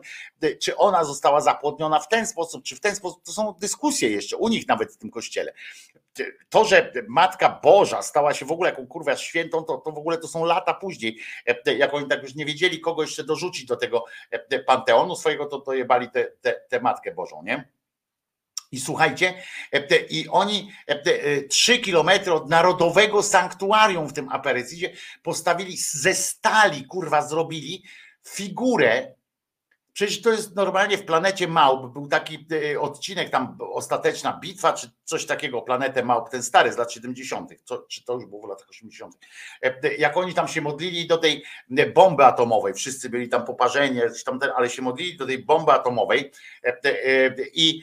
czy 0.61 0.77
ona 0.77 1.03
została 1.03 1.41
zapłodniona 1.41 1.99
w 1.99 2.07
ten 2.07 2.27
sposób, 2.27 2.63
czy 2.63 2.75
w 2.75 2.79
ten 2.79 2.95
sposób. 2.95 3.23
To 3.23 3.31
są 3.31 3.53
dyskusje 3.59 4.09
jeszcze 4.09 4.37
u 4.37 4.47
nich 4.47 4.67
nawet 4.67 4.93
w 4.93 4.97
tym 4.97 5.11
kościele. 5.11 5.53
To, 6.49 6.65
że 6.65 6.93
Matka 7.07 7.59
Boża 7.63 8.01
stała 8.01 8.33
się 8.33 8.45
w 8.45 8.51
ogóle 8.51 8.69
jaką 8.69 8.87
kurwa 8.87 9.17
świętą, 9.17 9.63
to, 9.63 9.77
to 9.77 9.91
w 9.91 9.97
ogóle 9.97 10.17
to 10.17 10.27
są 10.27 10.45
lata 10.45 10.73
później, 10.73 11.19
jak 11.77 11.93
oni 11.93 12.07
tak 12.07 12.23
już 12.23 12.35
nie 12.35 12.45
wiedzieli, 12.45 12.79
kogo 12.79 12.94
kogo 12.95 13.01
jeszcze 13.01 13.23
dorzucić 13.23 13.65
do 13.65 13.75
tego 13.75 14.05
e, 14.31 14.59
panteonu 14.59 15.15
swojego, 15.15 15.45
to 15.45 15.59
dojebali 15.59 16.09
tę 16.09 16.23
te, 16.23 16.31
te, 16.41 16.61
te 16.69 16.79
Matkę 16.79 17.11
Bożą, 17.11 17.43
nie? 17.43 17.69
I 18.71 18.79
słuchajcie, 18.79 19.33
e, 19.73 19.97
i 20.09 20.27
oni 20.29 20.71
e, 20.87 21.41
trzy 21.41 21.79
kilometry 21.79 22.33
od 22.33 22.49
narodowego 22.49 23.23
sanktuarium 23.23 24.07
w 24.07 24.13
tym 24.13 24.29
Aperycydzie 24.29 24.93
postawili 25.23 25.77
ze 25.77 26.13
stali, 26.13 26.85
kurwa, 26.85 27.21
zrobili 27.21 27.83
figurę. 28.27 29.15
Przecież 29.95 30.21
to 30.21 30.31
jest 30.31 30.55
normalnie 30.55 30.97
w 30.97 31.05
planecie 31.05 31.47
Małp. 31.47 31.93
Był 31.93 32.07
taki 32.07 32.47
e, 32.73 32.79
odcinek, 32.79 33.29
tam 33.29 33.57
ostateczna 33.59 34.39
bitwa, 34.41 34.73
czy 34.73 34.89
coś 35.03 35.25
takiego, 35.25 35.61
planetę 35.61 36.03
Małp, 36.03 36.29
ten 36.29 36.43
stary 36.43 36.73
z 36.73 36.77
lat 36.77 36.93
70., 36.93 37.51
co, 37.63 37.85
czy 37.89 38.05
to 38.05 38.13
już 38.13 38.25
było 38.25 38.47
w 38.47 38.49
latach 38.49 38.69
80. 38.69 39.15
E, 39.61 39.95
Jak 39.95 40.17
oni 40.17 40.33
tam 40.33 40.47
się 40.47 40.61
modlili 40.61 41.07
do 41.07 41.17
tej 41.17 41.43
e, 41.77 41.89
bomby 41.89 42.25
atomowej, 42.25 42.73
wszyscy 42.73 43.09
byli 43.09 43.29
tam 43.29 43.45
poparzeni, 43.45 43.99
ale 44.55 44.69
się 44.69 44.81
modlili 44.81 45.17
do 45.17 45.25
tej 45.25 45.39
bomby 45.43 45.71
atomowej 45.71 46.31
i 47.53 47.81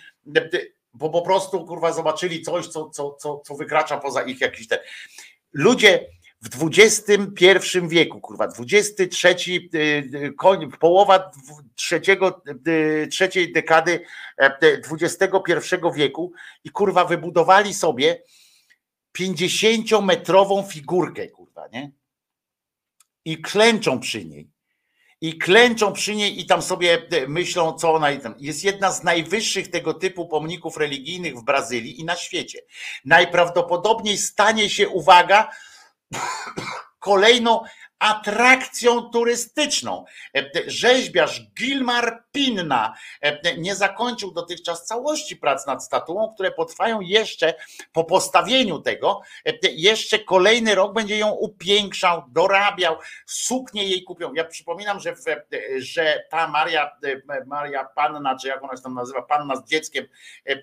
bo 0.94 1.10
po 1.10 1.22
prostu 1.22 1.66
kurwa 1.66 1.92
zobaczyli 1.92 2.42
coś, 2.42 2.66
co, 2.66 2.90
co, 2.90 3.12
co, 3.12 3.42
co 3.44 3.54
wykracza 3.54 3.98
poza 3.98 4.22
ich 4.22 4.40
jakiś 4.40 4.68
ten. 4.68 4.78
Ludzie 5.52 6.06
w 6.42 6.68
XXI 6.78 7.88
wieku, 7.88 8.20
kurwa, 8.20 8.48
23, 8.48 9.36
y, 9.48 9.78
y, 10.14 10.32
koń, 10.36 10.70
połowa 10.70 11.30
trzeciego, 11.74 12.42
y, 12.68 13.08
trzeciej 13.10 13.52
dekady 13.52 14.00
e, 14.38 14.58
XXI 15.02 15.76
wieku 15.94 16.32
i 16.64 16.70
kurwa 16.70 17.04
wybudowali 17.04 17.74
sobie 17.74 18.22
50-metrową 19.18 20.66
figurkę, 20.68 21.28
kurwa, 21.28 21.68
nie? 21.72 21.92
I 23.24 23.42
klęczą 23.42 24.00
przy 24.00 24.24
niej. 24.24 24.50
I 25.20 25.38
klęczą 25.38 25.92
przy 25.92 26.14
niej 26.14 26.40
i 26.40 26.46
tam 26.46 26.62
sobie 26.62 27.06
e, 27.10 27.26
myślą, 27.26 27.72
co 27.72 27.94
ona. 27.94 28.08
Jest 28.38 28.64
jedna 28.64 28.92
z 28.92 29.04
najwyższych 29.04 29.70
tego 29.70 29.94
typu 29.94 30.28
pomników 30.28 30.76
religijnych 30.76 31.36
w 31.36 31.44
Brazylii 31.44 32.00
i 32.00 32.04
na 32.04 32.16
świecie. 32.16 32.58
Najprawdopodobniej 33.04 34.18
stanie 34.18 34.70
się, 34.70 34.88
uwaga, 34.88 35.50
kolejną 36.98 37.60
atrakcją 38.02 39.02
turystyczną. 39.02 40.04
E, 40.36 40.50
Rzeźbiarz 40.66 41.40
Gilmar 41.58 42.22
Pinna 42.32 42.94
e, 43.20 43.56
nie 43.56 43.74
zakończył 43.74 44.32
dotychczas 44.32 44.86
całości 44.86 45.36
prac 45.36 45.66
nad 45.66 45.84
statuą, 45.84 46.34
które 46.34 46.50
potrwają 46.50 47.00
jeszcze 47.00 47.54
po 47.92 48.04
postawieniu 48.04 48.78
tego. 48.78 49.20
e, 49.46 49.52
Jeszcze 49.62 50.18
kolejny 50.18 50.74
rok 50.74 50.94
będzie 50.94 51.18
ją 51.18 51.30
upiększał, 51.30 52.22
dorabiał, 52.28 52.96
suknie 53.26 53.84
jej 53.84 54.02
kupią. 54.02 54.34
Ja 54.34 54.44
przypominam, 54.44 55.00
że, 55.00 55.16
w, 55.16 55.24
że 55.78 56.24
ta 56.30 56.48
Maria, 56.48 56.90
e, 57.04 57.44
Maria 57.46 57.84
Panna, 57.84 58.36
czy 58.38 58.48
jak 58.48 58.62
ona 58.62 58.76
się 58.76 58.82
tam 58.82 58.94
nazywa, 58.94 59.22
Panna 59.22 59.56
z 59.56 59.64
dzieckiem 59.68 60.06
e, 60.46 60.50
e, 60.50 60.58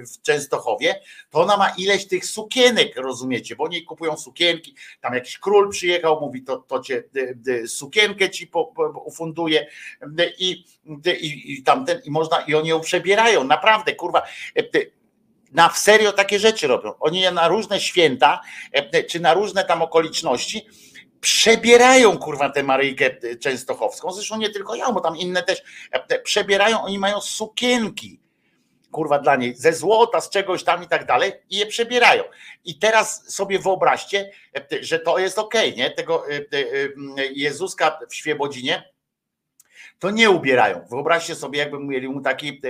w 0.00 0.22
Częstochowie, 0.22 1.00
to 1.30 1.40
ona 1.40 1.56
ma 1.56 1.68
ileś 1.78 2.08
tych 2.08 2.26
sukienek, 2.26 2.96
rozumiecie, 2.96 3.56
bo 3.56 3.64
oni 3.64 3.84
kupują 3.84 4.16
sukienki, 4.16 4.74
tam 5.00 5.14
jakiś 5.14 5.38
król 5.38 5.53
przyjechał, 5.70 6.20
mówi, 6.20 6.42
to, 6.42 6.56
to 6.56 6.80
cię 6.80 7.02
y, 7.16 7.38
y, 7.48 7.68
sukienkę 7.68 8.30
ci 8.30 8.46
po, 8.46 8.64
po, 8.64 8.88
ufunduje 8.88 9.66
y, 10.02 10.32
i, 10.38 10.64
i, 11.20 11.52
i 11.52 11.62
tamten, 11.62 12.00
i 12.04 12.10
można, 12.10 12.40
i 12.40 12.54
oni 12.54 12.68
ją 12.68 12.80
przebierają, 12.80 13.44
naprawdę, 13.44 13.94
kurwa, 13.94 14.22
na 15.52 15.68
w 15.68 15.78
serio 15.78 16.12
takie 16.12 16.38
rzeczy 16.38 16.66
robią. 16.66 16.92
Oni 17.00 17.22
na 17.32 17.48
różne 17.48 17.80
święta, 17.80 18.40
czy 19.08 19.20
na 19.20 19.34
różne 19.34 19.64
tam 19.64 19.82
okoliczności 19.82 20.66
przebierają 21.20 22.18
kurwa 22.18 22.50
tę 22.50 22.62
Maryjkę 22.62 23.10
Częstochowską, 23.40 24.12
zresztą 24.12 24.38
nie 24.38 24.50
tylko 24.50 24.74
ja, 24.74 24.92
bo 24.92 25.00
tam 25.00 25.16
inne 25.16 25.42
też 25.42 25.62
przebierają, 26.24 26.82
oni 26.82 26.98
mają 26.98 27.20
sukienki, 27.20 28.20
kurwa 28.94 29.18
dla 29.18 29.36
niej, 29.36 29.54
ze 29.56 29.72
złota, 29.72 30.20
z 30.20 30.30
czegoś 30.30 30.64
tam 30.64 30.82
i 30.82 30.88
tak 30.88 31.06
dalej, 31.06 31.32
i 31.50 31.56
je 31.56 31.66
przebierają. 31.66 32.22
I 32.64 32.78
teraz 32.78 33.34
sobie 33.34 33.58
wyobraźcie, 33.58 34.30
że 34.80 34.98
to 34.98 35.18
jest 35.18 35.38
okej, 35.38 35.76
nie? 35.76 35.90
Tego 35.90 36.28
e, 36.28 36.32
e, 36.32 36.38
e, 37.18 37.26
Jezuska 37.32 37.98
w 38.10 38.14
Świebodzinie 38.14 38.94
to 39.98 40.10
nie 40.10 40.30
ubierają. 40.30 40.86
Wyobraźcie 40.90 41.34
sobie, 41.34 41.58
jakby 41.58 41.78
mieli 41.78 42.08
mu 42.08 42.20
taki, 42.20 42.60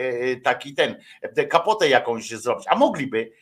taki 0.45 0.75
ten, 0.75 1.01
kapotę 1.49 1.89
jakąś 1.89 2.29
zrobić, 2.29 2.67
a 2.69 2.77
mogliby 2.77 3.33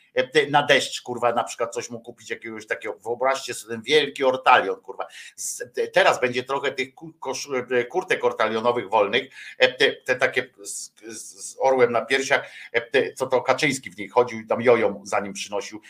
na 0.50 0.62
deszcz, 0.62 1.02
kurwa, 1.02 1.32
na 1.32 1.44
przykład 1.44 1.74
coś 1.74 1.90
mu 1.90 2.00
kupić 2.00 2.30
jakiegoś 2.30 2.66
takiego, 2.66 2.98
wyobraźcie 2.98 3.54
sobie 3.54 3.74
ten 3.74 3.82
wielki 3.82 4.24
ortalion, 4.24 4.80
kurwa. 4.80 5.06
Teraz 5.92 6.20
będzie 6.20 6.42
trochę 6.42 6.72
tych 6.72 6.88
e, 7.70 7.84
kurtek 7.84 8.24
ortalionowych 8.24 8.88
wolnych, 8.88 9.28
e, 9.58 9.92
te, 10.04 10.16
takie 10.16 10.50
z, 10.62 10.92
z 11.08 11.56
orłem 11.60 11.92
na 11.92 12.04
piersiach, 12.04 12.50
e, 12.72 13.12
co 13.12 13.26
to 13.26 13.42
Kaczyński 13.42 13.90
w 13.90 13.98
nich 13.98 14.12
chodził 14.12 14.40
i 14.40 14.46
tam 14.46 14.62
joją 14.62 15.02
zanim 15.04 15.32
przynosił 15.32 15.80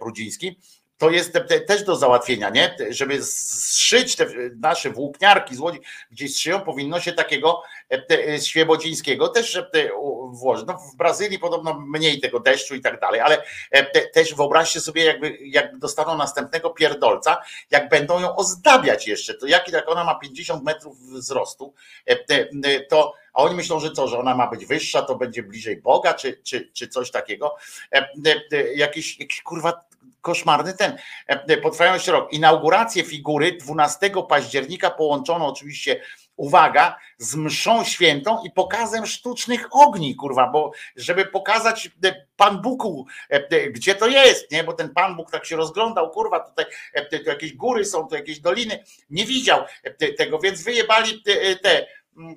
Brudziński. 0.00 0.60
To 0.98 1.10
jest 1.10 1.32
te, 1.32 1.40
te, 1.40 1.60
też 1.60 1.82
do 1.82 1.96
załatwienia, 1.96 2.50
nie? 2.50 2.76
Żeby 2.90 3.22
zszyć 3.22 4.16
te 4.16 4.26
nasze 4.56 4.90
włókniarki 4.90 5.56
z 5.56 5.60
Łodzi, 5.60 5.80
gdzieś 6.10 6.36
szyją, 6.36 6.60
powinno 6.60 7.00
się 7.00 7.12
takiego 7.12 7.62
e, 7.90 8.34
e, 8.34 8.40
świebodzińskiego 8.40 9.28
też 9.28 9.56
e, 9.56 9.64
włożyć. 10.30 10.66
No, 10.66 10.78
w 10.94 10.96
Brazylii 10.96 11.38
podobno 11.38 11.80
mniej 11.80 12.20
tego 12.20 12.40
deszczu 12.40 12.74
i 12.74 12.80
tak 12.80 13.00
dalej, 13.00 13.20
ale 13.20 13.42
te, 13.70 14.00
też 14.14 14.34
wyobraźcie 14.34 14.80
sobie, 14.80 15.04
jakby, 15.04 15.38
jakby 15.40 15.78
dostaną 15.78 16.16
następnego 16.16 16.70
pierdolca, 16.70 17.42
jak 17.70 17.88
będą 17.88 18.20
ją 18.20 18.36
ozdabiać 18.36 19.06
jeszcze, 19.06 19.34
to 19.34 19.46
jaki 19.46 19.72
tak 19.72 19.88
ona 19.88 20.04
ma 20.04 20.14
50 20.14 20.64
metrów 20.64 20.98
wzrostu, 21.00 21.74
to 22.88 23.14
a 23.38 23.42
oni 23.42 23.54
myślą, 23.54 23.80
że 23.80 23.92
co, 23.92 24.08
że 24.08 24.18
ona 24.18 24.34
ma 24.34 24.46
być 24.46 24.66
wyższa, 24.66 25.02
to 25.02 25.16
będzie 25.16 25.42
bliżej 25.42 25.76
Boga, 25.76 26.14
czy, 26.14 26.40
czy, 26.42 26.70
czy 26.72 26.88
coś 26.88 27.10
takiego. 27.10 27.56
Jakiś, 28.74 29.20
jakiś 29.20 29.42
kurwa 29.42 29.87
koszmarny 30.20 30.74
ten. 30.74 30.98
E, 31.26 31.56
Potrwają 31.56 31.94
jeszcze 31.94 32.12
rok. 32.12 32.32
Inaugurację 32.32 33.04
figury 33.04 33.52
12 33.52 34.10
października 34.28 34.90
połączono 34.90 35.46
oczywiście, 35.46 36.00
uwaga, 36.36 36.98
z 37.18 37.34
mszą 37.36 37.84
świętą 37.84 38.42
i 38.44 38.50
pokazem 38.50 39.06
sztucznych 39.06 39.66
ogni, 39.70 40.16
kurwa, 40.16 40.50
bo 40.50 40.70
żeby 40.96 41.26
pokazać 41.26 41.90
e, 42.04 42.26
Pan 42.36 42.62
Buku, 42.62 43.06
e, 43.28 43.70
gdzie 43.70 43.94
to 43.94 44.06
jest, 44.06 44.50
nie? 44.50 44.64
Bo 44.64 44.72
ten 44.72 44.94
Pan 44.94 45.16
Bóg 45.16 45.30
tak 45.30 45.46
się 45.46 45.56
rozglądał, 45.56 46.10
kurwa, 46.10 46.40
tutaj 46.40 46.64
tu 47.10 47.30
jakieś 47.30 47.54
góry 47.54 47.84
są, 47.84 48.08
tu 48.08 48.14
jakieś 48.14 48.40
doliny, 48.40 48.84
nie 49.10 49.24
widział 49.26 49.64
te- 49.98 50.12
tego, 50.12 50.38
więc 50.38 50.62
wyjebali 50.62 51.22
te, 51.62 51.86
mm, 52.16 52.34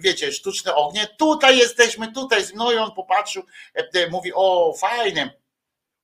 wiecie, 0.00 0.32
sztuczne 0.32 0.74
ognie. 0.74 1.06
Tutaj 1.18 1.58
jesteśmy, 1.58 2.12
tutaj 2.12 2.44
z 2.44 2.54
mną 2.54 2.72
i 2.72 2.76
on 2.76 2.92
popatrzył, 2.92 3.42
mówi, 4.10 4.32
o 4.34 4.74
fajnie, 4.80 5.39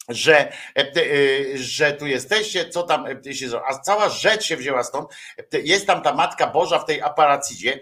że, 0.09 0.53
e, 0.53 0.53
e, 0.77 1.59
że 1.59 1.93
tu 1.93 2.07
jesteście, 2.07 2.69
co 2.69 2.83
tam 2.83 3.07
e, 3.07 3.35
się 3.35 3.49
zrobi. 3.49 3.67
A 3.69 3.79
cała 3.79 4.09
rzecz 4.09 4.45
się 4.45 4.57
wzięła 4.57 4.83
stąd. 4.83 5.11
Jest 5.53 5.87
tam 5.87 6.03
ta 6.03 6.15
Matka 6.15 6.47
Boża 6.47 6.79
w 6.79 6.85
tej 6.85 7.03
aparacidzie, 7.03 7.81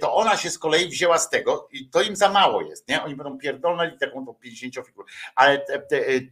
to 0.00 0.14
ona 0.14 0.36
się 0.36 0.50
z 0.50 0.58
kolei 0.58 0.88
wzięła 0.88 1.18
z 1.18 1.30
tego 1.30 1.68
i 1.72 1.88
to 1.90 2.02
im 2.02 2.16
za 2.16 2.28
mało 2.28 2.62
jest, 2.62 2.88
nie? 2.88 3.02
Oni 3.02 3.16
będą 3.16 3.38
pierdolnęli 3.38 3.98
taką 3.98 4.26
tą 4.26 4.34
50 4.34 4.86
figur. 4.86 5.06
Ale 5.34 5.66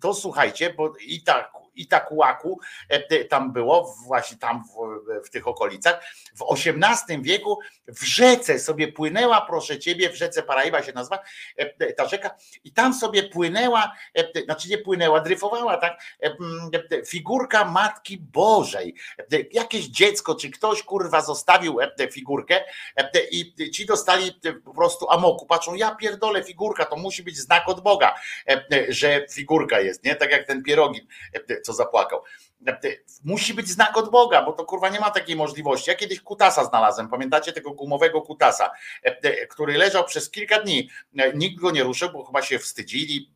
to 0.00 0.14
słuchajcie, 0.14 0.74
bo 0.74 0.92
i 1.00 1.22
tak, 1.22 1.52
i 1.74 1.86
tak 1.86 2.12
łaku 2.12 2.60
e, 2.88 3.24
tam 3.24 3.52
było, 3.52 3.94
właśnie 4.06 4.38
tam 4.38 4.64
w, 4.64 5.26
w 5.26 5.30
tych 5.30 5.48
okolicach. 5.48 6.04
W 6.36 6.42
XVIII 6.52 7.22
wieku 7.22 7.58
w 7.88 8.04
rzece 8.04 8.58
sobie 8.58 8.92
płynęła, 8.92 9.40
proszę 9.40 9.78
ciebie, 9.78 10.10
w 10.10 10.14
rzece 10.14 10.42
Paraiba 10.42 10.82
się 10.82 10.92
nazywa 10.92 11.18
e, 11.56 11.92
ta 11.92 12.08
rzeka, 12.08 12.30
i 12.64 12.72
tam 12.72 12.94
sobie 12.94 13.22
płynęła, 13.22 13.92
e, 14.14 14.44
znaczy 14.44 14.68
nie 14.68 14.78
płynęła, 14.78 15.20
dryfowała, 15.20 15.76
tak, 15.76 16.00
e, 16.22 16.36
e, 16.98 17.04
figurka 17.06 17.64
Matki 17.64 18.18
Bożej. 18.18 18.94
E, 19.18 19.24
Jakieś 19.52 19.84
dziecko, 19.86 20.34
czy 20.34 20.50
ktoś 20.50 20.82
kurwa 20.82 21.20
zostawił 21.22 21.80
e, 21.80 22.08
figurkę 22.10 22.64
e, 22.96 23.10
i 23.30 23.70
ci 23.70 23.86
dostali 23.86 24.40
e, 24.44 24.52
po 24.52 24.74
prostu 24.74 25.10
amoku. 25.10 25.46
Patrzą, 25.46 25.74
ja 25.74 25.94
pierdolę 25.94 26.44
figurka, 26.44 26.84
to 26.84 26.96
musi 26.96 27.22
być 27.22 27.38
znak 27.38 27.68
od 27.68 27.80
Boga, 27.80 28.14
e, 28.48 28.64
e, 28.72 28.92
że 28.92 29.26
figurka 29.30 29.80
jest, 29.80 30.04
nie? 30.04 30.16
Tak 30.16 30.30
jak 30.30 30.46
ten 30.46 30.62
pierogin, 30.62 31.06
e, 31.32 31.60
co 31.64 31.72
zapłakał. 31.72 32.22
Musi 33.24 33.54
być 33.54 33.68
znak 33.68 33.96
od 33.96 34.10
Boga, 34.10 34.42
bo 34.42 34.52
to 34.52 34.64
kurwa 34.64 34.88
nie 34.88 35.00
ma 35.00 35.10
takiej 35.10 35.36
możliwości. 35.36 35.90
Ja 35.90 35.96
kiedyś 35.96 36.20
kutasa 36.20 36.64
znalazłem, 36.64 37.08
pamiętacie 37.08 37.52
tego 37.52 37.70
gumowego 37.70 38.22
kutasa, 38.22 38.70
e, 39.04 39.18
e, 39.22 39.46
który 39.46 39.78
leżał 39.78 40.04
przez 40.04 40.30
kilka 40.30 40.60
dni. 40.60 40.90
E, 41.18 41.32
Nikt 41.32 41.60
go 41.60 41.70
nie 41.70 41.82
ruszył, 41.82 42.10
bo 42.12 42.24
chyba 42.24 42.42
się 42.42 42.58
wstydzili, 42.58 43.30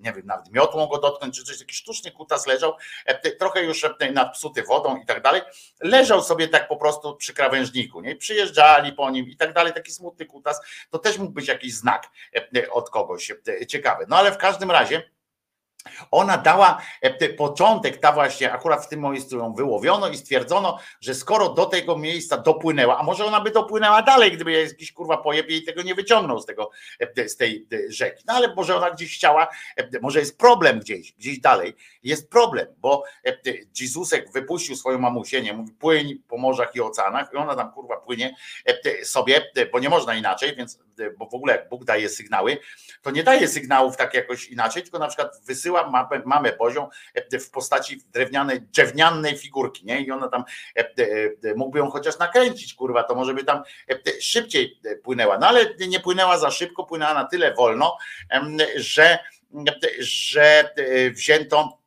nie 0.00 0.12
wiem, 0.12 0.26
nawet 0.26 0.52
miotłą 0.52 0.86
go 0.86 0.98
dotknąć, 0.98 1.36
czy 1.36 1.44
coś, 1.44 1.58
taki 1.58 1.74
sztuczny 1.74 2.10
kutas 2.10 2.46
leżał, 2.46 2.72
trochę 3.38 3.62
już 3.62 3.86
nadpsuty 4.12 4.62
wodą 4.62 4.96
i 4.96 5.06
tak 5.06 5.22
dalej. 5.22 5.42
Leżał 5.80 6.22
sobie 6.22 6.48
tak 6.48 6.68
po 6.68 6.76
prostu 6.76 7.16
przy 7.16 7.34
krawężniku, 7.34 8.00
nie? 8.00 8.16
Przyjeżdżali 8.16 8.92
po 8.92 9.10
nim 9.10 9.28
i 9.28 9.36
tak 9.36 9.52
dalej, 9.52 9.72
taki 9.72 9.92
smutny 9.92 10.26
kutas, 10.26 10.60
to 10.90 10.98
też 10.98 11.18
mógł 11.18 11.32
być 11.32 11.48
jakiś 11.48 11.74
znak 11.74 12.10
od 12.70 12.90
kogoś 12.90 13.32
ciekawy. 13.68 14.04
No 14.08 14.16
ale 14.16 14.32
w 14.32 14.36
każdym 14.36 14.70
razie 14.70 15.10
Ona 16.10 16.38
dała 16.38 16.82
e, 17.00 17.10
te- 17.10 17.28
początek, 17.28 17.98
ta 17.98 18.12
właśnie, 18.12 18.52
akurat 18.52 18.84
w 18.84 18.88
tym 18.88 19.00
miejscu 19.00 19.38
ją 19.38 19.54
wyłowiono 19.54 20.08
i 20.08 20.16
stwierdzono, 20.16 20.78
że 21.00 21.14
skoro 21.14 21.48
do 21.48 21.66
tego 21.66 21.98
miejsca 21.98 22.36
dopłynęła, 22.36 22.98
a 22.98 23.02
może 23.02 23.24
ona 23.24 23.40
by 23.40 23.50
dopłynęła 23.50 24.02
dalej, 24.02 24.32
gdyby 24.32 24.52
jakiś 24.52 24.92
kurwa 24.92 25.16
pojeb 25.16 25.50
jej 25.50 25.62
tego 25.62 25.82
nie 25.82 25.94
wyciągnął 25.94 26.40
z 26.40 26.46
tego, 26.46 26.70
e, 27.00 27.28
z 27.28 27.36
tej 27.36 27.66
e, 27.72 27.92
rzeki. 27.92 28.24
No 28.26 28.34
ale 28.34 28.54
może 28.54 28.76
ona 28.76 28.90
gdzieś 28.90 29.14
chciała, 29.16 29.48
może 30.02 30.18
jest 30.18 30.38
problem 30.38 30.80
gdzieś, 30.80 31.12
gdzieś 31.12 31.40
dalej. 31.40 31.74
Jest 32.02 32.30
problem, 32.30 32.66
bo 32.78 33.04
Jezusek 33.80 34.32
wypuścił 34.32 34.76
swoją 34.76 34.98
mamusię, 34.98 35.42
nie 35.42 35.52
mówi, 35.52 35.72
płyń 35.72 36.18
po 36.28 36.36
morzach 36.36 36.74
i 36.74 36.80
oceanach 36.80 37.30
i 37.34 37.36
ona 37.36 37.54
tam 37.56 37.72
kurwa 37.72 37.96
płynie 37.96 38.36
sobie, 39.02 39.50
bo 39.72 39.78
nie 39.78 39.88
można 39.88 40.14
inaczej, 40.14 40.56
więc, 40.56 40.78
bo 41.18 41.26
w 41.26 41.34
ogóle 41.34 41.52
jak 41.52 41.68
Bóg 41.68 41.84
daje 41.84 42.08
sygnały, 42.08 42.58
to 43.02 43.10
nie 43.10 43.22
daje 43.22 43.48
sygnałów 43.48 43.96
tak 43.96 44.14
jakoś 44.14 44.48
inaczej, 44.48 44.82
tylko 44.82 44.98
na 44.98 45.08
przykład 45.08 45.40
wysyła 45.44 45.75
mamę 46.24 46.52
Bozią 46.52 46.88
e, 47.14 47.38
w 47.38 47.50
postaci 47.50 48.00
drewnianej, 48.12 48.60
drewnianej 48.60 49.38
figurki, 49.38 49.86
nie? 49.86 50.00
I 50.00 50.10
ona 50.10 50.28
tam 50.28 50.44
e, 50.76 50.80
e, 50.80 51.54
mógłby 51.54 51.78
ją 51.78 51.90
chociaż 51.90 52.18
nakręcić, 52.18 52.74
kurwa, 52.74 53.02
to 53.02 53.14
może 53.14 53.34
by 53.34 53.44
tam 53.44 53.62
szybciej 54.20 54.80
płynęła. 55.02 55.38
No 55.38 55.48
ale 55.48 55.74
nie 55.88 56.00
płynęła 56.00 56.38
za 56.38 56.50
szybko, 56.50 56.84
płynęła 56.84 57.14
na 57.14 57.24
tyle 57.24 57.54
wolno, 57.54 57.96
że, 58.76 59.18
że 59.98 60.70
wzięto 61.12 61.78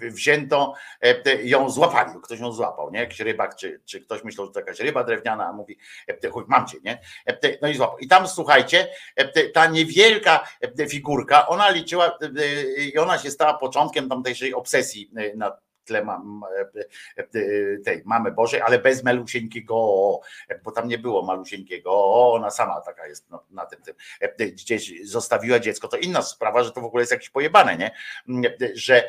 wzięto, 0.00 0.74
e, 1.02 1.42
ją 1.42 1.70
złapali, 1.70 2.10
ktoś 2.22 2.40
ją 2.40 2.52
złapał, 2.52 2.90
nie? 2.90 3.00
Jakiś 3.00 3.20
rybak, 3.20 3.56
czy, 3.56 3.80
czy 3.84 4.00
ktoś 4.00 4.24
myślał, 4.24 4.46
że 4.46 4.52
to 4.52 4.60
jakaś 4.60 4.80
ryba 4.80 5.04
drewniana, 5.04 5.46
a 5.46 5.52
mówi, 5.52 5.78
e, 6.24 6.28
chuj, 6.28 6.44
mam 6.48 6.66
cię, 6.66 6.78
nie? 6.84 7.00
E, 7.26 7.58
No 7.62 7.68
i 7.68 7.74
złapał. 7.74 7.98
I 7.98 8.08
tam 8.08 8.28
słuchajcie, 8.28 8.88
e, 9.16 9.48
ta 9.48 9.66
niewielka 9.66 10.48
e, 10.78 10.88
figurka, 10.88 11.46
ona 11.46 11.70
liczyła 11.70 12.18
e, 12.22 12.82
i 12.82 12.98
ona 12.98 13.18
się 13.18 13.30
stała 13.30 13.54
początkiem 13.54 14.08
tamtejszej 14.08 14.54
obsesji 14.54 15.10
e, 15.16 15.36
na 15.36 15.65
tle 15.86 16.04
mam, 16.04 16.42
e, 16.56 16.80
e, 17.18 17.78
tej 17.84 18.02
mamy 18.04 18.32
Bożej, 18.32 18.60
ale 18.60 18.78
bez 18.78 19.04
malusieńkiego, 19.04 20.20
e, 20.48 20.58
bo 20.58 20.70
tam 20.72 20.88
nie 20.88 20.98
było 20.98 21.22
malusieńkiego, 21.22 22.14
ona 22.32 22.50
sama 22.50 22.80
taka 22.80 23.06
jest 23.06 23.30
na, 23.30 23.40
na 23.50 23.66
tym, 23.66 23.82
tym. 23.82 23.94
Gdzieś 24.38 24.92
zostawiła 25.04 25.58
dziecko, 25.58 25.88
to 25.88 25.96
inna 25.96 26.22
sprawa, 26.22 26.64
że 26.64 26.72
to 26.72 26.80
w 26.80 26.84
ogóle 26.84 27.02
jest 27.02 27.12
jakieś 27.12 27.30
pojebane, 27.30 27.76
nie? 27.76 27.90
Że 28.74 29.08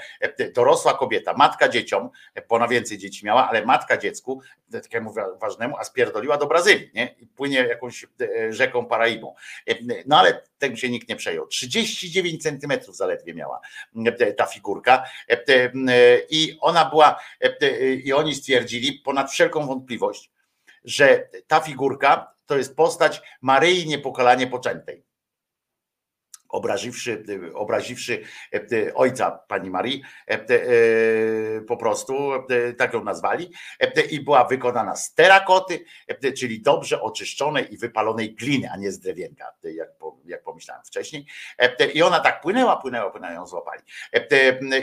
dorosła 0.54 0.94
kobieta, 0.94 1.34
matka 1.34 1.70
dzieciom, 1.70 2.10
bo 2.50 2.56
ona 2.56 2.68
więcej 2.68 2.98
dzieci 2.98 3.26
miała, 3.26 3.50
ale 3.50 3.66
matka 3.66 3.98
dziecku, 3.98 4.42
takiemu 4.72 5.14
wa- 5.14 5.36
ważnemu, 5.36 5.78
a 5.78 5.84
spierdoliła 5.84 6.38
do 6.38 6.48
Brazylii, 6.48 6.92
nie? 6.94 7.16
I 7.20 7.28
płynie 7.28 7.58
jakąś 7.58 8.06
rzeką 8.50 8.86
Paraibą. 8.86 9.36
No 10.06 10.20
ale 10.20 10.42
tym 10.60 10.78
się 10.78 10.90
nikt 10.90 11.10
nie 11.10 11.16
przejął. 11.16 11.48
39 11.48 12.44
centymetrów 12.44 12.98
zaledwie 12.98 13.34
miała 13.34 13.62
ta 14.38 14.46
figurka 14.46 15.04
i 16.30 16.58
ona 16.68 16.86
była, 16.86 17.20
e, 17.44 17.58
e, 17.62 17.94
i 17.94 18.14
oni 18.14 18.36
stwierdzili 18.36 18.94
ponad 18.94 19.32
wszelką 19.32 19.68
wątpliwość, 19.68 20.32
że 20.84 21.30
ta 21.48 21.60
figurka 21.60 22.34
to 22.46 22.58
jest 22.58 22.76
postać 22.76 23.22
Maryi 23.42 23.88
Niepokalanie 23.88 24.48
Poczętej 24.48 25.07
obraziwszy, 26.50 27.24
obraziwszy 27.54 28.22
e, 28.54 28.94
ojca 28.94 29.32
pani 29.32 29.70
Marii, 29.70 30.02
e, 30.28 30.34
e, 30.34 31.62
po 31.62 31.78
prostu 31.78 32.34
e, 32.34 32.74
tak 32.74 32.94
ją 32.94 33.04
nazwali, 33.04 33.52
e, 33.80 34.02
i 34.02 34.20
była 34.22 34.44
wykonana 34.46 34.96
z 34.96 35.14
terakoty, 35.14 35.86
e, 36.08 36.32
czyli 36.32 36.62
dobrze 36.62 37.02
oczyszczonej 37.02 37.74
i 37.74 37.78
wypalonej 37.78 38.36
gliny, 38.36 38.70
a 38.72 38.78
nie 38.78 38.92
z 38.92 39.00
drewienka, 39.00 39.54
e, 39.66 39.72
jak, 39.72 39.98
po- 39.98 40.18
jak 40.26 40.44
pomyślałem 40.44 40.84
wcześniej. 40.86 41.26
E, 41.58 41.92
I 41.92 42.02
ona 42.02 42.20
tak 42.20 42.42
płynęła, 42.42 42.78
płynęła, 42.78 43.12
płynęła, 43.12 43.34
ją 43.34 43.48
złapali. 43.48 43.82
E, 44.14 44.28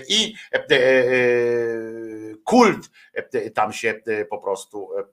I 0.08 0.34
e, 0.52 0.64
e, 0.70 0.84
kult 2.44 2.90
e, 3.14 3.50
tam 3.50 3.72
się 3.72 3.94
e, 4.06 4.24
po 4.24 4.38
prostu 4.38 4.90
e, 4.98 5.04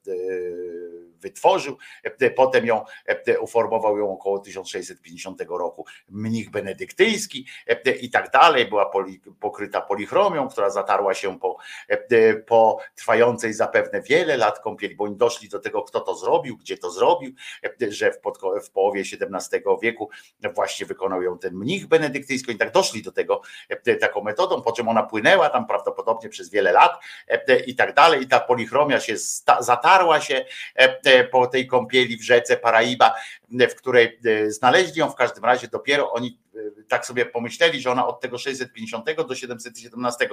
wytworzył, 1.21 1.77
E, 2.03 2.29
potem 2.29 2.65
ją 2.65 2.85
e, 3.05 3.39
uformował 3.39 3.97
ją 3.97 4.11
około 4.11 4.39
1650 4.39 5.41
roku. 5.49 5.85
Mnich 6.09 6.49
benedyktyński 6.49 7.45
e, 7.67 7.91
i 7.91 8.09
tak 8.09 8.31
dalej, 8.31 8.65
była 8.65 8.91
pokryta 9.39 9.81
polichromią, 9.81 10.49
która 10.49 10.69
zatarła 10.69 11.13
się 11.13 11.39
po, 11.39 11.57
e, 11.87 12.33
po 12.33 12.79
trwającej 12.95 13.53
zapewne 13.53 14.01
wiele 14.01 14.37
lat 14.37 14.59
kąpieli, 14.59 14.95
bo 14.95 15.03
oni 15.03 15.15
doszli 15.15 15.49
do 15.49 15.59
tego, 15.59 15.81
kto 15.81 15.99
to 15.99 16.15
zrobił, 16.15 16.57
gdzie 16.57 16.77
to 16.77 16.91
zrobił, 16.91 17.33
e, 17.63 17.91
że 17.91 18.11
w, 18.11 18.21
podko- 18.21 18.61
w 18.63 18.71
połowie 18.71 19.01
XVII 19.01 19.61
wieku 19.81 20.09
właśnie 20.55 20.85
wykonał 20.85 21.21
ją 21.21 21.37
ten 21.37 21.55
mnich 21.55 21.87
benedyktyński, 21.87 22.51
i 22.51 22.57
tak 22.57 22.71
doszli 22.71 23.01
do 23.01 23.11
tego 23.11 23.41
e, 23.69 23.95
taką 23.95 24.21
metodą, 24.23 24.61
po 24.61 24.71
czym 24.71 24.87
ona 24.87 25.03
płynęła 25.03 25.49
tam 25.49 25.67
prawdopodobnie 25.67 26.29
przez 26.29 26.49
wiele 26.49 26.71
lat 26.71 27.03
e, 27.27 27.59
i 27.59 27.75
tak 27.75 27.93
dalej, 27.93 28.21
i 28.21 28.27
ta 28.27 28.39
polichromia 28.39 28.99
się 28.99 29.15
zatarła 29.59 30.21
się 30.21 30.45
e, 30.75 31.01
po 31.31 31.47
tej 31.47 31.67
kąpieli 31.67 32.17
w 32.17 32.23
rzece 32.23 32.57
Paraiba, 32.57 33.15
w 33.51 33.75
której 33.75 34.19
e, 34.25 34.51
znaleźli 34.51 34.99
ją 34.99 35.09
w 35.09 35.15
każdym 35.15 35.45
razie 35.45 35.67
dopiero 35.67 36.11
oni 36.11 36.39
e, 36.55 36.59
tak 36.87 37.05
sobie 37.05 37.25
pomyśleli, 37.25 37.81
że 37.81 37.91
ona 37.91 38.07
od 38.07 38.21
tego 38.21 38.37
650 38.37 39.05
do 39.27 39.35
717 39.35 40.29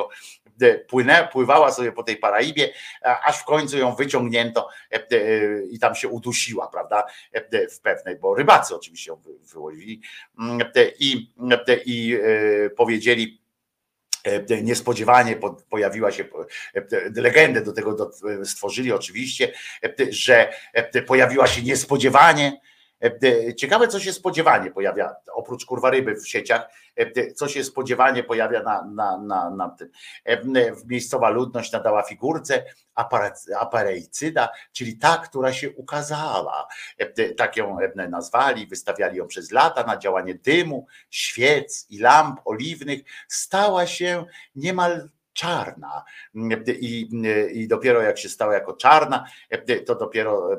e, 0.61 0.79
płynę, 0.79 1.29
pływała 1.33 1.73
sobie 1.73 1.93
po 1.93 2.03
tej 2.03 2.17
Paraibie, 2.17 2.73
aż 3.25 3.39
w 3.39 3.45
końcu 3.45 3.79
ją 3.79 3.95
wyciągnięto 3.95 4.69
i 5.71 5.79
tam 5.79 5.95
się 5.95 6.09
udusiła, 6.09 6.69
prawda, 6.69 7.05
w 7.71 7.81
pewnej, 7.81 8.17
bo 8.17 8.35
rybacy 8.35 8.77
oczywiście 8.77 9.11
ją 9.11 9.17
wy- 9.17 9.39
wyłowili 9.53 10.01
Mm, 10.39 10.59
i, 10.99 11.33
i 11.87 12.19
powiedzieli 12.77 13.43
niespodziewanie 14.63 15.37
po- 15.37 15.57
pojawiła 15.71 16.13
się 16.13 16.25
e, 16.75 16.83
legendę 17.15 17.61
do 17.61 17.73
tego 17.73 18.11
stworzyli 18.45 18.93
oczywiście, 18.93 19.53
e, 19.85 19.95
że 20.11 20.53
e, 20.73 21.03
pojawiła 21.03 21.47
się 21.47 21.63
niespodziewanie. 21.63 22.61
E, 23.05 23.55
Ciekawe, 23.55 23.89
co 23.89 24.01
się 24.01 24.13
spodziewanie 24.13 24.71
pojawia, 24.71 25.17
oprócz 25.33 25.65
kurwa 25.65 25.91
ryby 25.91 26.15
w 26.15 26.29
sieciach, 26.29 26.69
e, 26.97 27.33
co 27.33 27.49
się 27.49 27.65
spodziewanie 27.65 28.25
pojawia 28.25 28.63
na, 28.63 28.85
na, 28.95 29.19
na, 29.19 29.51
na 29.51 29.69
tym. 29.69 29.91
E, 30.25 30.43
Miejscowa 30.87 31.31
ludność 31.31 31.73
nadała 31.73 32.03
figurce 32.03 32.65
aparejcyda, 33.59 34.49
czyli 34.73 34.99
ta, 34.99 35.17
która 35.17 35.53
się 35.53 35.71
ukazała. 35.71 36.69
E, 36.99 37.35
Tak 37.35 37.57
ją 37.57 37.79
e, 37.81 38.09
nazwali, 38.09 38.67
wystawiali 38.67 39.17
ją 39.17 39.27
przez 39.27 39.51
lata 39.51 39.85
na 39.85 39.97
działanie 39.97 40.35
dymu, 40.35 40.87
świec 41.11 41.87
i 41.91 41.99
lamp 41.99 42.41
oliwnych. 42.45 43.01
Stała 43.29 43.87
się 43.87 44.25
niemal 44.57 45.09
czarna. 45.39 46.05
I, 46.81 47.09
I 47.53 47.69
dopiero 47.69 48.03
jak 48.03 48.19
się 48.19 48.29
stała 48.29 48.55
jako 48.55 48.73
czarna, 48.73 49.25
to 49.87 49.95
dopiero 49.95 50.53
e, 50.53 50.59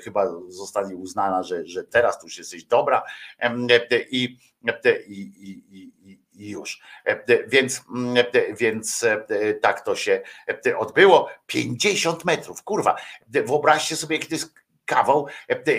chyba 0.00 0.26
zostanie 0.48 0.96
uznana, 0.96 1.42
że, 1.42 1.66
że 1.66 1.84
teraz 1.84 2.20
tu 2.20 2.26
już 2.26 2.38
jesteś 2.38 2.64
dobra 2.64 3.02
em, 3.38 3.66
i, 4.10 4.38
i, 5.06 5.22
i, 5.70 6.18
i, 6.34 6.50
już. 6.50 6.80
Więc, 7.48 7.82
więc 8.58 9.04
e, 9.04 9.54
tak 9.54 9.80
to 9.80 9.96
się 9.96 10.22
odbyło. 10.78 11.28
50 11.46 12.24
metrów, 12.24 12.62
kurwa. 12.62 12.96
Wyobraźcie 13.28 13.96
sobie, 13.96 14.16
jaki 14.16 14.28
to 14.28 14.34
jest 14.34 14.61
kawał, 14.94 15.26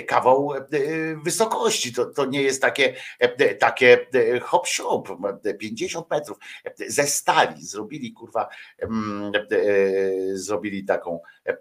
kawał 0.08 0.53
e, 0.53 0.59
wysokości. 1.24 1.93
To, 1.93 2.06
to 2.06 2.25
nie 2.25 2.42
jest 2.42 2.61
takie, 2.61 2.95
e, 3.19 3.56
takie 3.56 4.08
hop 4.42 4.67
siop 4.67 5.09
50 5.59 6.09
metrów 6.11 6.38
ze 6.88 7.03
stali 7.03 7.66
zrobili 7.66 8.14
kurwa 8.14 8.50
e, 8.82 8.88
zrobili 10.33 10.85
taką 10.85 11.19
e, 11.45 11.50
e, 11.50 11.58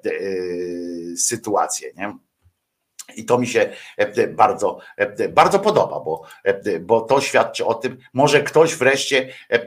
sytuację, 1.17 1.93
nie? 1.97 2.17
I 3.17 3.25
to 3.25 3.39
mi 3.39 3.47
się 3.47 3.71
e, 3.97 4.29
bardzo, 4.29 4.79
e, 4.97 5.29
bardzo 5.29 5.59
podoba, 5.59 6.01
bo, 6.01 6.23
e, 6.45 6.81
bo 6.81 7.01
to 7.01 7.21
świadczy 7.21 7.67
o 7.67 7.75
tym, 7.75 7.99
może 8.13 8.43
ktoś 8.43 8.75
wreszcie 8.75 9.29
e, 9.51 9.55
e, 9.55 9.67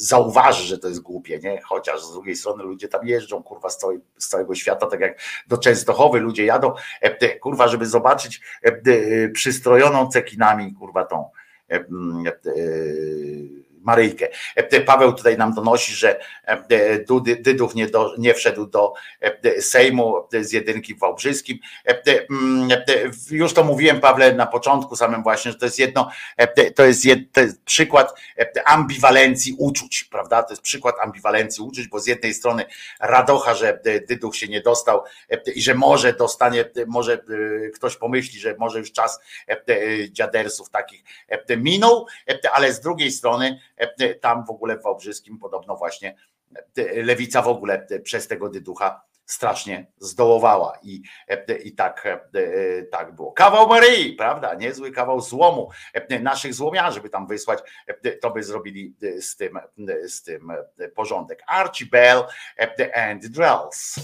zauważy, 0.00 0.64
że 0.64 0.78
to 0.78 0.88
jest 0.88 1.00
głupie, 1.00 1.38
nie? 1.38 1.60
Chociaż 1.62 2.04
z 2.04 2.12
drugiej 2.12 2.36
strony 2.36 2.62
ludzie 2.62 2.88
tam 2.88 3.06
jeżdżą, 3.06 3.42
kurwa, 3.42 3.70
z, 3.70 3.78
całej, 3.78 4.00
z 4.18 4.28
całego 4.28 4.54
świata, 4.54 4.86
tak 4.86 5.00
jak 5.00 5.20
do 5.48 5.58
Częstochowy 5.58 6.20
ludzie 6.20 6.44
jadą, 6.44 6.74
e, 7.00 7.38
kurwa, 7.38 7.68
żeby 7.68 7.86
zobaczyć 7.86 8.40
e, 8.64 8.68
e, 8.68 9.28
przystrojoną 9.28 10.08
cekinami, 10.08 10.74
kurwa, 10.74 11.04
tą 11.04 11.30
Maryjkę. 13.82 14.28
E, 14.56 14.80
Paweł 14.80 15.12
tutaj 15.12 15.36
nam 15.36 15.54
donosi, 15.54 15.92
że 15.92 16.20
e, 16.44 16.98
Dydów 17.40 17.74
nie, 17.74 17.86
do, 17.86 18.14
nie 18.18 18.34
wszedł 18.34 18.66
do 18.66 18.92
e, 19.20 19.62
Sejmu 19.62 20.14
z 20.40 20.52
jedynki 20.52 20.94
w 20.94 20.98
Wałbrzyskim. 20.98 21.58
E, 21.86 21.90
e, 21.90 22.26
mm, 22.30 22.72
e, 22.72 22.84
Już 23.30 23.54
to 23.54 23.64
mówiłem, 23.64 24.00
Pawle, 24.00 24.34
na 24.34 24.46
początku 24.46 24.96
samym 24.96 25.22
właśnie, 25.22 25.52
że 25.52 25.58
to 25.58 25.66
jest 25.66 25.78
jedno, 25.78 26.10
e, 26.36 26.70
to 26.70 26.84
jest, 26.84 27.04
jed, 27.04 27.32
to 27.32 27.40
jest 27.40 27.62
przykład 27.62 28.20
e, 28.38 28.68
ambiwalencji 28.68 29.54
uczuć, 29.58 30.04
prawda? 30.04 30.42
To 30.42 30.52
jest 30.52 30.62
przykład 30.62 30.94
ambiwalencji 31.00 31.64
uczuć, 31.64 31.88
bo 31.88 32.00
z 32.00 32.06
jednej 32.06 32.34
strony 32.34 32.64
radocha, 33.00 33.54
że 33.54 33.80
e, 33.84 34.00
Dyduch 34.00 34.36
się 34.36 34.48
nie 34.48 34.60
dostał 34.60 35.02
e, 35.30 35.50
i 35.50 35.62
że 35.62 35.74
może 35.74 36.12
dostanie, 36.12 36.60
e, 36.60 36.86
może 36.86 37.12
e, 37.12 37.70
ktoś 37.70 37.96
pomyśli, 37.96 38.40
że 38.40 38.54
może 38.58 38.78
już 38.78 38.92
czas 38.92 39.20
e, 39.48 39.52
e, 39.52 40.10
dziadersów 40.10 40.70
takich 40.70 41.02
e, 41.28 41.56
minął, 41.56 42.06
e, 42.30 42.38
ale 42.52 42.72
z 42.72 42.80
drugiej 42.80 43.10
strony 43.10 43.60
e, 43.76 43.77
tam 44.20 44.44
w 44.44 44.50
ogóle 44.50 44.78
w 44.78 44.82
Wałbrzyskim 44.82 45.38
podobno 45.38 45.76
właśnie 45.76 46.16
e, 46.76 47.02
lewica 47.02 47.42
w 47.42 47.48
ogóle 47.48 47.86
e, 47.90 48.00
przez 48.00 48.28
tego 48.28 48.48
Dyducha 48.48 49.08
strasznie 49.28 49.86
zdołowała 49.98 50.78
i, 50.82 51.02
e, 51.28 51.58
i 51.58 51.72
tak, 51.72 52.06
e, 52.06 52.82
tak 52.82 53.14
było. 53.14 53.32
Kawał 53.32 53.68
Maryi, 53.68 54.12
prawda? 54.12 54.54
Niezły 54.54 54.92
kawał 54.92 55.20
złomu 55.20 55.70
e, 55.94 56.20
naszych 56.20 56.54
złomiarzy, 56.54 57.00
by 57.00 57.10
tam 57.10 57.26
wysłać, 57.26 57.58
e, 57.86 58.12
to 58.12 58.30
by 58.30 58.42
zrobili 58.42 58.94
e, 59.02 59.22
z 59.22 59.36
tym, 59.36 59.56
e, 59.56 60.08
z 60.08 60.22
tym 60.22 60.50
e, 60.78 60.88
porządek. 60.88 61.42
Archie 61.46 61.86
Bell 61.86 62.24
e, 62.58 63.10
and 63.10 63.26
Drells. 63.26 63.94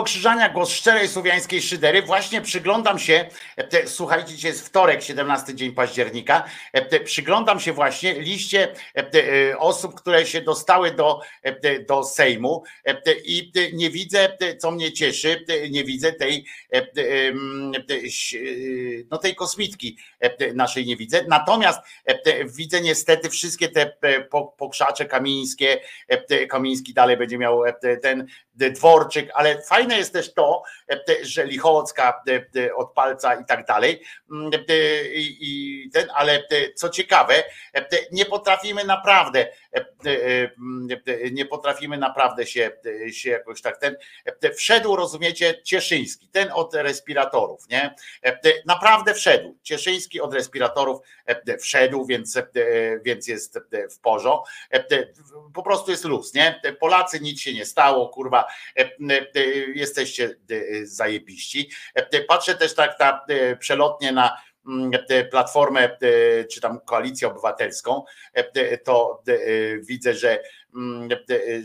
Krzyżania, 0.00 0.48
głos 0.48 0.70
szczerej 0.70 1.08
słowiańskiej 1.08 1.62
szydery. 1.62 2.02
Właśnie 2.02 2.40
przyglądam 2.40 2.98
się, 2.98 3.28
e, 3.56 3.86
słuchajcie, 3.86 4.34
dzisiaj 4.34 4.50
jest 4.50 4.66
wtorek, 4.66 5.02
17 5.02 5.54
dzień 5.54 5.72
października. 5.72 6.44
e, 6.72 7.00
Przyglądam 7.00 7.60
się 7.60 7.72
właśnie 7.72 8.20
liście 8.20 8.68
e, 8.96 9.58
osób, 9.58 9.94
które 9.94 10.26
się 10.26 10.40
dostały 10.40 10.90
do, 10.90 11.20
do 11.88 12.04
Sejmu 12.04 12.62
i 13.24 13.52
nie 13.72 13.90
widzę, 13.90 14.36
co 14.58 14.70
mnie 14.70 14.92
cieszy, 14.92 15.44
nie 15.70 15.84
widzę 15.84 16.12
tej, 16.12 16.46
e, 16.98 17.94
ś- 18.04 18.34
e, 18.34 18.38
no 19.10 19.18
tej 19.18 19.34
kosmitki 19.34 19.98
e, 20.20 20.52
naszej 20.54 20.86
nie 20.86 20.96
widzę. 20.96 21.24
Natomiast 21.28 21.80
e, 22.04 22.44
widzę 22.44 22.80
niestety 22.80 23.30
wszystkie 23.30 23.68
te 23.68 23.92
e, 24.02 24.20
po- 24.20 24.54
pokrzacze 24.58 25.04
kamińskie, 25.04 25.80
e, 26.08 26.46
Kamiński 26.46 26.94
dalej 26.94 27.16
będzie 27.16 27.38
miał 27.38 27.64
e, 27.64 27.72
te- 27.72 27.96
ten 27.96 28.26
e, 28.60 28.70
dworczyk, 28.70 29.30
ale 29.34 29.62
fajne 29.62 29.98
jest 29.98 30.12
też 30.12 30.34
to, 30.34 30.62
e, 30.90 31.00
że 31.22 31.46
Lichocka 31.46 32.22
e, 32.28 32.60
e, 32.64 32.74
od 32.74 32.92
palca 32.92 33.34
i 33.34 33.44
tak 33.44 33.66
dalej. 33.66 34.02
Mm, 34.30 34.50
e, 34.68 35.04
I, 35.14 35.90
ten, 35.92 36.08
ale 36.14 36.32
e, 36.34 36.72
co 36.74 36.88
ciekawe, 36.88 37.34
e, 37.74 37.86
nie 38.12 38.24
potrafimy 38.24 38.84
naprawdę, 38.84 39.40
e, 39.74 39.78
e, 40.06 40.50
mm, 40.58 40.88
e, 41.06 41.30
nie 41.30 41.46
potrafimy 41.46 41.98
naprawdę 41.98 42.46
się, 42.46 42.70
e, 43.06 43.12
się 43.12 43.30
jakoś 43.30 43.62
tak 43.62 43.78
ten. 43.78 43.96
e, 44.24 44.32
te, 44.32 44.52
Wszedł, 44.54 44.96
rozumiecie, 44.96 45.62
Cieszyński, 45.64 46.28
ten 46.28 46.48
od 46.54 46.74
respiratorów, 46.82 47.68
nie? 47.68 47.94
E, 48.22 48.36
te, 48.36 48.52
Naprawdę 48.66 49.14
wszedł. 49.14 49.56
Cieszyński 49.62 50.20
od 50.20 50.34
respiratorów 50.34 51.00
e, 51.26 51.58
wszedł, 51.58 52.06
więc, 52.06 52.36
e, 52.36 52.46
więc 53.04 53.26
jest 53.28 53.56
e, 53.56 53.88
w 53.88 53.98
porządku. 53.98 54.22
Po 55.54 55.62
prostu 55.62 55.90
jest 55.90 56.04
luz, 56.04 56.34
nie? 56.34 56.60
Polacy 56.80 57.20
nic 57.20 57.40
się 57.40 57.54
nie 57.54 57.66
stało, 57.66 58.08
kurwa, 58.08 58.44
e, 58.76 58.80
e, 58.80 59.44
jesteście 59.74 60.24
e, 60.50 60.86
zajebiści. 60.86 61.70
E, 61.94 62.20
Patrzę 62.20 62.54
też 62.54 62.74
tak 62.74 62.98
na, 63.00 63.24
e, 63.28 63.56
przelotnie 63.56 64.12
na 64.12 64.36
mm, 64.66 64.90
platformę, 65.30 65.80
e, 65.80 66.44
czy 66.44 66.60
tam 66.60 66.80
koalicję 66.80 67.28
obywatelską, 67.28 68.04
e, 68.32 68.78
to 68.78 69.22
e, 69.28 69.34
widzę, 69.78 70.14
że, 70.14 70.30
e, 70.32 70.42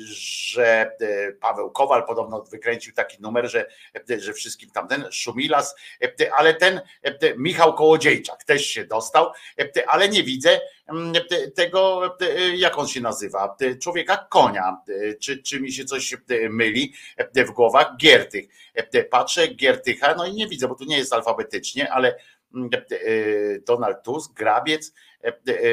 że 0.06 0.92
e, 1.02 1.32
Paweł 1.32 1.72
Kowal 1.72 2.06
podobno 2.06 2.44
wykręcił 2.44 2.94
taki 2.94 3.22
numer, 3.22 3.52
że, 3.52 3.66
e, 4.10 4.20
że 4.20 4.34
wszystkim 4.34 4.70
tamten 4.72 5.06
Szumilas, 5.12 5.76
e, 6.02 6.34
ale 6.34 6.54
ten 6.54 6.82
e, 7.04 7.36
Michał 7.38 7.74
Kołodziejczak 7.74 8.44
też 8.44 8.66
się 8.66 8.86
dostał, 8.86 9.32
e, 9.60 9.90
ale 9.90 10.10
nie 10.10 10.24
widzę 10.24 10.60
mm, 10.88 11.14
te- 11.30 11.52
tego, 11.52 12.12
e, 12.22 12.56
jak 12.56 12.78
on 12.78 12.88
się 12.88 13.02
nazywa, 13.02 13.56
e, 13.62 13.76
człowieka 13.76 14.28
konia, 14.30 14.78
e, 14.90 15.14
czy, 15.14 15.44
czy 15.44 15.62
mi 15.62 15.72
się 15.72 15.86
coś 15.86 16.14
e, 16.14 16.18
myli 16.50 16.94
e, 17.18 17.46
w 17.46 17.52
głowach, 17.52 17.98
Giertych. 17.98 18.46
E, 18.74 19.04
Patrzę, 19.04 19.48
Giertycha, 19.48 20.16
no 20.16 20.26
i 20.26 20.34
nie 20.34 20.48
widzę, 20.48 20.68
bo 20.68 20.76
tu 20.76 20.86
nie 20.86 20.98
jest 20.98 21.14
alfabetycznie, 21.14 21.92
ale 21.92 22.18
mm, 22.56 22.70
e, 22.74 23.60
Donald 23.60 24.04
Tusk, 24.04 24.34
Grabiec, 24.34 24.88
e, 24.88 24.92
e, 24.92 25.07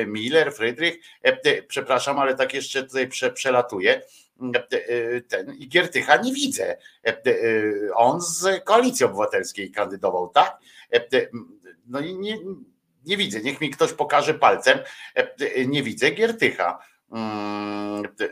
Miller, 0.06 0.52
Frydrych, 0.52 0.94
e, 1.24 1.28
e, 1.44 1.62
przepraszam, 1.62 2.18
ale 2.18 2.34
tak 2.34 2.54
jeszcze 2.54 2.82
tutaj 2.82 3.08
prze, 3.08 3.30
przelatuje. 3.32 4.02
E, 4.72 5.20
Ten 5.20 5.58
Giertycha 5.68 6.16
nie 6.16 6.32
widzę. 6.32 6.76
E, 7.06 7.08
e, 7.08 7.14
On 7.94 8.20
z 8.20 8.64
koalicji 8.64 9.06
obywatelskiej 9.06 9.70
kandydował, 9.70 10.28
tak? 10.28 10.58
E, 10.92 10.96
e, 10.96 11.28
No 11.86 12.00
i 12.00 12.14
nie, 12.18 12.38
nie 13.06 13.16
widzę. 13.16 13.40
Niech 13.40 13.60
mi 13.60 13.70
ktoś 13.70 13.92
pokaże 13.92 14.34
palcem. 14.34 14.78
E, 15.16 15.34
e, 15.56 15.66
Nie 15.66 15.82
widzę 15.82 16.10
Giertycha. 16.10 16.78
Mm, 17.12 18.04
e, 18.20 18.24
e, 18.24 18.28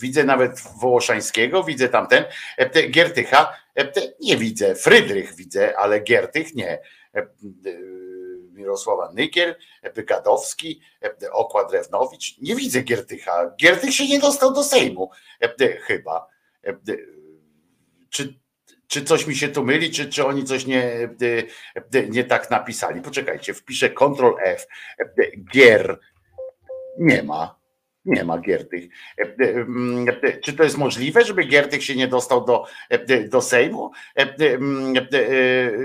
Widzę 0.00 0.24
nawet 0.24 0.62
Wołoszańskiego, 0.80 1.64
widzę 1.64 1.88
tamten. 1.88 2.24
E, 2.56 2.70
te 2.70 2.88
Giertycha 2.88 3.56
e, 3.78 3.92
nie 4.20 4.36
widzę. 4.36 4.74
Frydrych 4.74 5.34
widzę, 5.34 5.78
ale 5.78 6.00
Giertych 6.00 6.54
nie. 6.54 6.78
Mirosława 8.52 9.12
Nykiel, 9.14 9.54
Gadowski, 10.06 10.80
e, 11.22 11.32
Okła 11.32 11.64
Drewnowicz. 11.64 12.38
Nie 12.38 12.56
widzę 12.56 12.82
Giertycha. 12.82 13.52
Giertych 13.60 13.94
się 13.94 14.08
nie 14.08 14.18
dostał 14.18 14.52
do 14.52 14.64
Sejmu. 14.64 15.10
e, 15.40 15.76
Chyba. 15.80 16.26
E, 16.64 16.68
e, 16.70 16.76
Czy, 18.10 18.38
czy 18.86 19.04
coś 19.04 19.26
mi 19.26 19.36
się 19.36 19.48
tu 19.48 19.64
myli, 19.64 19.90
czy, 19.90 20.08
czy 20.08 20.26
oni 20.26 20.44
coś 20.44 20.66
nie, 20.66 21.08
nie 22.10 22.24
tak 22.24 22.50
napisali? 22.50 23.00
Poczekajcie, 23.00 23.54
wpiszę 23.54 23.90
Ctrl 23.90 24.34
F. 24.40 24.66
Gier 25.52 25.98
nie 26.98 27.22
ma. 27.22 27.61
Nie 28.04 28.24
ma 28.24 28.38
Giertych. 28.38 28.84
E, 29.18 29.22
e, 29.22 29.66
e, 30.22 30.40
Czy 30.40 30.52
to 30.52 30.64
jest 30.64 30.78
możliwe, 30.78 31.24
żeby 31.24 31.44
Giertych 31.44 31.84
się 31.84 31.96
nie 31.96 32.08
dostał 32.08 32.44
do, 32.44 32.66
do 33.30 33.42
Sejmu? 33.42 33.90
Mm, 34.38 34.94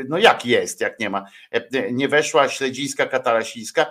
No 0.07 0.17
jak 0.17 0.45
jest, 0.45 0.81
jak 0.81 0.99
nie 0.99 1.09
ma? 1.09 1.25
Nie 1.91 2.07
weszła 2.07 2.49
Śledzińska, 2.49 3.05
Katarasińska, 3.05 3.85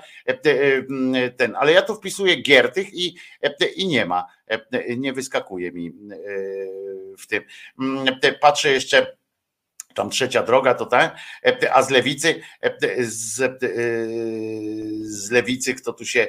mm, 0.44 1.32
ten, 1.36 1.56
ale 1.56 1.72
ja 1.72 1.82
tu 1.82 1.94
wpisuję 1.94 2.42
Giertych 2.42 2.94
i, 2.94 3.16
i 3.76 3.86
nie 3.86 4.06
ma. 4.06 4.26
Nie 4.96 5.12
wyskakuje 5.12 5.72
mi 5.72 5.92
w 7.18 7.26
tym. 7.26 7.42
Mm, 7.80 8.06
Patrzę 8.40 8.70
jeszcze 8.72 9.16
tam 9.96 10.10
trzecia 10.10 10.42
droga 10.42 10.74
to 10.74 10.86
tak, 10.86 11.16
a 11.72 11.82
z 11.82 11.90
lewicy, 11.90 12.40
e, 12.60 12.76
z, 13.04 13.40
e, 13.40 13.58
z 15.02 15.30
lewicy 15.30 15.74
kto 15.74 15.92
tu 15.92 16.04
się 16.04 16.28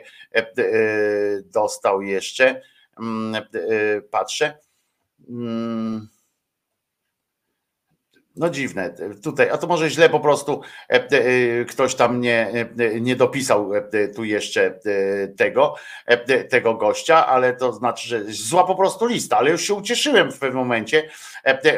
dostał 1.54 2.02
jeszcze, 2.02 2.62
Mm, 3.00 3.44
patrzę. 4.12 4.58
Mm. 5.30 6.08
No 8.38 8.50
dziwne, 8.50 8.94
tutaj, 9.24 9.50
a 9.50 9.58
to 9.58 9.68
może 9.68 9.90
źle 9.90 10.10
po 10.10 10.20
prostu 10.20 10.62
e, 10.90 10.94
e, 10.94 11.66
ktoś 11.66 11.96
tam 11.96 12.22
nie, 12.22 12.68
e, 12.80 13.00
nie 13.02 13.16
dopisał 13.16 13.72
tu 14.16 14.24
jeszcze 14.24 14.80
tego, 15.38 15.76
tego 16.50 16.74
gościa, 16.74 17.28
ale 17.28 17.54
to 17.54 17.74
znaczy, 17.74 18.08
że 18.08 18.24
zła 18.24 18.64
po 18.64 18.76
prostu 18.76 19.06
lista, 19.06 19.38
ale 19.38 19.52
już 19.52 19.62
się 19.62 19.74
ucieszyłem 19.74 20.32
w 20.32 20.40
pewnym 20.40 20.58
momencie, 20.58 21.10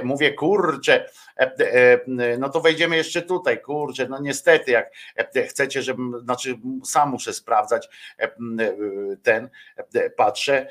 mówię 0.04 0.34
kurczę, 0.34 1.10
no 2.40 2.50
to 2.50 2.62
wejdziemy 2.62 2.98
jeszcze 2.98 3.22
tutaj, 3.22 3.62
kurczę, 3.62 4.08
no 4.10 4.22
niestety 4.22 4.72
jak 4.72 4.92
chcecie, 5.48 5.82
żebym, 5.82 6.20
znaczy 6.24 6.56
sam 6.86 7.10
muszę 7.10 7.34
sprawdzać 7.34 7.90
ten, 9.24 9.50
patrzę, 10.18 10.68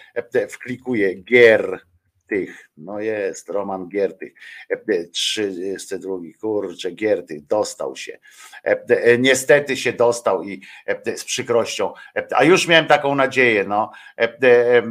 wklikuję 0.50 1.14
gier 1.14 1.80
tych, 2.28 2.70
no 2.76 3.00
jest 3.00 3.48
Roman 3.48 3.88
Giertych, 3.88 4.32
e, 4.70 5.04
32, 5.04 6.16
kurczę, 6.40 6.90
Giertych 6.90 7.46
dostał 7.46 7.96
się. 7.96 8.18
E, 8.64 8.84
e, 8.88 9.18
Niestety 9.18 9.76
się 9.76 9.92
dostał 9.92 10.42
i 10.42 10.62
e, 10.86 11.16
z 11.16 11.24
przykrością, 11.24 11.92
e, 12.16 12.26
a 12.36 12.44
już 12.44 12.66
miałem 12.66 12.86
taką 12.86 13.14
nadzieję, 13.14 13.64
no, 13.64 13.90
e, 14.18 14.38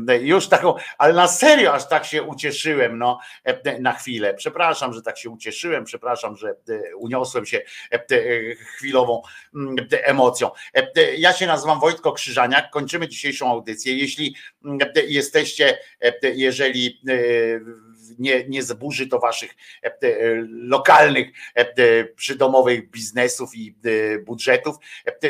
e, 0.10 0.18
już 0.18 0.48
taką, 0.48 0.76
ale 0.98 1.14
na 1.14 1.28
serio 1.28 1.74
aż 1.74 1.90
tak 1.90 2.06
się 2.06 2.24
ucieszyłem, 2.24 2.98
no, 2.98 3.20
e, 3.44 3.80
na 3.80 3.94
chwilę. 3.94 4.34
Przepraszam, 4.34 4.94
że 4.94 5.02
tak 5.02 5.18
się 5.18 5.30
ucieszyłem, 5.30 5.84
przepraszam, 5.84 6.38
że 6.38 6.50
e, 6.50 6.96
uniosłem 6.96 7.46
się 7.46 7.62
e, 7.92 7.96
e, 7.96 8.56
chwilową 8.56 9.22
mm, 9.56 9.76
e, 9.94 10.06
emocją. 10.06 10.52
E, 10.76 10.88
e, 10.96 11.16
Ja 11.16 11.34
się 11.34 11.48
nazywam 11.48 11.80
Wojtko 11.80 12.12
Krzyżaniak, 12.12 12.70
kończymy 12.72 13.08
dzisiejszą 13.08 13.52
audycję. 13.52 13.98
Jeśli 13.98 14.36
mm, 14.66 14.78
e, 14.96 15.02
jesteście, 15.02 15.78
e, 16.02 16.14
jeżeli 16.30 17.02
e, 17.08 17.27
nie, 18.20 18.48
nie 18.48 18.64
zburzy 18.64 19.08
to 19.08 19.20
waszych 19.20 19.56
e, 19.84 19.88
e, 19.88 20.18
lokalnych, 20.50 21.28
e, 21.56 22.04
przydomowych 22.06 22.90
biznesów 22.90 23.56
i 23.56 23.76
budżetów, 24.26 24.76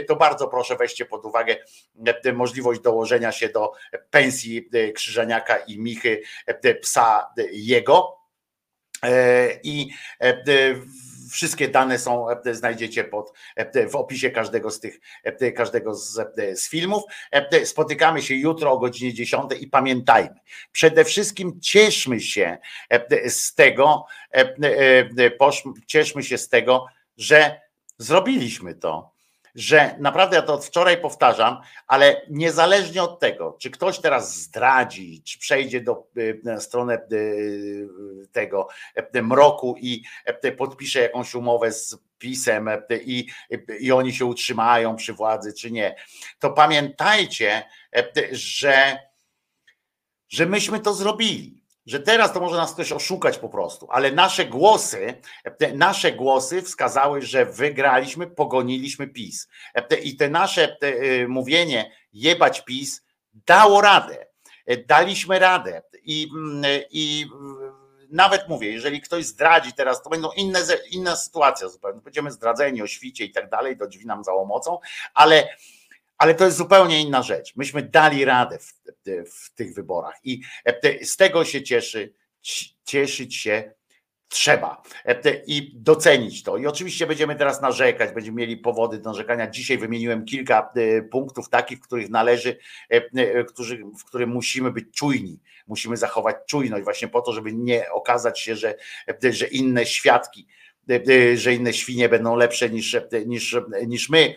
to 0.07 0.15
bardzo 0.15 0.47
proszę 0.47 0.75
weźcie 0.75 1.05
pod 1.05 1.25
uwagę 1.25 1.55
możliwość 2.33 2.81
dołożenia 2.81 3.31
się 3.31 3.49
do 3.49 3.71
pensji 4.09 4.69
Krzyżaniaka 4.95 5.57
i 5.57 5.79
Michy, 5.79 6.21
psa 6.81 7.33
jego. 7.51 8.17
I 9.63 9.89
wszystkie 11.29 11.67
dane 11.67 11.99
są, 11.99 12.29
e, 12.29 12.53
znajdziecie 12.53 13.03
pod, 13.03 13.33
e, 13.55 13.87
w 13.87 13.95
opisie 13.95 14.31
każdego 14.31 14.71
z 14.71 14.79
tych, 14.79 14.99
e, 15.23 15.51
każdego 15.51 15.95
z, 15.95 16.19
z 16.53 16.69
filmów. 16.69 17.03
Spotykamy 17.63 18.21
się 18.21 18.35
jutro 18.35 18.71
o 18.71 18.77
godzinie 18.77 19.13
10 19.13 19.51
i 19.59 19.67
pamiętajmy, 19.67 20.35
przede 20.71 21.05
wszystkim 21.05 21.61
cieszmy 21.61 22.19
się 22.19 22.57
z 23.27 23.55
tego, 23.55 24.05
cieszmy 25.87 26.23
się 26.23 26.37
z 26.37 26.49
tego, 26.49 26.85
że 27.17 27.61
zrobiliśmy 27.97 28.75
to. 28.75 29.16
Że 29.57 29.95
naprawdę 29.99 30.35
ja 30.35 30.41
to 30.41 30.53
od 30.53 30.65
wczoraj 30.65 31.01
powtarzam, 31.01 31.61
ale 31.87 32.21
niezależnie 32.29 33.03
od 33.03 33.19
tego, 33.19 33.57
czy 33.59 33.71
ktoś 33.71 33.99
teraz 33.99 34.35
zdradzi, 34.35 35.21
czy 35.25 35.39
przejdzie 35.39 35.81
do 35.81 36.07
y, 36.17 36.41
na 36.43 36.59
stronę 36.59 37.01
y, 37.11 37.87
tego 38.31 38.67
y, 39.15 39.21
mroku 39.21 39.75
i 39.79 40.03
podpisze 40.57 40.99
jakąś 40.99 41.35
umowę 41.35 41.71
z 41.71 41.97
PiSem 42.17 42.69
i, 43.05 43.27
i 43.79 43.91
oni 43.91 44.13
się 44.13 44.25
utrzymają 44.25 44.95
przy 44.95 45.13
władzy, 45.13 45.53
czy 45.53 45.71
nie, 45.71 45.95
to 46.39 46.49
pamiętajcie, 46.49 47.63
że, 48.31 48.99
że 50.29 50.45
myśmy 50.45 50.79
to 50.79 50.93
zrobili. 50.93 51.56
Że 51.87 51.99
teraz 51.99 52.33
to 52.33 52.39
może 52.39 52.55
nas 52.55 52.73
ktoś 52.73 52.91
oszukać 52.91 53.37
po 53.37 53.49
prostu, 53.49 53.87
ale 53.91 54.11
nasze 54.11 54.45
głosy, 54.45 55.21
nasze 55.73 56.11
głosy 56.11 56.61
wskazały, 56.61 57.21
że 57.21 57.45
wygraliśmy, 57.45 58.27
pogoniliśmy 58.27 59.07
PiS. 59.07 59.47
Te- 59.87 59.97
I 59.97 60.15
te 60.15 60.29
nasze 60.29 60.77
te, 60.81 60.87
y, 60.87 61.27
mówienie 61.27 61.91
jebać 62.13 62.61
PiS 62.65 63.01
dało 63.33 63.81
radę. 63.81 64.27
E, 64.65 64.77
Daliśmy 64.77 65.39
radę. 65.39 65.81
I, 66.03 66.29
mm, 66.35 66.63
i 66.91 67.25
y, 67.25 68.07
nawet 68.09 68.49
mówię, 68.49 68.71
jeżeli 68.71 69.01
ktoś 69.01 69.25
zdradzi 69.25 69.73
teraz, 69.73 70.03
to 70.03 70.09
będą 70.09 70.31
inne, 70.31 70.59
inna 70.91 71.15
sytuacja 71.15 71.69
zupełnie. 71.69 72.01
Będziemy 72.01 72.31
zdradzeni 72.31 72.81
o 72.81 72.87
świcie 72.87 73.25
i 73.25 73.31
tak 73.31 73.49
dalej, 73.49 73.77
do 73.77 73.87
drzwi 73.87 74.05
nam 74.05 74.23
załomocą, 74.23 74.79
ale 75.13 75.49
ale 76.17 76.35
to 76.35 76.45
jest 76.45 76.57
zupełnie 76.57 77.01
inna 77.01 77.23
rzecz. 77.23 77.55
Myśmy 77.55 77.81
dali 77.83 78.25
radę 78.25 78.59
w, 78.59 78.73
w 79.31 79.53
tych 79.53 79.73
wyborach 79.73 80.15
i 80.23 80.41
e, 80.65 81.05
z 81.05 81.17
tego 81.17 81.45
się 81.45 81.63
cieszy, 81.63 82.13
ci- 82.41 82.75
cieszyć 82.85 83.35
się 83.35 83.71
trzeba 84.29 84.81
E, 85.05 85.41
i 85.45 85.71
docenić 85.75 86.43
to. 86.43 86.57
I 86.57 86.67
oczywiście 86.67 87.07
będziemy 87.07 87.35
teraz 87.35 87.61
narzekać, 87.61 88.11
będziemy 88.13 88.37
mieli 88.37 88.57
powody 88.57 88.97
do 88.97 89.09
narzekania. 89.09 89.49
Dzisiaj 89.49 89.77
wymieniłem 89.77 90.25
kilka 90.25 90.69
e, 90.75 91.01
punktów 91.01 91.49
takich, 91.49 91.77
w 91.77 91.81
których 91.81 92.09
należy, 92.09 92.57
w 93.99 94.03
których 94.03 94.27
musimy 94.27 94.71
być 94.71 94.85
czujni, 94.95 95.39
musimy 95.67 95.97
zachować 95.97 96.35
czujność 96.47 96.83
właśnie 96.83 97.07
po 97.07 97.21
to, 97.21 97.33
żeby 97.33 97.53
nie 97.53 97.91
okazać 97.91 98.39
się, 98.39 98.55
że, 98.55 98.75
że 99.29 99.47
inne 99.47 99.85
świadki, 99.85 100.47
że 101.35 101.53
inne 101.53 101.73
świnie 101.73 102.09
będą 102.09 102.35
lepsze 102.35 102.69
niż, 102.69 102.97
niż, 103.25 103.55
niż 103.87 104.09
my 104.09 104.35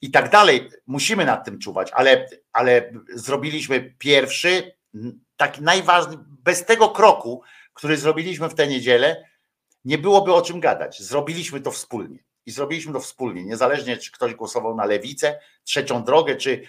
i 0.00 0.10
tak 0.10 0.30
dalej. 0.30 0.70
Musimy 0.86 1.24
nad 1.24 1.44
tym 1.44 1.58
czuwać, 1.58 1.90
ale, 1.92 2.26
ale 2.52 2.92
zrobiliśmy 3.14 3.94
pierwszy, 3.98 4.72
taki 5.36 5.62
najważniejszy, 5.62 6.24
bez 6.28 6.64
tego 6.64 6.88
kroku, 6.88 7.42
który 7.74 7.96
zrobiliśmy 7.96 8.48
w 8.48 8.54
tę 8.54 8.66
niedzielę, 8.66 9.24
nie 9.84 9.98
byłoby 9.98 10.34
o 10.34 10.42
czym 10.42 10.60
gadać. 10.60 11.02
Zrobiliśmy 11.02 11.60
to 11.60 11.70
wspólnie. 11.70 12.18
I 12.46 12.50
zrobiliśmy 12.50 12.92
to 12.92 13.00
wspólnie, 13.00 13.44
niezależnie 13.44 13.96
czy 13.96 14.12
ktoś 14.12 14.34
głosował 14.34 14.76
na 14.76 14.84
lewicę, 14.84 15.40
trzecią 15.64 16.04
drogę, 16.04 16.36
czy 16.36 16.62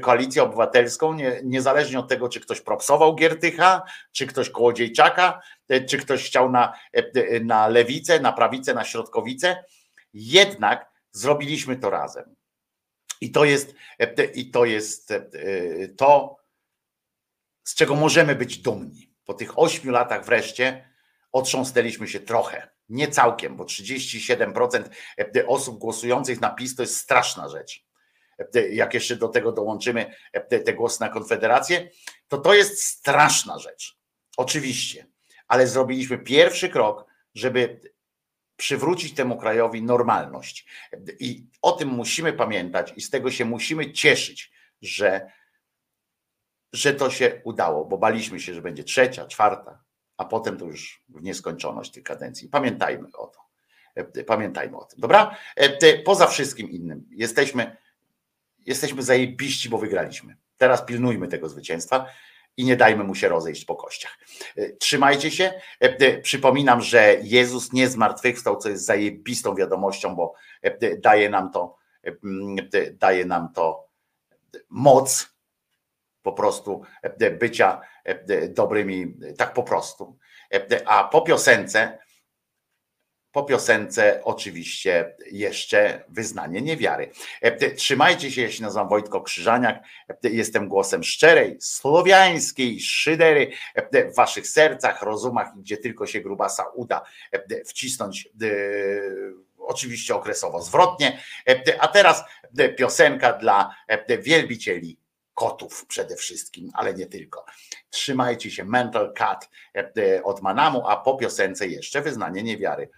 koalicję 0.00 0.42
obywatelską, 0.42 1.14
nie, 1.14 1.40
niezależnie 1.44 1.98
od 1.98 2.08
tego, 2.08 2.28
czy 2.28 2.40
ktoś 2.40 2.60
propsował 2.60 3.14
Giertycha, 3.14 3.82
czy 4.12 4.26
ktoś 4.26 4.50
Kołodziejczaka, 4.50 5.40
e, 5.68 5.80
czy 5.80 5.98
ktoś 5.98 6.26
chciał 6.26 6.50
na, 6.50 6.72
e, 6.92 7.40
na 7.40 7.68
lewicę, 7.68 8.20
na 8.20 8.32
prawicę, 8.32 8.74
na 8.74 8.84
środkowicę, 8.84 9.64
jednak 10.14 10.90
zrobiliśmy 11.12 11.76
to 11.76 11.90
razem. 11.90 12.35
I 13.20 13.30
to 13.30 13.44
jest, 13.44 13.74
e, 13.98 14.24
i 14.24 14.50
to 14.50 14.64
jest 14.64 15.10
e, 15.10 15.28
to, 15.96 16.36
z 17.64 17.74
czego 17.74 17.94
możemy 17.94 18.34
być 18.34 18.58
dumni. 18.58 19.12
Po 19.24 19.34
tych 19.34 19.58
ośmiu 19.58 19.92
latach 19.92 20.24
wreszcie 20.24 20.88
otrząsnęliśmy 21.32 22.08
się 22.08 22.20
trochę. 22.20 22.68
Nie 22.88 23.08
całkiem, 23.08 23.56
bo 23.56 23.64
37% 23.64 24.84
osób 25.46 25.78
głosujących 25.78 26.40
na 26.40 26.50
PiS 26.50 26.76
to 26.76 26.82
jest 26.82 26.96
straszna 26.96 27.48
rzecz. 27.48 27.86
Jak 28.70 28.94
jeszcze 28.94 29.16
do 29.16 29.28
tego 29.28 29.52
dołączymy 29.52 30.14
te 30.64 30.74
głosy 30.74 31.00
na 31.00 31.08
Konfederację, 31.08 31.90
to 32.28 32.38
to 32.38 32.54
jest 32.54 32.82
straszna 32.82 33.58
rzecz. 33.58 33.98
Oczywiście, 34.36 35.06
ale 35.48 35.66
zrobiliśmy 35.66 36.18
pierwszy 36.18 36.68
krok, 36.68 37.06
żeby 37.34 37.80
przywrócić 38.56 39.14
temu 39.14 39.36
krajowi 39.36 39.82
normalność. 39.82 40.66
I 41.20 41.46
o 41.62 41.72
tym 41.72 41.88
musimy 41.88 42.32
pamiętać 42.32 42.92
i 42.96 43.00
z 43.00 43.10
tego 43.10 43.30
się 43.30 43.44
musimy 43.44 43.92
cieszyć, 43.92 44.52
że, 44.82 45.30
że 46.72 46.94
to 46.94 47.10
się 47.10 47.40
udało, 47.44 47.84
bo 47.84 47.98
baliśmy 47.98 48.40
się, 48.40 48.54
że 48.54 48.62
będzie 48.62 48.84
trzecia, 48.84 49.26
czwarta, 49.26 49.84
a 50.16 50.24
potem 50.24 50.58
to 50.58 50.64
już 50.64 51.04
w 51.08 51.22
nieskończoność 51.22 51.92
tych 51.92 52.02
kadencji. 52.02 52.48
Pamiętajmy 52.48 53.08
o 53.12 53.26
to. 53.26 53.46
Pamiętajmy 54.26 54.76
o 54.76 54.84
tym, 54.84 55.00
dobra? 55.00 55.36
Poza 56.04 56.26
wszystkim 56.26 56.70
innym 56.70 57.08
jesteśmy, 57.10 57.76
jesteśmy 58.66 59.02
zajebiści, 59.02 59.68
bo 59.68 59.78
wygraliśmy. 59.78 60.36
Teraz 60.56 60.84
pilnujmy 60.84 61.28
tego 61.28 61.48
zwycięstwa 61.48 62.06
i 62.56 62.64
nie 62.64 62.76
dajmy 62.76 63.04
mu 63.04 63.14
się 63.14 63.28
rozejść 63.28 63.64
po 63.64 63.76
kościach. 63.76 64.18
Trzymajcie 64.78 65.30
się. 65.30 65.60
Przypominam, 66.22 66.80
że 66.80 67.16
Jezus 67.22 67.72
nie 67.72 67.88
zmartwychwstał, 67.88 68.56
co 68.56 68.68
jest 68.68 68.84
zajebistą 68.84 69.54
wiadomością, 69.54 70.16
bo 70.16 70.34
daje 70.98 71.30
nam 71.30 71.52
to, 71.52 71.76
daje 72.92 73.24
nam 73.24 73.52
to 73.54 73.88
moc 74.68 75.36
po 76.22 76.32
prostu 76.32 76.82
bycia 77.38 77.80
dobrymi, 78.48 79.14
tak 79.38 79.54
po 79.54 79.62
prostu. 79.62 80.18
A 80.86 81.04
po 81.04 81.22
piosence, 81.22 81.98
po 83.36 83.44
piosence 83.44 84.20
oczywiście 84.24 85.16
jeszcze 85.32 86.04
wyznanie 86.08 86.62
niewiary. 86.62 87.10
Trzymajcie 87.76 88.30
się, 88.30 88.42
ja 88.42 88.50
się 88.50 88.62
nazywam 88.62 88.88
Wojtko 88.88 89.20
Krzyżaniak, 89.20 89.84
jestem 90.22 90.68
głosem 90.68 91.04
szczerej, 91.04 91.56
słowiańskiej 91.60 92.80
szydery 92.80 93.50
w 93.92 94.16
waszych 94.16 94.46
sercach, 94.46 95.02
rozumach, 95.02 95.48
gdzie 95.56 95.76
tylko 95.76 96.06
się 96.06 96.20
grubasa 96.20 96.64
uda 96.74 97.02
wcisnąć 97.66 98.28
oczywiście 99.58 100.14
okresowo 100.14 100.62
zwrotnie. 100.62 101.20
A 101.78 101.88
teraz 101.88 102.24
piosenka 102.76 103.32
dla 103.32 103.74
wielbicieli 104.18 104.98
kotów 105.34 105.86
przede 105.86 106.16
wszystkim, 106.16 106.70
ale 106.74 106.94
nie 106.94 107.06
tylko. 107.06 107.44
Trzymajcie 107.90 108.50
się, 108.50 108.64
Mental 108.64 109.14
Cut 109.14 109.50
od 110.24 110.42
Manamu, 110.42 110.86
a 110.86 110.96
po 110.96 111.16
piosence 111.16 111.66
jeszcze 111.66 112.02
wyznanie 112.02 112.42
niewiary. 112.42 112.90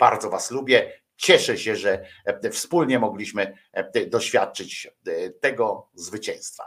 Bardzo 0.00 0.30
Was 0.30 0.50
lubię. 0.50 0.92
Cieszę 1.16 1.58
się, 1.58 1.76
że 1.76 2.04
wspólnie 2.52 2.98
mogliśmy 2.98 3.58
doświadczyć 4.06 4.88
tego 5.40 5.90
zwycięstwa. 5.94 6.64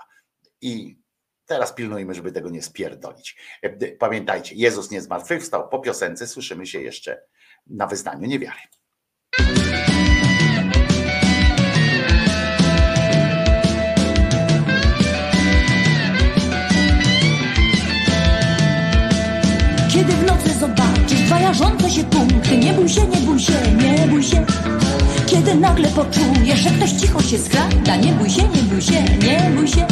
I 0.62 1.00
teraz 1.46 1.74
pilnujmy, 1.74 2.14
żeby 2.14 2.32
tego 2.32 2.50
nie 2.50 2.62
spierdolić. 2.62 3.38
Pamiętajcie, 4.00 4.56
Jezus 4.56 4.92
nie 4.92 5.02
zmartwychwstał. 5.02 5.70
Po 5.70 5.80
piosence 5.80 6.28
słyszymy 6.28 6.66
się 6.66 6.82
jeszcze 6.82 7.22
na 7.68 7.88
wyznaniu 7.88 8.28
niewiary. 8.28 8.60
Zobaczysz. 20.68 21.22
Dwa 21.22 21.40
jarzące 21.40 21.90
się 21.90 22.04
punkty. 22.04 22.58
Nie 22.58 22.74
bój 22.74 22.90
się, 22.90 23.02
nie 23.08 23.18
bój 23.18 23.40
się, 23.40 23.54
nie 23.82 24.08
bój 24.08 24.24
się. 24.24 24.46
Kiedy 25.26 25.56
nagle 25.56 25.88
poczujesz, 25.88 26.60
że 26.60 26.70
ktoś 26.70 26.92
cicho 26.92 27.22
się 27.22 27.38
skrada 27.38 27.96
Nie 27.96 28.14
bój 28.14 28.30
się, 28.30 28.42
nie 28.42 28.62
bój 28.62 28.82
się, 28.82 29.04
nie 29.04 29.52
bój 29.56 29.68
się 29.68 29.88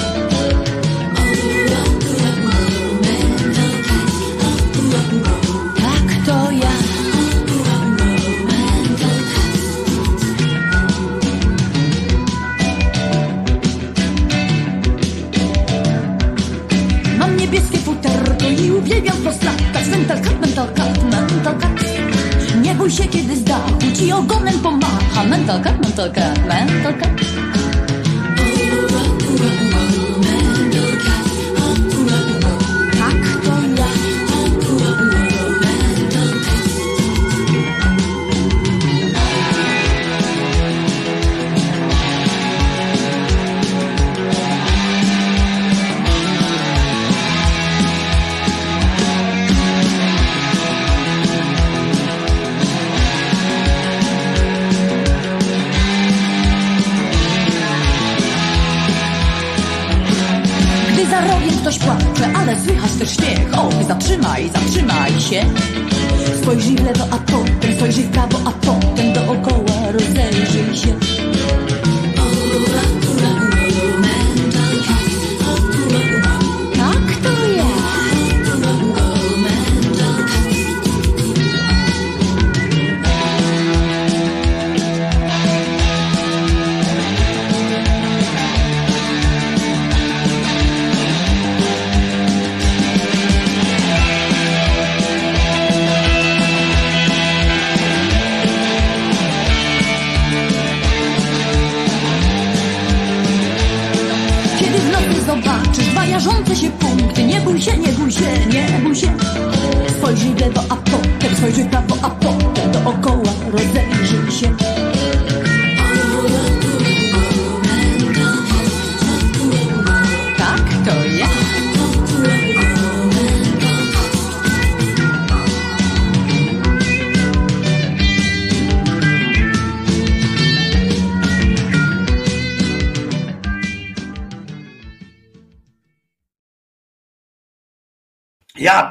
pomacha 25.41 25.51
Mental 25.51 25.63
cut, 25.63 25.81
mental 25.81 26.09
cut, 26.13 26.45
mental 26.45 26.93
cut 26.93 27.17
Tak 27.17 27.30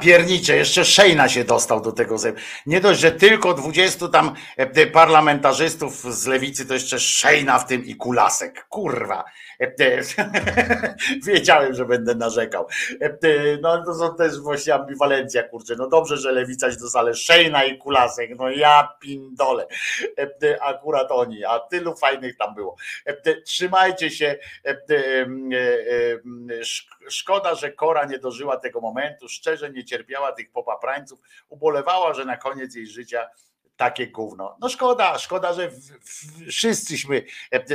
Ja 0.01 0.05
pierniczę, 0.05 0.55
jeszcze 0.57 0.85
Szejna 0.85 1.29
się 1.29 1.43
dostał 1.43 1.81
do 1.81 1.91
tego. 1.91 2.15
Nie 2.65 2.81
dość, 2.81 2.99
że 2.99 3.11
tylko 3.11 3.53
20 3.53 4.07
tam 4.07 4.35
e, 4.57 4.87
parlamentarzystów 4.87 6.13
z 6.15 6.27
lewicy, 6.27 6.65
to 6.65 6.73
jeszcze 6.73 6.99
Szejna 6.99 7.59
w 7.59 7.67
tym 7.67 7.85
i 7.85 7.95
Kulasek. 7.95 8.65
Kurwa. 8.69 9.23
E, 9.59 9.71
Wiedziałem, 11.27 11.73
że 11.73 11.85
będę 11.85 12.15
narzekał. 12.15 12.67
E, 13.01 13.17
No 13.61 13.85
to 13.85 13.93
są 13.95 14.15
też 14.15 14.39
właśnie 14.39 14.75
ambiwalencja, 14.75 15.43
kurczę. 15.43 15.75
No 15.77 15.87
dobrze, 15.87 16.17
że 16.17 16.31
lewica 16.31 16.71
się 16.71 16.77
dostała, 16.77 17.13
Szejna 17.13 17.63
i 17.63 17.77
Kulasek. 17.77 18.29
No 18.37 18.49
ja 18.49 18.89
pindole. 19.01 19.67
Akurat 20.61 21.11
oni, 21.11 21.45
a 21.45 21.59
tylu 21.59 21.95
fajnych 21.95 22.37
tam 22.37 22.55
było. 22.55 22.75
Trzymajcie 23.45 24.09
się. 24.09 24.37
Szk- 26.61 26.91
Szkoda, 27.09 27.55
że 27.55 27.71
Kora 27.71 28.05
nie 28.05 28.19
dożyła 28.19 28.57
tego 28.57 28.81
momentu, 28.81 29.29
szczerze 29.29 29.69
nie 29.69 29.83
cierpiała 29.91 30.31
tych 30.31 30.51
popaprańców, 30.51 31.19
ubolewała, 31.49 32.13
że 32.13 32.25
na 32.25 32.37
koniec 32.37 32.75
jej 32.75 32.87
życia 32.87 33.29
takie 33.81 34.07
gówno. 34.07 34.57
No 34.59 34.69
szkoda, 34.69 35.19
szkoda, 35.19 35.53
że 35.53 35.71
wszyscyśmy, 36.49 37.23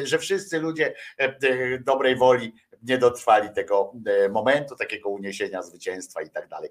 że 0.05 0.19
wszyscy 0.19 0.61
ludzie 0.61 0.95
e, 1.19 1.25
e, 1.25 1.79
dobrej 1.79 2.17
woli 2.17 2.53
nie 2.83 2.99
dotrwali 2.99 3.49
tego 3.55 3.93
e, 4.07 4.29
momentu, 4.29 4.77
takiego 4.77 5.09
uniesienia 5.09 5.63
zwycięstwa 5.63 6.23
i 6.23 6.31
tak 6.31 6.49
dalej. 6.49 6.71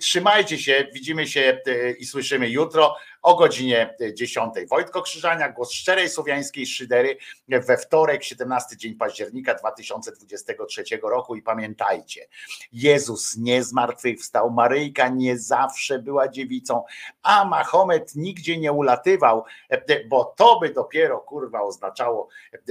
Trzymajcie 0.00 0.58
się, 0.58 0.86
widzimy 0.92 1.26
się 1.26 1.60
i 1.98 2.06
słyszymy 2.06 2.48
jutro 2.48 2.96
o 3.22 3.36
godzinie 3.36 3.94
10. 4.14 4.54
Wojtko 4.70 5.02
Krzyżania, 5.02 5.48
głos 5.52 5.72
szczerej 5.72 6.08
słowiańskiej 6.08 6.66
szydery 6.66 7.16
we 7.48 7.76
wtorek, 7.76 8.24
17 8.24 8.76
dzień 8.76 8.94
października 8.94 9.54
2023 9.54 10.82
roku 11.02 11.36
i 11.36 11.42
pamiętajcie, 11.42 12.26
Jezus 12.72 13.36
nie 13.36 13.62
zmartwychwstał, 13.62 14.50
Maryjka 14.50 15.08
nie 15.08 15.38
zawsze 15.38 15.98
była 15.98 16.28
dziewicą, 16.28 16.84
a 17.22 17.44
Mahomet 17.44 18.16
nigdzie 18.16 18.58
nie 18.58 18.72
ulatywał, 18.72 19.44
bo 20.08 20.24
to 20.24 20.60
by 20.60 20.70
dopiero 20.70 21.20
kurwa 21.20 21.62
oznaczało, 21.62 22.28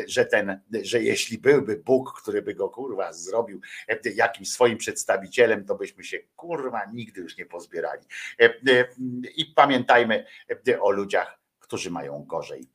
że 0.07 0.25
ten, 0.25 0.61
że 0.81 1.03
jeśli 1.03 1.37
byłby 1.37 1.77
Bóg, 1.77 2.21
który 2.21 2.41
by 2.41 2.53
go 2.53 2.69
kurwa 2.69 3.13
zrobił 3.13 3.61
jakimś 4.15 4.51
swoim 4.51 4.77
przedstawicielem, 4.77 5.65
to 5.65 5.75
byśmy 5.75 6.03
się 6.03 6.17
kurwa 6.35 6.85
nigdy 6.93 7.21
już 7.21 7.37
nie 7.37 7.45
pozbierali. 7.45 8.03
I 9.35 9.45
pamiętajmy 9.45 10.25
o 10.81 10.91
ludziach, 10.91 11.39
którzy 11.59 11.91
mają 11.91 12.23
gorzej. 12.23 12.69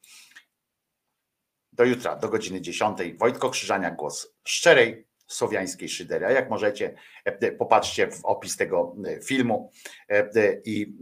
Do 1.72 1.84
jutra, 1.84 2.16
do 2.16 2.28
godziny 2.28 2.60
10. 2.60 2.98
Wojtko 3.18 3.50
Krzyżania, 3.50 3.90
głos 3.90 4.34
szczerej 4.44 5.06
słowiańskiej 5.32 5.88
szydery. 5.88 6.26
A 6.26 6.30
jak 6.30 6.50
możecie, 6.50 6.94
e, 7.24 7.52
popatrzcie 7.52 8.10
w 8.10 8.24
opis 8.24 8.56
tego 8.56 8.96
e, 9.06 9.20
filmu 9.20 9.70
e, 10.08 10.28
i 10.64 10.96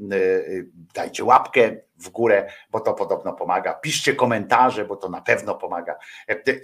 dajcie 0.94 1.24
łapkę 1.24 1.76
w 1.96 2.08
górę, 2.08 2.52
bo 2.70 2.80
to 2.80 2.94
podobno 2.94 3.32
pomaga. 3.32 3.74
Piszcie 3.74 4.14
komentarze, 4.14 4.84
bo 4.84 4.96
to 4.96 5.08
na 5.08 5.20
pewno 5.20 5.54
pomaga. 5.54 5.98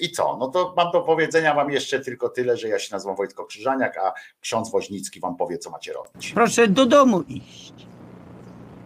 I 0.00 0.10
co? 0.10 0.36
No 0.36 0.48
to 0.48 0.74
mam 0.76 0.92
do 0.92 1.00
powiedzenia 1.00 1.54
wam 1.54 1.70
jeszcze 1.70 2.00
tylko 2.00 2.28
tyle, 2.28 2.56
że 2.56 2.68
ja 2.68 2.78
się 2.78 2.88
nazywam 2.92 3.16
Wojtko 3.16 3.44
Krzyżaniak, 3.44 3.98
a 3.98 4.12
ksiądz 4.40 4.70
Woźnicki 4.70 5.20
wam 5.20 5.36
powie, 5.36 5.58
co 5.58 5.70
macie 5.70 5.92
robić. 5.92 6.32
Proszę 6.32 6.68
do 6.68 6.86
domu 6.86 7.22
iść. 7.28 7.95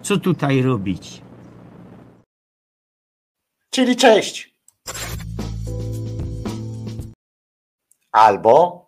Co 0.03 0.17
tutaj 0.17 0.63
robić? 0.63 1.23
Czyli 3.71 3.97
cześć. 3.97 4.55
Albo 8.13 8.87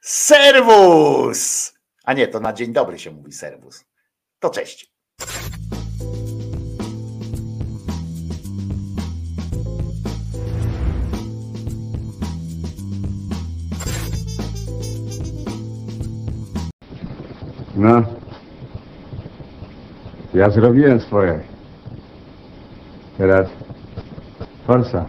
serwus. 0.00 1.72
A 2.04 2.12
nie, 2.12 2.28
to 2.28 2.40
na 2.40 2.52
dzień 2.52 2.72
dobry 2.72 2.98
się 2.98 3.10
mówi 3.10 3.32
serwus. 3.32 3.84
To 4.38 4.50
cześć. 4.50 4.92
No. 17.76 18.21
Ja 20.34 20.50
zrobiłem 20.50 21.00
swoje. 21.00 21.40
Teraz 23.18 23.48
forsa. 24.66 25.06